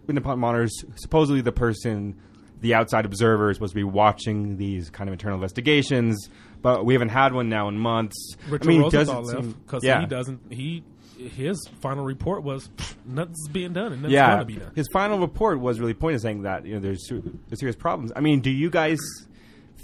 independent 0.08 0.38
monitors 0.38 0.72
supposedly 0.96 1.42
the 1.42 1.52
person, 1.52 2.16
the 2.62 2.74
outside 2.76 3.06
observer 3.06 3.50
is 3.50 3.58
supposed 3.58 3.72
to 3.74 3.76
be 3.80 3.84
watching 3.84 4.58
these 4.58 4.90
kind 4.92 5.10
of 5.10 5.14
internal 5.14 5.38
investigations, 5.38 6.30
but 6.64 6.84
we 6.86 6.96
haven't 6.96 7.10
had 7.10 7.34
one 7.34 7.50
now 7.50 7.68
in 7.68 7.78
months. 7.78 8.36
Richard 8.50 8.66
I 8.66 8.68
mean, 8.68 8.82
Rosenthal 8.82 9.22
left 9.22 9.66
because 9.66 9.84
yeah. 9.84 10.02
he 10.02 10.08
doesn't. 10.08 10.52
He 10.52 10.84
his 11.18 11.70
final 11.82 12.04
report 12.04 12.44
was 12.44 12.70
nothing's 13.06 13.48
being 13.50 13.74
done 13.74 13.94
and 13.94 14.02
nothing's 14.02 14.14
yeah, 14.14 14.28
going 14.36 14.40
to 14.40 14.46
be 14.46 14.56
done. 14.56 14.72
his 14.76 14.88
final 14.92 15.20
report 15.20 15.60
was 15.60 15.80
really 15.80 15.94
pointed, 15.94 16.22
saying 16.22 16.42
that 16.42 16.66
you 16.66 16.74
know 16.74 16.80
there's, 16.80 17.08
there's 17.08 17.60
serious 17.60 17.76
problems. 17.76 18.12
I 18.16 18.20
mean, 18.22 18.42
do 18.42 18.50
you 18.50 18.70
guys 18.70 19.00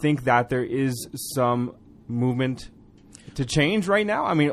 think 0.02 0.24
that 0.24 0.50
there 0.50 0.64
is 0.64 1.08
some 1.36 1.76
movement 2.08 2.70
to 3.36 3.46
change 3.46 3.88
right 3.88 4.06
now? 4.06 4.26
I 4.26 4.34
mean, 4.34 4.52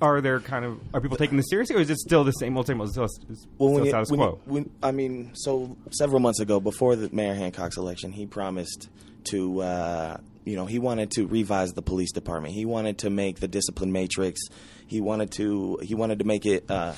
are 0.00 0.20
there 0.20 0.40
kind 0.40 0.64
of 0.64 0.80
are 0.92 1.00
people 1.00 1.16
taking 1.16 1.36
this 1.36 1.46
seriously, 1.48 1.76
or 1.76 1.80
is 1.80 1.90
it 1.90 1.98
still 1.98 2.24
the 2.24 2.32
same 2.32 2.56
old 2.56 2.66
same 2.66 2.80
old 2.80 2.90
still, 2.90 3.08
still 3.08 3.36
Well, 3.58 3.72
when 3.72 3.84
you, 3.84 3.90
status 3.90 4.10
when 4.10 4.18
quo? 4.20 4.40
you- 4.46 4.52
when- 4.52 4.70
I 4.82 4.90
mean, 4.90 5.30
so 5.34 5.76
several 5.90 6.20
months 6.20 6.40
ago, 6.40 6.60
before 6.60 6.96
the 6.96 7.08
Mayor 7.14 7.34
Hancock's 7.34 7.76
election, 7.76 8.12
he 8.12 8.26
promised 8.26 8.90
to, 9.24 9.62
uh, 9.62 10.16
you 10.44 10.56
know, 10.56 10.66
he 10.66 10.78
wanted 10.78 11.10
to 11.12 11.26
revise 11.26 11.72
the 11.72 11.82
police 11.82 12.12
department. 12.12 12.54
He 12.54 12.64
wanted 12.64 12.98
to 12.98 13.10
make 13.10 13.40
the 13.40 13.48
discipline 13.48 13.92
matrix. 13.92 14.40
He 14.86 15.00
wanted 15.00 15.30
to, 15.32 15.78
he 15.82 15.94
wanted 15.94 16.18
to 16.18 16.24
make 16.24 16.46
it. 16.46 16.70
Uh, 16.70 16.94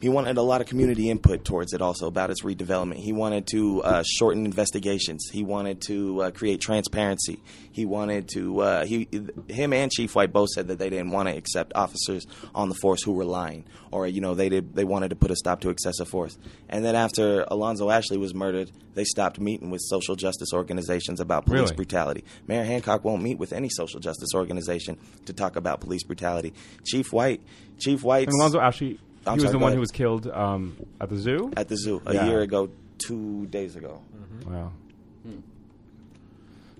he 0.00 0.08
wanted 0.08 0.36
a 0.38 0.42
lot 0.42 0.60
of 0.60 0.66
community 0.66 1.10
input 1.10 1.44
towards 1.44 1.72
it 1.72 1.82
also 1.82 2.06
about 2.06 2.30
its 2.30 2.42
redevelopment. 2.42 2.96
He 2.96 3.12
wanted 3.12 3.46
to 3.48 3.82
uh, 3.82 4.02
shorten 4.06 4.44
investigations. 4.46 5.28
He 5.30 5.42
wanted 5.44 5.82
to 5.82 6.22
uh, 6.22 6.30
create 6.30 6.60
transparency. 6.60 7.40
He 7.72 7.84
wanted 7.84 8.28
to 8.30 8.60
uh, 8.60 8.84
he 8.86 9.08
him 9.48 9.72
and 9.72 9.90
Chief 9.92 10.14
White 10.14 10.32
both 10.32 10.48
said 10.50 10.68
that 10.68 10.78
they 10.78 10.90
didn't 10.90 11.10
want 11.10 11.28
to 11.28 11.36
accept 11.36 11.72
officers 11.74 12.26
on 12.54 12.68
the 12.68 12.74
force 12.76 13.02
who 13.02 13.12
were 13.12 13.24
lying 13.24 13.64
or 13.92 14.06
you 14.06 14.20
know 14.20 14.34
they 14.34 14.48
did 14.48 14.74
they 14.74 14.84
wanted 14.84 15.10
to 15.10 15.16
put 15.16 15.30
a 15.30 15.36
stop 15.36 15.60
to 15.60 15.70
excessive 15.70 16.08
force. 16.08 16.38
And 16.68 16.84
then 16.84 16.96
after 16.96 17.44
Alonzo 17.48 17.90
Ashley 17.90 18.16
was 18.16 18.34
murdered, 18.34 18.70
they 18.94 19.04
stopped 19.04 19.38
meeting 19.38 19.70
with 19.70 19.80
social 19.82 20.16
justice 20.16 20.52
organizations 20.52 21.20
about 21.20 21.46
police 21.46 21.60
Really? 21.62 21.76
brutality. 21.76 22.24
Mayor 22.46 22.64
Hancock 22.64 23.04
won't 23.04 23.22
meet 23.22 23.38
with 23.38 23.52
any 23.52 23.68
social 23.68 24.00
justice 24.00 24.30
organization 24.34 24.98
to 25.26 25.32
talk 25.32 25.56
about 25.56 25.80
police 25.80 26.02
brutality. 26.04 26.52
Chief 26.84 27.12
White, 27.12 27.42
Chief 27.78 28.02
White 28.02 28.28
Alonzo 28.28 28.60
Ashley, 28.60 28.98
I'm 29.26 29.34
he 29.34 29.36
was 29.36 29.42
sorry, 29.44 29.52
the 29.52 29.58
one 29.58 29.68
ahead. 29.68 29.74
who 29.76 29.80
was 29.80 29.90
killed 29.90 30.26
um, 30.28 30.76
at 31.00 31.08
the 31.10 31.16
zoo. 31.16 31.52
at 31.56 31.68
the 31.68 31.76
zoo 31.76 32.00
a 32.06 32.14
Yeah. 32.14 32.26
year 32.28 32.40
ago, 32.40 32.70
two 32.98 33.46
days 33.46 33.76
ago. 33.76 34.00
Wow. 34.46 34.72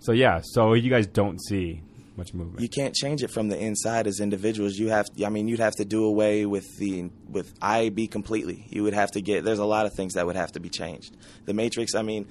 So 0.00 0.12
yeah, 0.12 0.40
so 0.42 0.72
you 0.74 0.88
guys 0.88 1.06
don't 1.06 1.38
see 1.42 1.82
much 2.16 2.32
movement. 2.32 2.60
You 2.62 2.68
can't 2.68 2.94
change 2.94 3.22
it 3.22 3.30
from 3.30 3.48
the 3.48 3.58
inside 3.58 4.06
as 4.06 4.18
individuals. 4.20 4.76
You 4.76 4.88
have, 4.88 5.06
I 5.24 5.28
mean, 5.28 5.46
you'd 5.46 5.60
have 5.60 5.76
to 5.76 5.84
do 5.84 6.04
away 6.04 6.46
with 6.46 6.64
the 6.78 7.10
with 7.30 7.58
IAB 7.60 8.10
completely. 8.10 8.64
You 8.70 8.82
would 8.84 8.94
have 8.94 9.10
to 9.12 9.20
get. 9.20 9.44
There's 9.44 9.58
a 9.58 9.64
lot 9.66 9.84
of 9.86 9.92
things 9.94 10.14
that 10.14 10.24
would 10.26 10.36
have 10.36 10.52
to 10.52 10.60
be 10.60 10.70
changed. 10.70 11.14
The 11.44 11.52
Matrix. 11.52 11.94
I 11.94 12.00
mean, 12.02 12.26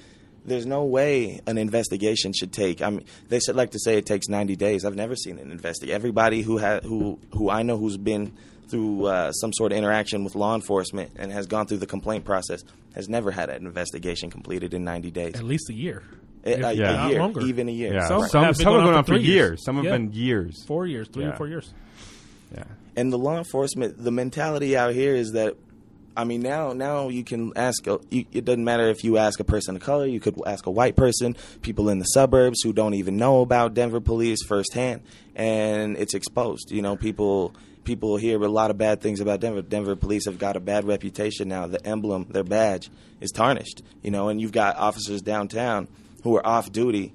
there's 0.46 0.66
no 0.66 0.84
way 0.84 1.42
an 1.46 1.60
investigation 1.60 2.34
should 2.34 2.52
take. 2.52 2.82
I 2.82 2.90
mean, 2.90 3.06
they 3.28 3.40
should 3.40 3.56
like 3.56 3.72
to 3.72 3.80
say 3.80 3.98
it 3.98 4.06
takes 4.08 4.28
90 4.30 4.56
days. 4.56 4.84
I've 4.84 4.96
never 4.96 5.16
seen 5.16 5.38
an 5.38 5.52
investigation. 5.52 5.96
Everybody 5.96 6.42
who 6.42 6.58
ha- 6.58 6.80
who 6.82 7.20
who 7.34 7.52
I 7.52 7.62
know 7.62 7.78
who's 7.78 7.98
been 7.98 8.34
through 8.70 9.06
uh, 9.06 9.32
some 9.32 9.52
sort 9.54 9.72
of 9.72 9.78
interaction 9.78 10.24
with 10.24 10.36
law 10.36 10.56
enforcement 10.56 11.12
and 11.18 11.32
has 11.32 11.48
gone 11.48 11.66
through 11.68 11.78
the 11.80 11.88
complaint 11.88 12.26
process 12.26 12.64
has 12.96 13.08
never 13.10 13.32
had 13.32 13.50
an 13.50 13.66
investigation 13.66 14.30
completed 14.30 14.74
in 14.74 14.84
90 14.84 15.12
days. 15.12 15.36
At 15.36 15.44
least 15.44 15.70
a 15.70 15.74
year, 15.74 16.04
A, 16.46 16.52
a- 16.52 16.54
If 16.54 16.60
a 16.60 16.62
not 16.62 17.10
year, 17.10 17.20
longer. 17.20 17.42
even 17.42 17.70
a 17.70 17.72
year. 17.72 17.94
yeah, 17.94 18.08
Some 18.08 18.28
some 18.28 18.44
have 18.44 18.56
some, 18.56 18.66
been 18.66 18.74
have 18.74 18.74
going 18.74 18.86
gone 18.86 18.94
on 18.94 18.98
on 19.00 19.04
for 19.06 19.14
for 19.14 19.20
years. 19.20 19.28
years. 19.28 19.66
Some 19.66 19.76
have 19.78 19.86
Yeah. 19.86 19.92
been 19.92 20.12
years. 20.14 20.64
four 20.66 20.86
years, 20.88 21.08
three 21.10 21.24
Yeah. 21.24 21.30
or 21.32 21.36
four 21.36 21.48
years. 21.48 21.74
Yeah. 22.56 22.64
and 22.96 23.14
the 23.14 23.18
law 23.18 23.38
enforcement 23.38 24.04
the 24.04 24.12
mentality 24.12 24.76
out 24.76 24.94
here 24.96 25.14
is 25.16 25.34
that 25.34 25.56
i 26.18 26.24
mean 26.24 26.42
now 26.42 26.74
now 26.74 27.08
you 27.10 27.24
can 27.24 27.54
ask 27.56 27.86
a, 27.86 28.00
you, 28.10 28.26
it 28.34 28.44
doesn't 28.44 28.64
matter 28.64 28.90
if 28.90 29.04
you 29.04 29.18
ask 29.18 29.40
a 29.40 29.44
person 29.44 29.76
of 29.76 29.84
color 29.84 30.08
you 30.08 30.20
could 30.20 30.36
ask 30.48 30.66
a 30.66 30.72
white 30.72 30.96
person 30.96 31.36
people 31.62 31.90
in 31.90 32.00
the 32.00 32.06
suburbs 32.06 32.62
who 32.64 32.74
don't 32.74 32.96
even 32.96 33.16
know 33.18 33.42
about 33.42 33.76
denver 33.76 34.00
police 34.02 34.40
firsthand 34.48 35.02
and 35.36 35.96
it's 35.98 36.16
exposed 36.16 36.72
you 36.72 36.82
know 36.82 36.96
people 36.96 37.54
people 37.90 38.18
hear 38.18 38.40
a 38.44 38.48
lot 38.48 38.70
of 38.70 38.78
bad 38.78 39.02
things 39.02 39.20
about 39.20 39.40
denver 39.40 39.64
denver 39.64 39.96
police 39.96 40.26
have 40.26 40.38
got 40.38 40.56
a 40.56 40.60
bad 40.60 40.86
reputation 40.86 41.48
now 41.48 41.66
the 41.66 41.84
emblem 41.84 42.24
their 42.30 42.44
badge 42.44 42.92
is 43.20 43.32
tarnished 43.32 43.82
you 44.04 44.12
know 44.12 44.30
and 44.30 44.40
you've 44.40 44.52
got 44.52 44.78
officers 44.78 45.24
downtown 45.24 45.88
who 46.22 46.38
are 46.38 46.46
off 46.46 46.72
duty 46.72 47.12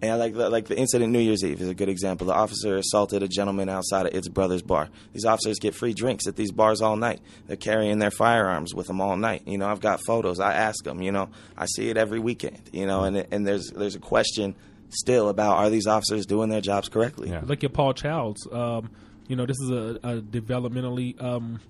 and 0.00 0.20
like 0.20 0.32
the, 0.34 0.48
like 0.48 0.66
the 0.68 0.78
incident 0.78 1.12
New 1.12 1.18
Year's 1.18 1.44
Eve 1.44 1.60
is 1.60 1.68
a 1.68 1.74
good 1.74 1.90
example. 1.90 2.26
The 2.26 2.32
officer 2.32 2.76
assaulted 2.76 3.22
a 3.22 3.28
gentleman 3.28 3.68
outside 3.68 4.06
of 4.06 4.14
its 4.14 4.28
brother's 4.28 4.62
bar. 4.62 4.88
These 5.12 5.26
officers 5.26 5.58
get 5.58 5.74
free 5.74 5.92
drinks 5.92 6.26
at 6.26 6.36
these 6.36 6.52
bars 6.52 6.80
all 6.80 6.96
night. 6.96 7.20
They're 7.46 7.56
carrying 7.56 7.98
their 7.98 8.10
firearms 8.10 8.74
with 8.74 8.86
them 8.86 9.02
all 9.02 9.16
night. 9.16 9.42
You 9.46 9.58
know, 9.58 9.66
I've 9.66 9.82
got 9.82 10.00
photos. 10.06 10.40
I 10.40 10.54
ask 10.54 10.84
them. 10.84 11.02
You 11.02 11.12
know, 11.12 11.28
I 11.54 11.66
see 11.66 11.90
it 11.90 11.98
every 11.98 12.18
weekend. 12.18 12.62
You 12.72 12.86
know, 12.86 13.04
and 13.04 13.26
and 13.30 13.46
there's 13.46 13.72
there's 13.76 13.94
a 13.94 14.00
question 14.00 14.54
still 14.88 15.28
about 15.28 15.58
are 15.58 15.68
these 15.68 15.86
officers 15.86 16.24
doing 16.24 16.48
their 16.48 16.62
jobs 16.62 16.88
correctly? 16.88 17.28
Yeah. 17.28 17.42
Look 17.44 17.62
at 17.62 17.74
Paul 17.74 17.92
Childs. 17.92 18.46
Um, 18.50 18.90
you 19.30 19.36
know, 19.36 19.46
this 19.46 19.56
is 19.62 19.70
a, 19.70 19.98
a 20.02 20.20
developmentally 20.20 21.20
um, 21.22 21.60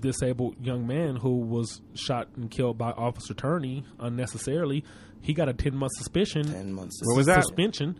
disabled 0.00 0.56
young 0.64 0.86
man 0.86 1.16
who 1.16 1.40
was 1.40 1.80
shot 1.94 2.28
and 2.36 2.50
killed 2.50 2.78
by 2.78 2.90
Officer 2.92 3.34
Turney 3.34 3.84
unnecessarily. 3.98 4.84
He 5.20 5.34
got 5.34 5.48
a 5.48 5.52
ten 5.52 5.76
month 5.76 5.92
suspicion. 5.96 6.44
Ten 6.46 6.72
months. 6.72 7.00
What 7.04 7.16
was 7.16 7.26
that? 7.26 7.42
Suspension. 7.42 7.94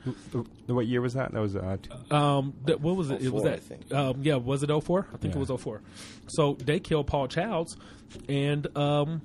What 0.66 0.86
year 0.86 1.00
was 1.00 1.14
that? 1.14 1.32
That 1.32 1.40
was 1.40 1.54
uh, 1.54 1.76
t- 1.80 1.90
Um, 2.10 2.54
that, 2.64 2.80
what 2.80 2.96
was 2.96 3.10
it? 3.12 3.22
It 3.22 3.32
was 3.32 3.42
04, 3.42 3.48
I 3.52 3.54
that. 3.54 3.62
think. 3.64 3.92
Um, 3.94 4.22
yeah, 4.22 4.34
was 4.36 4.62
it 4.64 4.70
04? 4.70 5.06
I 5.12 5.16
think 5.18 5.34
Yeah. 5.34 5.40
it 5.40 5.48
was 5.48 5.60
04. 5.60 5.82
So 6.28 6.56
they 6.64 6.80
killed 6.80 7.06
Paul 7.06 7.28
Childs, 7.28 7.76
and 8.28 8.66
um, 8.76 9.22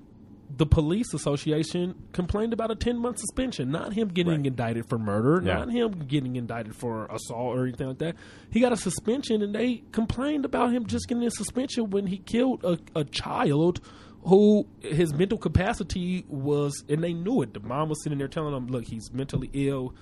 the 0.49 0.65
police 0.65 1.13
association 1.13 1.93
complained 2.13 2.53
about 2.53 2.71
a 2.71 2.75
10 2.75 2.97
month 2.97 3.19
suspension. 3.19 3.69
Not 3.69 3.93
him 3.93 4.07
getting 4.07 4.31
Right. 4.37 4.45
indicted 4.47 4.85
for 4.87 4.97
murder, 4.97 5.45
Yeah. 5.45 5.55
not 5.59 5.71
him 5.71 6.05
getting 6.07 6.35
indicted 6.37 6.75
for 6.75 7.05
assault 7.07 7.57
or 7.57 7.63
anything 7.67 7.87
like 7.87 7.97
that. 7.99 8.15
He 8.49 8.59
got 8.61 8.71
a 8.71 8.77
suspension, 8.77 9.41
and 9.41 9.53
they 9.53 9.83
complained 9.91 10.45
about 10.45 10.71
him 10.73 10.85
just 10.85 11.07
getting 11.07 11.25
a 11.25 11.31
suspension 11.31 11.89
when 11.89 12.07
he 12.07 12.17
killed 12.19 12.63
a, 12.63 12.77
a 12.95 13.03
child 13.03 13.81
who 14.23 14.65
his 14.81 15.13
mental 15.13 15.37
capacity 15.37 16.25
was, 16.29 16.83
and 16.89 17.03
they 17.03 17.13
knew 17.13 17.41
it. 17.41 17.53
The 17.53 17.59
mom 17.59 17.89
was 17.89 18.01
sitting 18.03 18.17
there 18.17 18.27
telling 18.27 18.53
him, 18.55 18.67
"Look, 18.67 18.85
he's 18.85 19.11
mentally 19.13 19.49
ill. 19.53 19.93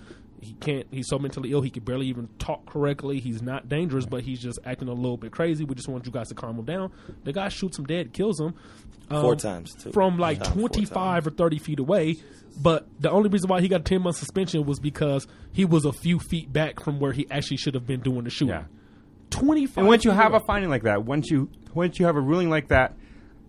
He 0.41 0.53
can't. 0.59 0.85
He's 0.91 1.07
so 1.07 1.17
mentally 1.17 1.51
ill. 1.53 1.61
He 1.61 1.69
could 1.71 1.85
barely 1.85 2.07
even 2.07 2.27
talk 2.39 2.65
correctly. 2.67 3.19
He's 3.19 3.41
not 3.41 3.67
dangerous, 3.69 4.05
but 4.05 4.21
he's 4.23 4.39
just 4.39 4.59
acting 4.65 4.87
a 4.89 4.93
little 4.93 5.17
bit 5.17 5.31
crazy. 5.31 5.63
We 5.63 5.73
just 5.75 5.87
want 5.87 6.05
you 6.05 6.11
guys 6.11 6.27
to 6.29 6.35
calm 6.35 6.57
him 6.59 6.65
down." 6.65 6.91
The 7.23 7.33
guy 7.33 7.49
shoots 7.49 7.79
him 7.79 7.85
dead, 7.85 8.13
kills 8.13 8.39
him 8.39 8.53
Four 9.09 9.33
um, 9.33 9.37
times, 9.37 9.75
too. 9.75 9.91
from 9.91 10.17
like 10.17 10.39
Shot 10.39 10.47
him 10.47 10.53
four 10.59 10.69
twenty 10.69 10.85
five 10.85 11.27
or 11.27 11.29
thirty 11.29 11.59
feet 11.59 11.79
away. 11.79 12.17
But 12.59 12.87
the 12.99 13.11
only 13.11 13.29
reason 13.29 13.49
why 13.49 13.61
he 13.61 13.67
got 13.67 13.81
a 13.81 13.83
ten 13.83 14.01
month 14.01 14.17
suspension 14.17 14.65
was 14.65 14.79
because 14.79 15.27
he 15.51 15.65
was 15.65 15.85
a 15.85 15.91
few 15.91 16.19
feet 16.19 16.51
back 16.51 16.79
from 16.79 16.99
where 16.99 17.11
he 17.11 17.27
actually 17.29 17.57
should 17.57 17.75
have 17.75 17.85
been 17.85 17.99
doing 17.99 18.23
the 18.23 18.29
shooting. 18.29 18.55
Yeah. 18.55 18.63
Twenty 19.29 19.65
five. 19.65 19.79
And 19.79 19.87
once 19.87 20.05
you 20.05 20.11
have 20.11 20.33
a 20.33 20.39
finding 20.41 20.69
like 20.69 20.83
that, 20.83 21.03
once 21.03 21.29
you 21.29 21.49
once 21.73 21.99
you 21.99 22.05
have 22.05 22.15
a 22.15 22.21
ruling 22.21 22.49
like 22.49 22.69
that, 22.69 22.95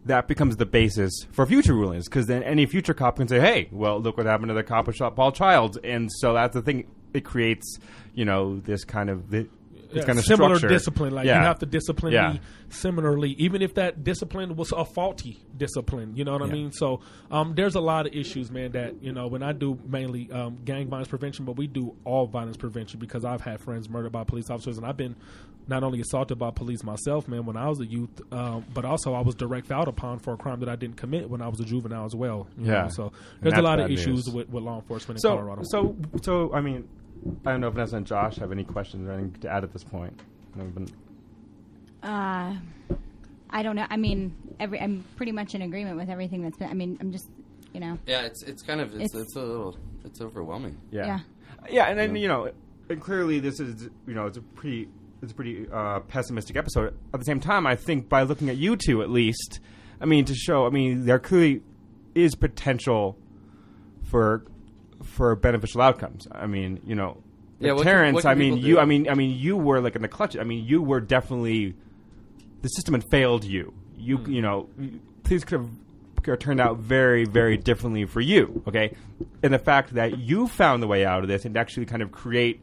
that 0.07 0.28
becomes 0.28 0.57
the 0.57 0.66
basis 0.66 1.12
for 1.32 1.46
future 1.46 1.74
rulings. 1.74 2.09
Because 2.09 2.26
then 2.26 2.42
any 2.42 2.66
future 2.66 2.94
cop 2.94 3.16
can 3.16 3.28
say, 3.28 3.40
"Hey, 3.40 3.68
well, 3.70 4.00
look 4.00 4.16
what 4.16 4.26
happened 4.26 4.48
to 4.48 4.54
the 4.54 4.62
cop 4.62 4.86
who 4.86 4.92
shot 4.92 5.16
Paul 5.16 5.32
Childs," 5.32 5.78
and 5.82 6.11
so 6.18 6.34
that's 6.34 6.54
the 6.54 6.62
thing. 6.62 6.86
It 7.14 7.24
creates, 7.24 7.78
you 8.14 8.24
know, 8.24 8.61
this 8.61 8.84
kind 8.84 9.09
of 9.09 9.30
this 9.30 9.46
Yeah, 9.97 10.05
kind 10.07 10.18
of 10.18 10.24
similar 10.24 10.57
structure. 10.57 10.74
discipline. 10.74 11.14
Like 11.14 11.26
Yeah. 11.26 11.40
you 11.40 11.47
have 11.47 11.59
to 11.61 11.66
discipline 11.66 12.12
Yeah. 12.12 12.32
me 12.34 12.40
similarly, 12.68 13.34
even 13.38 13.62
if 13.62 13.74
that 13.74 14.05
discipline 14.05 14.57
was 14.57 14.72
a 14.72 14.84
faulty 14.84 15.38
discipline. 15.57 16.14
You 16.16 16.24
know 16.24 16.32
what 16.32 16.42
I 16.42 16.47
mean? 16.47 16.72
So 16.72 17.01
um, 17.30 17.55
there's 17.55 17.74
a 17.74 17.80
lot 17.80 18.07
of 18.07 18.14
issues, 18.14 18.51
man. 18.51 18.72
That 18.72 19.03
you 19.03 19.12
know 19.12 19.26
when 19.28 19.42
I 19.42 19.53
do 19.53 19.78
mainly 19.86 20.30
um, 20.32 20.59
gang 20.64 20.88
violence 20.88 21.09
prevention, 21.09 21.44
but 21.44 21.57
we 21.57 21.66
do 21.66 21.94
all 22.05 22.26
violence 22.26 22.57
prevention 22.57 22.99
because 23.01 23.24
I've 23.24 23.40
had 23.40 23.61
friends 23.61 23.88
murdered 23.88 24.12
by 24.12 24.24
police 24.24 24.51
officers, 24.51 24.76
and 24.78 24.86
I've 24.86 24.97
been 24.97 25.16
not 25.68 25.82
only 25.82 26.01
assaulted 26.01 26.38
by 26.38 26.51
police 26.53 26.84
myself, 26.84 27.26
man, 27.26 27.44
when 27.44 27.57
I 27.57 27.68
was 27.68 27.80
a 27.80 27.86
youth, 27.86 28.20
um, 28.32 28.64
but 28.72 28.84
also 28.84 29.14
I 29.14 29.20
was 29.20 29.34
direct 29.34 29.66
filed 29.66 29.88
upon 29.88 30.20
for 30.20 30.32
a 30.32 30.36
crime 30.36 30.61
that 30.61 30.68
I 30.68 30.76
didn't 30.76 30.97
commit 30.97 31.28
when 31.28 31.42
I 31.42 31.49
was 31.49 31.59
a 31.59 31.64
juvenile 31.64 32.05
as 32.05 32.14
well. 32.14 32.47
you 32.57 32.66
Yeah. 32.66 32.82
know? 32.82 32.88
So 32.90 33.12
there's 33.42 33.59
a 33.59 33.62
lot 33.62 33.80
of 33.80 33.90
issues 33.90 34.30
with, 34.32 34.49
with 34.49 34.62
law 34.62 34.76
enforcement 34.76 35.16
in 35.16 35.22
So, 35.22 35.30
Colorado. 35.30 35.62
so, 35.64 35.97
so, 36.22 36.55
I 36.55 36.61
mean, 36.61 36.86
I 37.45 37.51
don't 37.53 37.61
know 37.61 37.69
if 37.69 37.75
Vanessa 37.75 37.97
and 37.97 38.07
Josh 38.07 38.37
have 38.37 38.53
any 38.53 38.64
questions 38.64 39.09
or 39.09 39.12
anything 39.12 39.41
to 39.43 39.49
add 39.51 39.64
at 39.64 39.73
this 39.73 39.85
point. 39.85 40.19
I've 40.59 40.75
Uh, 42.03 42.57
I 43.51 43.62
don't 43.62 43.77
know. 43.77 43.87
I 43.89 43.97
mean, 43.97 44.35
every 44.61 44.81
I'm 44.81 45.05
pretty 45.17 45.33
much 45.33 45.55
in 45.55 45.62
agreement 45.62 45.97
with 45.97 46.09
everything 46.09 46.43
that's 46.43 46.57
been. 46.57 46.69
I 46.69 46.75
mean, 46.75 46.99
I'm 47.01 47.12
just, 47.12 47.29
you 47.73 47.81
know, 47.81 47.99
Yeah, 48.07 48.23
it's 48.23 48.43
it's 48.43 48.62
kind 48.62 48.81
of 48.81 48.89
it's, 48.95 49.14
It's- 49.14 49.23
it's 49.23 49.37
a 49.37 49.41
little 49.43 49.77
it's 50.05 50.21
overwhelming. 50.21 50.77
Yeah. 50.91 51.07
Yeah. 51.07 51.21
Yeah, 51.71 51.85
and 51.87 51.99
then 51.99 52.14
you 52.17 52.29
know, 52.29 52.51
and 52.89 53.01
clearly 53.01 53.41
this 53.41 53.59
is 53.61 53.89
you 54.07 54.14
know 54.14 54.27
it's 54.27 54.39
a 54.39 54.43
pretty 54.43 54.89
it's 55.23 55.33
a 55.33 55.35
pretty 55.35 55.67
uh, 55.73 56.01
pessimistic 56.01 56.57
episode. 56.57 56.95
At 57.12 57.19
the 57.21 57.25
same 57.25 57.41
time, 57.41 57.67
I 57.67 57.75
think 57.77 58.09
by 58.09 58.23
looking 58.23 58.49
at 58.51 58.57
you 58.57 58.77
two 58.77 59.03
at 59.03 59.11
least, 59.11 59.61
I 60.01 60.05
mean 60.05 60.25
to 60.27 60.35
show, 60.35 60.67
I 60.67 60.71
mean 60.71 61.07
there 61.07 61.19
clearly 61.19 61.62
is 62.14 62.35
potential 62.35 63.19
for 64.05 64.45
for 65.07 65.34
beneficial 65.36 65.80
outcomes. 65.82 66.28
I 66.30 66.46
mean, 66.46 66.80
you 66.84 66.94
know, 66.94 67.22
Yeah, 67.59 67.72
what 67.72 67.82
can- 67.84 67.92
Terrence. 67.92 68.14
what 68.16 68.22
can 68.22 68.30
I 68.30 68.34
mean, 68.34 68.59
you. 68.59 68.78
I 68.78 68.84
mean, 68.84 69.09
I 69.09 69.14
mean, 69.14 69.30
you 69.38 69.57
were 69.57 69.80
like 69.80 69.96
in 69.96 70.02
the 70.02 70.09
clutch. 70.09 70.36
I 70.36 70.44
mean, 70.44 70.64
you 70.66 70.82
were 70.82 71.00
definitely 71.00 71.74
the 72.62 72.68
system 72.68 72.94
had 72.94 73.04
failed 73.11 73.44
you. 73.44 73.72
You 73.96 74.18
Hmm. 74.18 74.32
you 74.32 74.42
know 74.42 74.68
things 75.24 75.44
could 75.44 75.61
have 75.61 75.70
could 76.22 76.30
have 76.32 76.38
turned 76.40 76.61
out 76.61 76.78
very 76.78 77.24
very 77.24 77.57
differently 77.57 78.04
for 78.04 78.20
you. 78.20 78.62
Okay, 78.68 78.94
and 79.42 79.54
the 79.54 79.59
fact 79.59 79.94
that 79.94 80.18
you 80.18 80.48
found 80.48 80.82
the 80.82 80.86
way 80.86 81.04
out 81.04 81.22
of 81.22 81.28
this 81.28 81.44
and 81.44 81.57
actually 81.57 81.86
kind 81.86 82.02
of 82.02 82.11
create 82.12 82.61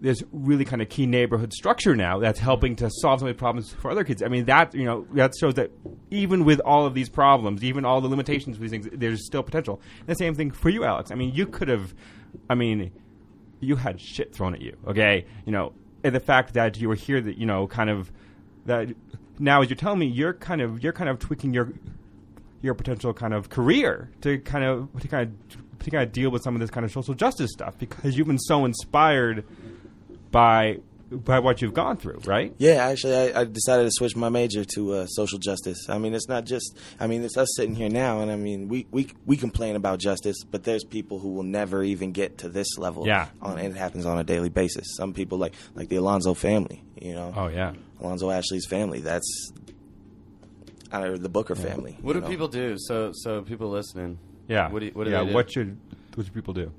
this 0.00 0.22
really 0.32 0.64
kind 0.64 0.80
of 0.80 0.88
key 0.88 1.06
neighborhood 1.06 1.52
structure 1.52 1.96
now 1.96 2.18
that's 2.18 2.38
helping 2.38 2.76
to 2.76 2.90
solve 3.00 3.20
some 3.20 3.28
of 3.28 3.34
the 3.34 3.38
problems 3.38 3.72
for 3.72 3.90
other 3.90 4.04
kids. 4.04 4.22
I 4.22 4.28
mean 4.28 4.44
that 4.46 4.74
you 4.74 4.84
know 4.84 5.06
that 5.12 5.32
shows 5.38 5.54
that 5.54 5.70
even 6.10 6.44
with 6.44 6.60
all 6.60 6.86
of 6.86 6.94
these 6.94 7.08
problems, 7.08 7.64
even 7.64 7.84
all 7.84 8.00
the 8.00 8.08
limitations 8.08 8.56
of 8.56 8.62
these 8.62 8.70
things, 8.70 8.88
there's 8.92 9.26
still 9.26 9.42
potential. 9.42 9.80
And 10.00 10.08
the 10.08 10.14
same 10.14 10.34
thing 10.34 10.50
for 10.50 10.68
you, 10.68 10.84
Alex. 10.84 11.10
I 11.10 11.14
mean, 11.14 11.34
you 11.34 11.46
could 11.46 11.68
have. 11.68 11.94
I 12.48 12.54
mean, 12.54 12.92
you 13.60 13.76
had 13.76 14.00
shit 14.00 14.34
thrown 14.34 14.54
at 14.54 14.60
you. 14.60 14.76
Okay, 14.86 15.26
you 15.44 15.52
know, 15.52 15.72
and 16.04 16.14
the 16.14 16.20
fact 16.20 16.54
that 16.54 16.78
you 16.78 16.88
were 16.88 16.94
here, 16.94 17.20
that 17.20 17.38
you 17.38 17.46
know, 17.46 17.66
kind 17.66 17.90
of 17.90 18.12
that 18.66 18.88
now 19.38 19.62
as 19.62 19.68
you're 19.68 19.76
telling 19.76 19.98
me, 19.98 20.06
you're 20.06 20.34
kind 20.34 20.60
of 20.60 20.82
you're 20.82 20.92
kind 20.92 21.10
of 21.10 21.18
tweaking 21.18 21.52
your 21.52 21.72
your 22.60 22.74
potential 22.74 23.12
kind 23.12 23.34
of 23.34 23.50
career 23.50 24.10
to 24.20 24.38
kind 24.38 24.64
of 24.64 24.88
to 25.00 25.08
kind 25.08 25.30
of 25.50 25.78
to 25.80 25.90
kind 25.90 26.02
of 26.02 26.12
deal 26.12 26.30
with 26.30 26.42
some 26.42 26.54
of 26.54 26.60
this 26.60 26.70
kind 26.70 26.84
of 26.84 26.92
social 26.92 27.14
justice 27.14 27.50
stuff 27.52 27.78
because 27.78 28.16
you've 28.16 28.26
been 28.26 28.38
so 28.38 28.64
inspired 28.64 29.44
by 30.30 30.78
by 31.10 31.38
what 31.38 31.62
you've 31.62 31.72
gone 31.72 31.96
through, 31.96 32.20
right? 32.26 32.54
Yeah, 32.58 32.86
actually, 32.86 33.16
I, 33.32 33.40
I 33.40 33.44
decided 33.44 33.84
to 33.84 33.90
switch 33.92 34.14
my 34.14 34.28
major 34.28 34.62
to 34.74 34.92
uh, 34.92 35.06
social 35.06 35.38
justice. 35.38 35.86
I 35.88 35.96
mean, 35.96 36.14
it's 36.14 36.28
not 36.28 36.44
just. 36.44 36.76
I 37.00 37.06
mean, 37.06 37.24
it's 37.24 37.38
us 37.38 37.48
sitting 37.56 37.74
here 37.74 37.88
now, 37.88 38.20
and 38.20 38.30
I 38.30 38.36
mean, 38.36 38.68
we, 38.68 38.86
we 38.90 39.08
we 39.24 39.38
complain 39.38 39.74
about 39.74 40.00
justice, 40.00 40.36
but 40.44 40.64
there's 40.64 40.84
people 40.84 41.18
who 41.18 41.30
will 41.30 41.44
never 41.44 41.82
even 41.82 42.12
get 42.12 42.38
to 42.38 42.50
this 42.50 42.76
level. 42.76 43.06
Yeah. 43.06 43.28
on, 43.40 43.58
and 43.58 43.74
it 43.74 43.78
happens 43.78 44.04
on 44.04 44.18
a 44.18 44.24
daily 44.24 44.50
basis. 44.50 44.84
Some 44.96 45.14
people, 45.14 45.38
like 45.38 45.54
like 45.74 45.88
the 45.88 45.96
Alonzo 45.96 46.34
family, 46.34 46.82
you 47.00 47.14
know, 47.14 47.32
Oh 47.34 47.48
yeah. 47.48 47.72
Alonzo 48.00 48.30
Ashley's 48.30 48.66
family. 48.66 49.00
That's 49.00 49.52
uh, 50.92 51.16
the 51.16 51.28
Booker 51.28 51.54
family. 51.54 51.96
What 52.02 52.12
do 52.14 52.20
know. 52.20 52.28
people 52.28 52.48
do? 52.48 52.76
So 52.78 53.12
so 53.14 53.42
people 53.42 53.70
listening. 53.70 54.18
Yeah. 54.46 54.70
What 54.70 54.80
do 54.80 54.86
you- 54.86 54.92
what 54.92 55.04
do 55.04 55.10
yeah, 55.10 55.20
they 55.20 55.28
do? 55.28 55.34
what 55.34 55.50
should 55.50 55.78
what 56.14 56.26
should 56.26 56.34
people 56.34 56.54
do? 56.54 56.70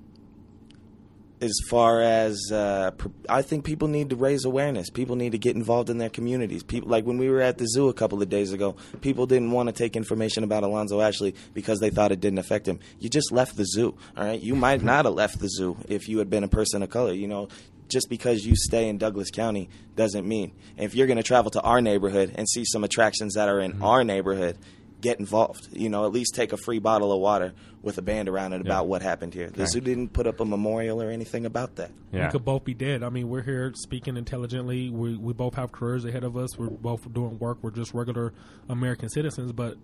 As 1.41 1.53
far 1.69 2.01
as 2.01 2.51
uh, 2.51 2.91
I 3.29 3.41
think 3.41 3.63
people 3.63 3.87
need 3.87 4.09
to 4.09 4.15
raise 4.15 4.45
awareness. 4.45 4.89
People 4.89 5.15
need 5.15 5.31
to 5.31 5.37
get 5.37 5.55
involved 5.55 5.89
in 5.89 5.97
their 5.97 6.09
communities. 6.09 6.63
People 6.63 6.89
like 6.89 7.05
when 7.05 7.17
we 7.17 7.29
were 7.29 7.41
at 7.41 7.57
the 7.57 7.67
zoo 7.67 7.87
a 7.87 7.93
couple 7.93 8.21
of 8.21 8.29
days 8.29 8.51
ago, 8.51 8.75
people 9.01 9.25
didn't 9.25 9.51
want 9.51 9.67
to 9.67 9.73
take 9.73 9.95
information 9.95 10.43
about 10.43 10.63
Alonzo 10.63 11.01
Ashley 11.01 11.35
because 11.53 11.79
they 11.79 11.89
thought 11.89 12.11
it 12.11 12.19
didn't 12.19 12.39
affect 12.39 12.67
him. 12.67 12.79
You 12.99 13.09
just 13.09 13.31
left 13.31 13.55
the 13.55 13.65
zoo, 13.65 13.95
all 14.17 14.25
right? 14.25 14.39
You 14.39 14.55
might 14.55 14.83
not 14.83 15.05
have 15.05 15.13
left 15.13 15.39
the 15.39 15.49
zoo 15.49 15.77
if 15.87 16.09
you 16.09 16.19
had 16.19 16.29
been 16.29 16.43
a 16.43 16.49
person 16.49 16.83
of 16.83 16.89
color. 16.89 17.13
You 17.13 17.27
know, 17.27 17.47
just 17.87 18.09
because 18.09 18.45
you 18.45 18.55
stay 18.55 18.87
in 18.87 18.97
Douglas 18.97 19.31
County 19.31 19.69
doesn't 19.95 20.27
mean 20.27 20.51
if 20.77 20.95
you're 20.95 21.07
going 21.07 21.17
to 21.17 21.23
travel 21.23 21.51
to 21.51 21.61
our 21.61 21.81
neighborhood 21.81 22.33
and 22.35 22.47
see 22.47 22.63
some 22.65 22.83
attractions 22.83 23.35
that 23.35 23.49
are 23.49 23.59
in 23.59 23.81
our 23.81 24.03
neighborhood. 24.03 24.57
Get 25.02 25.20
involved. 25.20 25.70
You 25.72 25.89
know, 25.89 26.06
at 26.06 26.12
least 26.12 26.36
take 26.36 26.52
a 26.52 26.58
free 26.58 26.80
bottle 26.80 27.12
of 27.14 27.20
water 27.22 27.54
with 27.82 27.97
a 27.97 28.02
band 28.02 28.28
around 28.28 28.52
it 28.54 28.62
about 28.62 28.88
what 28.88 29.02
happened 29.02 29.34
here. 29.34 29.47
The 29.50 29.62
Okay. 29.62 29.66
zoo 29.72 29.80
didn't 29.82 30.10
put 30.10 30.28
up 30.28 30.39
a 30.41 30.45
memorial 30.45 31.02
or 31.02 31.10
anything 31.10 31.45
about 31.45 31.76
that. 31.78 31.91
Yeah. 32.12 32.26
We 32.26 32.32
could 32.32 32.43
both 32.43 32.66
be 32.66 32.74
dead. 32.74 33.02
I 33.04 33.10
mean, 33.10 33.30
we're 33.30 33.41
here 33.43 33.72
speaking 33.76 34.18
intelligently. 34.18 34.89
We 34.89 35.16
we 35.16 35.34
both 35.34 35.56
have 35.56 35.72
careers 35.72 36.04
ahead 36.06 36.24
of 36.24 36.36
us. 36.36 36.58
We're 36.58 36.70
both 36.70 37.12
doing 37.14 37.39
work. 37.39 37.60
We're 37.62 37.72
just 37.72 37.93
regular 37.93 38.34
American 38.68 39.08
citizens, 39.10 39.52
but 39.54 39.78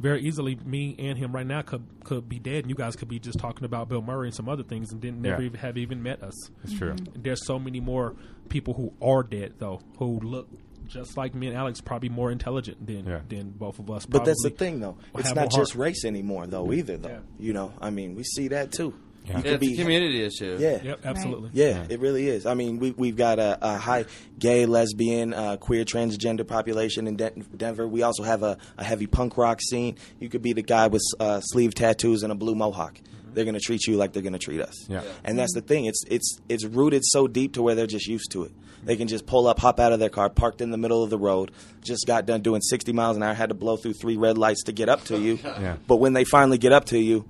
very 0.00 0.22
easily, 0.22 0.56
me 0.64 0.96
and 0.98 1.18
him 1.18 1.32
right 1.32 1.46
now 1.46 1.60
could 1.62 1.84
could 2.04 2.28
be 2.28 2.38
dead, 2.38 2.64
and 2.64 2.70
you 2.70 2.74
guys 2.74 2.96
could 2.96 3.08
be 3.08 3.18
just 3.18 3.38
talking 3.38 3.64
about 3.66 3.88
Bill 3.90 4.00
Murray 4.02 4.28
and 4.28 4.34
some 4.34 4.48
other 4.48 4.62
things, 4.62 4.90
and 4.90 5.00
didn't 5.02 5.20
never 5.20 5.42
Yeah. 5.42 5.46
even 5.48 5.60
have 5.60 5.76
even 5.76 6.02
met 6.02 6.22
us. 6.22 6.50
It's 6.64 6.72
true. 6.72 6.96
There's 7.14 7.44
so 7.46 7.58
many 7.58 7.78
more 7.80 8.14
people 8.48 8.74
who 8.74 8.92
are 9.06 9.22
dead 9.22 9.54
though, 9.58 9.80
who 9.98 10.18
look 10.20 10.48
just 10.92 11.16
like 11.16 11.34
me 11.34 11.48
and 11.48 11.56
Alex, 11.56 11.80
probably 11.80 12.08
more 12.08 12.30
intelligent 12.30 12.86
than 12.86 13.06
Yeah. 13.06 13.20
than 13.28 13.50
both 13.50 13.78
of 13.78 13.90
us. 13.90 14.06
But 14.06 14.24
that's 14.24 14.42
the 14.42 14.50
thing, 14.50 14.80
though. 14.80 14.96
It's 15.16 15.28
not 15.28 15.36
a 15.36 15.40
heart. 15.40 15.52
just 15.52 15.74
race 15.74 16.04
anymore, 16.04 16.46
though. 16.46 16.72
Either, 16.72 16.96
though. 16.96 17.08
Yeah. 17.08 17.18
You 17.38 17.52
know, 17.52 17.72
I 17.80 17.90
mean, 17.90 18.14
we 18.14 18.22
see 18.24 18.48
that 18.48 18.72
too. 18.72 18.94
Yeah. 19.24 19.38
You 19.38 19.44
Yeah, 19.44 19.52
could 19.58 19.62
it's 19.62 19.78
a 19.78 19.82
community 19.82 20.22
issue. 20.24 20.56
Yeah. 20.58 20.82
Yep, 20.82 21.00
absolutely. 21.04 21.50
Yeah, 21.52 21.68
Yeah. 21.68 21.86
it 21.90 22.00
really 22.00 22.28
is. 22.28 22.44
I 22.46 22.54
mean, 22.54 22.78
we, 22.78 22.90
we've 22.90 23.16
got 23.16 23.38
a, 23.38 23.58
a 23.62 23.76
high 23.78 24.04
gay, 24.38 24.66
lesbian, 24.66 25.32
uh, 25.32 25.56
queer, 25.58 25.84
transgender 25.84 26.46
population 26.46 27.06
in 27.06 27.16
Den- 27.16 27.46
Denver. 27.56 27.86
We 27.86 28.02
also 28.02 28.22
have 28.24 28.42
a, 28.42 28.58
a 28.78 28.84
heavy 28.84 29.06
punk 29.06 29.36
rock 29.36 29.60
scene. 29.60 29.96
You 30.18 30.28
could 30.28 30.42
be 30.42 30.52
the 30.52 30.62
guy 30.62 30.88
with 30.88 31.02
uh, 31.20 31.40
sleeve 31.40 31.74
tattoos 31.74 32.22
and 32.22 32.32
a 32.32 32.34
blue 32.34 32.54
mohawk. 32.54 32.98
They're 33.34 33.44
going 33.44 33.54
to 33.54 33.60
treat 33.60 33.86
you 33.86 33.96
like 33.96 34.12
they're 34.12 34.22
going 34.22 34.34
to 34.34 34.38
treat 34.38 34.60
us. 34.60 34.88
Yeah. 34.90 35.02
And 35.24 35.38
that's 35.38 35.54
the 35.54 35.62
thing. 35.62 35.86
It's 35.86 36.04
it's 36.10 36.38
it's 36.50 36.64
rooted 36.66 37.00
so 37.04 37.26
deep 37.28 37.54
to 37.54 37.62
where 37.62 37.74
they're 37.74 37.86
just 37.86 38.06
used 38.06 38.30
to 38.32 38.42
it. 38.44 38.52
They 38.84 38.96
can 38.96 39.08
just 39.08 39.24
pull 39.24 39.46
up, 39.46 39.58
hop 39.60 39.78
out 39.80 39.92
of 39.92 40.00
their 40.00 40.10
car, 40.10 40.28
parked 40.28 40.60
in 40.60 40.70
the 40.70 40.76
middle 40.76 41.02
of 41.04 41.08
the 41.08 41.16
road, 41.16 41.50
just 41.82 42.04
got 42.06 42.26
done 42.26 42.42
doing 42.42 42.60
60 42.60 42.92
miles 42.92 43.16
an 43.16 43.22
hour, 43.22 43.32
had 43.32 43.48
to 43.50 43.54
blow 43.54 43.76
through 43.76 43.92
three 43.94 44.16
red 44.16 44.36
lights 44.36 44.64
to 44.64 44.72
get 44.72 44.88
up 44.88 45.04
to 45.04 45.18
you. 45.18 45.38
Yeah. 45.44 45.76
But 45.86 45.96
when 45.96 46.12
they 46.14 46.24
finally 46.24 46.58
get 46.58 46.72
up 46.72 46.86
to 46.86 46.98
you, 46.98 47.24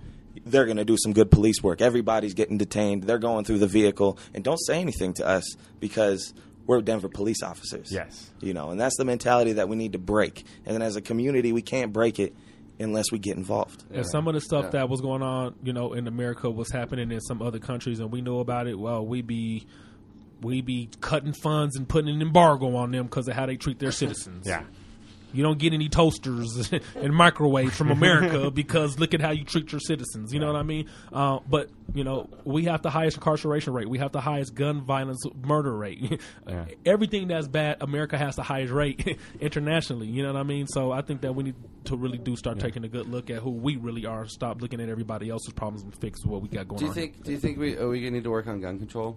they're 0.45 0.65
going 0.65 0.77
to 0.79 0.85
do 0.85 0.97
some 0.99 1.13
good 1.13 1.31
police 1.31 1.63
work. 1.63 1.81
Everybody's 1.81 2.35
getting 2.35 2.59
detained. 2.59 3.05
They're 3.05 3.19
going 3.19 3.45
through 3.45 3.59
the 3.59 3.67
vehicle 3.67 4.19
and 4.35 4.43
don't 4.43 4.59
say 4.59 4.81
anything 4.81 5.15
to 5.15 5.27
us 5.27 5.57
because 5.81 6.33
we're 6.67 6.81
Denver 6.81 7.09
police 7.09 7.43
officers. 7.43 7.91
Yes. 7.91 8.31
You 8.41 8.55
know, 8.55 8.71
and 8.71 8.81
that's 8.81 8.97
the 8.97 9.05
mentality 9.05 9.55
that 9.55 9.69
we 9.69 9.77
need 9.77 9.93
to 9.93 9.99
break. 9.99 10.45
And 10.65 10.75
then 10.75 10.83
as 10.83 10.97
a 10.97 11.01
community, 11.01 11.53
we 11.53 11.63
can't 11.63 11.93
break 11.93 12.19
it 12.19 12.35
unless 12.79 13.13
we 13.13 13.19
get 13.19 13.37
involved. 13.37 13.85
And 13.93 14.07
some 14.07 14.27
of 14.29 14.35
the 14.35 14.41
stuff 14.41 14.65
Yeah. 14.67 14.71
that 14.71 14.89
was 14.89 15.01
going 15.01 15.23
on, 15.23 15.55
you 15.63 15.73
know, 15.73 15.93
in 15.93 16.07
America 16.07 16.51
was 16.51 16.71
happening 16.71 17.11
in 17.13 17.21
some 17.21 17.43
other 17.43 17.59
countries, 17.59 18.01
and 18.01 18.11
we 18.11 18.21
know 18.23 18.41
about 18.41 18.67
it. 18.67 18.79
Well, 18.79 19.05
we 19.07 19.23
be 19.23 19.67
we 20.41 20.61
be 20.61 20.89
cutting 21.01 21.33
funds 21.33 21.77
and 21.77 21.89
putting 21.89 22.13
an 22.13 22.21
embargo 22.21 22.75
on 22.75 22.91
them 22.91 23.05
because 23.05 23.29
of 23.29 23.35
how 23.35 23.47
they 23.47 23.57
treat 23.57 23.79
their 23.79 23.93
citizens. 23.93 24.45
Yeah. 24.47 24.65
You 25.33 25.43
don't 25.43 25.59
get 25.59 25.73
any 25.73 25.89
toasters 25.89 26.71
and 26.95 27.15
microwaves 27.15 27.77
from 27.77 27.91
America 27.91 28.51
because 28.55 28.99
look 28.99 29.15
at 29.15 29.21
how 29.21 29.31
you 29.31 29.45
treat 29.45 29.73
your 29.73 29.81
citizens. 29.81 30.33
You 30.33 30.41
know 30.41 30.47
what 30.47 30.57
I 30.57 30.63
mean? 30.63 30.89
Uh, 31.13 31.41
but 31.49 31.71
you 31.95 32.05
know, 32.05 32.29
we 32.45 32.65
have 32.65 32.83
the 32.83 32.91
highest 32.91 33.17
incarceration 33.17 33.73
rate. 33.73 33.89
We 33.89 33.99
have 33.99 34.13
the 34.13 34.21
highest 34.21 34.55
gun 34.55 34.83
violence 34.83 35.23
murder 35.45 35.77
rate. 35.77 36.21
Yeah. 36.49 36.67
Everything 36.85 37.29
that's 37.29 37.47
bad, 37.47 37.79
America 37.81 38.19
has 38.19 38.37
the 38.37 38.43
highest 38.43 38.73
rate 38.73 39.19
internationally. 39.41 40.07
You 40.09 40.23
know 40.23 40.33
what 40.33 40.41
I 40.41 40.43
mean? 40.43 40.67
So 40.67 40.91
I 40.91 41.01
think 41.03 41.21
that 41.23 41.35
we 41.35 41.45
need 41.45 41.55
to 41.85 41.97
really 41.97 42.19
do 42.19 42.37
start 42.37 42.59
taking 42.59 42.85
a 42.85 42.89
good 42.89 43.09
look 43.09 43.31
at 43.31 43.39
who 43.43 43.51
we 43.51 43.77
really 43.77 44.07
are. 44.07 44.27
Stop 44.27 44.61
looking 44.61 44.81
at 44.81 44.89
everybody 44.89 45.31
else's 45.31 45.53
problems 45.53 45.83
and 45.83 45.95
fix 45.95 46.25
what 46.25 46.43
we 46.43 46.49
got 46.49 46.69
going 46.69 46.79
Do 46.79 46.85
you 46.87 46.91
on. 46.91 46.95
think? 46.95 47.23
Do 47.25 47.31
you 47.31 47.39
think 47.39 47.59
we 47.59 47.77
are 47.77 47.89
we 47.89 48.09
need 48.11 48.25
to 48.25 48.31
work 48.31 48.47
on 48.49 48.61
gun 48.61 48.79
control? 48.79 49.17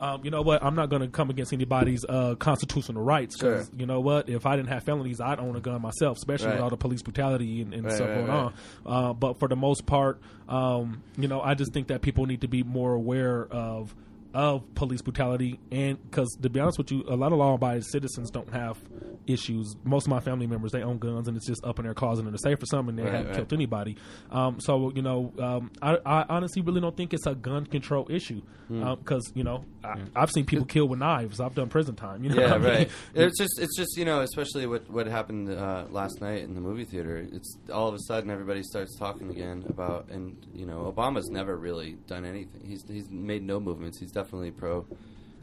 Um, 0.00 0.22
you 0.24 0.30
know 0.30 0.40
what? 0.42 0.64
I'm 0.64 0.74
not 0.74 0.88
going 0.88 1.02
to 1.02 1.08
come 1.08 1.28
against 1.30 1.52
anybody's 1.52 2.04
uh, 2.08 2.34
constitutional 2.36 3.02
rights 3.02 3.36
because 3.36 3.66
Sure. 3.68 3.78
you 3.78 3.84
know 3.86 4.00
what? 4.00 4.28
If 4.30 4.46
I 4.46 4.56
didn't 4.56 4.70
have 4.70 4.82
felonies, 4.84 5.20
I'd 5.20 5.38
own 5.38 5.56
a 5.56 5.60
gun 5.60 5.82
myself, 5.82 6.16
especially 6.16 6.52
with 6.52 6.60
all 6.60 6.70
the 6.70 6.76
police 6.78 7.02
brutality 7.02 7.60
and, 7.62 7.74
and 7.74 7.84
Right, 7.84 7.92
stuff 7.94 8.08
right, 8.08 8.14
going 8.14 8.26
right. 8.28 8.36
on. 8.36 8.54
Uh, 8.86 9.12
but 9.12 9.38
for 9.38 9.46
the 9.48 9.56
most 9.56 9.84
part, 9.84 10.20
um, 10.48 11.02
you 11.18 11.28
know, 11.28 11.40
I 11.42 11.54
just 11.54 11.72
think 11.74 11.88
that 11.88 12.00
people 12.00 12.24
need 12.26 12.40
to 12.40 12.48
be 12.48 12.62
more 12.62 12.94
aware 12.94 13.46
of 13.50 13.94
of 14.34 14.74
police 14.74 15.02
brutality 15.02 15.58
and 15.72 16.00
because 16.10 16.28
to 16.42 16.48
be 16.48 16.60
honest 16.60 16.78
with 16.78 16.90
you, 16.92 17.04
a 17.08 17.16
lot 17.16 17.32
of 17.32 17.38
law-abiding 17.38 17.82
citizens 17.82 18.30
don't 18.30 18.52
have 18.52 18.78
issues. 19.26 19.74
Most 19.84 20.06
of 20.06 20.10
my 20.10 20.20
family 20.20 20.46
members 20.46 20.72
they 20.72 20.82
own 20.82 20.98
guns 20.98 21.28
and 21.28 21.36
it's 21.36 21.46
just 21.46 21.64
up 21.64 21.78
in 21.78 21.84
their 21.84 21.94
closet 21.94 22.26
in 22.26 22.32
the 22.32 22.38
safe 22.38 22.62
or 22.62 22.66
something. 22.66 22.96
They 22.96 23.02
Right, 23.02 23.12
haven't 23.12 23.26
right. 23.28 23.36
killed 23.36 23.52
anybody. 23.52 23.96
Um, 24.30 24.60
so 24.60 24.92
you 24.94 25.02
know, 25.02 25.32
um, 25.38 25.70
I, 25.82 25.98
I 26.04 26.24
honestly 26.28 26.62
really 26.62 26.80
don't 26.80 26.96
think 26.96 27.12
it's 27.14 27.26
a 27.26 27.34
gun 27.34 27.66
control 27.66 28.06
issue 28.10 28.42
because 28.68 29.32
you 29.34 29.42
know 29.42 29.64
I, 29.82 30.00
I've 30.14 30.30
seen 30.30 30.44
people 30.46 30.64
kill 30.64 30.86
with 30.86 31.00
knives. 31.00 31.40
I've 31.40 31.54
done 31.56 31.68
prison 31.68 31.96
time. 31.96 32.22
You 32.22 32.30
know, 32.30 32.40
Yeah, 32.40 32.54
I 32.54 32.58
mean? 32.58 32.68
right. 32.68 32.90
It's 33.14 33.36
just, 33.38 33.58
it's 33.60 33.76
just, 33.76 33.96
you 33.96 34.04
know, 34.04 34.20
especially 34.20 34.66
what 34.66 34.88
what 34.90 35.06
happened 35.06 35.50
uh, 35.50 35.86
last 35.90 36.20
night 36.20 36.42
in 36.44 36.54
the 36.54 36.60
movie 36.60 36.84
theater. 36.84 37.26
It's 37.32 37.56
all 37.72 37.88
of 37.88 37.94
a 37.94 37.98
sudden 38.06 38.30
everybody 38.30 38.62
starts 38.62 38.96
talking 38.98 39.30
again 39.30 39.64
about, 39.68 40.08
and 40.10 40.36
you 40.54 40.66
know, 40.66 40.92
Obama's 40.96 41.28
never 41.30 41.56
really 41.56 41.96
done 42.06 42.24
anything. 42.24 42.62
He's 42.64 42.84
he's 42.88 43.10
made 43.10 43.42
no 43.42 43.58
movements. 43.58 43.98
He's 43.98 44.12
definitely 44.22 44.50
pro 44.50 44.84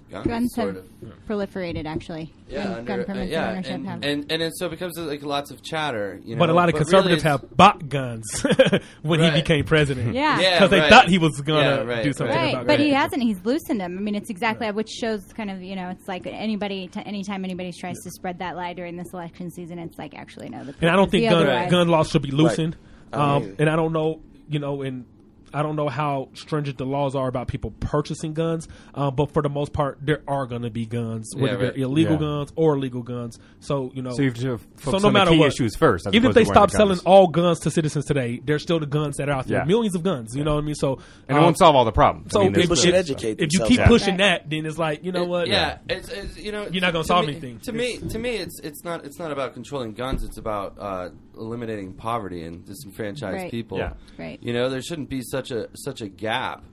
gun, 0.09 0.23
Guns 0.23 0.53
sort 0.55 0.75
have 0.75 0.85
of. 0.85 1.27
proliferated, 1.27 1.85
actually. 1.85 2.33
Yeah, 2.47 2.77
And 2.77 2.89
under, 2.89 3.03
gun 3.03 3.17
uh, 3.17 3.23
yeah, 3.23 3.41
and 3.49 3.51
ownership 3.57 3.71
and, 3.73 3.87
have. 3.87 4.03
and 4.03 4.31
and 4.31 4.53
so 4.55 4.67
it 4.67 4.69
becomes 4.69 4.97
like 4.97 5.21
lots 5.21 5.51
of 5.51 5.61
chatter. 5.61 6.21
You 6.23 6.35
know, 6.35 6.39
But 6.39 6.49
a 6.49 6.53
lot 6.53 6.69
of 6.69 6.75
really 6.75 6.85
conservatives 6.85 7.23
it's- 7.25 7.41
have 7.41 7.57
bought 7.57 7.89
guns 7.89 8.23
when 9.01 9.19
Right. 9.19 9.33
he 9.33 9.41
became 9.41 9.65
president. 9.65 10.13
Yeah. 10.15 10.39
Yeah, 10.39 10.53
because 10.55 10.69
they 10.69 10.79
right. 10.79 10.89
thought 10.89 11.09
he 11.09 11.17
was 11.17 11.41
going 11.41 11.61
to 11.63 11.69
Yeah, 11.69 11.81
right, 11.95 12.03
do 12.05 12.13
something 12.13 12.33
right. 12.33 12.55
Right, 12.55 12.65
but 12.67 12.79
it. 12.79 12.85
he 12.85 12.91
hasn't. 12.93 13.21
He's 13.21 13.43
loosened 13.43 13.81
them. 13.81 13.97
I 13.97 14.01
mean, 14.01 14.15
it's 14.15 14.29
exactly 14.29 14.71
which 14.71 14.89
shows 14.89 15.21
kind 15.33 15.51
of 15.51 15.61
you 15.61 15.75
know, 15.75 15.89
it's 15.89 16.07
like 16.07 16.25
anybody, 16.25 16.87
t- 16.87 17.01
anytime 17.05 17.43
anybody 17.43 17.73
tries 17.77 17.97
to 18.05 18.11
spread 18.11 18.39
that 18.39 18.55
lie 18.55 18.71
during 18.73 18.95
this 18.95 19.11
election 19.13 19.51
season, 19.51 19.77
it's 19.77 19.97
like 19.97 20.15
actually 20.15 20.47
no. 20.49 20.63
The 20.63 20.73
And 20.79 20.89
I 20.89 20.95
don't 20.95 21.11
think 21.11 21.29
gun, 21.29 21.45
other 21.47 21.69
gun 21.69 21.89
laws 21.89 22.09
should 22.11 22.21
be 22.21 22.31
loosened. 22.31 22.77
I 23.11 23.17
don't 23.17 23.43
Um, 23.43 23.55
and 23.59 23.69
I 23.69 23.75
don't 23.75 23.91
know, 23.91 24.21
you 24.47 24.59
know, 24.59 24.83
and 24.83 25.03
I 25.53 25.63
don't 25.63 25.75
know 25.75 25.87
how 25.89 26.29
stringent 26.33 26.77
the 26.77 26.85
laws 26.85 27.15
are 27.15 27.27
about 27.27 27.47
people 27.47 27.71
purchasing 27.79 28.33
guns. 28.33 28.67
Um, 28.93 29.15
but 29.15 29.31
for 29.31 29.41
the 29.41 29.49
most 29.49 29.73
part, 29.73 29.97
there 30.01 30.21
are 30.27 30.45
going 30.45 30.63
to 30.63 30.69
be 30.69 30.85
guns, 30.85 31.33
whether 31.35 31.53
right. 31.57 31.73
they're 31.75 31.83
illegal 31.85 32.13
Yeah. 32.13 32.19
guns 32.19 32.53
or 32.55 32.77
legal 32.77 33.01
guns. 33.03 33.39
So 33.59 33.91
you 33.93 34.01
know, 34.01 34.11
So 34.11 34.21
you 34.23 34.29
have 34.29 34.37
to 34.39 34.57
focus 34.57 34.83
so 34.83 34.91
no 34.91 34.95
on 34.97 35.01
the 35.01 35.11
matter 35.11 35.31
key 35.31 35.37
what, 35.39 35.53
issues 35.53 35.75
first. 35.75 36.07
even 36.13 36.29
if 36.29 36.35
they 36.35 36.43
stop 36.45 36.71
the 36.71 36.77
selling 36.77 36.99
all 37.05 37.27
guns 37.27 37.59
to 37.61 37.71
citizens 37.71 38.05
today, 38.05 38.41
there's 38.43 38.61
still 38.63 38.79
the 38.79 38.85
guns 38.85 39.17
that 39.17 39.29
are 39.29 39.33
out 39.33 39.47
there, 39.47 39.59
Yeah. 39.59 39.63
millions 39.65 39.95
of 39.95 40.03
guns. 40.03 40.35
You 40.35 40.43
know 40.43 40.55
what 40.55 40.63
I 40.63 40.65
mean? 40.65 40.75
So 40.75 40.99
and 41.27 41.37
it 41.37 41.39
um, 41.39 41.43
won't 41.43 41.57
solve 41.57 41.75
all 41.75 41.85
the 41.85 41.91
problems. 41.91 42.31
So 42.31 42.41
I 42.41 42.43
mean, 42.45 42.53
People 42.53 42.75
should 42.75 42.93
educate 42.93 43.39
If 43.39 43.53
you 43.53 43.65
keep 43.65 43.77
Yeah. 43.79 43.87
pushing 43.87 44.17
that, 44.17 44.49
then 44.49 44.65
it's 44.65 44.77
like 44.77 45.03
you 45.03 45.11
know 45.11 45.23
what? 45.25 45.47
Yeah, 45.47 45.77
it's, 45.89 46.09
it's 46.09 46.37
you 46.37 46.51
know 46.51 46.67
You're 46.71 46.81
not 46.81 46.93
gonna 46.93 47.03
to 47.03 47.07
solve 47.07 47.25
me- 47.25 47.31
anything. 47.33 47.59
To 47.59 47.71
me, 47.71 47.97
to 47.97 48.19
me, 48.19 48.37
it's 48.37 48.59
it's 48.61 48.83
not 48.83 49.05
it's 49.05 49.19
not 49.19 49.31
about 49.31 49.53
controlling 49.53 49.93
guns. 49.93 50.23
It's 50.23 50.37
about 50.37 50.75
uh, 50.79 51.09
eliminating 51.37 51.93
poverty 51.93 52.43
and 52.43 52.65
disenfranchised 52.65 53.35
Right. 53.35 53.51
people. 53.51 53.77
Yeah. 53.77 53.93
Right. 54.17 54.39
You 54.41 54.53
know, 54.53 54.69
there 54.69 54.81
shouldn't 54.81 55.09
be 55.09 55.21
such 55.21 55.51
a 55.51 55.69
such 55.75 56.01
a 56.01 56.07
gap 56.07 56.63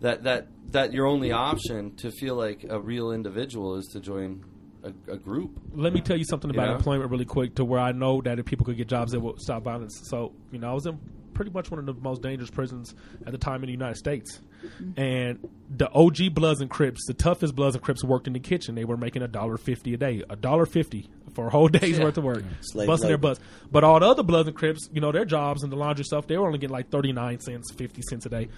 that 0.00 0.24
that 0.24 0.48
that 0.72 0.92
your 0.92 1.06
only 1.06 1.32
option 1.32 1.94
to 1.96 2.10
feel 2.10 2.34
like 2.34 2.64
a 2.68 2.80
real 2.80 3.12
individual 3.12 3.76
is 3.76 3.86
to 3.92 4.00
join 4.00 4.44
a, 4.82 4.88
a 5.12 5.16
group. 5.16 5.50
let 5.74 5.92
me 5.92 6.00
tell 6.00 6.16
you 6.16 6.24
something 6.24 6.50
about 6.50 6.68
know? 6.68 6.74
employment 6.76 7.10
really 7.10 7.24
quick 7.26 7.54
to 7.56 7.64
where 7.64 7.80
I 7.80 7.92
know 7.92 8.22
that 8.22 8.38
if 8.38 8.46
people 8.46 8.64
could 8.64 8.76
get 8.78 8.88
jobs, 8.88 9.12
it 9.12 9.20
will 9.20 9.36
stop 9.38 9.62
violence. 9.64 10.00
So, 10.04 10.32
you 10.50 10.58
know, 10.58 10.70
I 10.70 10.74
was 10.74 10.86
in 10.86 10.98
pretty 11.40 11.52
much 11.52 11.70
one 11.70 11.80
of 11.80 11.86
the 11.86 11.94
most 12.02 12.20
dangerous 12.20 12.50
prisons 12.50 12.94
at 13.24 13.32
the 13.32 13.38
time 13.38 13.62
in 13.62 13.66
the 13.68 13.72
United 13.72 13.96
States. 13.96 14.42
Mm-hmm. 14.62 15.00
And 15.00 15.48
the 15.74 15.90
OG 15.90 16.34
Bloods 16.34 16.60
and 16.60 16.68
Crips, 16.68 17.06
the 17.06 17.14
toughest 17.14 17.54
Bloods 17.54 17.74
and 17.74 17.82
Crips 17.82 18.04
worked 18.04 18.26
in 18.26 18.34
the 18.34 18.40
kitchen. 18.40 18.74
They 18.74 18.84
were 18.84 18.98
making 18.98 19.22
a 19.22 19.28
dollar 19.28 19.56
fifty 19.56 19.94
a 19.94 19.96
day, 19.96 20.22
a 20.28 20.36
dollar 20.36 20.66
fifty 20.66 21.08
for 21.34 21.46
a 21.46 21.50
whole 21.50 21.68
day's 21.78 21.96
Yeah. 21.96 22.04
worth 22.04 22.18
of 22.18 22.24
work, 22.24 22.44
Slave 22.60 22.88
busting 22.88 23.08
their 23.08 23.16
butts. 23.16 23.40
But 23.72 23.84
all 23.84 23.98
the 24.00 24.06
other 24.06 24.22
Bloods 24.22 24.48
and 24.48 24.56
Crips, 24.56 24.90
you 24.92 25.00
know, 25.00 25.12
their 25.12 25.24
jobs 25.24 25.62
and 25.62 25.72
the 25.72 25.76
laundry 25.76 26.04
stuff, 26.04 26.26
they 26.26 26.36
were 26.36 26.46
only 26.46 26.58
getting 26.58 26.74
like 26.74 26.90
thirty 26.90 27.12
nine 27.12 27.40
cents, 27.40 27.72
fifty 27.72 28.02
cents 28.02 28.26
a 28.26 28.28
day. 28.28 28.48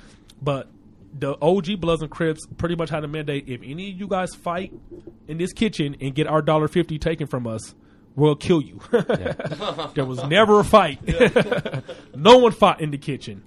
But 0.43 0.69
the 1.17 1.37
OG 1.41 1.81
Bloods 1.81 2.03
and 2.03 2.11
Crips 2.11 2.41
pretty 2.57 2.75
much 2.75 2.91
had 2.91 3.05
a 3.05 3.09
mandate: 3.09 3.45
if 3.47 3.61
any 3.63 3.93
of 3.93 4.01
you 4.01 4.09
guys 4.09 4.35
fight 4.35 4.73
in 5.29 5.39
this 5.39 5.53
kitchen 5.53 5.95
and 6.01 6.17
get 6.17 6.27
our 6.27 6.43
dollar 6.43 6.67
fifty 6.67 6.99
taken 6.99 7.29
from 7.29 7.47
us, 7.47 7.77
we'll 8.17 8.37
kill 8.37 8.61
you. 8.63 8.81
there 9.95 10.05
was 10.05 10.23
never 10.25 10.61
a 10.61 10.65
fight. 10.65 11.01
no 12.17 12.39
one 12.39 12.53
fought 12.53 12.81
in 12.81 12.91
the 12.91 12.99
kitchen. 12.99 13.45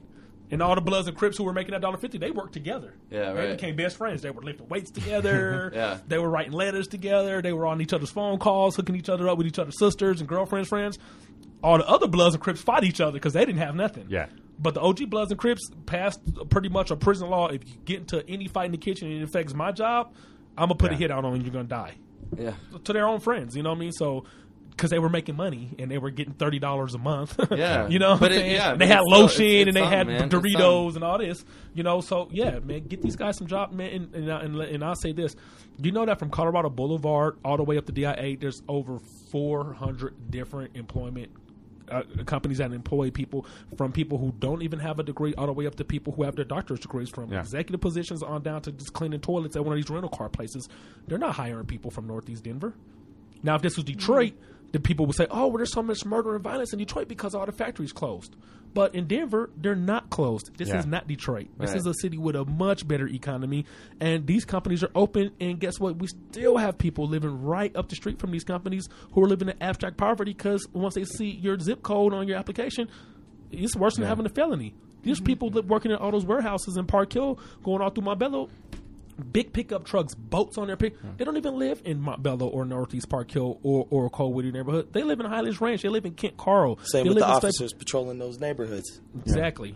And 0.51 0.61
all 0.61 0.75
the 0.75 0.81
Bloods 0.81 1.07
and 1.07 1.17
Crips 1.17 1.37
who 1.37 1.43
were 1.43 1.53
making 1.53 1.71
that 1.71 1.81
dollar 1.81 1.97
fifty, 1.97 2.19
they 2.19 2.29
worked 2.29 2.53
together. 2.53 2.93
Yeah, 3.09 3.33
They 3.33 3.51
became 3.53 3.75
best 3.75 3.97
friends. 3.97 4.21
They 4.21 4.29
were 4.29 4.43
lifting 4.43 4.67
weights 4.69 4.91
together. 4.91 5.71
Yeah. 5.75 5.97
They 6.07 6.19
were 6.19 6.29
writing 6.29 6.53
letters 6.53 6.87
together. 6.87 7.41
They 7.41 7.51
were 7.51 7.65
on 7.65 7.81
each 7.81 7.93
other's 7.93 8.11
phone 8.11 8.37
calls, 8.37 8.75
hooking 8.75 8.95
each 8.95 9.09
other 9.09 9.27
up 9.27 9.37
with 9.39 9.47
each 9.47 9.57
other's 9.57 9.77
sisters 9.79 10.19
and 10.19 10.29
girlfriends, 10.29 10.69
friends. 10.69 10.99
All 11.63 11.79
the 11.79 11.87
other 11.87 12.07
Bloods 12.07 12.35
and 12.35 12.43
Crips 12.43 12.61
fight 12.61 12.83
each 12.83 13.01
other 13.01 13.13
because 13.13 13.33
they 13.33 13.43
didn't 13.43 13.57
have 13.59 13.75
nothing. 13.75 14.05
Yeah. 14.07 14.27
But 14.59 14.75
the 14.75 14.81
OG 14.81 15.09
Bloods 15.09 15.31
and 15.31 15.39
Crips 15.39 15.67
passed 15.87 16.19
pretty 16.49 16.69
much 16.69 16.91
a 16.91 16.95
prison 16.95 17.29
law. 17.29 17.47
If 17.47 17.67
you 17.67 17.75
get 17.83 17.99
into 18.01 18.23
any 18.29 18.47
fight 18.47 18.65
in 18.67 18.71
the 18.71 18.77
kitchen 18.77 19.09
and 19.11 19.21
it 19.21 19.23
affects 19.23 19.53
my 19.55 19.71
job, 19.71 20.13
I'm 20.55 20.67
gonna 20.69 20.75
put 20.75 20.91
a 20.91 20.95
hit 20.95 21.09
out 21.09 21.25
on 21.25 21.35
you. 21.37 21.41
You're 21.41 21.51
gonna 21.53 21.63
die 21.65 21.95
Yeah. 22.37 22.53
to 22.83 22.93
their 22.93 23.07
own 23.07 23.19
friends. 23.19 23.55
You 23.55 23.63
know 23.63 23.71
what 23.71 23.77
I 23.77 23.79
mean? 23.79 23.91
So 23.93 24.25
because 24.75 24.89
they 24.91 24.99
were 24.99 25.09
making 25.09 25.35
money 25.35 25.69
and 25.79 25.89
they 25.89 25.97
were 25.97 26.09
getting 26.09 26.33
thirty 26.33 26.59
dollars 26.59 26.93
a 26.93 26.97
month. 26.97 27.39
Yeah. 27.51 27.87
you 27.87 27.99
know. 27.99 28.17
But 28.17 28.31
it- 28.33 28.51
yeah, 28.51 28.75
they 28.75 28.87
had 28.87 29.01
lotion 29.05 29.45
it's- 29.45 29.67
and 29.67 29.75
they 29.75 29.85
had 29.85 30.07
man. 30.07 30.29
Doritos 30.29 30.95
and 30.95 31.03
all 31.03 31.17
this. 31.17 31.45
You 31.73 31.83
know, 31.83 32.01
so 32.01 32.27
yeah, 32.31 32.59
man, 32.59 32.85
get 32.87 33.01
these 33.01 33.15
guys 33.15 33.37
some 33.37 33.47
job, 33.47 33.71
man. 33.71 33.91
And 33.93 34.15
and, 34.15 34.31
I- 34.31 34.41
and, 34.41 34.55
and 34.61 34.83
I'll 34.83 34.95
say 34.95 35.11
this: 35.13 35.35
you 35.81 35.91
know 35.91 36.05
that 36.05 36.19
from 36.19 36.29
Colorado 36.29 36.69
Boulevard 36.69 37.37
all 37.45 37.57
the 37.57 37.63
way 37.63 37.77
up 37.77 37.85
to 37.85 37.91
DIA, 37.91 38.37
there's 38.37 38.61
over 38.67 38.99
four 39.31 39.73
hundred 39.73 40.29
different 40.31 40.75
employment. 40.75 41.31
Uh, 41.87 42.01
companies 42.25 42.57
that 42.57 42.71
employ 42.73 43.11
people 43.11 43.45
from 43.77 43.91
people 43.91 44.17
who 44.17 44.33
don't 44.39 44.63
even 44.63 44.79
have 44.79 44.97
a 44.97 45.03
degree 45.03 45.35
all 45.35 45.45
the 45.45 45.53
way 45.53 45.67
up 45.67 45.75
to 45.75 45.83
people 45.85 46.11
who 46.11 46.23
have 46.23 46.35
their 46.35 46.43
doctorate 46.43 46.81
degrees 46.81 47.09
from 47.09 47.31
Yeah. 47.31 47.41
executive 47.41 47.79
positions 47.79 48.23
on 48.23 48.41
down 48.41 48.63
to 48.63 48.71
just 48.71 48.91
cleaning 48.93 49.19
toilets 49.19 49.55
at 49.55 49.63
one 49.63 49.73
of 49.73 49.77
these 49.77 49.87
rental 49.91 50.09
car 50.09 50.27
places. 50.27 50.67
They're 51.07 51.19
not 51.19 51.35
hiring 51.35 51.67
people 51.67 51.91
from 51.91 52.07
Northeast 52.07 52.43
Denver. 52.43 52.73
Now, 53.43 53.53
if 53.53 53.61
this 53.61 53.75
was 53.75 53.83
Detroit, 53.85 54.33
then 54.75 54.81
people 54.81 55.05
would 55.05 55.15
say, 55.15 55.25
"Oh, 55.31 55.47
well, 55.47 55.57
there's 55.57 55.71
so 55.71 55.81
much 55.81 56.05
murder 56.05 56.35
and 56.35 56.43
violence 56.43 56.73
in 56.73 56.79
Detroit 56.79 57.07
because 57.07 57.33
all 57.33 57.45
the 57.45 57.53
factories 57.53 57.93
closed." 57.93 58.35
But 58.73 58.93
in 58.93 59.07
Denver, 59.07 59.49
they're 59.55 59.73
not 59.73 60.09
closed. 60.09 60.51
This 60.57 60.67
Yeah. 60.67 60.79
is 60.79 60.85
not 60.85 61.07
Detroit. 61.07 61.47
This 61.57 61.69
Right. 61.69 61.77
is 61.77 61.85
a 61.85 61.93
city 61.93 62.17
with 62.17 62.35
a 62.35 62.43
much 62.43 62.85
better 62.85 63.07
economy, 63.07 63.65
and 64.01 64.27
these 64.27 64.43
companies 64.43 64.83
are 64.83 64.91
open. 64.93 65.31
And 65.39 65.57
guess 65.61 65.79
what? 65.79 65.95
We 65.97 66.07
still 66.07 66.57
have 66.57 66.77
people 66.77 67.07
living 67.07 67.41
right 67.41 67.73
up 67.73 67.87
the 67.87 67.95
street 67.95 68.19
from 68.19 68.31
these 68.31 68.43
companies 68.43 68.89
who 69.13 69.23
are 69.23 69.27
living 69.29 69.47
in 69.47 69.55
abstract 69.61 69.95
poverty 69.95 70.33
because 70.33 70.67
once 70.73 70.95
they 70.95 71.05
see 71.05 71.29
your 71.29 71.57
zip 71.57 71.83
code 71.83 72.13
on 72.13 72.27
your 72.27 72.37
application, 72.37 72.89
it's 73.49 73.77
worse 73.77 73.95
than 73.95 74.05
having 74.05 74.25
a 74.25 74.29
felony. 74.29 74.73
There's 75.03 75.19
mm-hmm. 75.19 75.25
people 75.25 75.49
that 75.51 75.67
working 75.67 75.91
in 75.91 75.97
all 75.97 76.11
those 76.11 76.25
warehouses 76.25 76.75
in 76.75 76.85
Park 76.85 77.13
Hill, 77.13 77.39
going 77.63 77.81
all 77.81 77.91
through 77.91 78.03
Montbello, 78.03 78.49
big 79.31 79.53
pickup 79.53 79.85
trucks, 79.85 80.13
boats 80.13 80.57
on 80.57 80.67
their 80.67 80.77
pick. 80.77 80.95
They 81.17 81.25
don't 81.25 81.37
even 81.37 81.57
live 81.57 81.81
in 81.85 81.99
Montbello 82.01 82.51
or 82.53 82.65
Northeast 82.65 83.09
Park 83.09 83.31
Hill 83.31 83.59
or 83.63 83.87
or 83.89 84.09
Coldwood 84.09 84.51
neighborhood. 84.51 84.91
They 84.93 85.03
live 85.03 85.19
in 85.19 85.25
Highlands 85.25 85.61
Ranch. 85.61 85.81
They 85.81 85.89
live 85.89 86.05
in 86.05 86.13
Ken 86.13 86.31
Caryl. 86.37 86.79
Same 86.83 87.03
They 87.05 87.09
with 87.09 87.17
the 87.19 87.21
live 87.21 87.29
in 87.29 87.39
Sta- 87.39 87.47
officers 87.47 87.73
patrolling 87.73 88.17
those 88.19 88.39
neighborhoods. 88.39 88.99
Exactly. 89.25 89.75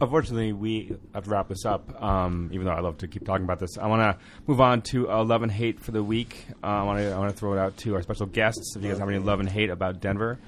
Unfortunately, 0.00 0.52
we 0.52 0.96
have 1.14 1.24
to 1.24 1.30
wrap 1.30 1.48
this 1.48 1.64
up. 1.64 2.02
Um, 2.02 2.50
even 2.52 2.66
though 2.66 2.72
I 2.72 2.80
love 2.80 2.98
to 2.98 3.08
keep 3.08 3.24
talking 3.24 3.44
about 3.44 3.60
this, 3.60 3.78
I 3.78 3.86
want 3.86 4.02
to 4.02 4.24
move 4.46 4.60
on 4.60 4.82
to 4.82 5.10
uh, 5.10 5.22
love 5.24 5.42
and 5.42 5.52
hate 5.52 5.78
for 5.80 5.92
the 5.92 6.02
week. 6.02 6.46
Uh, 6.62 6.66
I 6.66 6.82
want 6.82 6.98
to 6.98 7.10
I 7.12 7.18
want 7.18 7.30
to 7.30 7.36
throw 7.36 7.52
it 7.52 7.58
out 7.58 7.76
to 7.78 7.94
our 7.94 8.02
special 8.02 8.26
guests. 8.26 8.74
If 8.76 8.82
you 8.82 8.88
guys 8.88 8.98
have 8.98 9.08
any 9.08 9.18
love 9.18 9.40
and 9.40 9.48
hate 9.48 9.70
about 9.70 10.00
Denver, 10.00 10.38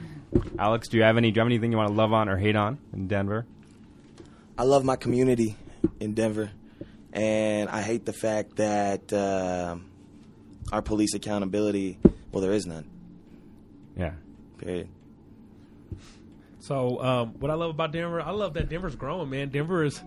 Alex, 0.59 0.89
do 0.89 0.97
you 0.97 1.03
have 1.05 1.17
any? 1.17 1.31
Do 1.31 1.39
you 1.39 1.41
have 1.41 1.49
anything 1.49 1.71
you 1.73 1.79
want 1.79 1.91
to 1.91 1.95
love 1.95 2.13
on 2.13 2.29
or 2.29 2.37
hate 2.37 2.57
on 2.57 2.79
in 2.93 3.07
Denver? 3.07 3.47
I 4.59 4.65
love 4.65 4.85
my 4.85 4.97
community 4.97 5.57
in 6.01 6.15
Denver, 6.15 6.51
and 7.13 7.69
I 7.69 7.83
hate 7.83 8.05
the 8.05 8.13
fact 8.13 8.57
that 8.57 9.13
um 9.13 9.87
our 10.73 10.83
police 10.83 11.15
accountability, 11.15 11.99
well, 12.33 12.41
there 12.41 12.53
is 12.53 12.67
none. 12.67 12.89
Yeah. 13.97 14.13
Period. 14.59 14.89
So, 16.61 17.03
um, 17.03 17.35
what 17.41 17.51
I 17.51 17.55
love 17.55 17.71
about 17.71 17.93
Denver, 17.93 18.21
I 18.21 18.31
love 18.31 18.55
that 18.55 18.69
Denver's 18.69 18.95
growing, 18.95 19.31
man. 19.31 19.49
Denver 19.49 19.85
is. 19.85 20.01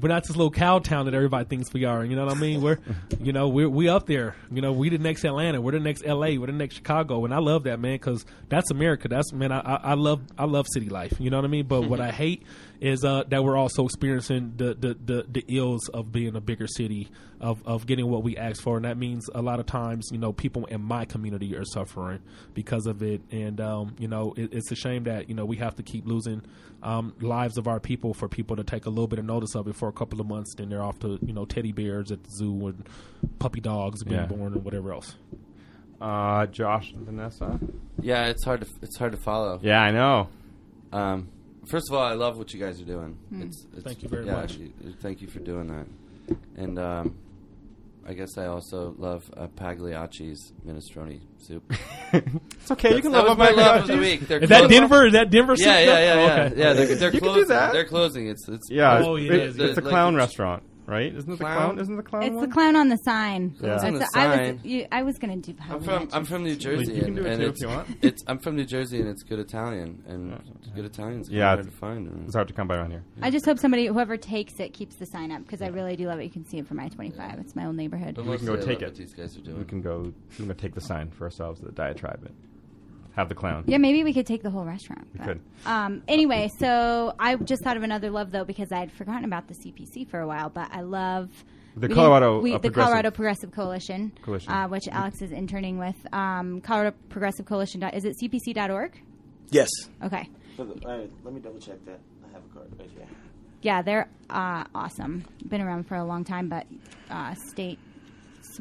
We're 0.00 0.08
not 0.08 0.22
this 0.22 0.34
little 0.34 0.50
cow 0.50 0.78
town 0.78 1.04
that 1.06 1.14
everybody 1.14 1.44
thinks 1.44 1.74
we 1.74 1.84
are. 1.84 2.02
You 2.02 2.16
know 2.16 2.24
what 2.24 2.34
I 2.34 2.40
mean? 2.40 2.62
We're, 2.62 2.78
you 3.20 3.34
know, 3.34 3.48
we're 3.48 3.68
we 3.68 3.88
up 3.88 4.06
there. 4.06 4.34
You 4.50 4.62
know, 4.62 4.72
we 4.72 4.88
the 4.88 4.96
next 4.96 5.24
Atlanta. 5.24 5.60
We're 5.60 5.72
the 5.72 5.80
next 5.80 6.04
L.A. 6.06 6.38
We're 6.38 6.46
the 6.46 6.52
next 6.52 6.76
Chicago, 6.76 7.26
and 7.26 7.34
I 7.34 7.38
love 7.38 7.64
that 7.64 7.80
man 7.80 7.96
because 7.96 8.24
that's 8.48 8.70
America. 8.70 9.08
That's 9.08 9.32
man. 9.34 9.52
I, 9.52 9.60
I 9.60 9.74
I 9.90 9.94
love 9.94 10.22
I 10.38 10.46
love 10.46 10.66
city 10.72 10.88
life. 10.88 11.12
You 11.18 11.28
know 11.28 11.36
what 11.36 11.44
I 11.44 11.48
mean? 11.48 11.66
But 11.66 11.82
what 11.82 12.00
I 12.00 12.10
hate 12.12 12.44
is 12.80 13.04
uh, 13.04 13.24
that 13.28 13.44
we're 13.44 13.56
also 13.58 13.84
experiencing 13.84 14.54
the, 14.56 14.74
the 14.74 14.96
the 15.04 15.26
the 15.28 15.44
ills 15.48 15.88
of 15.90 16.10
being 16.10 16.34
a 16.34 16.40
bigger 16.40 16.66
city 16.66 17.08
of 17.40 17.62
of 17.66 17.86
getting 17.86 18.08
what 18.08 18.22
we 18.22 18.36
ask 18.36 18.62
for, 18.62 18.76
and 18.76 18.84
that 18.86 18.96
means 18.96 19.28
a 19.34 19.42
lot 19.42 19.60
of 19.60 19.66
times, 19.66 20.08
you 20.10 20.18
know, 20.18 20.32
people 20.32 20.64
in 20.66 20.80
my 20.82 21.04
community 21.04 21.54
are 21.56 21.64
suffering 21.64 22.20
because 22.54 22.86
of 22.86 23.02
it, 23.02 23.20
and 23.30 23.60
um, 23.60 23.94
you 23.98 24.08
know, 24.08 24.32
it, 24.36 24.52
it's 24.54 24.70
a 24.72 24.76
shame 24.76 25.04
that 25.04 25.28
you 25.28 25.34
know 25.34 25.44
we 25.44 25.56
have 25.58 25.76
to 25.76 25.82
keep 25.82 26.06
losing 26.06 26.42
um, 26.82 27.14
lives 27.20 27.58
of 27.58 27.68
our 27.68 27.80
people 27.80 28.14
for 28.14 28.28
people 28.28 28.56
to 28.56 28.64
take 28.64 28.86
a 28.86 28.90
little 28.90 29.06
bit 29.08 29.18
of 29.18 29.26
notice 29.26 29.54
of 29.54 29.68
it 29.68 29.76
for 29.76 29.88
a 29.88 29.92
couple 29.92 30.18
of 30.20 30.26
months, 30.26 30.54
then 30.56 30.70
they're 30.70 30.82
off 30.82 30.98
to 31.00 31.18
you 31.20 31.34
know 31.34 31.44
teddy 31.44 31.72
bears 31.72 32.10
at 32.10 32.24
the 32.24 32.30
zoo 32.30 32.66
and 32.68 32.88
puppy 33.38 33.60
dogs 33.60 34.02
being 34.04 34.20
Yeah. 34.20 34.26
born 34.26 34.54
and 34.54 34.64
whatever 34.64 34.92
else. 34.94 35.14
Uh, 36.00 36.46
Josh 36.46 36.92
and 36.92 37.04
Vanessa. 37.04 37.60
Yeah, 38.00 38.26
it's 38.28 38.42
hard 38.44 38.62
to 38.62 38.66
it's 38.80 38.96
hard 38.96 39.12
to 39.12 39.18
follow. 39.18 39.60
Yeah, 39.62 39.82
I 39.82 39.90
know. 39.90 40.28
Um, 40.92 41.28
first 41.70 41.88
of 41.90 41.96
all, 41.96 42.02
I 42.04 42.12
love 42.14 42.36
what 42.38 42.52
you 42.52 42.60
guys 42.60 42.80
are 42.80 42.84
doing. 42.84 43.16
Hmm. 43.30 43.42
It's, 43.42 43.66
it's 43.74 43.82
Thank 43.84 44.02
you 44.02 44.08
very 44.08 44.26
yeah, 44.26 44.32
much. 44.32 44.56
you- 44.56 44.72
thank 45.00 45.20
you 45.22 45.28
for 45.28 45.38
doing 45.40 45.68
that. 45.68 45.86
And 46.56 46.78
um, 46.78 47.16
I 48.06 48.12
guess 48.14 48.36
I 48.38 48.46
also 48.46 48.94
love 48.98 49.28
uh, 49.36 49.46
Pagliacci's 49.48 50.52
minestrone 50.66 51.20
soup. 51.38 51.64
It's 52.60 52.70
okay. 52.72 52.94
you 52.94 53.00
can 53.02 53.12
love 53.12 53.26
was 53.26 53.38
my 53.38 53.52
my 53.52 53.62
love 53.62 53.80
of 53.82 53.86
the 53.88 53.96
week. 53.96 54.20
They're 54.28 54.38
Is 54.40 54.48
that 54.50 54.68
Denver? 54.68 55.06
Is 55.06 55.12
that 55.14 55.30
Denver? 55.30 55.54
Yeah, 55.56 55.64
soup 55.64 55.66
yeah, 55.66 55.84
though? 55.86 55.92
yeah, 56.00 56.12
Oh, 56.12 56.26
yeah. 56.26 56.42
okay. 56.44 56.60
yeah 56.60 56.72
they're, 56.74 56.94
they're 56.96 57.14
You 57.14 57.20
can 57.20 57.28
do 57.28 57.32
closing. 57.34 57.48
that. 57.48 57.72
They're 57.72 57.84
closing. 57.86 58.28
It's 58.28 58.48
it's 58.48 58.70
Yeah, 58.70 59.02
Oh, 59.04 59.14
it's, 59.16 59.24
yeah, 59.26 59.32
it's, 59.34 59.56
yeah. 59.56 59.64
it's 59.66 59.78
a 59.78 59.80
Like 59.80 59.90
clown 59.90 60.14
it's- 60.14 60.26
restaurant, 60.28 60.62
right? 60.90 61.14
Isn't 61.14 61.32
it 61.32 61.38
the 61.38 61.44
Clown? 61.44 61.56
clown? 61.56 61.78
Isn't 61.78 61.94
it 61.94 61.96
the 61.96 62.02
clown? 62.02 62.22
It's 62.24 62.40
the 62.40 62.48
clown 62.48 62.76
on 62.76 62.88
the 62.88 62.96
sign. 62.98 63.54
Yeah. 63.60 63.74
It's 63.76 63.84
on 63.84 63.94
the 63.94 64.00
a- 64.00 64.18
I 64.18 64.36
sign. 64.36 64.54
was 64.56 64.64
you, 64.64 64.86
I 64.92 65.02
was 65.02 65.18
gonna 65.18 65.36
do. 65.36 65.54
I'm 65.70 65.80
from 65.80 66.08
I'm 66.12 66.24
from 66.24 66.42
New 66.44 66.56
Jersey, 66.56 66.92
you 66.94 67.02
can 67.02 67.06
and, 67.08 67.16
do 67.16 67.22
it 67.24 67.28
and 67.32 67.40
too 67.40 67.44
if 67.46 67.50
it's, 67.52 67.62
you 67.62 67.68
want. 67.68 67.88
it's 68.02 68.24
I'm 68.26 68.38
from 68.40 68.56
New 68.56 68.64
Jersey, 68.66 69.00
and 69.00 69.08
it's 69.08 69.22
good 69.22 69.38
Italian, 69.38 70.02
and 70.06 70.38
good 70.74 70.84
Italian's 70.84 71.30
Yeah, 71.30 71.52
of 71.52 71.58
hard 71.60 71.66
to 71.70 71.76
find. 71.78 72.08
Uh, 72.08 72.24
it's 72.26 72.34
hard 72.34 72.48
to 72.48 72.54
come 72.54 72.68
by 72.68 72.76
around 72.76 72.90
here. 72.90 73.04
I 73.22 73.30
just 73.30 73.44
hope 73.46 73.58
somebody, 73.58 73.86
whoever 73.86 74.16
takes 74.16 74.58
it, 74.60 74.74
keeps 74.74 74.96
the 74.96 75.06
sign 75.06 75.30
up 75.32 75.42
because 75.42 75.62
I 75.62 75.68
really 75.68 75.96
do 75.96 76.06
love 76.08 76.18
it. 76.20 76.24
You 76.24 76.30
can 76.30 76.44
see 76.44 76.58
it 76.58 76.66
from 76.66 76.80
I-25. 76.80 77.40
It's 77.40 77.54
my 77.56 77.66
old 77.66 77.76
neighborhood. 77.76 78.16
But 78.16 78.26
We 78.26 78.36
can 78.36 78.46
go 78.46 78.56
take 78.56 78.82
it. 78.82 78.94
These 78.96 79.14
guys 79.14 79.36
are 79.36 79.40
We 79.40 79.46
doing. 79.46 79.64
can 79.66 79.80
go. 79.82 80.12
We 80.30 80.36
can 80.36 80.46
go 80.48 80.54
take 80.54 80.74
the 80.74 80.80
sign 80.80 81.10
for 81.10 81.24
ourselves 81.24 81.60
at 81.60 81.66
the 81.66 81.72
diatribe. 81.72 82.24
It 82.24 82.32
have 83.20 83.28
the 83.28 83.34
clown. 83.34 83.64
Yeah, 83.66 83.78
maybe 83.78 84.02
we 84.02 84.12
could 84.12 84.26
take 84.26 84.42
the 84.42 84.50
whole 84.50 84.64
restaurant. 84.64 85.06
We 85.12 85.18
but- 85.18 85.26
could. 85.26 85.40
Um, 85.66 86.02
anyway, 86.08 86.50
so 86.58 87.14
I 87.18 87.36
just 87.36 87.62
thought 87.62 87.76
of 87.76 87.82
another 87.82 88.10
love 88.10 88.30
though 88.32 88.44
because 88.44 88.72
I'd 88.72 88.90
forgotten 88.92 89.24
about 89.24 89.46
the 89.46 89.54
CPC 89.54 90.08
for 90.10 90.20
a 90.20 90.26
while, 90.26 90.48
but 90.50 90.68
I 90.72 90.80
love 90.80 91.28
The 91.76 91.88
we 91.88 91.94
Colorado, 91.94 92.40
we, 92.40 92.54
uh, 92.54 92.58
the 92.58 92.62
Progressive- 92.68 92.84
Colorado 92.86 93.10
Progressive 93.10 93.50
Coalition, 93.52 94.12
Coalition. 94.22 94.52
Uh, 94.52 94.68
which 94.68 94.88
Alex 94.90 95.22
is 95.22 95.30
interning 95.32 95.78
with. 95.78 95.96
Um, 96.12 96.60
Colorado 96.62 96.96
Progressive 97.10 97.46
Coalition. 97.46 97.80
dot- 97.80 97.94
Is 97.94 98.04
it 98.04 98.16
CPC.org? 98.20 99.00
Yes. 99.50 99.68
Okay. 100.02 100.28
For 100.56 100.64
the, 100.64 100.72
all 100.86 100.98
right, 100.98 101.10
let 101.24 101.34
me 101.34 101.40
double 101.40 101.60
check 101.60 101.84
that. 101.86 102.00
I 102.28 102.32
have 102.32 102.42
a 102.44 102.54
card 102.54 102.68
right 102.78 102.88
here. 102.90 103.06
Yeah, 103.62 103.82
they're 103.82 104.08
uh, 104.30 104.64
awesome. 104.74 105.24
Been 105.46 105.60
around 105.60 105.86
for 105.86 105.96
a 105.96 106.04
long 106.04 106.24
time, 106.24 106.48
but 106.48 106.66
uh, 107.10 107.34
state. 107.34 107.78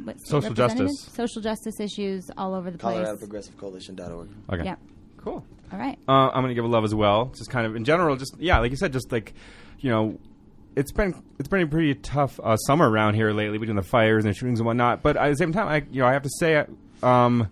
What, 0.06 0.20
Social 0.26 0.54
justice. 0.54 1.10
social 1.14 1.42
justice 1.42 1.80
issues 1.80 2.30
all 2.38 2.54
over 2.54 2.72
the 2.72 2.78
Colorado 2.78 3.10
place. 3.12 3.20
Progressive 3.20 3.58
Coalition.org. 3.58 4.30
Okay. 4.52 4.64
Yeah. 4.64 4.76
Cool. 5.18 5.46
All 5.72 5.80
right. 5.80 5.98
Uh, 6.08 6.30
I'm 6.30 6.42
gonna 6.44 6.54
give 6.54 6.66
a 6.66 6.70
love 6.70 6.84
as 6.84 6.96
well. 6.96 7.32
Just 7.38 7.50
kind 7.50 7.66
of 7.66 7.76
in 7.76 7.84
general, 7.84 8.16
just 8.16 8.36
yeah, 8.40 8.60
like 8.60 8.72
you 8.72 8.78
said, 8.78 8.94
just 8.94 9.12
like 9.12 9.34
you 9.80 9.90
know, 9.90 10.18
it's 10.76 10.92
been 10.92 11.22
it's 11.38 11.48
been 11.48 11.62
a 11.62 11.68
pretty 11.68 11.94
tough 11.96 12.40
uh, 12.44 12.56
summer 12.58 12.90
around 12.90 13.16
here 13.16 13.32
lately 13.32 13.58
between 13.58 13.76
the 13.76 13.84
fires 13.84 14.24
and 14.26 14.34
the 14.34 14.38
shootings 14.38 14.60
and 14.60 14.66
whatnot. 14.66 15.04
But 15.04 15.18
at 15.18 15.30
the 15.30 15.36
same 15.36 15.52
time, 15.52 15.68
I 15.68 15.84
you 15.92 16.02
know 16.02 16.08
I 16.08 16.14
have 16.14 16.24
to 16.24 16.30
say, 16.40 16.66
um, 17.04 17.50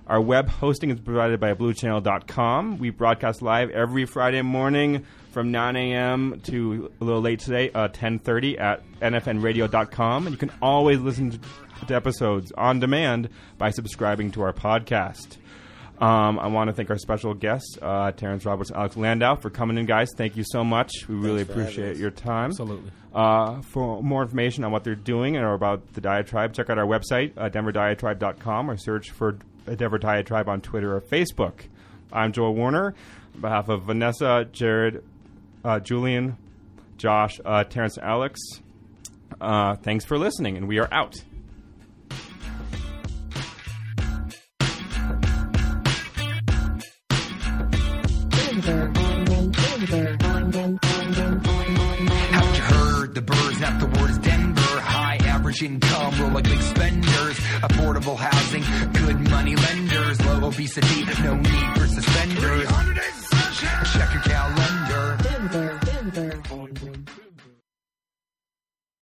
Our 0.08 0.22
web 0.22 0.48
hosting 0.50 0.92
is 0.92 1.00
provided 1.00 1.40
by 1.40 1.54
BlueChannel.com. 1.54 2.80
We 2.80 2.90
broadcast 2.90 3.42
live 3.42 3.70
every 3.70 4.06
Friday 4.06 4.42
morning 4.42 5.06
from 5.32 5.52
9 5.52 5.76
a.m. 5.76 6.42
to 6.46 6.92
a 7.00 7.04
little 7.04 7.22
late 7.22 7.40
today, 7.40 7.70
uh, 7.72 7.90
10:30 7.90 8.60
at 8.60 8.82
NFNRadio.com, 9.02 10.26
and 10.26 10.34
you 10.34 10.38
can 10.38 10.52
always 10.62 11.00
listen 11.00 11.32
to, 11.32 11.38
to 11.38 11.44
episodes 11.90 12.52
on 12.58 12.80
demand 12.80 13.30
by 13.58 13.72
subscribing 13.72 14.32
to 14.32 14.42
our 14.42 14.54
podcast. 14.54 15.38
Um, 16.00 16.40
I 16.40 16.48
want 16.48 16.70
to 16.70 16.74
thank 16.74 16.90
our 16.90 16.98
special 16.98 17.34
guests, 17.34 17.78
uh, 17.82 18.12
Terrence 18.12 18.46
Roberts 18.46 18.70
and 18.70 18.80
Alex 18.80 18.96
Landau, 18.96 19.36
for 19.36 19.50
coming 19.50 19.78
in, 19.78 19.86
guys. 19.86 20.08
Thank 20.16 20.38
you 20.38 20.44
so 20.46 20.64
much. 20.64 20.92
We 21.10 21.16
really 21.16 21.42
appreciate 21.42 21.98
your 21.98 22.12
time. 22.12 22.52
Absolutely. 22.52 22.92
Uh, 23.14 23.62
for 23.62 24.02
more 24.02 24.22
information 24.22 24.64
on 24.64 24.72
what 24.72 24.84
they're 24.86 24.96
doing 24.96 25.36
or 25.36 25.54
about 25.54 25.94
the 25.94 26.02
Diatribe, 26.02 26.54
check 26.54 26.70
out 26.70 26.78
our 26.78 26.86
website, 26.86 27.34
uh, 27.38 27.50
denverdiatribe.com, 27.50 28.72
or 28.72 28.78
search 28.78 29.10
for 29.12 29.38
Denver 29.76 29.98
Diatribe 29.98 30.48
on 30.48 30.62
Twitter 30.62 30.96
or 30.96 31.02
Facebook. 31.02 31.66
I'm 32.14 32.32
Joel 32.32 32.56
Warner. 32.56 32.96
On 33.36 33.42
behalf 33.42 33.68
of 33.68 33.84
Vanessa, 33.84 34.46
Jared, 34.52 35.04
uh, 35.66 35.80
Julian, 35.80 36.38
Josh, 36.98 37.40
uh, 37.44 37.64
Terrence, 37.66 37.98
Alex, 37.98 38.40
uh, 39.42 39.76
thanks 39.76 40.06
for 40.06 40.18
listening, 40.18 40.58
and 40.58 40.68
we 40.68 40.80
are 40.80 40.88
out. 40.94 41.16
Have 48.62 48.76
you 52.56 52.62
heard 52.62 53.16
the 53.16 53.22
birds 53.22 53.62
at 53.62 53.80
the 53.80 53.86
words 53.86 54.18
Denver? 54.18 54.80
High 54.82 55.16
average 55.24 55.64
income, 55.64 56.20
roll 56.20 56.32
like 56.32 56.44
big 56.44 56.62
spenders. 56.62 57.38
Affordable 57.62 58.18
housing, 58.18 58.64
good 58.92 59.20
money 59.30 59.56
lenders. 59.56 60.20
Low 60.26 60.48
obesity, 60.50 61.06
no 61.24 61.36
need 61.36 61.74
for 61.78 61.88
suspenders. 61.88 62.68
Check 63.94 64.14
your 64.14 64.24
calendar. 64.24 65.18
Denver, 65.24 65.80
Denver. 65.86 66.59